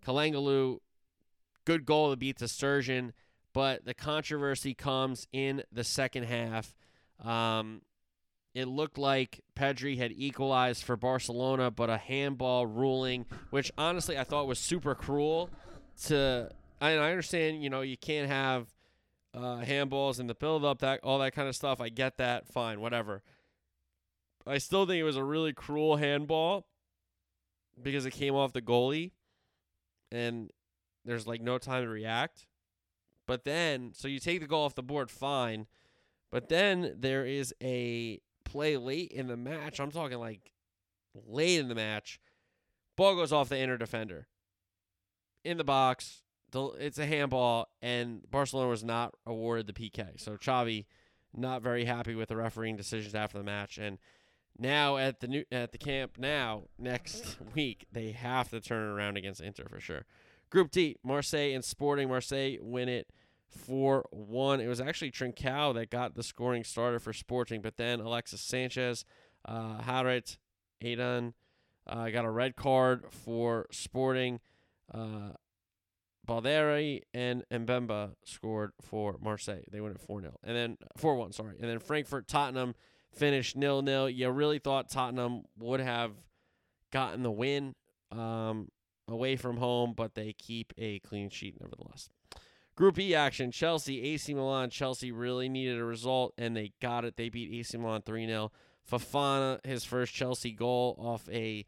Calhanoglu 0.05 0.78
good 1.64 1.84
goal 1.86 2.11
to 2.11 2.16
beat 2.16 2.38
ter 2.38 2.47
Stegen, 2.47 3.12
but 3.53 3.84
the 3.84 3.95
controversy 3.95 4.74
comes 4.74 5.26
in 5.32 5.62
the 5.70 5.84
second 5.84 6.24
half. 6.24 6.74
Um, 7.22 7.82
it 8.55 8.66
looked 8.66 8.98
like 8.98 9.40
Pedri 9.55 9.96
had 9.98 10.12
equalized 10.12 10.82
for 10.82 10.96
Barcelona, 10.96 11.70
but 11.70 11.88
a 11.88 11.98
handball 11.98 12.66
ruling, 12.66 13.26
which 13.51 13.70
honestly 13.78 14.18
I 14.18 14.24
thought 14.24 14.46
was 14.46 14.59
super 14.59 14.94
cruel. 14.94 15.51
To 16.07 16.51
I, 16.80 16.92
I 16.92 17.11
understand, 17.11 17.62
you 17.62 17.70
know, 17.70 17.82
you 17.82 17.96
can't 17.96 18.28
have 18.28 18.68
uh, 19.34 19.62
handballs 19.62 20.18
in 20.18 20.26
the 20.26 20.34
build 20.34 20.64
up, 20.64 20.80
that 20.80 21.01
all 21.03 21.18
that 21.20 21.32
kind 21.32 21.48
of 21.48 21.55
stuff. 21.55 21.80
I 21.80 21.88
get 21.90 22.16
that, 22.18 22.48
fine, 22.48 22.80
whatever. 22.80 23.22
I 24.46 24.59
still 24.59 24.86
think 24.86 24.98
it 24.98 25.05
was 25.05 25.16
a 25.16 25.24
really 25.24 25.53
cruel 25.53 25.96
handball 25.96 26.66
because 27.80 28.07
it 28.07 28.12
came 28.12 28.34
off 28.34 28.53
the 28.53 28.62
goalie, 28.62 29.12
and 30.11 30.51
there's 31.05 31.26
like 31.26 31.40
no 31.40 31.59
time 31.59 31.84
to 31.84 31.88
react. 31.88 32.46
But 33.26 33.44
then, 33.44 33.92
so 33.94 34.09
you 34.09 34.18
take 34.18 34.40
the 34.40 34.48
goal 34.48 34.64
off 34.64 34.74
the 34.74 34.82
board, 34.82 35.09
fine. 35.09 35.66
But 36.32 36.48
then 36.48 36.96
there 36.98 37.24
is 37.24 37.55
a 37.62 38.20
play 38.51 38.76
late 38.76 39.11
in 39.11 39.28
the 39.28 39.36
match. 39.36 39.80
I'm 39.80 39.90
talking 39.90 40.18
like 40.18 40.53
late 41.26 41.59
in 41.59 41.68
the 41.68 41.74
match. 41.74 42.20
Ball 42.96 43.16
goes 43.16 43.32
off 43.32 43.48
the 43.48 43.59
inner 43.59 43.76
defender. 43.78 44.26
In 45.44 45.57
the 45.57 45.64
box. 45.64 46.22
It's 46.53 46.98
a 46.98 47.07
handball, 47.07 47.68
and 47.80 48.28
Barcelona 48.28 48.68
was 48.68 48.82
not 48.82 49.14
awarded 49.24 49.68
the 49.68 49.72
PK. 49.72 50.20
So 50.20 50.36
Xavi 50.36 50.86
not 51.32 51.62
very 51.62 51.84
happy 51.84 52.16
with 52.16 52.28
the 52.28 52.36
refereeing 52.36 52.76
decisions 52.76 53.14
after 53.14 53.38
the 53.38 53.44
match. 53.44 53.78
And 53.78 53.98
now 54.59 54.96
at 54.96 55.20
the 55.20 55.28
new 55.28 55.44
at 55.53 55.70
the 55.70 55.78
Camp 55.78 56.18
Nou 56.18 56.62
next 56.76 57.36
week 57.55 57.86
they 57.92 58.11
have 58.11 58.51
to 58.51 58.61
turn 58.61 58.88
around 58.88 59.16
against 59.16 59.40
Inter 59.40 59.66
for 59.68 59.78
sure. 59.78 60.07
Group 60.51 60.72
D, 60.72 60.96
Marseille 61.05 61.55
and 61.55 61.64
Sporting. 61.64 62.09
Marseille 62.09 62.57
win 62.61 62.88
it 62.88 63.09
4 63.51 64.07
1. 64.11 64.61
It 64.61 64.66
was 64.66 64.80
actually 64.80 65.11
Trincao 65.11 65.74
that 65.74 65.90
got 65.90 66.14
the 66.14 66.22
scoring 66.22 66.64
starter 66.64 66.98
for 66.98 67.12
Sporting, 67.12 67.61
but 67.61 67.76
then 67.76 68.01
Alexis 68.01 68.40
Sanchez, 68.40 69.05
uh, 69.44 69.80
Harit, 69.80 70.38
Adán 70.82 71.34
uh, 71.86 72.09
got 72.11 72.24
a 72.24 72.30
red 72.30 72.57
card 72.57 73.05
for 73.11 73.66
Sporting. 73.70 74.40
Uh, 74.92 75.30
Balerdi 76.26 77.03
and 77.12 77.44
Mbemba 77.51 78.14
scored 78.24 78.72
for 78.80 79.16
Marseille. 79.20 79.62
They 79.70 79.80
went 79.80 79.96
it 79.96 80.01
4 80.01 80.20
0. 80.20 80.38
And 80.44 80.57
then 80.57 80.78
4 80.96 81.16
1, 81.16 81.32
sorry. 81.32 81.57
And 81.61 81.68
then 81.68 81.78
Frankfurt 81.78 82.28
Tottenham 82.28 82.74
finished 83.12 83.57
nil 83.57 83.82
nil. 83.82 84.09
You 84.09 84.30
really 84.30 84.59
thought 84.59 84.90
Tottenham 84.90 85.42
would 85.59 85.80
have 85.80 86.12
gotten 86.92 87.22
the 87.22 87.30
win. 87.30 87.74
Um, 88.12 88.68
away 89.11 89.36
from 89.36 89.57
home, 89.57 89.92
but 89.94 90.14
they 90.14 90.32
keep 90.32 90.72
a 90.78 91.01
clean 91.01 91.28
sheet 91.28 91.61
nevertheless. 91.61 92.09
Group 92.80 92.98
E 92.98 93.14
action 93.14 93.50
Chelsea, 93.50 94.00
AC 94.00 94.32
Milan. 94.32 94.70
Chelsea 94.70 95.12
really 95.12 95.50
needed 95.50 95.78
a 95.78 95.84
result, 95.84 96.32
and 96.38 96.56
they 96.56 96.72
got 96.80 97.04
it. 97.04 97.14
They 97.14 97.28
beat 97.28 97.52
AC 97.52 97.76
Milan 97.76 98.00
3 98.00 98.26
0. 98.26 98.50
Fofana, 98.90 99.58
his 99.66 99.84
first 99.84 100.14
Chelsea 100.14 100.52
goal 100.52 100.96
off 100.98 101.28
a 101.28 101.66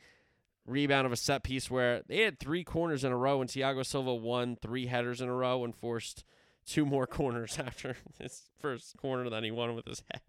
rebound 0.64 1.04
of 1.04 1.12
a 1.12 1.16
set 1.16 1.42
piece 1.42 1.70
where 1.70 2.00
they 2.08 2.22
had 2.22 2.40
three 2.40 2.64
corners 2.64 3.04
in 3.04 3.12
a 3.12 3.16
row, 3.18 3.42
and 3.42 3.50
Thiago 3.50 3.84
Silva 3.84 4.14
won 4.14 4.56
three 4.56 4.86
headers 4.86 5.20
in 5.20 5.28
a 5.28 5.34
row 5.34 5.64
and 5.64 5.76
forced 5.76 6.24
two 6.64 6.86
more 6.86 7.06
corners 7.18 7.58
after 7.58 7.94
his 8.18 8.44
first 8.58 8.96
corner 8.96 9.28
that 9.28 9.44
he 9.44 9.50
won 9.50 9.74
with 9.74 9.84
his 9.84 10.02
head. 10.10 10.22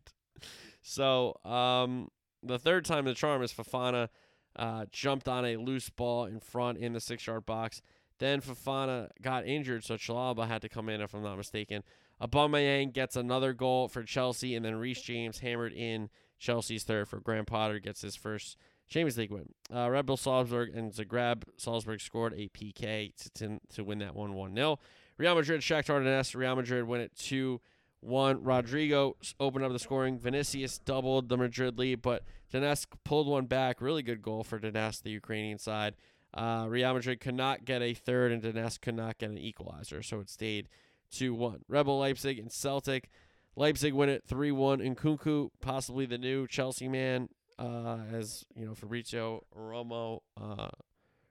So, 0.82 1.40
um, 1.46 2.10
the 2.44 2.60
third 2.60 2.84
time 2.84 3.06
the 3.06 3.14
charm 3.14 3.42
is 3.42 3.54
Fofana 3.54 4.10
uh, 4.58 4.88
jumped 4.92 5.30
on 5.30 5.46
a 5.46 5.56
loose 5.56 5.90
ball 5.90 6.26
in 6.26 6.42
front 6.42 6.78
in 6.78 6.92
the 6.92 7.00
six 7.00 7.26
yard 7.26 7.46
box. 7.46 7.82
Then 8.24 8.40
Fofana 8.40 9.10
got 9.22 9.46
injured, 9.46 9.84
so 9.84 9.96
Chalobah 9.96 10.48
had 10.48 10.62
to 10.62 10.70
come 10.70 10.88
in, 10.88 11.02
if 11.02 11.14
I'm 11.14 11.24
not 11.24 11.36
mistaken. 11.36 11.84
Aubameyang 12.22 12.94
gets 12.94 13.18
another 13.18 13.52
goal 13.52 13.90
for 13.90 14.02
Chelsea, 14.02 14.56
and 14.56 14.64
then 14.64 14.76
Reece 14.76 15.02
James 15.02 15.40
hammered 15.40 15.74
in 15.74 16.10
Chelsea's 16.40 16.86
third 16.86 17.10
for 17.10 17.20
Graham 17.20 17.44
Potter 17.44 17.80
gets 17.80 18.02
his 18.02 18.16
first 18.16 18.56
Champions 18.88 19.18
League 19.18 19.32
win. 19.32 19.50
Uh, 19.76 19.90
Red 19.90 20.06
Bull 20.06 20.16
Salzburg 20.16 20.74
and 20.74 20.94
Zagreb 20.94 21.44
Salzburg 21.58 22.00
scored 22.00 22.34
a 22.38 22.48
PK 22.48 23.14
to, 23.18 23.30
to, 23.32 23.60
to 23.74 23.84
win 23.84 24.00
that 24.00 24.16
one 24.16 24.36
1 24.36 24.56
0. 24.56 24.80
Real 25.18 25.36
Madrid, 25.36 25.60
Shakhtar 25.60 26.02
Donetsk. 26.02 26.34
Real 26.34 26.56
Madrid 26.56 26.88
win 26.88 27.02
it 27.02 27.12
2 27.18 27.60
1. 28.00 28.38
Rodrygo 28.38 29.16
opened 29.38 29.66
up 29.66 29.74
the 29.74 29.80
scoring. 29.80 30.18
Vinicius 30.18 30.78
doubled 30.78 31.28
the 31.28 31.36
Madrid 31.36 31.78
lead, 31.78 32.02
but 32.02 32.24
Donetsk 32.54 32.88
pulled 33.04 33.28
one 33.28 33.48
back. 33.48 33.82
Really 33.82 34.02
good 34.02 34.22
goal 34.22 34.46
for 34.46 34.60
Donetsk, 34.60 35.04
the 35.04 35.12
Ukrainian 35.12 35.58
side. 35.58 35.96
Uh, 36.34 36.66
Real 36.68 36.94
Madrid 36.94 37.20
could 37.20 37.36
not 37.36 37.66
get 37.66 37.82
a 37.82 37.94
third, 37.94 38.32
and 38.32 38.42
Donetsk 38.42 38.82
could 38.82 38.96
not 38.96 39.18
get 39.18 39.30
an 39.30 39.38
equalizer, 39.38 40.02
so 40.02 40.20
it 40.20 40.30
stayed 40.30 40.68
2 41.12 41.34
1. 41.34 41.66
Red 41.68 41.84
Bull 41.84 42.00
Leipzig 42.00 42.40
and 42.40 42.52
Celtic. 42.52 43.10
Leipzig 43.56 43.94
win 43.94 44.10
it 44.10 44.24
3 44.26 44.52
1. 44.52 44.80
Nkunku, 44.80 45.50
possibly 45.62 46.06
the 46.06 46.18
new 46.18 46.48
Chelsea 46.48 46.88
man, 46.88 47.30
uh, 47.60 48.00
as 48.12 48.46
you 48.56 48.66
know, 48.66 48.74
Fabrizio 48.74 49.44
Romo, 49.56 50.22
uh, 50.42 50.70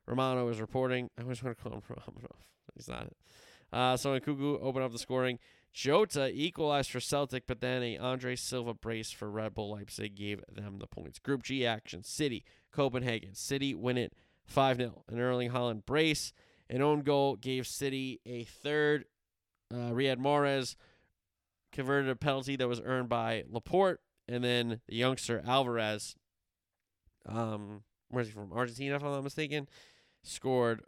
Romano 0.07 0.48
is 0.48 0.61
reporting. 0.61 1.11
I 1.18 1.22
always 1.22 1.42
want 1.42 1.57
to 1.57 1.62
call 1.62 1.72
him 1.72 1.82
Romanov. 1.88 2.36
He's 2.76 2.88
not 2.88 3.07
it. 3.07 3.16
Uh, 3.72 3.96
so 3.96 4.18
Nkunku 4.18 4.59
opened 4.62 4.84
up 4.84 4.92
the 4.92 4.98
scoring. 4.98 5.38
Jota 5.72 6.30
equalized 6.32 6.90
for 6.90 7.00
Celtic, 7.00 7.46
but 7.46 7.61
then 7.61 7.82
a 7.82 7.96
Andre 7.96 8.36
Silva 8.36 8.74
brace 8.74 9.11
for 9.11 9.30
Red 9.30 9.55
Bull 9.55 9.70
Leipzig 9.70 10.14
gave 10.14 10.42
them 10.46 10.78
the 10.78 10.86
points. 10.86 11.18
Group 11.18 11.42
G 11.42 11.66
action: 11.66 12.05
City, 12.05 12.44
Copenhagen. 12.70 13.34
City 13.34 13.74
win 13.74 13.96
it 13.96 14.12
5 14.53 14.76
0. 14.76 15.05
An 15.09 15.18
Erling 15.18 15.50
Haaland 15.50 15.84
brace. 15.84 16.32
An 16.70 16.82
own 16.82 17.00
goal 17.00 17.36
gave 17.36 17.66
City 17.66 18.20
a 18.24 18.44
third. 18.44 19.05
Uh, 19.72 19.90
Riyad 19.90 20.18
Mahrez 20.18 20.76
converted 21.72 22.11
a 22.11 22.16
penalty 22.16 22.57
that 22.57 22.68
was 22.68 22.80
earned 22.84 23.09
by 23.09 23.44
Laporte, 23.50 24.00
and 24.28 24.44
then 24.44 24.80
the 24.86 24.96
youngster 24.96 25.42
Alvarez, 25.46 26.14
um, 27.26 27.82
where's 28.11 28.26
he 28.26 28.32
from? 28.32 28.53
Argentina, 28.53 28.96
if 28.96 29.03
I'm 29.03 29.11
not 29.11 29.24
mistaken, 29.24 29.68
scored 30.22 30.82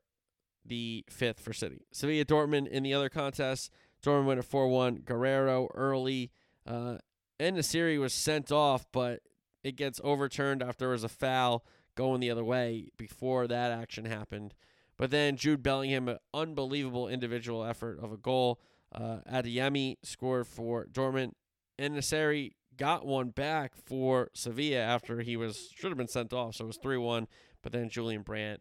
the 0.64 1.04
fifth 1.08 1.40
for 1.40 1.52
City. 1.52 1.86
Sevilla 1.92 2.24
Dortmund 2.24 2.68
in 2.68 2.82
the 2.82 2.94
other 2.94 3.08
contest. 3.08 3.70
Dortmund 4.02 4.26
went 4.26 4.40
a 4.40 4.42
4 4.42 4.68
1. 4.68 4.98
Guerreiro 4.98 5.68
early. 5.74 6.30
Uh, 6.66 6.98
and 7.40 7.56
the 7.56 7.62
series 7.62 7.98
was 7.98 8.12
sent 8.12 8.52
off, 8.52 8.86
but 8.92 9.20
it 9.62 9.76
gets 9.76 10.00
overturned 10.04 10.62
after 10.62 10.84
there 10.84 10.90
was 10.90 11.04
a 11.04 11.08
foul 11.08 11.64
going 11.94 12.20
the 12.20 12.30
other 12.30 12.44
way 12.44 12.88
before 12.96 13.46
that 13.46 13.70
action 13.70 14.04
happened. 14.04 14.54
But 14.96 15.10
then 15.10 15.36
Jude 15.36 15.62
Bellingham, 15.62 16.08
an 16.08 16.18
unbelievable 16.32 17.08
individual 17.08 17.64
effort 17.64 17.98
of 18.00 18.12
a 18.12 18.16
goal. 18.16 18.60
Uh, 18.92 19.18
Adeyemi 19.30 19.96
scored 20.02 20.46
for 20.46 20.86
Dortmund. 20.86 21.32
And 21.78 21.96
Nasseri 21.96 22.52
got 22.76 23.04
one 23.06 23.30
back 23.30 23.72
for 23.74 24.30
Sevilla 24.34 24.78
after 24.78 25.20
he 25.20 25.36
was 25.36 25.70
should 25.74 25.90
have 25.90 25.98
been 25.98 26.08
sent 26.08 26.32
off, 26.32 26.56
so 26.56 26.64
it 26.64 26.68
was 26.68 26.76
3 26.76 26.96
1. 26.96 27.26
But 27.62 27.72
then 27.72 27.88
Julian 27.88 28.22
Brandt 28.22 28.60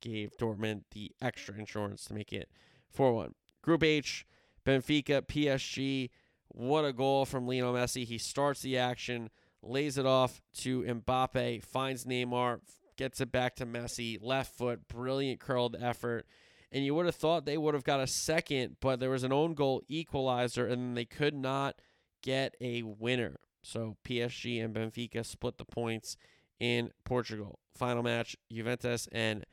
gave 0.00 0.36
Dortmund 0.36 0.82
the 0.92 1.12
extra 1.22 1.54
insurance 1.56 2.04
to 2.06 2.14
make 2.14 2.32
it 2.32 2.48
4 2.90 3.12
1. 3.12 3.34
Group 3.62 3.82
H, 3.82 4.26
Benfica, 4.64 5.22
PSG. 5.22 6.10
What 6.48 6.84
a 6.84 6.92
goal 6.92 7.24
from 7.24 7.46
Lionel 7.46 7.74
Messi. 7.74 8.04
He 8.04 8.18
starts 8.18 8.60
the 8.60 8.78
action, 8.78 9.30
lays 9.66 9.98
it 9.98 10.06
off 10.06 10.40
to 10.58 10.82
Mbappe, 10.82 11.64
finds 11.64 12.04
Neymar, 12.04 12.60
gets 12.96 13.20
it 13.20 13.32
back 13.32 13.56
to 13.56 13.66
Messi, 13.66 14.18
left 14.20 14.56
foot, 14.56 14.88
brilliant 14.88 15.40
curled 15.40 15.76
effort. 15.80 16.26
And 16.70 16.84
you 16.84 16.94
would 16.94 17.06
have 17.06 17.14
thought 17.14 17.44
they 17.44 17.58
would 17.58 17.74
have 17.74 17.84
got 17.84 18.00
a 18.00 18.06
second, 18.06 18.76
but 18.80 18.98
there 18.98 19.10
was 19.10 19.22
an 19.22 19.32
own 19.32 19.54
goal 19.54 19.82
equalizer, 19.88 20.66
and 20.66 20.96
they 20.96 21.04
could 21.04 21.34
not 21.34 21.76
get 22.22 22.56
a 22.60 22.82
winner. 22.82 23.36
So 23.62 23.96
PSG 24.04 24.62
and 24.62 24.74
Benfica 24.74 25.24
split 25.24 25.58
the 25.58 25.64
points 25.64 26.16
in 26.60 26.90
Portugal. 27.04 27.58
Final 27.76 28.02
match 28.02 28.36
Juventus 28.52 29.08
and 29.12 29.44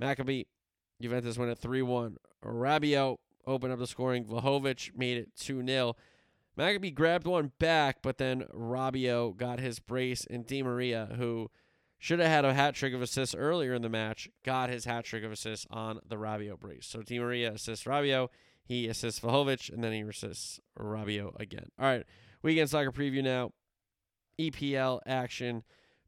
Maccabi. 0.00 0.46
Juventus 1.00 1.38
win 1.38 1.48
it 1.48 1.58
3 1.58 1.82
1. 1.82 2.16
Rabiot 2.44 3.16
opened 3.46 3.72
up 3.72 3.78
the 3.78 3.86
scoring. 3.86 4.24
Vlahovic 4.24 4.96
made 4.96 5.18
it 5.18 5.36
2 5.36 5.64
0. 5.66 5.96
Maccabi 6.58 6.94
grabbed 6.94 7.26
one 7.26 7.52
back, 7.58 7.98
but 8.02 8.18
then 8.18 8.44
Rabiot 8.54 9.36
got 9.36 9.58
his 9.58 9.80
brace, 9.80 10.26
and 10.28 10.46
Di 10.46 10.62
Maria, 10.62 11.08
who 11.16 11.50
should 11.98 12.20
have 12.20 12.28
had 12.28 12.44
a 12.44 12.54
hat 12.54 12.74
trick 12.74 12.94
of 12.94 13.02
assists 13.02 13.34
earlier 13.34 13.74
in 13.74 13.82
the 13.82 13.88
match, 13.88 14.28
got 14.44 14.70
his 14.70 14.84
hat 14.84 15.04
trick 15.04 15.24
of 15.24 15.32
assists 15.32 15.66
on 15.70 16.00
the 16.06 16.16
Rabiot 16.16 16.60
brace. 16.60 16.86
So 16.86 17.02
Di 17.02 17.18
Maria 17.18 17.52
assists 17.52 17.86
Rabiot, 17.86 18.28
he 18.64 18.88
assists 18.88 19.20
Vlahovic, 19.20 19.72
and 19.72 19.82
then 19.82 19.92
he 19.92 20.00
assists 20.02 20.60
Rabiot 20.78 21.40
again. 21.40 21.68
All 21.78 21.86
right, 21.86 22.04
weekend 22.42 22.70
soccer 22.70 22.92
preview 22.92 23.22
now. 23.22 23.52
EPL 24.38 25.00
action. 25.06 25.62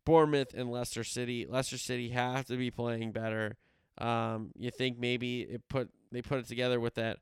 Bournemouth 0.05 0.55
and 0.55 0.71
Leicester 0.71 1.05
City. 1.05 1.47
Leicester 1.49 1.79
City 1.79 2.11
have 2.11 2.47
to 2.47 2.57
be 2.57 2.71
playing 2.71 3.13
better. 3.13 3.57
Um, 3.99 4.53
you 4.57 4.71
think 4.71 4.99
maybe 4.99 5.41
it 5.41 5.69
put 5.69 5.91
they 6.13 6.23
put 6.23 6.39
it 6.39 6.47
together 6.47 6.79
with 6.79 6.95
that 6.95 7.19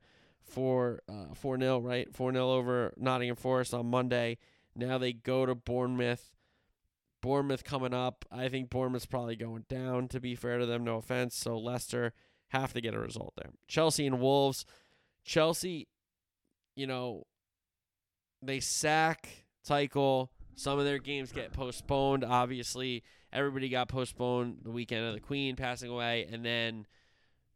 four 0.47 1.01
uh, 1.09 1.35
four 1.35 1.57
nil 1.57 1.81
right 1.81 2.13
four 2.15 2.33
nil 2.33 2.51
over 2.51 2.93
Nottingham 2.97 3.37
Forest 3.37 3.75
on 3.75 3.87
Monday. 3.87 4.39
Now 4.77 4.99
they 4.99 5.13
go 5.13 5.47
to 5.47 5.55
Bournemouth. 5.55 6.31
Bournemouth 7.21 7.65
coming 7.65 7.95
up. 7.95 8.25
I 8.31 8.49
think 8.49 8.69
Bournemouth's 8.69 9.07
probably 9.07 9.37
going 9.37 9.65
down. 9.69 10.09
To 10.09 10.21
be 10.21 10.35
fair 10.35 10.59
to 10.59 10.67
them, 10.67 10.85
no 10.85 10.97
offense. 10.97 11.37
So 11.37 11.59
Leicester 11.59 12.13
have 12.49 12.73
to 12.75 12.81
get 12.81 12.95
a 12.95 12.99
result 12.99 13.33
there. 13.37 13.51
Chelsea 13.67 14.07
and 14.07 14.21
Wolves. 14.21 14.67
Chelsea, 15.25 15.89
you 16.77 16.87
know, 16.87 17.25
they 18.43 18.61
sack 18.61 19.47
Tuchel. 19.67 20.29
Some 20.55 20.79
of 20.79 20.85
their 20.85 20.99
games 20.99 21.33
get 21.33 21.53
postponed. 21.53 22.25
Obviously, 22.25 23.03
everybody 23.33 23.69
got 23.69 23.89
postponed 23.89 24.59
the 24.63 24.71
weekend 24.71 25.07
of 25.07 25.15
the 25.15 25.21
Queen 25.21 25.57
passing 25.57 25.91
away, 25.91 26.29
and 26.31 26.45
then 26.45 26.87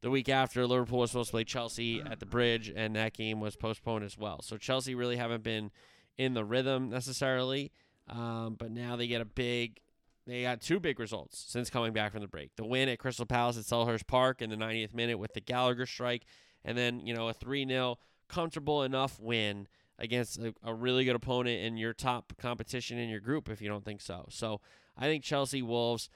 the 0.01 0.11
week 0.11 0.29
after, 0.29 0.67
Liverpool 0.67 1.01
was 1.01 1.11
supposed 1.11 1.31
to 1.31 1.33
play 1.33 1.45
Chelsea 1.45 2.01
at 2.01 2.21
the 2.21 2.27
Bridge, 2.27 2.73
and 2.75 2.95
that 2.95 3.15
game 3.15 3.41
was 3.41 3.57
postponed 3.57 4.05
as 4.05 4.17
well. 4.17 4.41
So 4.43 4.57
Chelsea 4.57 4.95
really 4.95 5.17
haven't 5.17 5.43
been 5.43 5.71
in 6.17 6.35
the 6.35 6.45
rhythm 6.45 6.89
necessarily, 6.89 7.73
um, 8.09 8.57
but 8.59 8.71
now 8.71 8.97
they 8.97 9.07
get 9.07 9.21
a 9.21 9.25
big. 9.25 9.81
They 10.27 10.43
got 10.43 10.61
two 10.61 10.79
big 10.79 11.01
results 11.01 11.43
since 11.49 11.71
coming 11.71 11.95
back 11.95 12.13
from 12.13 12.21
the 12.21 12.29
break. 12.29 12.55
The 12.57 12.67
win 12.67 12.91
at 12.91 12.99
Crystal 12.99 13.25
Palace 13.25 13.57
at 13.57 13.65
Selhurst 13.65 14.07
Park 14.07 14.43
in 14.43 14.51
the 14.51 14.57
90th 14.57 14.95
minute 14.95 15.19
with 15.19 15.33
the 15.33 15.41
Gallagher 15.41 15.87
strike, 15.87 16.25
and 16.65 16.77
then 16.77 17.01
you 17.01 17.15
know 17.15 17.29
a 17.29 17.35
3-0 17.35 17.97
comfortable 18.29 18.83
enough 18.83 19.19
win 19.19 19.67
against 19.99 20.39
a, 20.39 20.55
a, 20.63 20.73
really 20.73 21.05
good 21.05 21.17
opponent 21.17 21.63
in 21.63 21.77
your 21.77 21.93
top 21.93 22.35
competition 22.39 22.99
in 22.99 23.09
your 23.09 23.21
group 23.21 23.49
if 23.49 23.61
you 23.61 23.69
don't 23.69 23.85
think 23.85 24.01
so. 24.01 24.27
So 24.31 24.61
I 24.97 25.07
think 25.07 25.25
Chelsea 25.25 25.63
Wolves. 25.63 26.09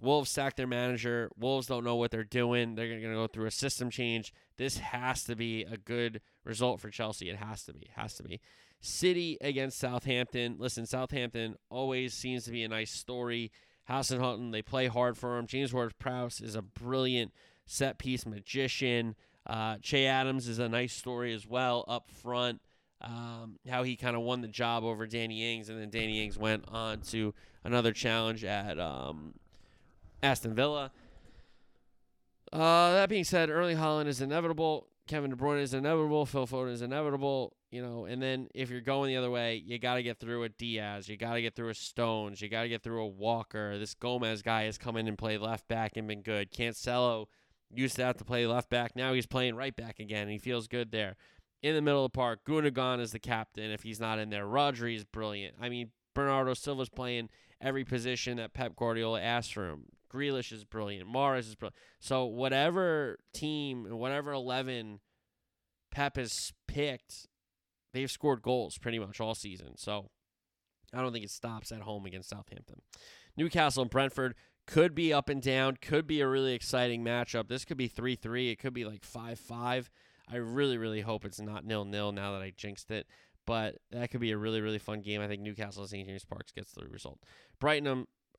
Wolves 0.00 0.30
sack 0.30 0.56
their 0.56 0.66
manager. 0.66 1.30
Wolves 1.38 1.66
don't 1.66 1.84
know 1.84 1.96
what 1.96 2.10
they're 2.10 2.24
doing. 2.24 2.74
They're 2.74 2.88
going 2.88 3.00
to 3.00 3.08
go 3.08 3.26
through 3.26 3.46
a 3.46 3.50
system 3.50 3.90
change. 3.90 4.32
This 4.56 4.78
has 4.78 5.24
to 5.24 5.34
be 5.34 5.64
a 5.64 5.76
good 5.76 6.20
result 6.44 6.80
for 6.80 6.90
Chelsea. 6.90 7.30
It 7.30 7.36
has 7.36 7.64
to 7.64 7.72
be. 7.72 7.80
It 7.80 7.90
has 7.96 8.14
to 8.14 8.22
be. 8.22 8.40
City 8.80 9.38
against 9.40 9.78
Southampton. 9.78 10.56
Listen, 10.58 10.86
Southampton 10.86 11.56
always 11.68 12.14
seems 12.14 12.44
to 12.44 12.52
be 12.52 12.62
a 12.62 12.68
nice 12.68 12.92
story. 12.92 13.50
Hasenhüttl, 13.88 14.52
they 14.52 14.62
play 14.62 14.86
hard 14.86 15.16
for 15.16 15.38
him. 15.38 15.46
James 15.46 15.72
Ward-Prowse 15.72 16.40
is 16.40 16.54
a 16.54 16.62
brilliant 16.62 17.32
set 17.66 17.98
piece 17.98 18.26
magician. 18.26 19.16
Uh, 19.46 19.78
Che 19.82 20.06
Adams 20.06 20.46
is 20.46 20.58
a 20.58 20.68
nice 20.68 20.92
story 20.92 21.34
as 21.34 21.46
well 21.46 21.84
up 21.88 22.10
front. 22.10 22.60
Um, 23.00 23.58
how 23.68 23.84
he 23.84 23.96
kind 23.96 24.16
of 24.16 24.22
won 24.22 24.40
the 24.40 24.48
job 24.48 24.84
over 24.84 25.06
Danny 25.06 25.54
Ings, 25.54 25.68
and 25.68 25.80
then 25.80 25.88
Danny 25.88 26.22
Ings 26.22 26.36
went 26.36 26.64
on 26.68 27.00
to 27.02 27.32
another 27.62 27.92
challenge 27.92 28.44
at 28.44 28.78
um, 28.80 29.34
Aston 30.22 30.54
Villa. 30.54 30.90
Uh, 32.52 32.92
that 32.92 33.08
being 33.08 33.24
said, 33.24 33.50
Erling 33.50 33.76
Haaland 33.76 34.06
is 34.06 34.20
inevitable. 34.20 34.88
Kevin 35.06 35.30
De 35.30 35.36
Bruyne 35.36 35.62
is 35.62 35.74
inevitable. 35.74 36.26
Phil 36.26 36.46
Foden 36.46 36.72
is 36.72 36.82
inevitable. 36.82 37.54
You 37.70 37.82
know, 37.82 38.06
and 38.06 38.22
then 38.22 38.48
if 38.54 38.70
you're 38.70 38.80
going 38.80 39.08
the 39.08 39.16
other 39.16 39.30
way, 39.30 39.56
you 39.56 39.78
got 39.78 39.94
to 39.94 40.02
get 40.02 40.18
through 40.18 40.44
a 40.44 40.48
Dias. 40.48 41.08
You 41.08 41.16
got 41.16 41.34
to 41.34 41.42
get 41.42 41.54
through 41.54 41.68
a 41.68 41.74
Stones. 41.74 42.40
You 42.40 42.48
got 42.48 42.62
to 42.62 42.68
get 42.68 42.82
through 42.82 43.02
a 43.02 43.06
Walker. 43.06 43.78
This 43.78 43.94
Gomez 43.94 44.40
guy 44.40 44.64
has 44.64 44.78
come 44.78 44.96
in 44.96 45.06
and 45.06 45.18
played 45.18 45.40
left 45.40 45.68
back 45.68 45.96
and 45.96 46.08
been 46.08 46.22
good. 46.22 46.50
Cancelo 46.50 47.26
used 47.74 47.96
to 47.96 48.04
have 48.04 48.16
to 48.18 48.24
play 48.24 48.46
left 48.46 48.70
back. 48.70 48.96
Now 48.96 49.12
he's 49.12 49.26
playing 49.26 49.54
right 49.54 49.74
back 49.74 49.98
again. 49.98 50.28
he 50.28 50.38
feels 50.38 50.66
good 50.68 50.92
there. 50.92 51.16
In 51.62 51.74
the 51.74 51.82
middle 51.82 52.04
of 52.04 52.12
the 52.12 52.16
park, 52.16 52.40
Gundogan 52.46 53.00
is 53.00 53.12
the 53.12 53.18
captain. 53.18 53.70
If 53.70 53.82
he's 53.82 54.00
not 54.00 54.18
in 54.18 54.30
there, 54.30 54.46
Rodri 54.46 54.94
is 54.94 55.04
brilliant. 55.04 55.56
I 55.60 55.68
mean, 55.68 55.90
Bernardo 56.14 56.54
Silva's 56.54 56.88
playing 56.88 57.28
every 57.60 57.84
position 57.84 58.36
that 58.36 58.54
Pep 58.54 58.76
Guardiola 58.76 59.20
asked 59.20 59.52
for 59.52 59.68
him. 59.68 59.86
Grealish 60.08 60.52
is 60.52 60.64
brilliant. 60.64 61.08
Mahrez 61.08 61.40
is 61.40 61.54
brilliant. 61.54 61.76
So 62.00 62.24
whatever 62.24 63.18
team 63.32 63.86
whatever 63.90 64.32
eleven 64.32 65.00
Pep 65.90 66.16
has 66.16 66.52
picked, 66.66 67.26
they've 67.92 68.10
scored 68.10 68.42
goals 68.42 68.78
pretty 68.78 68.98
much 68.98 69.20
all 69.20 69.34
season. 69.34 69.76
So 69.76 70.10
I 70.92 71.00
don't 71.00 71.12
think 71.12 71.24
it 71.24 71.30
stops 71.30 71.72
at 71.72 71.80
home 71.80 72.06
against 72.06 72.30
Southampton. 72.30 72.82
Newcastle 73.36 73.82
and 73.82 73.90
Brentford. 73.90 74.34
could 74.66 74.94
be 74.94 75.12
up 75.12 75.28
and 75.28 75.40
down, 75.40 75.78
could 75.80 76.06
be 76.06 76.20
a 76.20 76.28
really 76.28 76.52
exciting 76.52 77.02
matchup. 77.02 77.48
This 77.48 77.64
could 77.64 77.78
be 77.78 77.88
3 77.88 78.16
3. 78.16 78.50
It 78.50 78.56
could 78.56 78.74
be 78.74 78.84
like 78.84 79.04
5 79.04 79.38
5. 79.38 79.90
I 80.30 80.36
really, 80.36 80.76
really 80.76 81.00
hope 81.00 81.24
it's 81.24 81.40
not 81.40 81.64
nil 81.64 81.84
nil 81.86 82.12
now 82.12 82.32
that 82.32 82.42
I 82.42 82.52
jinxed 82.54 82.90
it. 82.90 83.06
But 83.46 83.76
that 83.90 84.10
could 84.10 84.20
be 84.20 84.32
a 84.32 84.36
really, 84.36 84.60
really 84.60 84.78
fun 84.78 85.00
game. 85.00 85.22
I 85.22 85.26
think 85.26 85.40
Newcastle 85.40 85.82
and 85.82 85.88
St. 85.88 86.06
James 86.06 86.26
Parks 86.26 86.52
gets 86.52 86.72
the 86.72 86.84
result. 86.86 87.18
Brighton, 87.58 87.86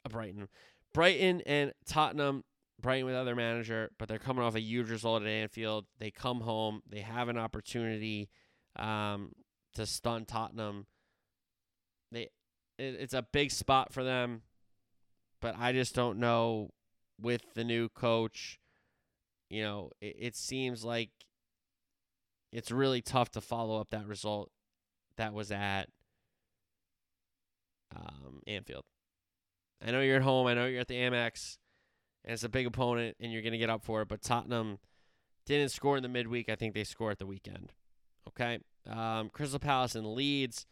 uh, 0.05 0.09
Brighton, 0.09 0.49
Brighton 0.93 1.41
and 1.45 1.73
Tottenham. 1.85 2.43
Brighton 2.81 3.05
with 3.05 3.15
other 3.15 3.35
manager, 3.35 3.91
but 3.97 4.07
they're 4.07 4.19
coming 4.19 4.43
off 4.43 4.55
a 4.55 4.61
huge 4.61 4.89
result 4.89 5.21
at 5.23 5.27
Anfield. 5.27 5.85
They 5.99 6.11
come 6.11 6.41
home. 6.41 6.81
They 6.89 7.01
have 7.01 7.27
an 7.27 7.37
opportunity 7.37 8.29
um, 8.77 9.33
to 9.75 9.85
stun 9.85 10.25
Tottenham. 10.25 10.85
They, 12.11 12.29
it, 12.77 12.95
it's 12.99 13.13
a 13.13 13.21
big 13.21 13.51
spot 13.51 13.93
for 13.93 14.03
them, 14.03 14.43
but 15.41 15.55
I 15.59 15.73
just 15.73 15.93
don't 15.93 16.19
know 16.19 16.69
with 17.21 17.53
the 17.53 17.65
new 17.65 17.89
coach. 17.89 18.59
You 19.49 19.63
know, 19.63 19.91
it, 19.99 20.15
it 20.19 20.35
seems 20.35 20.85
like 20.85 21.09
it's 22.51 22.71
really 22.71 23.01
tough 23.01 23.29
to 23.31 23.41
follow 23.41 23.79
up 23.79 23.89
that 23.89 24.07
result 24.07 24.51
that 25.17 25.33
was 25.33 25.51
at 25.51 25.89
um, 27.95 28.41
Anfield. 28.47 28.85
I 29.85 29.91
know 29.91 30.01
you're 30.01 30.17
at 30.17 30.21
home. 30.21 30.47
I 30.47 30.53
know 30.53 30.65
you're 30.65 30.81
at 30.81 30.87
the 30.87 30.95
Amex, 30.95 31.57
and 32.23 32.33
it's 32.33 32.43
a 32.43 32.49
big 32.49 32.65
opponent, 32.65 33.17
and 33.19 33.31
you're 33.31 33.41
going 33.41 33.53
to 33.53 33.57
get 33.57 33.69
up 33.69 33.83
for 33.83 34.01
it. 34.01 34.07
But 34.07 34.21
Tottenham 34.21 34.79
didn't 35.45 35.71
score 35.71 35.97
in 35.97 36.03
the 36.03 36.09
midweek. 36.09 36.49
I 36.49 36.55
think 36.55 36.73
they 36.73 36.83
score 36.83 37.11
at 37.11 37.19
the 37.19 37.25
weekend. 37.25 37.73
Okay. 38.27 38.59
Um, 38.89 39.29
Crystal 39.29 39.59
Palace 39.59 39.95
and 39.95 40.13
Leeds. 40.13 40.65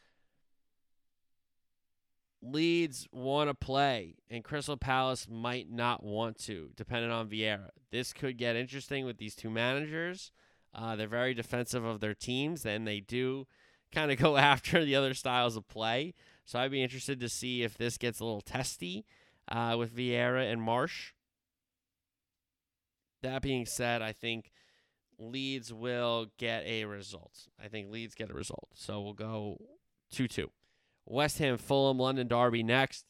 Leeds 2.42 3.08
want 3.12 3.50
to 3.50 3.54
play, 3.54 4.16
and 4.30 4.44
Crystal 4.44 4.78
Palace 4.78 5.28
might 5.30 5.72
not 5.72 6.04
want 6.04 6.38
to, 6.46 6.70
depending 6.76 7.12
on 7.12 7.28
Vieira. 7.28 7.70
This 7.92 8.14
could 8.14 8.38
get 8.38 8.56
interesting 8.56 9.06
with 9.06 9.18
these 9.18 9.36
two 9.36 9.50
managers. 9.50 10.32
Uh, 10.74 10.96
they're 10.96 11.08
very 11.08 11.34
defensive 11.34 11.84
of 11.84 12.00
their 12.00 12.14
teams, 12.14 12.66
and 12.66 12.88
they 12.88 13.00
do 13.00 13.48
kind 13.92 14.12
of 14.12 14.18
go 14.20 14.38
after 14.38 14.86
the 14.86 14.96
other 14.96 15.14
styles 15.14 15.58
of 15.58 15.68
play. 15.68 16.14
So 16.48 16.60
I'd 16.60 16.72
be 16.72 16.82
interested 16.82 17.20
to 17.20 17.28
see 17.28 17.64
if 17.64 17.78
this 17.78 17.98
gets 17.98 18.22
a 18.22 18.24
little 18.24 18.40
testy 18.40 19.06
uh, 19.50 19.76
with 19.78 19.94
Vieira 19.94 20.50
and 20.50 20.62
Marsh. 20.62 21.12
That 23.22 23.42
being 23.42 23.66
said, 23.66 24.02
I 24.02 24.14
think 24.14 24.54
Leeds 25.20 25.74
will 25.74 26.28
get 26.38 26.64
a 26.66 26.86
result. 26.86 27.50
I 27.62 27.68
think 27.68 27.92
Leeds 27.92 28.16
get 28.16 28.30
a 28.30 28.34
result. 28.34 28.70
So 28.76 29.02
we'll 29.02 29.14
go 29.14 29.58
2 30.12 30.30
2. 30.30 30.50
West 31.06 31.38
Ham, 31.40 31.58
Fulham, 31.58 32.00
London 32.00 32.30
Derby 32.30 32.64
next. 32.64 33.04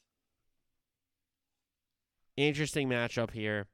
Interesting 2.35 2.89
matchup 2.89 3.31
here. 3.31 3.67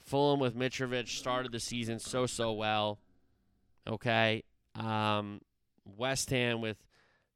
Fulham 0.00 0.38
with 0.38 0.56
Mitrovic 0.56 1.08
started 1.08 1.50
the 1.50 1.58
season 1.58 1.98
so, 1.98 2.26
so 2.26 2.52
well. 2.52 3.00
Okay. 3.84 4.44
Um, 4.76 5.40
West 5.84 6.30
Ham 6.30 6.60
with 6.60 6.84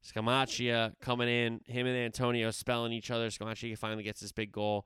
Scamacca 0.05 0.93
coming 1.01 1.27
in. 1.27 1.61
Him 1.65 1.87
and 1.87 1.97
Antonio 1.97 2.51
spelling 2.51 2.91
each 2.91 3.11
other. 3.11 3.27
Scamacca 3.29 3.77
finally 3.77 4.03
gets 4.03 4.21
his 4.21 4.31
big 4.31 4.51
goal. 4.51 4.85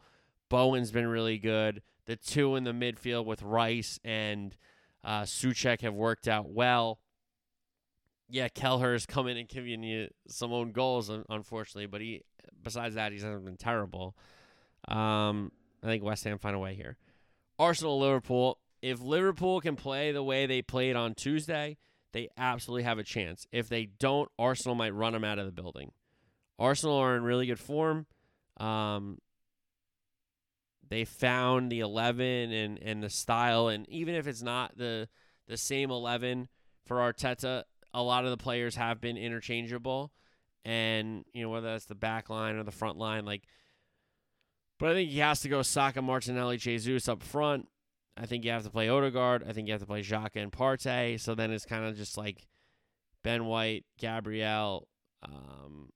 Bowen's 0.50 0.92
been 0.92 1.08
really 1.08 1.38
good. 1.38 1.82
The 2.06 2.16
two 2.16 2.56
in 2.56 2.64
the 2.64 2.72
midfield 2.72 3.26
with 3.26 3.42
Rice 3.42 4.00
and 4.04 4.56
uh, 5.04 5.22
Soucek 5.22 5.82
have 5.82 5.94
worked 5.94 6.28
out 6.28 6.50
well. 6.50 7.00
Yeah, 8.30 8.48
Kelleher's 8.48 9.06
coming 9.06 9.38
and 9.38 9.48
giving 9.48 9.84
you 9.84 10.10
some 10.28 10.52
own 10.52 10.72
goals, 10.72 11.10
unfortunately, 11.30 11.86
but 11.86 12.02
he, 12.02 12.24
besides 12.62 12.96
that, 12.96 13.12
he 13.12 13.20
hasn't 13.20 13.46
been 13.46 13.58
terrible. 13.58 14.16
Um, 14.88 15.52
I 15.84 15.88
think 15.88 16.04
West 16.04 16.24
Ham 16.24 16.40
find 16.40 16.56
a 16.56 16.60
way 16.60 16.74
here. 16.74 16.98
Arsenal, 17.60 18.00
Liverpool. 18.00 18.60
If 18.82 19.02
Liverpool 19.02 19.62
can 19.62 19.76
play 19.76 20.12
the 20.12 20.24
way 20.24 20.46
they 20.46 20.62
played 20.62 20.96
on 20.96 21.14
Tuesday, 21.14 21.78
they 22.14 22.30
absolutely 22.38 22.84
have 22.84 23.00
a 23.00 23.04
chance. 23.04 23.46
If 23.52 23.68
they 23.68 23.86
don't, 23.86 24.30
Arsenal 24.40 24.76
might 24.76 24.94
run 24.94 25.14
them 25.14 25.24
out 25.24 25.40
of 25.40 25.46
the 25.46 25.52
building. 25.52 25.92
Arsenal 26.58 26.96
are 26.96 27.18
in 27.18 27.24
really 27.24 27.48
good 27.48 27.60
form. 27.60 28.06
Um, 28.58 29.18
they 30.88 31.06
found 31.06 31.72
the 31.72 31.80
11 31.80 32.26
and, 32.52 32.80
and 32.80 33.04
the 33.04 33.10
style, 33.10 33.68
and 33.68 33.90
even 33.90 34.16
if 34.16 34.28
it's 34.28 34.44
not 34.44 34.78
the 34.78 35.10
the 35.48 35.58
same 35.58 35.92
11 35.92 36.48
for 36.86 36.98
Arteta, 36.98 37.64
a 37.94 38.02
lot 38.02 38.24
of 38.24 38.32
the 38.32 38.38
players 38.38 38.76
have 38.76 39.02
been 39.02 39.18
interchangeable. 39.18 40.14
And, 40.64 41.26
you 41.34 41.44
know, 41.44 41.50
whether 41.50 41.72
that's 41.72 41.86
the 41.86 41.96
back 41.96 42.30
line 42.30 42.56
or 42.56 42.64
the 42.64 42.72
front 42.72 42.98
line, 42.98 43.26
like, 43.26 43.44
but 44.80 44.90
I 44.90 44.94
think 44.94 45.10
he 45.10 45.20
has 45.20 45.42
to 45.42 45.50
go 45.50 45.62
Saka, 45.62 46.02
Martinelli, 46.02 46.58
Jesus 46.58 47.10
up 47.10 47.22
front. 47.22 47.68
I 48.16 48.26
think 48.26 48.46
you 48.46 48.52
have 48.52 48.64
to 48.64 48.70
play 48.70 48.90
Odegaard. 48.90 49.44
I 49.48 49.54
think 49.54 49.68
you 49.68 49.74
have 49.74 49.82
to 49.82 49.88
play 49.88 50.02
Xhaka 50.02 50.36
and 50.36 50.52
Partey. 50.52 51.20
So 51.20 51.34
then 51.36 51.52
it's 51.52 51.66
kind 51.66 51.86
of 51.86 51.96
just 51.96 52.18
like 52.18 52.48
Ben 53.24 53.46
White, 53.46 53.86
Gabriel, 53.98 54.88
um, 55.24 55.90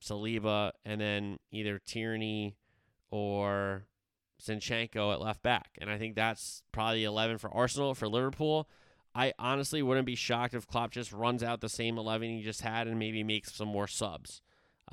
Saliba, 0.00 0.72
and 0.84 1.00
then 1.00 1.38
either 1.50 1.80
Tierney 1.84 2.56
or 3.10 3.86
Zinchenko 4.40 5.12
at 5.12 5.20
left 5.20 5.42
back. 5.42 5.70
And 5.80 5.90
I 5.90 5.98
think 5.98 6.14
that's 6.14 6.62
probably 6.72 7.04
11 7.04 7.38
for 7.38 7.52
Arsenal. 7.52 7.94
For 7.94 8.08
Liverpool, 8.08 8.68
I 9.14 9.32
honestly 9.38 9.82
wouldn't 9.82 10.06
be 10.06 10.14
shocked 10.14 10.54
if 10.54 10.66
Klopp 10.66 10.92
just 10.92 11.12
runs 11.12 11.42
out 11.42 11.60
the 11.60 11.68
same 11.68 11.98
11 11.98 12.28
he 12.28 12.42
just 12.42 12.60
had 12.60 12.86
and 12.86 12.98
maybe 12.98 13.24
makes 13.24 13.54
some 13.54 13.68
more 13.68 13.88
subs. 13.88 14.40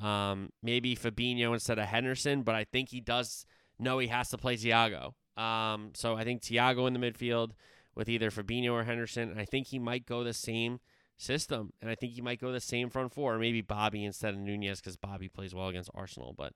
Um, 0.00 0.50
maybe 0.62 0.96
Fabinho 0.96 1.52
instead 1.52 1.78
of 1.78 1.86
Henderson, 1.86 2.42
but 2.42 2.54
I 2.54 2.64
think 2.64 2.88
he 2.88 3.00
does 3.00 3.46
know 3.78 3.98
he 3.98 4.08
has 4.08 4.30
to 4.30 4.38
play 4.38 4.56
Thiago. 4.56 5.12
Um, 5.36 5.90
so 5.94 6.16
I 6.16 6.24
think 6.24 6.42
Thiago 6.42 6.86
in 6.86 6.92
the 6.92 7.00
midfield 7.00 7.52
with 7.94 8.08
either 8.08 8.30
Fabinho 8.30 8.72
or 8.72 8.84
Henderson. 8.84 9.30
And 9.30 9.40
I 9.40 9.44
think 9.44 9.68
he 9.68 9.78
might 9.78 10.06
go 10.06 10.24
the 10.24 10.34
same 10.34 10.80
system. 11.16 11.72
And 11.80 11.90
I 11.90 11.94
think 11.94 12.12
he 12.12 12.20
might 12.20 12.40
go 12.40 12.52
the 12.52 12.60
same 12.60 12.90
front 12.90 13.12
four, 13.12 13.34
or 13.34 13.38
maybe 13.38 13.60
Bobby 13.60 14.04
instead 14.04 14.34
of 14.34 14.40
Nunez 14.40 14.80
because 14.80 14.96
Bobby 14.96 15.28
plays 15.28 15.54
well 15.54 15.68
against 15.68 15.90
Arsenal. 15.94 16.34
But 16.36 16.52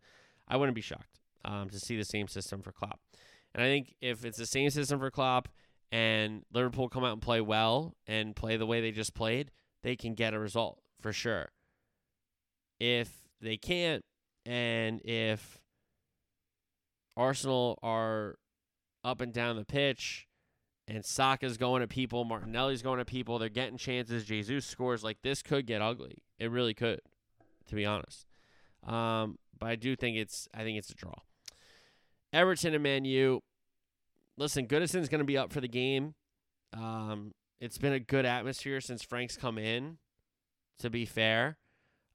I 0.47 0.57
wouldn't 0.57 0.75
be 0.75 0.81
shocked 0.81 1.21
um, 1.45 1.71
to 1.71 1.79
see 1.79 1.97
the 1.97 2.05
same 2.05 2.29
system 2.29 2.63
for 2.63 2.73
Klopp. 2.73 3.01
And 3.55 3.63
I 3.63 3.67
think 3.67 3.95
if 4.01 4.25
it's 4.25 4.39
the 4.39 4.47
same 4.47 4.71
system 4.71 4.99
for 4.99 5.11
Klopp 5.11 5.49
and 5.91 6.43
Liverpool 6.53 6.89
come 6.89 7.05
out 7.05 7.13
and 7.13 7.23
play 7.23 7.41
well 7.41 7.97
and 8.07 8.37
play 8.37 8.57
the 8.57 8.67
way 8.67 8.81
they 8.81 8.91
just 8.91 9.15
played, 9.15 9.51
they 9.83 9.97
can 9.97 10.15
get 10.15 10.35
a 10.35 10.39
result 10.39 10.81
for 11.01 11.13
sure. 11.13 11.51
If 12.79 13.11
they 13.41 13.57
can't, 13.57 14.05
and 14.45 15.01
if 15.05 15.59
Arsenal 17.17 17.79
are 17.83 18.37
up 19.09 19.21
and 19.21 19.33
down 19.33 19.57
the 19.57 19.65
pitch, 19.65 20.27
and 20.87 21.05
Saka's 21.05 21.57
going 21.57 21.81
to 21.81 21.89
people, 21.89 22.25
Martinelli's 22.25 22.83
going 22.83 22.99
to 22.99 23.05
people. 23.05 23.39
They're 23.39 23.49
getting 23.49 23.79
chances. 23.79 24.25
Jesus 24.25 24.67
scores. 24.67 25.03
Like 25.03 25.19
this 25.23 25.43
could 25.43 25.67
get 25.67 25.83
ugly. 25.83 26.19
It 26.39 26.51
really 26.51 26.75
could, 26.75 27.01
to 27.69 27.75
be 27.75 27.85
honest. 27.85 28.27
Um, 28.87 29.39
but 29.59 29.67
I 29.67 29.77
do 29.77 29.97
think 29.97 30.17
it's. 30.17 30.49
I 30.55 30.63
think 30.63 30.79
it's 30.79 30.91
a 30.91 30.95
draw. 30.95 31.15
Everton 32.33 32.75
and 32.75 32.83
Man 32.83 33.05
U. 33.05 33.43
Listen, 34.37 34.67
Goodison's 34.67 35.09
going 35.09 35.21
to 35.21 35.25
be 35.25 35.37
up 35.37 35.53
for 35.53 35.61
the 35.61 35.69
game. 35.69 36.15
Um, 36.73 37.33
it's 37.61 37.79
been 37.79 37.93
a 37.93 38.01
good 38.01 38.25
atmosphere 38.25 38.81
since 38.81 39.03
Frank's 39.03 39.37
come 39.37 39.59
in. 39.59 39.99
To 40.81 40.91
be 40.91 41.07
fair, 41.07 41.59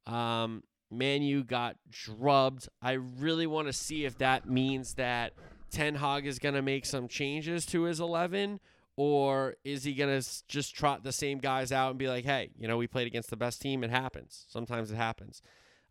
um, 0.07 0.63
Man 0.89 1.21
U 1.21 1.43
got 1.43 1.75
drubbed. 1.89 2.69
I 2.81 2.93
really 2.93 3.45
want 3.45 3.67
to 3.67 3.73
see 3.73 4.05
if 4.05 4.17
that 4.19 4.47
means 4.47 4.93
that 4.93 5.33
Ten 5.73 5.95
Hag 5.95 6.25
is 6.25 6.39
going 6.39 6.55
to 6.55 6.61
make 6.61 6.85
some 6.85 7.07
changes 7.07 7.65
to 7.67 7.83
his 7.83 7.99
11 7.99 8.59
or 8.95 9.55
is 9.63 9.83
he 9.83 9.95
going 9.95 10.21
to 10.21 10.29
just 10.47 10.75
trot 10.75 11.03
the 11.03 11.11
same 11.11 11.39
guys 11.39 11.71
out 11.71 11.89
and 11.89 11.99
be 11.99 12.07
like, 12.07 12.25
hey, 12.25 12.51
you 12.57 12.67
know, 12.67 12.77
we 12.77 12.85
played 12.85 13.07
against 13.07 13.31
the 13.31 13.35
best 13.35 13.59
team. 13.59 13.83
It 13.83 13.89
happens. 13.89 14.45
Sometimes 14.49 14.91
it 14.91 14.95
happens. 14.95 15.41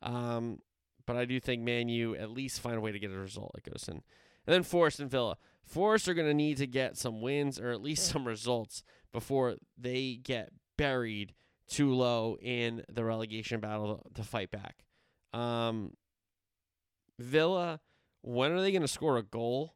Um, 0.01 0.61
but 1.05 1.17
I 1.17 1.25
do 1.25 1.41
think 1.41 1.63
Man 1.63 1.89
U 1.89 2.15
at 2.15 2.31
least 2.31 2.61
find 2.61 2.77
a 2.77 2.81
way 2.81 2.93
to 2.93 2.99
get 2.99 3.11
a 3.11 3.19
result 3.19 3.51
like 3.55 3.65
Goodison. 3.65 4.03
And 4.47 4.55
then 4.55 4.63
Forest 4.63 5.01
and 5.01 5.11
Villa. 5.11 5.37
Forest 5.65 6.09
are 6.09 6.15
going 6.15 6.29
to 6.29 6.35
need 6.35 6.59
to 6.59 6.67
get 6.67 6.97
some 6.97 7.21
wins 7.21 7.59
or 7.59 7.71
at 7.71 7.83
least 7.83 8.07
some 8.07 8.27
results 8.27 8.85
before 9.13 9.57
they 9.77 10.21
get 10.23 10.53
buried 10.79 11.35
too 11.69 11.93
low 11.93 12.37
in 12.41 12.85
the 12.89 13.05
relegation 13.05 13.61
battle 13.61 14.07
to 14.15 14.23
fight 14.23 14.51
back. 14.51 14.85
Um, 15.33 15.95
Villa 17.19 17.81
when 18.23 18.53
are 18.53 18.61
they 18.61 18.73
going 18.73 18.83
to 18.83 18.89
score 18.89 19.19
a 19.19 19.23
goal? 19.23 19.75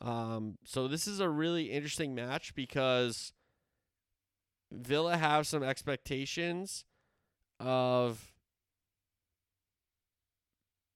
Um, 0.00 0.58
so 0.64 0.88
this 0.88 1.06
is 1.06 1.20
a 1.20 1.28
really 1.28 1.70
interesting 1.70 2.14
match 2.14 2.54
because 2.54 3.32
Villa 4.72 5.16
have 5.16 5.46
some 5.46 5.62
expectations 5.62 6.84
of 7.60 8.32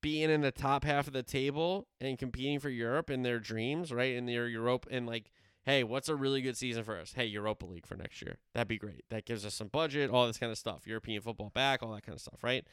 being 0.01 0.31
in 0.31 0.41
the 0.41 0.51
top 0.51 0.85
half 0.85 1.07
of 1.07 1.13
the 1.13 1.23
table 1.23 1.87
and 2.01 2.19
competing 2.19 2.59
for 2.59 2.69
Europe 2.69 3.11
in 3.11 3.23
their 3.23 3.39
dreams, 3.39 3.93
right? 3.93 4.15
In 4.15 4.27
their 4.27 4.49
Europe 4.49 4.87
and 4.91 5.07
like, 5.07 5.31
hey, 5.65 5.83
what's 5.85 6.09
a 6.09 6.15
really 6.15 6.41
good 6.43 6.57
season 6.57 6.85
for 6.85 6.99
us? 6.99 7.13
Hey, 7.13 7.27
Europa 7.27 7.67
League 7.67 7.87
for 7.87 7.97
next 7.97 8.23
year. 8.23 8.39
That'd 8.55 8.69
be 8.69 8.79
great. 8.79 9.05
That 9.11 9.25
gives 9.25 9.45
us 9.45 9.55
some 9.55 9.69
budget, 9.69 10.11
all 10.11 10.27
this 10.27 10.39
kind 10.39 10.53
of 10.53 10.59
stuff. 10.59 10.87
European 10.87 11.23
football 11.23 11.51
back, 11.51 11.83
all 11.83 11.93
that 11.93 12.05
kind 12.05 12.15
of 12.15 12.21
stuff, 12.21 12.43
right? 12.43 12.65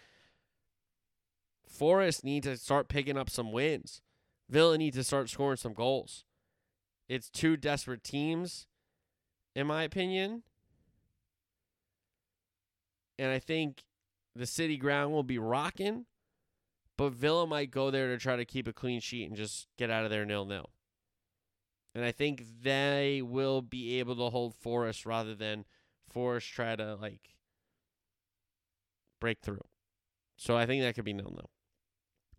Forest 1.68 2.24
need 2.24 2.44
to 2.44 2.56
start 2.58 2.88
picking 2.88 3.18
up 3.18 3.30
some 3.30 3.52
wins. 3.52 4.02
Villa 4.50 4.78
need 4.78 4.94
to 4.94 5.04
start 5.04 5.30
scoring 5.30 5.58
some 5.58 5.74
goals. 5.74 6.24
It's 7.10 7.30
two 7.30 7.58
desperate 7.58 8.04
teams, 8.04 8.68
in 9.56 9.68
my 9.68 9.84
opinion. 9.84 10.44
And 13.18 13.32
I 13.32 13.40
think 13.40 13.84
the 14.36 14.46
city 14.46 14.78
ground 14.78 15.12
will 15.12 15.24
be 15.24 15.38
rocking, 15.38 16.06
but 16.98 17.14
Villa 17.14 17.46
might 17.46 17.72
go 17.72 17.92
there 17.92 18.08
to 18.08 18.18
try 18.18 18.36
to 18.36 18.46
keep 18.46 18.68
a 18.68 18.74
clean 18.74 19.00
sheet 19.00 19.28
and 19.28 19.36
just 19.36 19.68
get 19.78 19.90
out 19.90 20.06
of 20.06 20.12
there 20.12 20.26
nil 20.26 20.46
nil. 20.46 20.72
And 21.96 22.04
I 22.04 22.12
think 22.12 22.44
they 22.64 23.22
will 23.24 23.62
be 23.62 24.00
able 24.00 24.16
to 24.16 24.30
hold 24.30 24.56
Forest 24.56 25.06
rather 25.06 25.36
than 25.36 25.66
Forest 26.10 26.52
try 26.52 26.76
to 26.76 26.96
like 26.96 27.36
break 29.22 29.40
through. 29.42 29.66
So 30.38 30.58
I 30.58 30.66
think 30.66 30.82
that 30.82 30.96
could 30.96 31.06
be 31.06 31.14
nil 31.14 31.32
nil. 31.32 31.50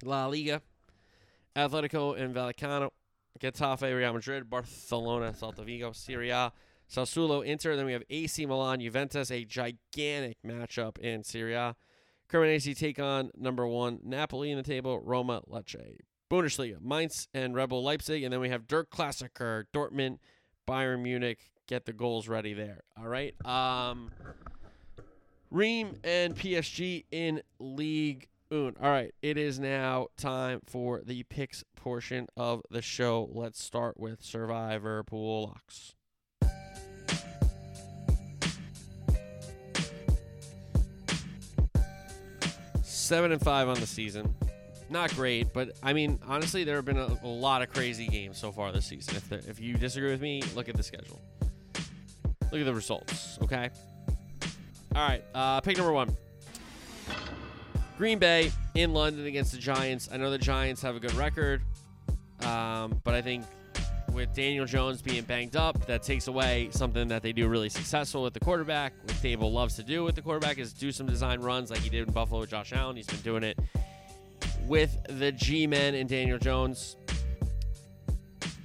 La 0.02 0.26
Liga, 0.26 0.60
Atletico 1.56 2.18
and 2.18 2.34
Vallecano, 2.34 2.90
Getafe, 3.40 3.94
Real 3.96 4.12
Madrid, 4.12 4.48
Barcelona, 4.50 5.32
Celta 5.32 5.64
Vigo, 5.64 5.92
Serie 5.92 6.30
A, 6.30 6.52
Sassuolo, 6.90 7.44
Inter. 7.44 7.76
Then 7.76 7.86
we 7.86 7.92
have 7.92 8.02
AC 8.10 8.44
Milan, 8.46 8.80
Juventus, 8.80 9.30
a 9.30 9.44
gigantic 9.44 10.38
matchup 10.44 10.98
in 10.98 11.22
Serie 11.22 11.54
A. 11.54 11.76
Cremonese 12.28 12.76
take 12.76 12.98
on 12.98 13.30
number 13.36 13.66
one 13.66 14.00
Napoli 14.02 14.50
in 14.50 14.56
the 14.56 14.62
table, 14.62 14.98
Roma, 15.00 15.42
Lecce. 15.48 15.98
Bundesliga, 16.30 16.80
Mainz 16.80 17.28
and 17.34 17.54
Rebel 17.54 17.82
Leipzig. 17.82 18.22
And 18.24 18.32
then 18.32 18.40
we 18.40 18.48
have 18.48 18.66
Der 18.66 18.84
Klassiker, 18.84 19.64
Dortmund, 19.72 20.18
Bayern 20.66 21.02
Munich. 21.02 21.38
Get 21.66 21.84
the 21.84 21.92
goals 21.92 22.28
ready 22.28 22.54
there. 22.54 22.82
All 22.98 23.06
right. 23.06 23.34
Um, 23.46 24.10
Reims 25.50 25.98
and 26.02 26.34
PSG 26.34 27.04
in 27.10 27.42
League 27.58 28.28
All 28.54 28.70
right. 28.80 29.12
It 29.20 29.36
is 29.36 29.58
now 29.58 30.06
time 30.16 30.60
for 30.64 31.00
the 31.04 31.24
picks 31.24 31.64
portion 31.74 32.28
of 32.36 32.62
the 32.70 32.82
show. 32.82 33.28
Let's 33.32 33.60
start 33.60 33.98
with 33.98 34.22
Survivor 34.22 35.02
Pool 35.02 35.48
Locks. 35.48 35.94
Seven 42.82 43.32
and 43.32 43.40
five 43.42 43.68
on 43.68 43.80
the 43.80 43.88
season. 43.88 44.32
Not 44.88 45.12
great, 45.16 45.52
but 45.52 45.72
I 45.82 45.92
mean, 45.92 46.20
honestly, 46.24 46.62
there 46.62 46.76
have 46.76 46.84
been 46.84 46.96
a, 46.96 47.18
a 47.24 47.26
lot 47.26 47.60
of 47.60 47.70
crazy 47.70 48.06
games 48.06 48.38
so 48.38 48.52
far 48.52 48.70
this 48.70 48.86
season. 48.86 49.16
If, 49.16 49.28
there, 49.28 49.40
if 49.48 49.58
you 49.58 49.74
disagree 49.74 50.12
with 50.12 50.20
me, 50.20 50.42
look 50.54 50.68
at 50.68 50.76
the 50.76 50.82
schedule. 50.84 51.20
Look 52.52 52.60
at 52.60 52.64
the 52.64 52.74
results, 52.74 53.36
okay? 53.42 53.70
All 54.94 55.08
right, 55.08 55.24
uh, 55.34 55.60
pick 55.60 55.76
number 55.76 55.92
one. 55.92 56.16
Green 57.96 58.18
Bay 58.18 58.50
in 58.74 58.92
London 58.92 59.26
against 59.26 59.52
the 59.52 59.58
Giants. 59.58 60.08
I 60.12 60.16
know 60.16 60.30
the 60.30 60.38
Giants 60.38 60.82
have 60.82 60.96
a 60.96 61.00
good 61.00 61.14
record, 61.14 61.62
um, 62.40 63.00
but 63.04 63.14
I 63.14 63.22
think 63.22 63.44
with 64.12 64.34
Daniel 64.34 64.64
Jones 64.64 65.02
being 65.02 65.22
banged 65.24 65.56
up, 65.56 65.86
that 65.86 66.02
takes 66.02 66.28
away 66.28 66.68
something 66.70 67.08
that 67.08 67.22
they 67.22 67.32
do 67.32 67.48
really 67.48 67.68
successful 67.68 68.22
with 68.22 68.34
the 68.34 68.40
quarterback. 68.40 68.92
What 69.02 69.16
Daboll 69.16 69.52
loves 69.52 69.76
to 69.76 69.82
do 69.82 70.04
with 70.04 70.14
the 70.14 70.22
quarterback 70.22 70.58
is 70.58 70.72
do 70.72 70.92
some 70.92 71.06
design 71.06 71.40
runs 71.40 71.70
like 71.70 71.80
he 71.80 71.88
did 71.88 72.06
in 72.06 72.12
Buffalo 72.12 72.40
with 72.40 72.50
Josh 72.50 72.72
Allen. 72.72 72.96
He's 72.96 73.06
been 73.06 73.20
doing 73.20 73.42
it 73.42 73.58
with 74.66 74.96
the 75.08 75.32
G 75.32 75.66
men 75.66 75.94
and 75.94 76.08
Daniel 76.08 76.38
Jones. 76.38 76.96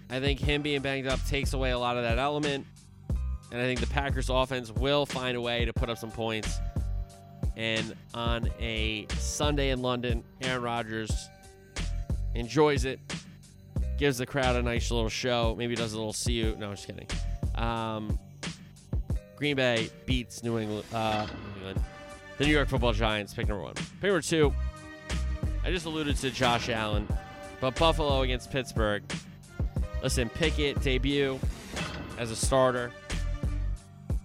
I 0.10 0.20
think 0.20 0.40
him 0.40 0.62
being 0.62 0.82
banged 0.82 1.08
up 1.08 1.24
takes 1.28 1.54
away 1.54 1.72
a 1.72 1.80
lot 1.80 1.98
of 1.98 2.04
that 2.04 2.18
element. 2.18 2.66
And 3.52 3.60
I 3.60 3.64
think 3.64 3.80
the 3.80 3.88
Packers 3.88 4.30
offense 4.30 4.72
will 4.72 5.06
find 5.06 5.36
a 5.36 5.42
way 5.42 5.66
to 5.66 5.74
put 5.74 5.90
up 5.90 5.98
some 5.98 6.12
points. 6.12 6.60
And 7.60 7.94
on 8.14 8.50
a 8.62 9.06
Sunday 9.18 9.72
in 9.72 9.82
London, 9.82 10.24
Aaron 10.42 10.62
Rodgers 10.62 11.12
enjoys 12.34 12.86
it, 12.86 13.02
gives 13.98 14.18
the 14.18 14.26
crowd 14.26 14.56
a 14.56 14.62
nice 14.62 14.90
little 14.92 15.10
show. 15.10 15.56
Maybe 15.58 15.76
does 15.76 15.92
a 15.92 15.98
little 15.98 16.14
see 16.14 16.32
you. 16.32 16.56
No, 16.58 16.70
I'm 16.70 16.76
just 16.78 16.88
kidding. 16.88 17.06
Um, 17.56 18.18
Green 19.36 19.58
Bay 19.58 19.90
beats 20.06 20.42
New 20.42 20.58
England, 20.58 20.86
uh, 20.94 21.28
New 21.28 21.68
England, 21.68 21.84
the 22.38 22.46
New 22.46 22.54
York 22.54 22.70
Football 22.70 22.94
Giants. 22.94 23.34
Pick 23.34 23.50
number 23.50 23.62
one. 23.62 23.74
Pick 23.74 24.04
number 24.04 24.22
two. 24.22 24.54
I 25.66 25.70
just 25.70 25.86
alluded 25.86 26.16
to 26.16 26.32
Josh 26.32 26.70
Allen, 26.70 27.10
but 27.60 27.76
Buffalo 27.76 28.22
against 28.22 28.52
Pittsburgh. 28.52 29.04
Listen, 30.02 30.30
Pickett 30.30 30.82
debut 30.82 31.38
as 32.18 32.32
a 32.32 32.38
starter. 32.38 32.94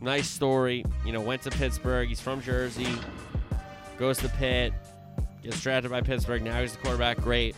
Nice 0.01 0.29
story. 0.29 0.85
You 1.05 1.11
know, 1.11 1.21
went 1.21 1.43
to 1.43 1.51
Pittsburgh. 1.51 2.09
He's 2.09 2.21
from 2.21 2.41
Jersey. 2.41 2.87
Goes 3.99 4.19
to 4.19 4.29
Pitt. 4.31 4.73
Gets 5.43 5.61
drafted 5.61 5.91
by 5.91 6.01
Pittsburgh. 6.01 6.43
Now 6.43 6.61
he's 6.61 6.73
the 6.73 6.79
quarterback. 6.79 7.19
Great. 7.19 7.55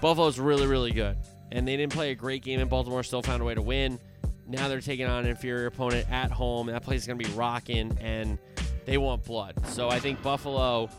Buffalo's 0.00 0.38
really, 0.38 0.66
really 0.66 0.92
good. 0.92 1.16
And 1.52 1.66
they 1.66 1.76
didn't 1.76 1.92
play 1.92 2.10
a 2.10 2.14
great 2.14 2.42
game 2.42 2.60
in 2.60 2.68
Baltimore, 2.68 3.02
still 3.02 3.22
found 3.22 3.42
a 3.42 3.44
way 3.44 3.54
to 3.54 3.62
win. 3.62 3.98
Now 4.46 4.68
they're 4.68 4.80
taking 4.80 5.06
on 5.06 5.24
an 5.24 5.30
inferior 5.30 5.66
opponent 5.66 6.10
at 6.10 6.30
home. 6.30 6.66
That 6.66 6.82
place 6.82 7.02
is 7.02 7.06
going 7.06 7.18
to 7.18 7.28
be 7.28 7.34
rocking, 7.34 7.96
and 8.00 8.38
they 8.84 8.98
want 8.98 9.24
blood. 9.24 9.54
So 9.66 9.88
I 9.88 10.00
think 10.00 10.22
Buffalo 10.22 10.90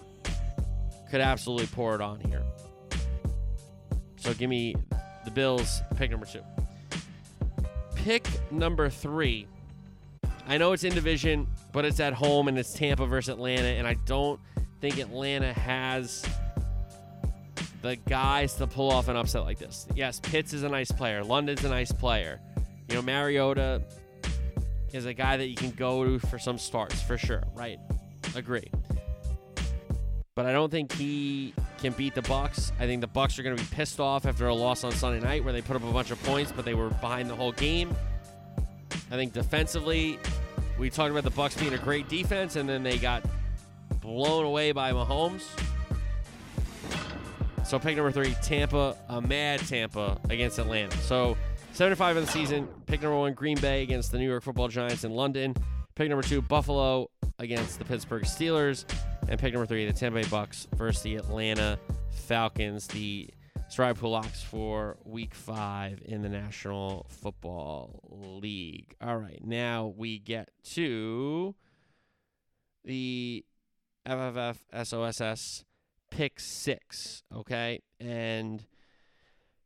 could 1.10 1.22
absolutely 1.22 1.68
pour 1.68 1.96
it 1.96 2.02
on 2.02 2.20
here. 2.22 2.44
So 4.18 4.34
give 4.34 4.50
me 4.50 4.76
the 5.26 5.32
Bills, 5.32 5.82
pick 5.98 6.12
number 6.12 6.26
two. 6.26 6.42
Pick 7.96 8.26
number 8.52 8.90
three. 8.90 9.48
I 10.48 10.58
know 10.58 10.72
it's 10.72 10.84
in 10.84 10.94
division, 10.94 11.48
but 11.72 11.86
it's 11.86 12.00
at 12.00 12.14
home 12.14 12.48
and 12.48 12.58
it's 12.58 12.74
Tampa 12.74 13.06
versus 13.06 13.30
Atlanta, 13.30 13.68
and 13.68 13.88
I 13.88 13.96
don't 14.06 14.40
think 14.80 14.98
Atlanta 14.98 15.54
has 15.54 16.26
the 17.82 17.96
guys 17.96 18.54
to 18.56 18.68
pull 18.68 18.92
off 18.92 19.08
an 19.08 19.16
upset 19.16 19.44
like 19.44 19.60
this. 19.60 19.88
Yes, 19.96 20.20
Pitts 20.20 20.54
is 20.54 20.64
a 20.64 20.70
nice 20.70 20.92
player. 20.92 21.24
London's 21.24 21.64
a 21.64 21.70
nice 21.70 21.92
player. 21.92 22.40
You 22.90 22.96
know, 22.96 23.02
Mariota 23.02 23.82
is 24.92 25.06
a 25.06 25.14
guy 25.14 25.38
that 25.38 25.48
you 25.48 25.56
can 25.56 25.72
go 25.72 26.04
to 26.04 26.20
for 26.28 26.38
some 26.38 26.58
starts 26.58 27.02
for 27.02 27.18
sure. 27.18 27.44
Right. 27.56 27.80
Agree. 28.36 28.70
But 30.36 30.46
I 30.46 30.54
don't 30.54 30.70
think 30.70 30.94
he 30.94 31.54
can 31.80 31.94
beat 31.94 32.16
the 32.16 32.22
Bucs. 32.22 32.72
I 32.80 32.86
think 32.86 33.02
the 33.02 33.08
Bucs 33.08 33.38
are 33.38 33.44
going 33.44 33.56
to 33.56 33.62
be 33.62 33.70
pissed 33.76 34.00
off 34.00 34.26
after 34.26 34.48
a 34.48 34.54
loss 34.54 34.84
on 34.84 34.92
Sunday 34.92 35.20
night 35.20 35.44
where 35.44 35.54
they 35.54 35.62
put 35.62 35.76
up 35.76 35.84
a 35.84 35.92
bunch 35.92 36.12
of 36.12 36.22
points, 36.24 36.52
but 36.52 36.66
they 36.66 36.74
were 36.74 36.90
behind 36.90 37.30
the 37.30 37.36
whole 37.36 37.52
game. 37.52 37.96
I 39.12 39.16
think 39.16 39.34
defensively, 39.34 40.18
we 40.82 40.90
talked 40.90 41.12
about 41.12 41.24
the 41.24 41.30
Bucs 41.30 41.58
being 41.60 41.76
a 41.76 41.78
great 41.78 42.10
defense, 42.10 42.56
and 42.56 42.68
then 42.68 42.82
they 42.82 42.98
got 42.98 43.24
blown 44.02 44.46
away 44.46 44.72
by 44.72 44.92
Mahomes. 44.92 45.44
So 47.64 47.78
pick 47.78 47.96
number 47.96 48.12
three, 48.12 48.36
Tampa, 48.42 48.98
a 49.08 49.22
mad 49.22 49.60
Tampa 49.60 50.20
against 50.32 50.58
Atlanta. 50.58 50.98
So 50.98 51.38
seven 51.72 51.92
to 51.92 51.96
five 51.96 52.18
in 52.18 52.26
the 52.26 52.32
season. 52.32 52.68
Pick 52.88 53.04
number 53.04 53.16
one, 53.16 53.36
Green 53.36 53.60
Bay 53.60 53.84
against 53.84 54.12
the 54.12 54.18
New 54.18 54.28
York 54.28 54.42
Football 54.42 54.70
Giants 54.70 55.04
in 55.04 55.12
London. 55.12 55.56
Pick 55.94 56.10
number 56.10 56.24
two, 56.24 56.42
Buffalo 56.42 57.12
against 57.38 57.78
the 57.78 57.86
Pittsburgh 57.86 58.24
Steelers. 58.24 58.86
And 59.30 59.40
pick 59.40 59.54
number 59.54 59.68
three, 59.68 59.86
the 59.86 59.94
Tampa 59.94 60.22
Bay 60.22 60.26
Bucs 60.26 60.66
versus 60.76 61.04
the 61.04 61.16
Atlanta 61.18 61.78
Falcons. 62.10 62.88
The 62.88 63.30
Pool 63.76 64.12
Locks 64.12 64.42
for 64.44 64.98
week 65.06 65.34
five 65.34 66.02
in 66.04 66.22
the 66.22 66.30
National 66.30 67.06
Football 67.10 68.02
League. 68.42 68.96
All 69.02 69.18
right, 69.18 69.40
now 69.44 69.94
we 69.96 70.20
get 70.20 70.52
to 70.74 71.56
the 72.84 73.46
FFF 74.06 74.58
SOSS 74.84 75.64
pick 76.12 76.40
six. 76.40 77.24
Okay. 77.34 77.82
And 78.00 78.66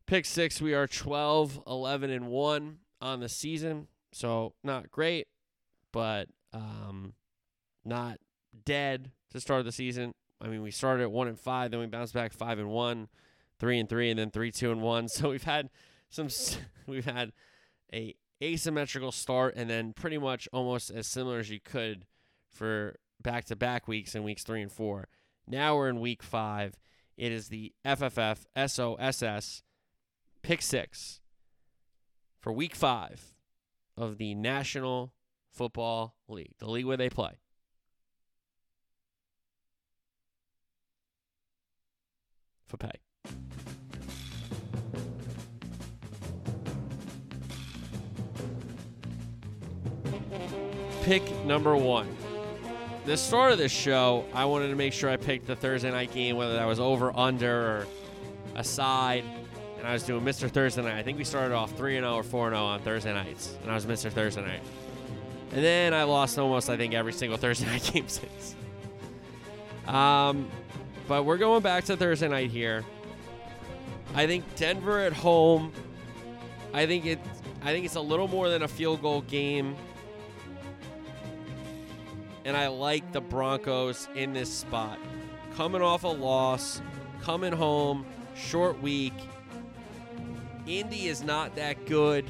pick 0.06 0.24
six, 0.24 0.60
we 0.60 0.72
are 0.72 0.86
12, 0.86 1.62
11, 1.66 2.10
and 2.10 2.28
1 2.28 2.78
on 3.02 3.20
the 3.20 3.28
season. 3.28 3.88
So 4.12 4.54
not 4.64 4.90
great, 4.90 5.26
but 5.92 6.28
um, 6.54 7.12
not 7.84 8.18
dead 8.64 9.10
to 9.32 9.40
start 9.40 9.64
the 9.64 9.72
season. 9.72 10.14
I 10.40 10.48
mean, 10.48 10.62
we 10.62 10.70
started 10.70 11.02
at 11.02 11.10
1 11.10 11.28
and 11.28 11.38
5, 11.38 11.70
then 11.70 11.80
we 11.80 11.86
bounced 11.86 12.14
back 12.14 12.32
5 12.32 12.60
and 12.60 12.70
1, 12.70 13.08
3 13.58 13.80
and 13.80 13.88
3, 13.88 14.10
and 14.10 14.18
then 14.18 14.30
3, 14.30 14.50
2 14.50 14.72
and 14.72 14.82
1. 14.82 15.08
So 15.16 15.30
we've 15.30 15.44
had 15.44 15.70
some, 16.08 16.28
we've 16.86 17.04
had 17.04 17.32
a 17.92 18.14
asymmetrical 18.42 19.12
start 19.12 19.54
and 19.56 19.70
then 19.70 19.92
pretty 19.92 20.18
much 20.18 20.48
almost 20.52 20.90
as 20.90 21.06
similar 21.06 21.38
as 21.38 21.50
you 21.50 21.60
could 21.60 22.04
for 22.50 22.96
back 23.22 23.44
to 23.46 23.56
back 23.56 23.88
weeks 23.88 24.14
in 24.14 24.22
weeks 24.22 24.42
three 24.42 24.62
and 24.62 24.72
four. 24.72 25.08
Now 25.46 25.76
we're 25.76 25.88
in 25.88 26.00
week 26.00 26.22
five. 26.22 26.74
It 27.16 27.32
is 27.32 27.48
the 27.48 27.72
FFF 27.84 28.44
SOSS 28.56 29.62
pick 30.42 30.62
six 30.62 31.20
for 32.40 32.52
week 32.52 32.74
five 32.74 33.34
of 33.96 34.18
the 34.18 34.34
National 34.34 35.12
Football 35.50 36.16
League, 36.28 36.54
the 36.58 36.68
league 36.68 36.84
where 36.84 36.96
they 36.96 37.08
play. 37.08 37.38
For 42.66 42.76
pay. 42.76 43.05
Pick 51.06 51.44
number 51.44 51.76
one 51.76 52.16
the 53.06 53.16
start 53.16 53.52
of 53.52 53.58
this 53.58 53.70
show, 53.70 54.24
I 54.34 54.44
wanted 54.46 54.68
to 54.68 54.74
make 54.74 54.92
sure 54.92 55.08
I 55.08 55.16
picked 55.16 55.46
the 55.46 55.54
Thursday 55.54 55.92
night 55.92 56.12
game, 56.12 56.36
whether 56.36 56.54
that 56.54 56.66
was 56.66 56.80
over, 56.80 57.16
under, 57.16 57.52
or 57.52 57.86
aside. 58.56 59.22
and 59.78 59.86
I 59.86 59.92
was 59.92 60.02
doing 60.02 60.24
Mr. 60.24 60.50
Thursday 60.50 60.82
night. 60.82 60.98
I 60.98 61.04
think 61.04 61.16
we 61.16 61.22
started 61.22 61.54
off 61.54 61.70
3 61.76 61.94
0 61.94 62.12
or 62.12 62.24
4 62.24 62.50
0 62.50 62.60
on 62.60 62.80
Thursday 62.80 63.14
nights, 63.14 63.56
and 63.62 63.70
I 63.70 63.74
was 63.74 63.86
Mr. 63.86 64.10
Thursday 64.10 64.42
night. 64.42 64.60
And 65.52 65.64
then 65.64 65.94
I 65.94 66.02
lost 66.02 66.36
almost, 66.36 66.68
I 66.68 66.76
think, 66.76 66.94
every 66.94 67.12
single 67.12 67.38
Thursday 67.38 67.66
night 67.66 67.88
game 67.92 68.08
since. 68.08 68.56
Um, 69.86 70.50
but 71.06 71.24
we're 71.24 71.38
going 71.38 71.62
back 71.62 71.84
to 71.84 71.96
Thursday 71.96 72.26
night 72.26 72.50
here. 72.50 72.84
I 74.16 74.26
think 74.26 74.44
Denver 74.56 74.98
at 74.98 75.12
home. 75.12 75.72
I 76.74 76.86
think 76.86 77.06
it. 77.06 77.20
I 77.62 77.72
think 77.72 77.84
it's 77.84 77.94
a 77.94 78.00
little 78.00 78.26
more 78.26 78.48
than 78.48 78.62
a 78.62 78.68
field 78.68 79.00
goal 79.00 79.20
game. 79.22 79.76
And 82.46 82.56
I 82.56 82.68
like 82.68 83.10
the 83.10 83.20
Broncos 83.20 84.08
in 84.14 84.32
this 84.32 84.48
spot. 84.48 85.00
Coming 85.56 85.82
off 85.82 86.04
a 86.04 86.08
loss, 86.08 86.80
coming 87.20 87.52
home, 87.52 88.06
short 88.36 88.80
week. 88.80 89.14
Indy 90.64 91.08
is 91.08 91.24
not 91.24 91.56
that 91.56 91.86
good. 91.86 92.24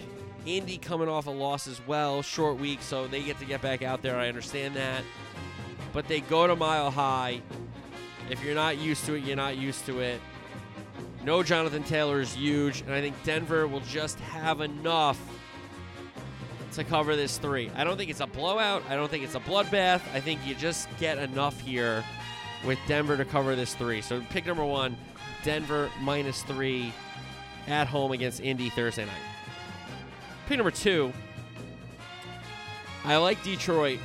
Indy 0.47 0.79
coming 0.79 1.11
off 1.11 1.27
a 1.27 1.31
loss 1.31 1.67
as 1.67 1.87
well, 1.87 2.23
short 2.23 2.59
week, 2.59 2.81
so 2.81 3.07
they 3.07 3.23
get 3.23 3.39
to 3.41 3.45
get 3.45 3.61
back 3.61 3.83
out 3.83 4.01
there. 4.01 4.17
I 4.17 4.29
understand 4.29 4.75
that. 4.77 5.03
But 5.93 6.09
they 6.09 6.21
go 6.21 6.47
to 6.47 6.57
Mile 6.57 6.91
High. 6.91 7.43
If 8.31 8.43
you're 8.43 8.55
not 8.55 8.79
used 8.79 9.05
to 9.05 9.17
it, 9.17 9.25
you're 9.25 9.37
not 9.37 9.59
used 9.59 9.85
to 9.85 10.01
it. 10.01 10.19
No 11.25 11.43
Jonathan 11.43 11.83
Taylor 11.83 12.21
is 12.23 12.33
huge, 12.33 12.81
and 12.81 12.93
I 12.93 13.03
think 13.03 13.23
Denver 13.23 13.67
will 13.67 13.81
just 13.81 14.19
have 14.21 14.63
enough 14.63 15.21
to 16.77 16.85
cover 16.85 17.17
this 17.17 17.39
three. 17.39 17.71
I 17.75 17.85
don't 17.85 17.97
think 17.97 18.11
it's 18.11 18.21
a 18.21 18.27
blowout. 18.27 18.83
I 18.89 18.97
don't 18.97 19.11
think 19.11 19.25
it's 19.25 19.35
a 19.35 19.41
bloodbath. 19.41 20.01
I 20.15 20.21
think 20.21 20.41
you 20.47 20.55
just 20.55 20.89
get 20.99 21.19
enough 21.19 21.61
here 21.61 22.05
with 22.65 22.79
Denver 22.87 23.17
to 23.17 23.25
cover 23.25 23.57
this 23.57 23.75
three. 23.75 24.01
So 24.01 24.23
pick 24.31 24.47
number 24.47 24.65
one, 24.65 24.97
Denver 25.43 25.91
minus 26.01 26.43
three 26.43 26.93
at 27.67 27.87
home 27.87 28.13
against 28.13 28.41
Indy 28.41 28.71
Thursday 28.71 29.05
night. 29.05 29.15
Pick 30.49 30.59
number 30.59 30.71
two, 30.71 31.13
I 33.05 33.17
like 33.17 33.43
Detroit. 33.43 33.99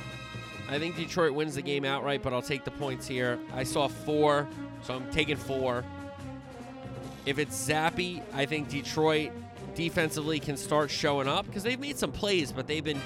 I 0.68 0.78
think 0.78 0.96
Detroit 0.96 1.34
wins 1.34 1.56
the 1.56 1.62
game 1.62 1.84
outright, 1.84 2.22
but 2.22 2.32
I'll 2.32 2.42
take 2.42 2.64
the 2.64 2.70
points 2.70 3.06
here. 3.06 3.38
I 3.52 3.64
saw 3.64 3.88
four, 3.88 4.48
so 4.82 4.94
I'm 4.94 5.10
taking 5.10 5.36
four. 5.36 5.84
If 7.26 7.38
it's 7.38 7.68
Zappe, 7.68 8.22
I 8.32 8.46
think 8.46 8.68
Detroit 8.68 9.32
defensively 9.74 10.40
can 10.40 10.56
start 10.56 10.90
showing 10.90 11.28
up 11.28 11.46
because 11.46 11.62
they've 11.62 11.80
made 11.80 11.98
some 11.98 12.12
plays, 12.12 12.52
but 12.52 12.66
they've 12.66 12.84
been, 12.84 13.00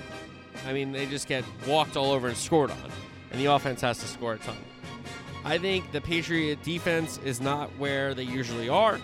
I 0.67 0.73
mean, 0.73 0.93
they 0.93 1.07
just 1.07 1.29
get 1.29 1.45
walked 1.67 1.97
all 1.97 2.13
over 2.13 2.29
and 2.29 2.37
scored 2.37 2.71
on, 2.71 2.91
and 3.31 3.41
the 3.41 3.47
offense 3.47 3.81
has 3.81 3.99
to 3.99 4.07
score 4.07 4.35
a 4.35 4.39
ton. 4.39 4.57
I 5.45 5.59
think 5.59 5.93
the 5.93 6.01
Patriot 6.01 6.63
defense 6.63 7.19
is 7.25 7.41
not 7.41 7.71
where 7.79 8.15
they 8.15 8.25
usually 8.25 8.69
are, 8.69 8.99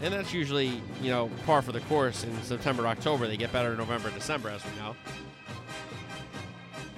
and 0.00 0.12
that's 0.12 0.32
usually, 0.32 0.82
you 1.02 1.10
know, 1.10 1.30
par 1.46 1.62
for 1.62 1.72
the 1.72 1.80
course 1.80 2.24
in 2.24 2.42
September, 2.42 2.86
October. 2.86 3.26
They 3.26 3.36
get 3.36 3.52
better 3.52 3.72
in 3.72 3.78
November, 3.78 4.10
December, 4.10 4.48
as 4.48 4.64
we 4.64 4.70
know. 4.80 4.96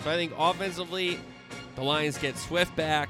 So 0.05 0.11
I 0.11 0.15
think 0.15 0.33
offensively, 0.39 1.19
the 1.75 1.83
Lions 1.83 2.19
get 2.19 2.37
Swift 2.39 2.77
back. 2.77 3.09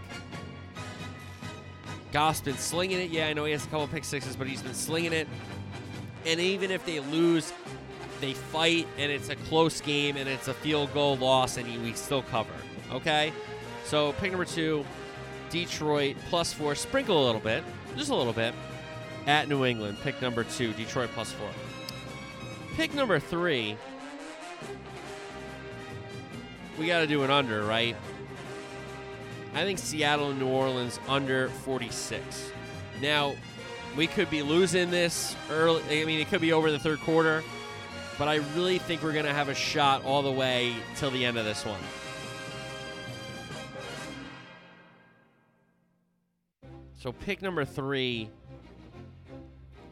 Goff's 2.13 2.41
been 2.41 2.57
slinging 2.57 3.01
it. 3.01 3.11
Yeah, 3.11 3.27
I 3.27 3.33
know 3.33 3.45
he 3.45 3.53
has 3.53 3.65
a 3.65 3.69
couple 3.69 3.89
pick 3.89 4.05
sixes, 4.05 4.37
but 4.37 4.47
he's 4.47 4.63
been 4.63 4.75
slinging 4.75 5.13
it. 5.13 5.29
And 6.27 6.41
even 6.41 6.71
if 6.71 6.85
they 6.87 7.01
lose, 7.01 7.53
they 8.21 8.35
fight, 8.35 8.87
and 8.99 9.13
it's 9.13 9.29
a 9.29 9.37
close 9.37 9.81
game, 9.81 10.17
and 10.17 10.29
it's 10.29 10.49
a 10.49 10.55
field 10.55 10.93
goal 10.95 11.17
loss, 11.17 11.57
and 11.57 11.83
we 11.83 11.93
still 11.93 12.23
cover. 12.23 12.53
Okay? 12.93 13.33
So 13.85 14.13
pick 14.15 14.31
number 14.31 14.45
two, 14.45 14.85
Detroit 15.51 16.17
plus 16.31 16.53
four. 16.53 16.75
Sprinkle 16.75 17.23
a 17.23 17.25
little 17.25 17.41
bit, 17.41 17.63
just 17.97 18.11
a 18.11 18.15
little 18.15 18.33
bit, 18.33 18.55
at 19.27 19.49
New 19.49 19.65
England. 19.65 19.99
Pick 20.03 20.21
number 20.23 20.45
two, 20.45 20.73
Detroit 20.73 21.11
plus 21.15 21.33
four. 21.33 21.49
Pick 22.77 22.95
number 22.95 23.21
three, 23.21 23.77
we 26.79 26.87
got 26.87 27.01
to 27.01 27.07
do 27.07 27.23
an 27.23 27.31
under, 27.31 27.63
right? 27.63 27.97
I 29.55 29.63
think 29.63 29.79
Seattle 29.79 30.31
and 30.31 30.41
New 30.41 30.49
Orleans 30.49 30.99
under 31.07 31.49
46. 31.49 32.51
Now, 33.01 33.37
we 33.97 34.07
could 34.07 34.29
be 34.31 34.43
losing 34.43 34.91
this 34.91 35.37
early. 35.51 35.83
I 36.03 36.05
mean, 36.05 36.21
it 36.21 36.29
could 36.29 36.41
be 36.41 36.53
over 36.53 36.71
the 36.71 36.79
third 36.79 37.01
quarter, 37.01 37.43
but 38.19 38.29
I 38.29 38.37
really 38.57 38.79
think 38.79 39.03
we're 39.03 39.13
going 39.13 39.25
to 39.25 39.33
have 39.33 39.49
a 39.49 39.55
shot 39.55 40.05
all 40.05 40.23
the 40.23 40.33
way 40.33 40.75
till 40.97 41.11
the 41.11 41.25
end 41.25 41.39
of 41.39 41.45
this 41.45 41.65
one. 41.65 41.81
So, 46.97 47.13
pick 47.13 47.43
number 47.43 47.65
three. 47.65 48.31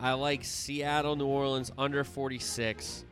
I 0.01 0.15
like 0.15 0.45
Seattle, 0.45 1.15
New 1.15 1.27
Orleans 1.27 1.71
under 1.79 2.03
46. 2.03 3.05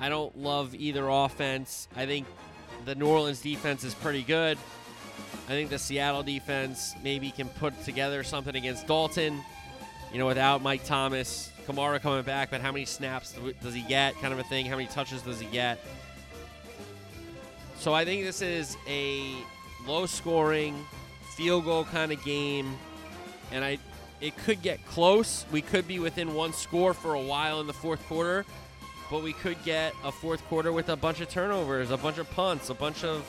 I 0.00 0.08
don't 0.08 0.36
love 0.36 0.74
either 0.74 1.08
offense. 1.08 1.86
I 1.94 2.04
think 2.04 2.26
the 2.84 2.96
New 2.96 3.06
Orleans 3.06 3.40
defense 3.40 3.84
is 3.84 3.94
pretty 3.94 4.22
good. 4.22 4.58
I 5.46 5.50
think 5.50 5.70
the 5.70 5.78
Seattle 5.78 6.24
defense 6.24 6.94
maybe 7.04 7.30
can 7.30 7.48
put 7.48 7.80
together 7.84 8.24
something 8.24 8.56
against 8.56 8.88
Dalton. 8.88 9.44
You 10.14 10.20
know, 10.20 10.26
without 10.26 10.62
Mike 10.62 10.84
Thomas, 10.84 11.50
Kamara 11.66 12.00
coming 12.00 12.22
back, 12.22 12.48
but 12.48 12.60
how 12.60 12.70
many 12.70 12.84
snaps 12.84 13.34
does 13.60 13.74
he 13.74 13.80
get? 13.80 14.14
Kind 14.20 14.32
of 14.32 14.38
a 14.38 14.44
thing. 14.44 14.64
How 14.64 14.76
many 14.76 14.86
touches 14.86 15.22
does 15.22 15.40
he 15.40 15.46
get? 15.46 15.80
So 17.78 17.92
I 17.92 18.04
think 18.04 18.22
this 18.22 18.40
is 18.40 18.76
a 18.86 19.34
low 19.88 20.06
scoring, 20.06 20.86
field 21.34 21.64
goal 21.64 21.84
kind 21.86 22.12
of 22.12 22.24
game. 22.24 22.78
And 23.50 23.64
I 23.64 23.78
it 24.20 24.36
could 24.36 24.62
get 24.62 24.86
close. 24.86 25.46
We 25.50 25.62
could 25.62 25.88
be 25.88 25.98
within 25.98 26.32
one 26.32 26.52
score 26.52 26.94
for 26.94 27.14
a 27.14 27.20
while 27.20 27.60
in 27.60 27.66
the 27.66 27.72
fourth 27.72 28.06
quarter, 28.06 28.46
but 29.10 29.20
we 29.20 29.32
could 29.32 29.60
get 29.64 29.94
a 30.04 30.12
fourth 30.12 30.44
quarter 30.44 30.70
with 30.70 30.90
a 30.90 30.96
bunch 30.96 31.22
of 31.22 31.28
turnovers, 31.28 31.90
a 31.90 31.96
bunch 31.96 32.18
of 32.18 32.30
punts, 32.30 32.70
a 32.70 32.74
bunch 32.74 33.02
of 33.02 33.28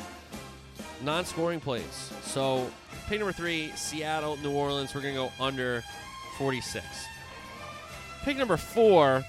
non 1.02 1.26
scoring 1.26 1.60
plays. 1.60 2.12
So, 2.22 2.70
pick 3.08 3.18
number 3.18 3.34
three, 3.34 3.72
Seattle, 3.76 4.38
New 4.38 4.52
Orleans. 4.52 4.94
We're 4.94 5.02
to 5.02 5.14
go 5.14 5.32
under 5.40 5.84
46. 6.38 6.86
Pick 8.24 8.38
number 8.38 8.58
four, 8.58 9.24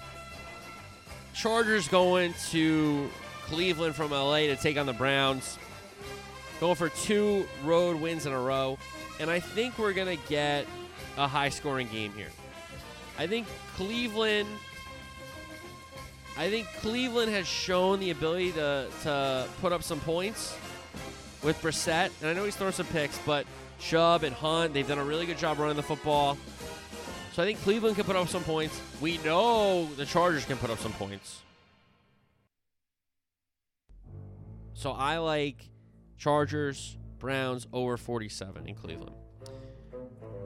Chargers 1.35 1.89
going 1.89 2.35
to 2.51 3.11
Cleveland 3.43 3.95
from 3.95 4.11
LA 4.11 4.39
to 4.41 4.57
take 4.57 4.79
on 4.79 4.87
the 4.87 4.93
Browns. 4.93 5.59
Going 6.61 6.75
for 6.75 6.89
two 6.89 7.47
road 7.65 8.01
wins 8.01 8.25
in 8.25 8.33
a 8.33 8.41
row. 8.41 8.79
And 9.21 9.31
I 9.31 9.41
think 9.41 9.79
we're 9.79 9.93
going 9.93 10.17
to 10.17 10.29
get 10.29 10.67
a 11.17 11.29
high 11.29 11.51
scoring 11.51 11.89
game 11.89 12.13
here. 12.13 12.31
I 13.19 13.27
think 13.27 13.47
Cleveland. 13.77 14.49
I 16.39 16.51
think 16.51 16.67
Cleveland 16.81 17.33
has 17.33 17.47
shown 17.47 17.99
the 17.99 18.11
ability 18.11 18.53
to, 18.53 18.89
to 19.05 19.49
put 19.63 19.73
up 19.73 19.83
some 19.83 20.01
points 20.01 20.55
with 21.43 21.61
Brissett, 21.63 22.11
and 22.21 22.29
I 22.29 22.35
know 22.35 22.45
he's 22.45 22.57
thrown 22.57 22.73
some 22.73 22.87
picks, 22.87 23.19
but 23.21 23.47
Chubb 23.79 24.23
and 24.23 24.35
Hunt, 24.35 24.75
they've 24.75 24.87
done 24.87 24.99
a 24.99 25.05
really 25.05 25.25
good 25.25 25.39
job 25.39 25.59
running 25.59 25.77
the 25.77 25.83
football. 25.83 26.37
So 27.37 27.43
I 27.43 27.45
think 27.45 27.61
Cleveland 27.61 27.97
can 27.97 28.07
put 28.07 28.17
up 28.17 28.29
some 28.29 28.43
points. 28.45 28.81
We 28.99 29.19
know 29.19 29.91
the 29.99 30.07
Chargers 30.07 30.47
can 30.47 30.57
put 30.57 30.71
up 30.71 30.79
some 30.79 30.95
points. 30.95 31.43
So 34.73 34.93
I 34.93 35.19
like 35.19 35.69
Chargers, 36.17 36.97
Browns 37.19 37.67
over 37.75 37.99
47 37.99 38.67
in 38.67 38.75
Cleveland. 38.75 39.15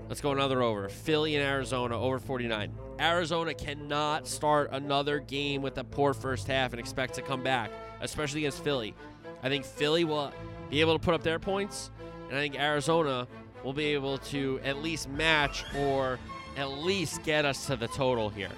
Let's 0.09 0.21
go 0.21 0.33
another 0.33 0.63
over. 0.63 0.89
Philly 0.89 1.37
and 1.37 1.45
Arizona 1.45 1.97
over 1.97 2.19
49. 2.19 2.75
Arizona 2.99 3.55
cannot 3.55 4.27
start 4.27 4.71
another 4.73 5.21
game 5.21 5.63
with 5.63 5.79
a 5.79 5.85
poor 5.85 6.13
first 6.13 6.49
half 6.49 6.73
and 6.73 6.81
expect 6.81 7.15
to 7.15 7.23
come 7.23 7.45
back, 7.45 7.71
especially 8.01 8.41
against 8.41 8.65
Philly. 8.65 8.97
I 9.45 9.49
think 9.49 9.65
Philly 9.65 10.03
will 10.03 10.33
be 10.71 10.81
able 10.81 10.99
to 10.99 11.05
put 11.05 11.15
up 11.15 11.23
their 11.23 11.39
points, 11.39 11.93
and 12.29 12.37
I 12.37 12.41
think 12.41 12.59
Arizona 12.59 13.29
will 13.63 13.75
be 13.75 13.85
able 13.87 14.19
to 14.19 14.59
at 14.65 14.83
least 14.83 15.09
match 15.09 15.65
or 15.77 16.19
at 16.57 16.71
least 16.71 17.23
get 17.23 17.45
us 17.45 17.67
to 17.67 17.77
the 17.77 17.89
total 17.89 18.29
here. 18.29 18.51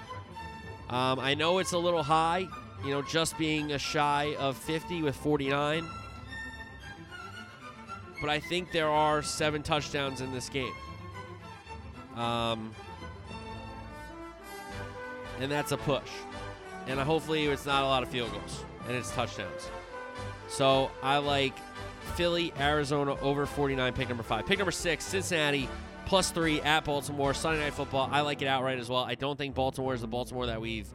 Um, 0.89 1.19
I 1.19 1.33
know 1.33 1.59
it's 1.59 1.71
a 1.71 1.77
little 1.77 2.03
high, 2.03 2.47
you 2.83 2.91
know, 2.91 3.01
just 3.01 3.37
being 3.37 3.71
a 3.71 3.79
shy 3.79 4.35
of 4.37 4.57
50 4.57 5.01
with 5.01 5.15
49, 5.15 5.87
but 8.21 8.29
I 8.29 8.39
think 8.39 8.71
there 8.71 8.89
are 8.89 9.21
seven 9.21 9.63
touchdowns 9.63 10.21
in 10.21 10.31
this 10.31 10.49
game. 10.49 10.73
Um, 12.15 12.73
and 15.39 15.51
that's 15.51 15.71
a 15.71 15.77
push. 15.77 16.09
And 16.87 16.99
hopefully 16.99 17.45
it's 17.45 17.65
not 17.65 17.83
a 17.83 17.85
lot 17.85 18.03
of 18.03 18.09
field 18.09 18.31
goals 18.31 18.63
and 18.87 18.95
it's 18.95 19.11
touchdowns. 19.11 19.69
So 20.47 20.91
I 21.01 21.17
like 21.17 21.57
Philly, 22.15 22.53
Arizona 22.59 23.15
over 23.21 23.45
49, 23.45 23.93
pick 23.93 24.09
number 24.09 24.23
five. 24.23 24.45
Pick 24.45 24.59
number 24.59 24.71
six, 24.71 25.05
Cincinnati 25.05 25.67
plus 26.05 26.31
three 26.31 26.61
at 26.61 26.85
Baltimore. 26.85 27.33
Sunday 27.33 27.61
Night 27.61 27.73
Football. 27.73 28.09
I 28.11 28.21
like 28.21 28.41
it 28.41 28.47
outright 28.47 28.79
as 28.79 28.89
well. 28.89 29.03
I 29.03 29.15
don't 29.15 29.37
think 29.37 29.55
Baltimore 29.55 29.93
is 29.93 30.01
the 30.01 30.07
Baltimore 30.07 30.45
that 30.47 30.61
we've 30.61 30.87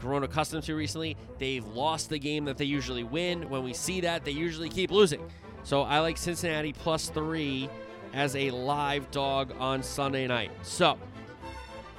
grown 0.00 0.24
accustomed 0.24 0.64
to 0.64 0.74
recently. 0.74 1.16
They've 1.38 1.64
lost 1.64 2.08
the 2.08 2.18
game 2.18 2.44
that 2.46 2.58
they 2.58 2.64
usually 2.64 3.04
win. 3.04 3.48
When 3.48 3.62
we 3.62 3.72
see 3.72 4.00
that, 4.02 4.24
they 4.24 4.32
usually 4.32 4.68
keep 4.68 4.90
losing. 4.90 5.22
So 5.64 5.82
I 5.82 6.00
like 6.00 6.16
Cincinnati 6.16 6.72
plus 6.72 7.08
three 7.08 7.68
as 8.12 8.34
a 8.36 8.50
live 8.50 9.10
dog 9.10 9.54
on 9.58 9.82
Sunday 9.82 10.26
night. 10.26 10.50
So, 10.62 10.98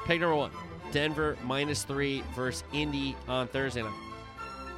pick 0.05 0.19
number 0.19 0.35
one 0.35 0.51
Denver 0.91 1.37
minus 1.43 1.83
three 1.83 2.23
versus 2.35 2.63
Indy 2.73 3.15
on 3.27 3.47
Thursday 3.47 3.81
night. 3.81 3.93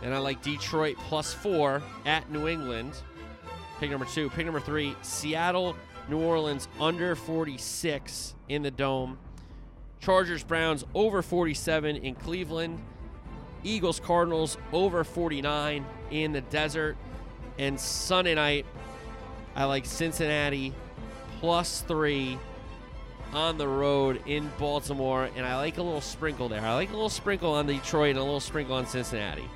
And 0.02 0.14
I 0.14 0.20
like 0.20 0.42
Detroit 0.42 0.98
plus 0.98 1.34
four 1.34 1.82
at 2.06 2.30
New 2.30 2.48
England. 2.48 2.94
Pick 3.80 3.90
number 3.90 4.06
two. 4.06 4.30
Pick 4.30 4.46
number 4.46 4.60
three, 4.60 4.96
Seattle, 5.02 5.76
New 6.10 6.20
Orleans 6.20 6.68
under 6.80 7.16
46 7.16 8.36
in 8.50 8.62
the 8.62 8.72
Dome. 8.72 9.18
Chargers, 10.00 10.44
Browns 10.44 10.86
over 10.94 11.22
47 11.22 11.96
in 11.98 12.16
Cleveland. 12.16 12.80
Eagles, 13.64 14.00
Cardinals 14.00 14.58
over 14.72 15.04
49 15.04 15.86
in 16.12 16.32
the 16.32 16.42
desert. 16.42 16.96
And 17.58 17.80
Sunday 17.80 18.36
night, 18.36 18.66
I 19.56 19.66
like 19.66 19.86
Cincinnati 19.86 20.74
plus 21.40 21.82
three 21.82 22.38
on 23.34 23.58
the 23.58 23.68
road 23.68 24.22
in 24.28 24.52
Baltimore. 24.60 25.30
And 25.36 25.46
I 25.46 25.56
like 25.58 25.78
a 25.78 25.82
little 25.82 26.02
sprinkle 26.02 26.50
there. 26.50 26.62
I 26.62 26.76
like 26.76 26.90
a 26.90 26.94
little 26.94 27.10
sprinkle 27.10 27.54
on 27.54 27.66
Detroit 27.66 28.12
and 28.12 28.20
a 28.20 28.24
little 28.24 28.40
sprinkle 28.40 28.76
on 28.76 28.86
Cincinnati. 28.86 29.50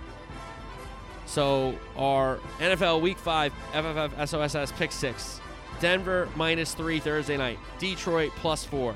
So 1.27 1.77
our 1.95 2.39
NFL 2.57 3.01
Week 3.01 3.19
5 3.19 3.53
FFF 3.73 4.27
SOSS 4.27 4.71
pick 4.71 4.91
six. 4.91 5.39
Denver 5.79 6.29
minus 6.35 6.73
three 6.73 6.99
Thursday 6.99 7.37
night. 7.37 7.59
Detroit 7.79 8.31
plus 8.35 8.63
four. 8.63 8.95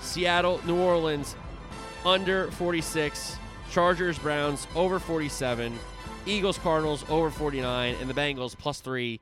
Seattle, 0.00 0.60
New 0.66 0.76
Orleans 0.76 1.36
under 2.04 2.50
46. 2.52 3.36
Chargers, 3.70 4.18
Browns 4.18 4.66
over 4.74 4.98
47. 4.98 5.76
Eagles, 6.26 6.58
Cardinals 6.58 7.04
over 7.08 7.30
49. 7.30 7.96
And 8.00 8.08
the 8.08 8.14
Bengals 8.14 8.56
plus 8.56 8.80
three 8.80 9.20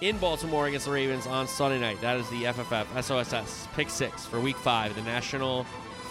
in 0.00 0.18
Baltimore 0.18 0.66
against 0.66 0.86
the 0.86 0.92
Ravens 0.92 1.26
on 1.26 1.48
Sunday 1.48 1.80
night. 1.80 2.00
That 2.00 2.16
is 2.16 2.28
the 2.30 2.44
FFF 2.44 3.02
SOSS 3.02 3.68
pick 3.74 3.90
six 3.90 4.24
for 4.26 4.40
week 4.40 4.56
five, 4.56 4.94
the 4.94 5.02
National 5.02 5.64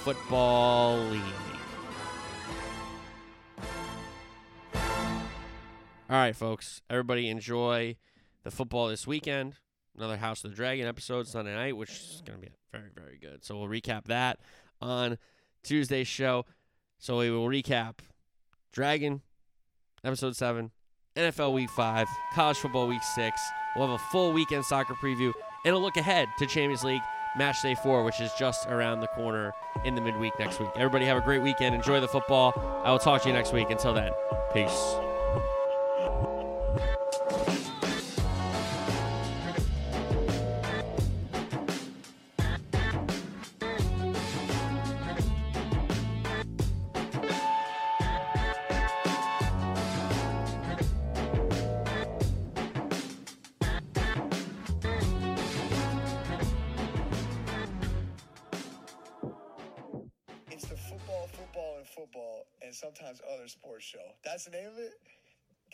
Football 0.04 0.98
League. 1.06 1.22
All 6.10 6.16
right, 6.16 6.36
folks. 6.36 6.82
Everybody 6.90 7.30
enjoy 7.30 7.98
the 8.44 8.52
football 8.52 8.88
this 8.88 9.06
weekend. 9.06 9.56
Another 9.98 10.18
House 10.18 10.44
of 10.44 10.52
the 10.52 10.56
Dragon 10.56 10.88
episode 10.88 11.28
Sunday 11.28 11.56
night, 11.56 11.76
which 11.76 11.90
is 11.90 12.22
going 12.26 12.40
to 12.40 12.46
be 12.46 12.52
very, 12.72 12.90
very 12.96 13.18
good. 13.18 13.44
So 13.44 13.58
we'll 13.58 13.68
recap 13.68 14.06
that 14.06 14.40
on 14.80 15.18
Tuesday's 15.64 16.08
show. 16.08 16.46
So 17.00 17.18
we 17.18 17.32
will 17.32 17.48
recap 17.48 18.00
Dragon 18.72 19.22
episode 20.04 20.36
7, 20.36 20.72
NFL 21.16 21.54
week 21.54 21.70
5, 21.72 22.08
college 22.34 22.58
football 22.58 22.88
week 22.88 23.04
6. 23.04 23.42
We'll 23.76 23.88
have 23.88 24.00
a 24.00 24.04
full 24.12 24.34
weekend 24.34 24.66
soccer 24.66 24.94
preview 24.94 25.34
and 25.66 25.74
a 25.74 25.78
look 25.78 25.98
ahead 25.98 26.28
to 26.40 26.46
Champions 26.46 26.84
League 26.84 27.02
match 27.38 27.62
day 27.62 27.76
4, 27.76 28.04
which 28.04 28.22
is 28.22 28.32
just 28.38 28.68
around 28.68 29.00
the 29.00 29.08
corner 29.08 29.52
in 29.84 29.96
the 29.96 30.02
midweek 30.02 30.38
next 30.40 30.60
week. 30.60 30.70
Everybody 30.76 31.06
have 31.06 31.18
a 31.18 31.22
great 31.22 31.42
weekend. 31.42 31.76
Enjoy 31.76 32.00
the 32.00 32.08
football. 32.08 32.54
I 32.84 32.92
will 32.92 33.00
talk 33.00 33.24
to 33.24 33.30
you 33.30 33.34
next 33.34 33.54
week. 33.54 33.70
Until 33.70 33.94
then, 33.94 34.12
peace. 34.54 35.17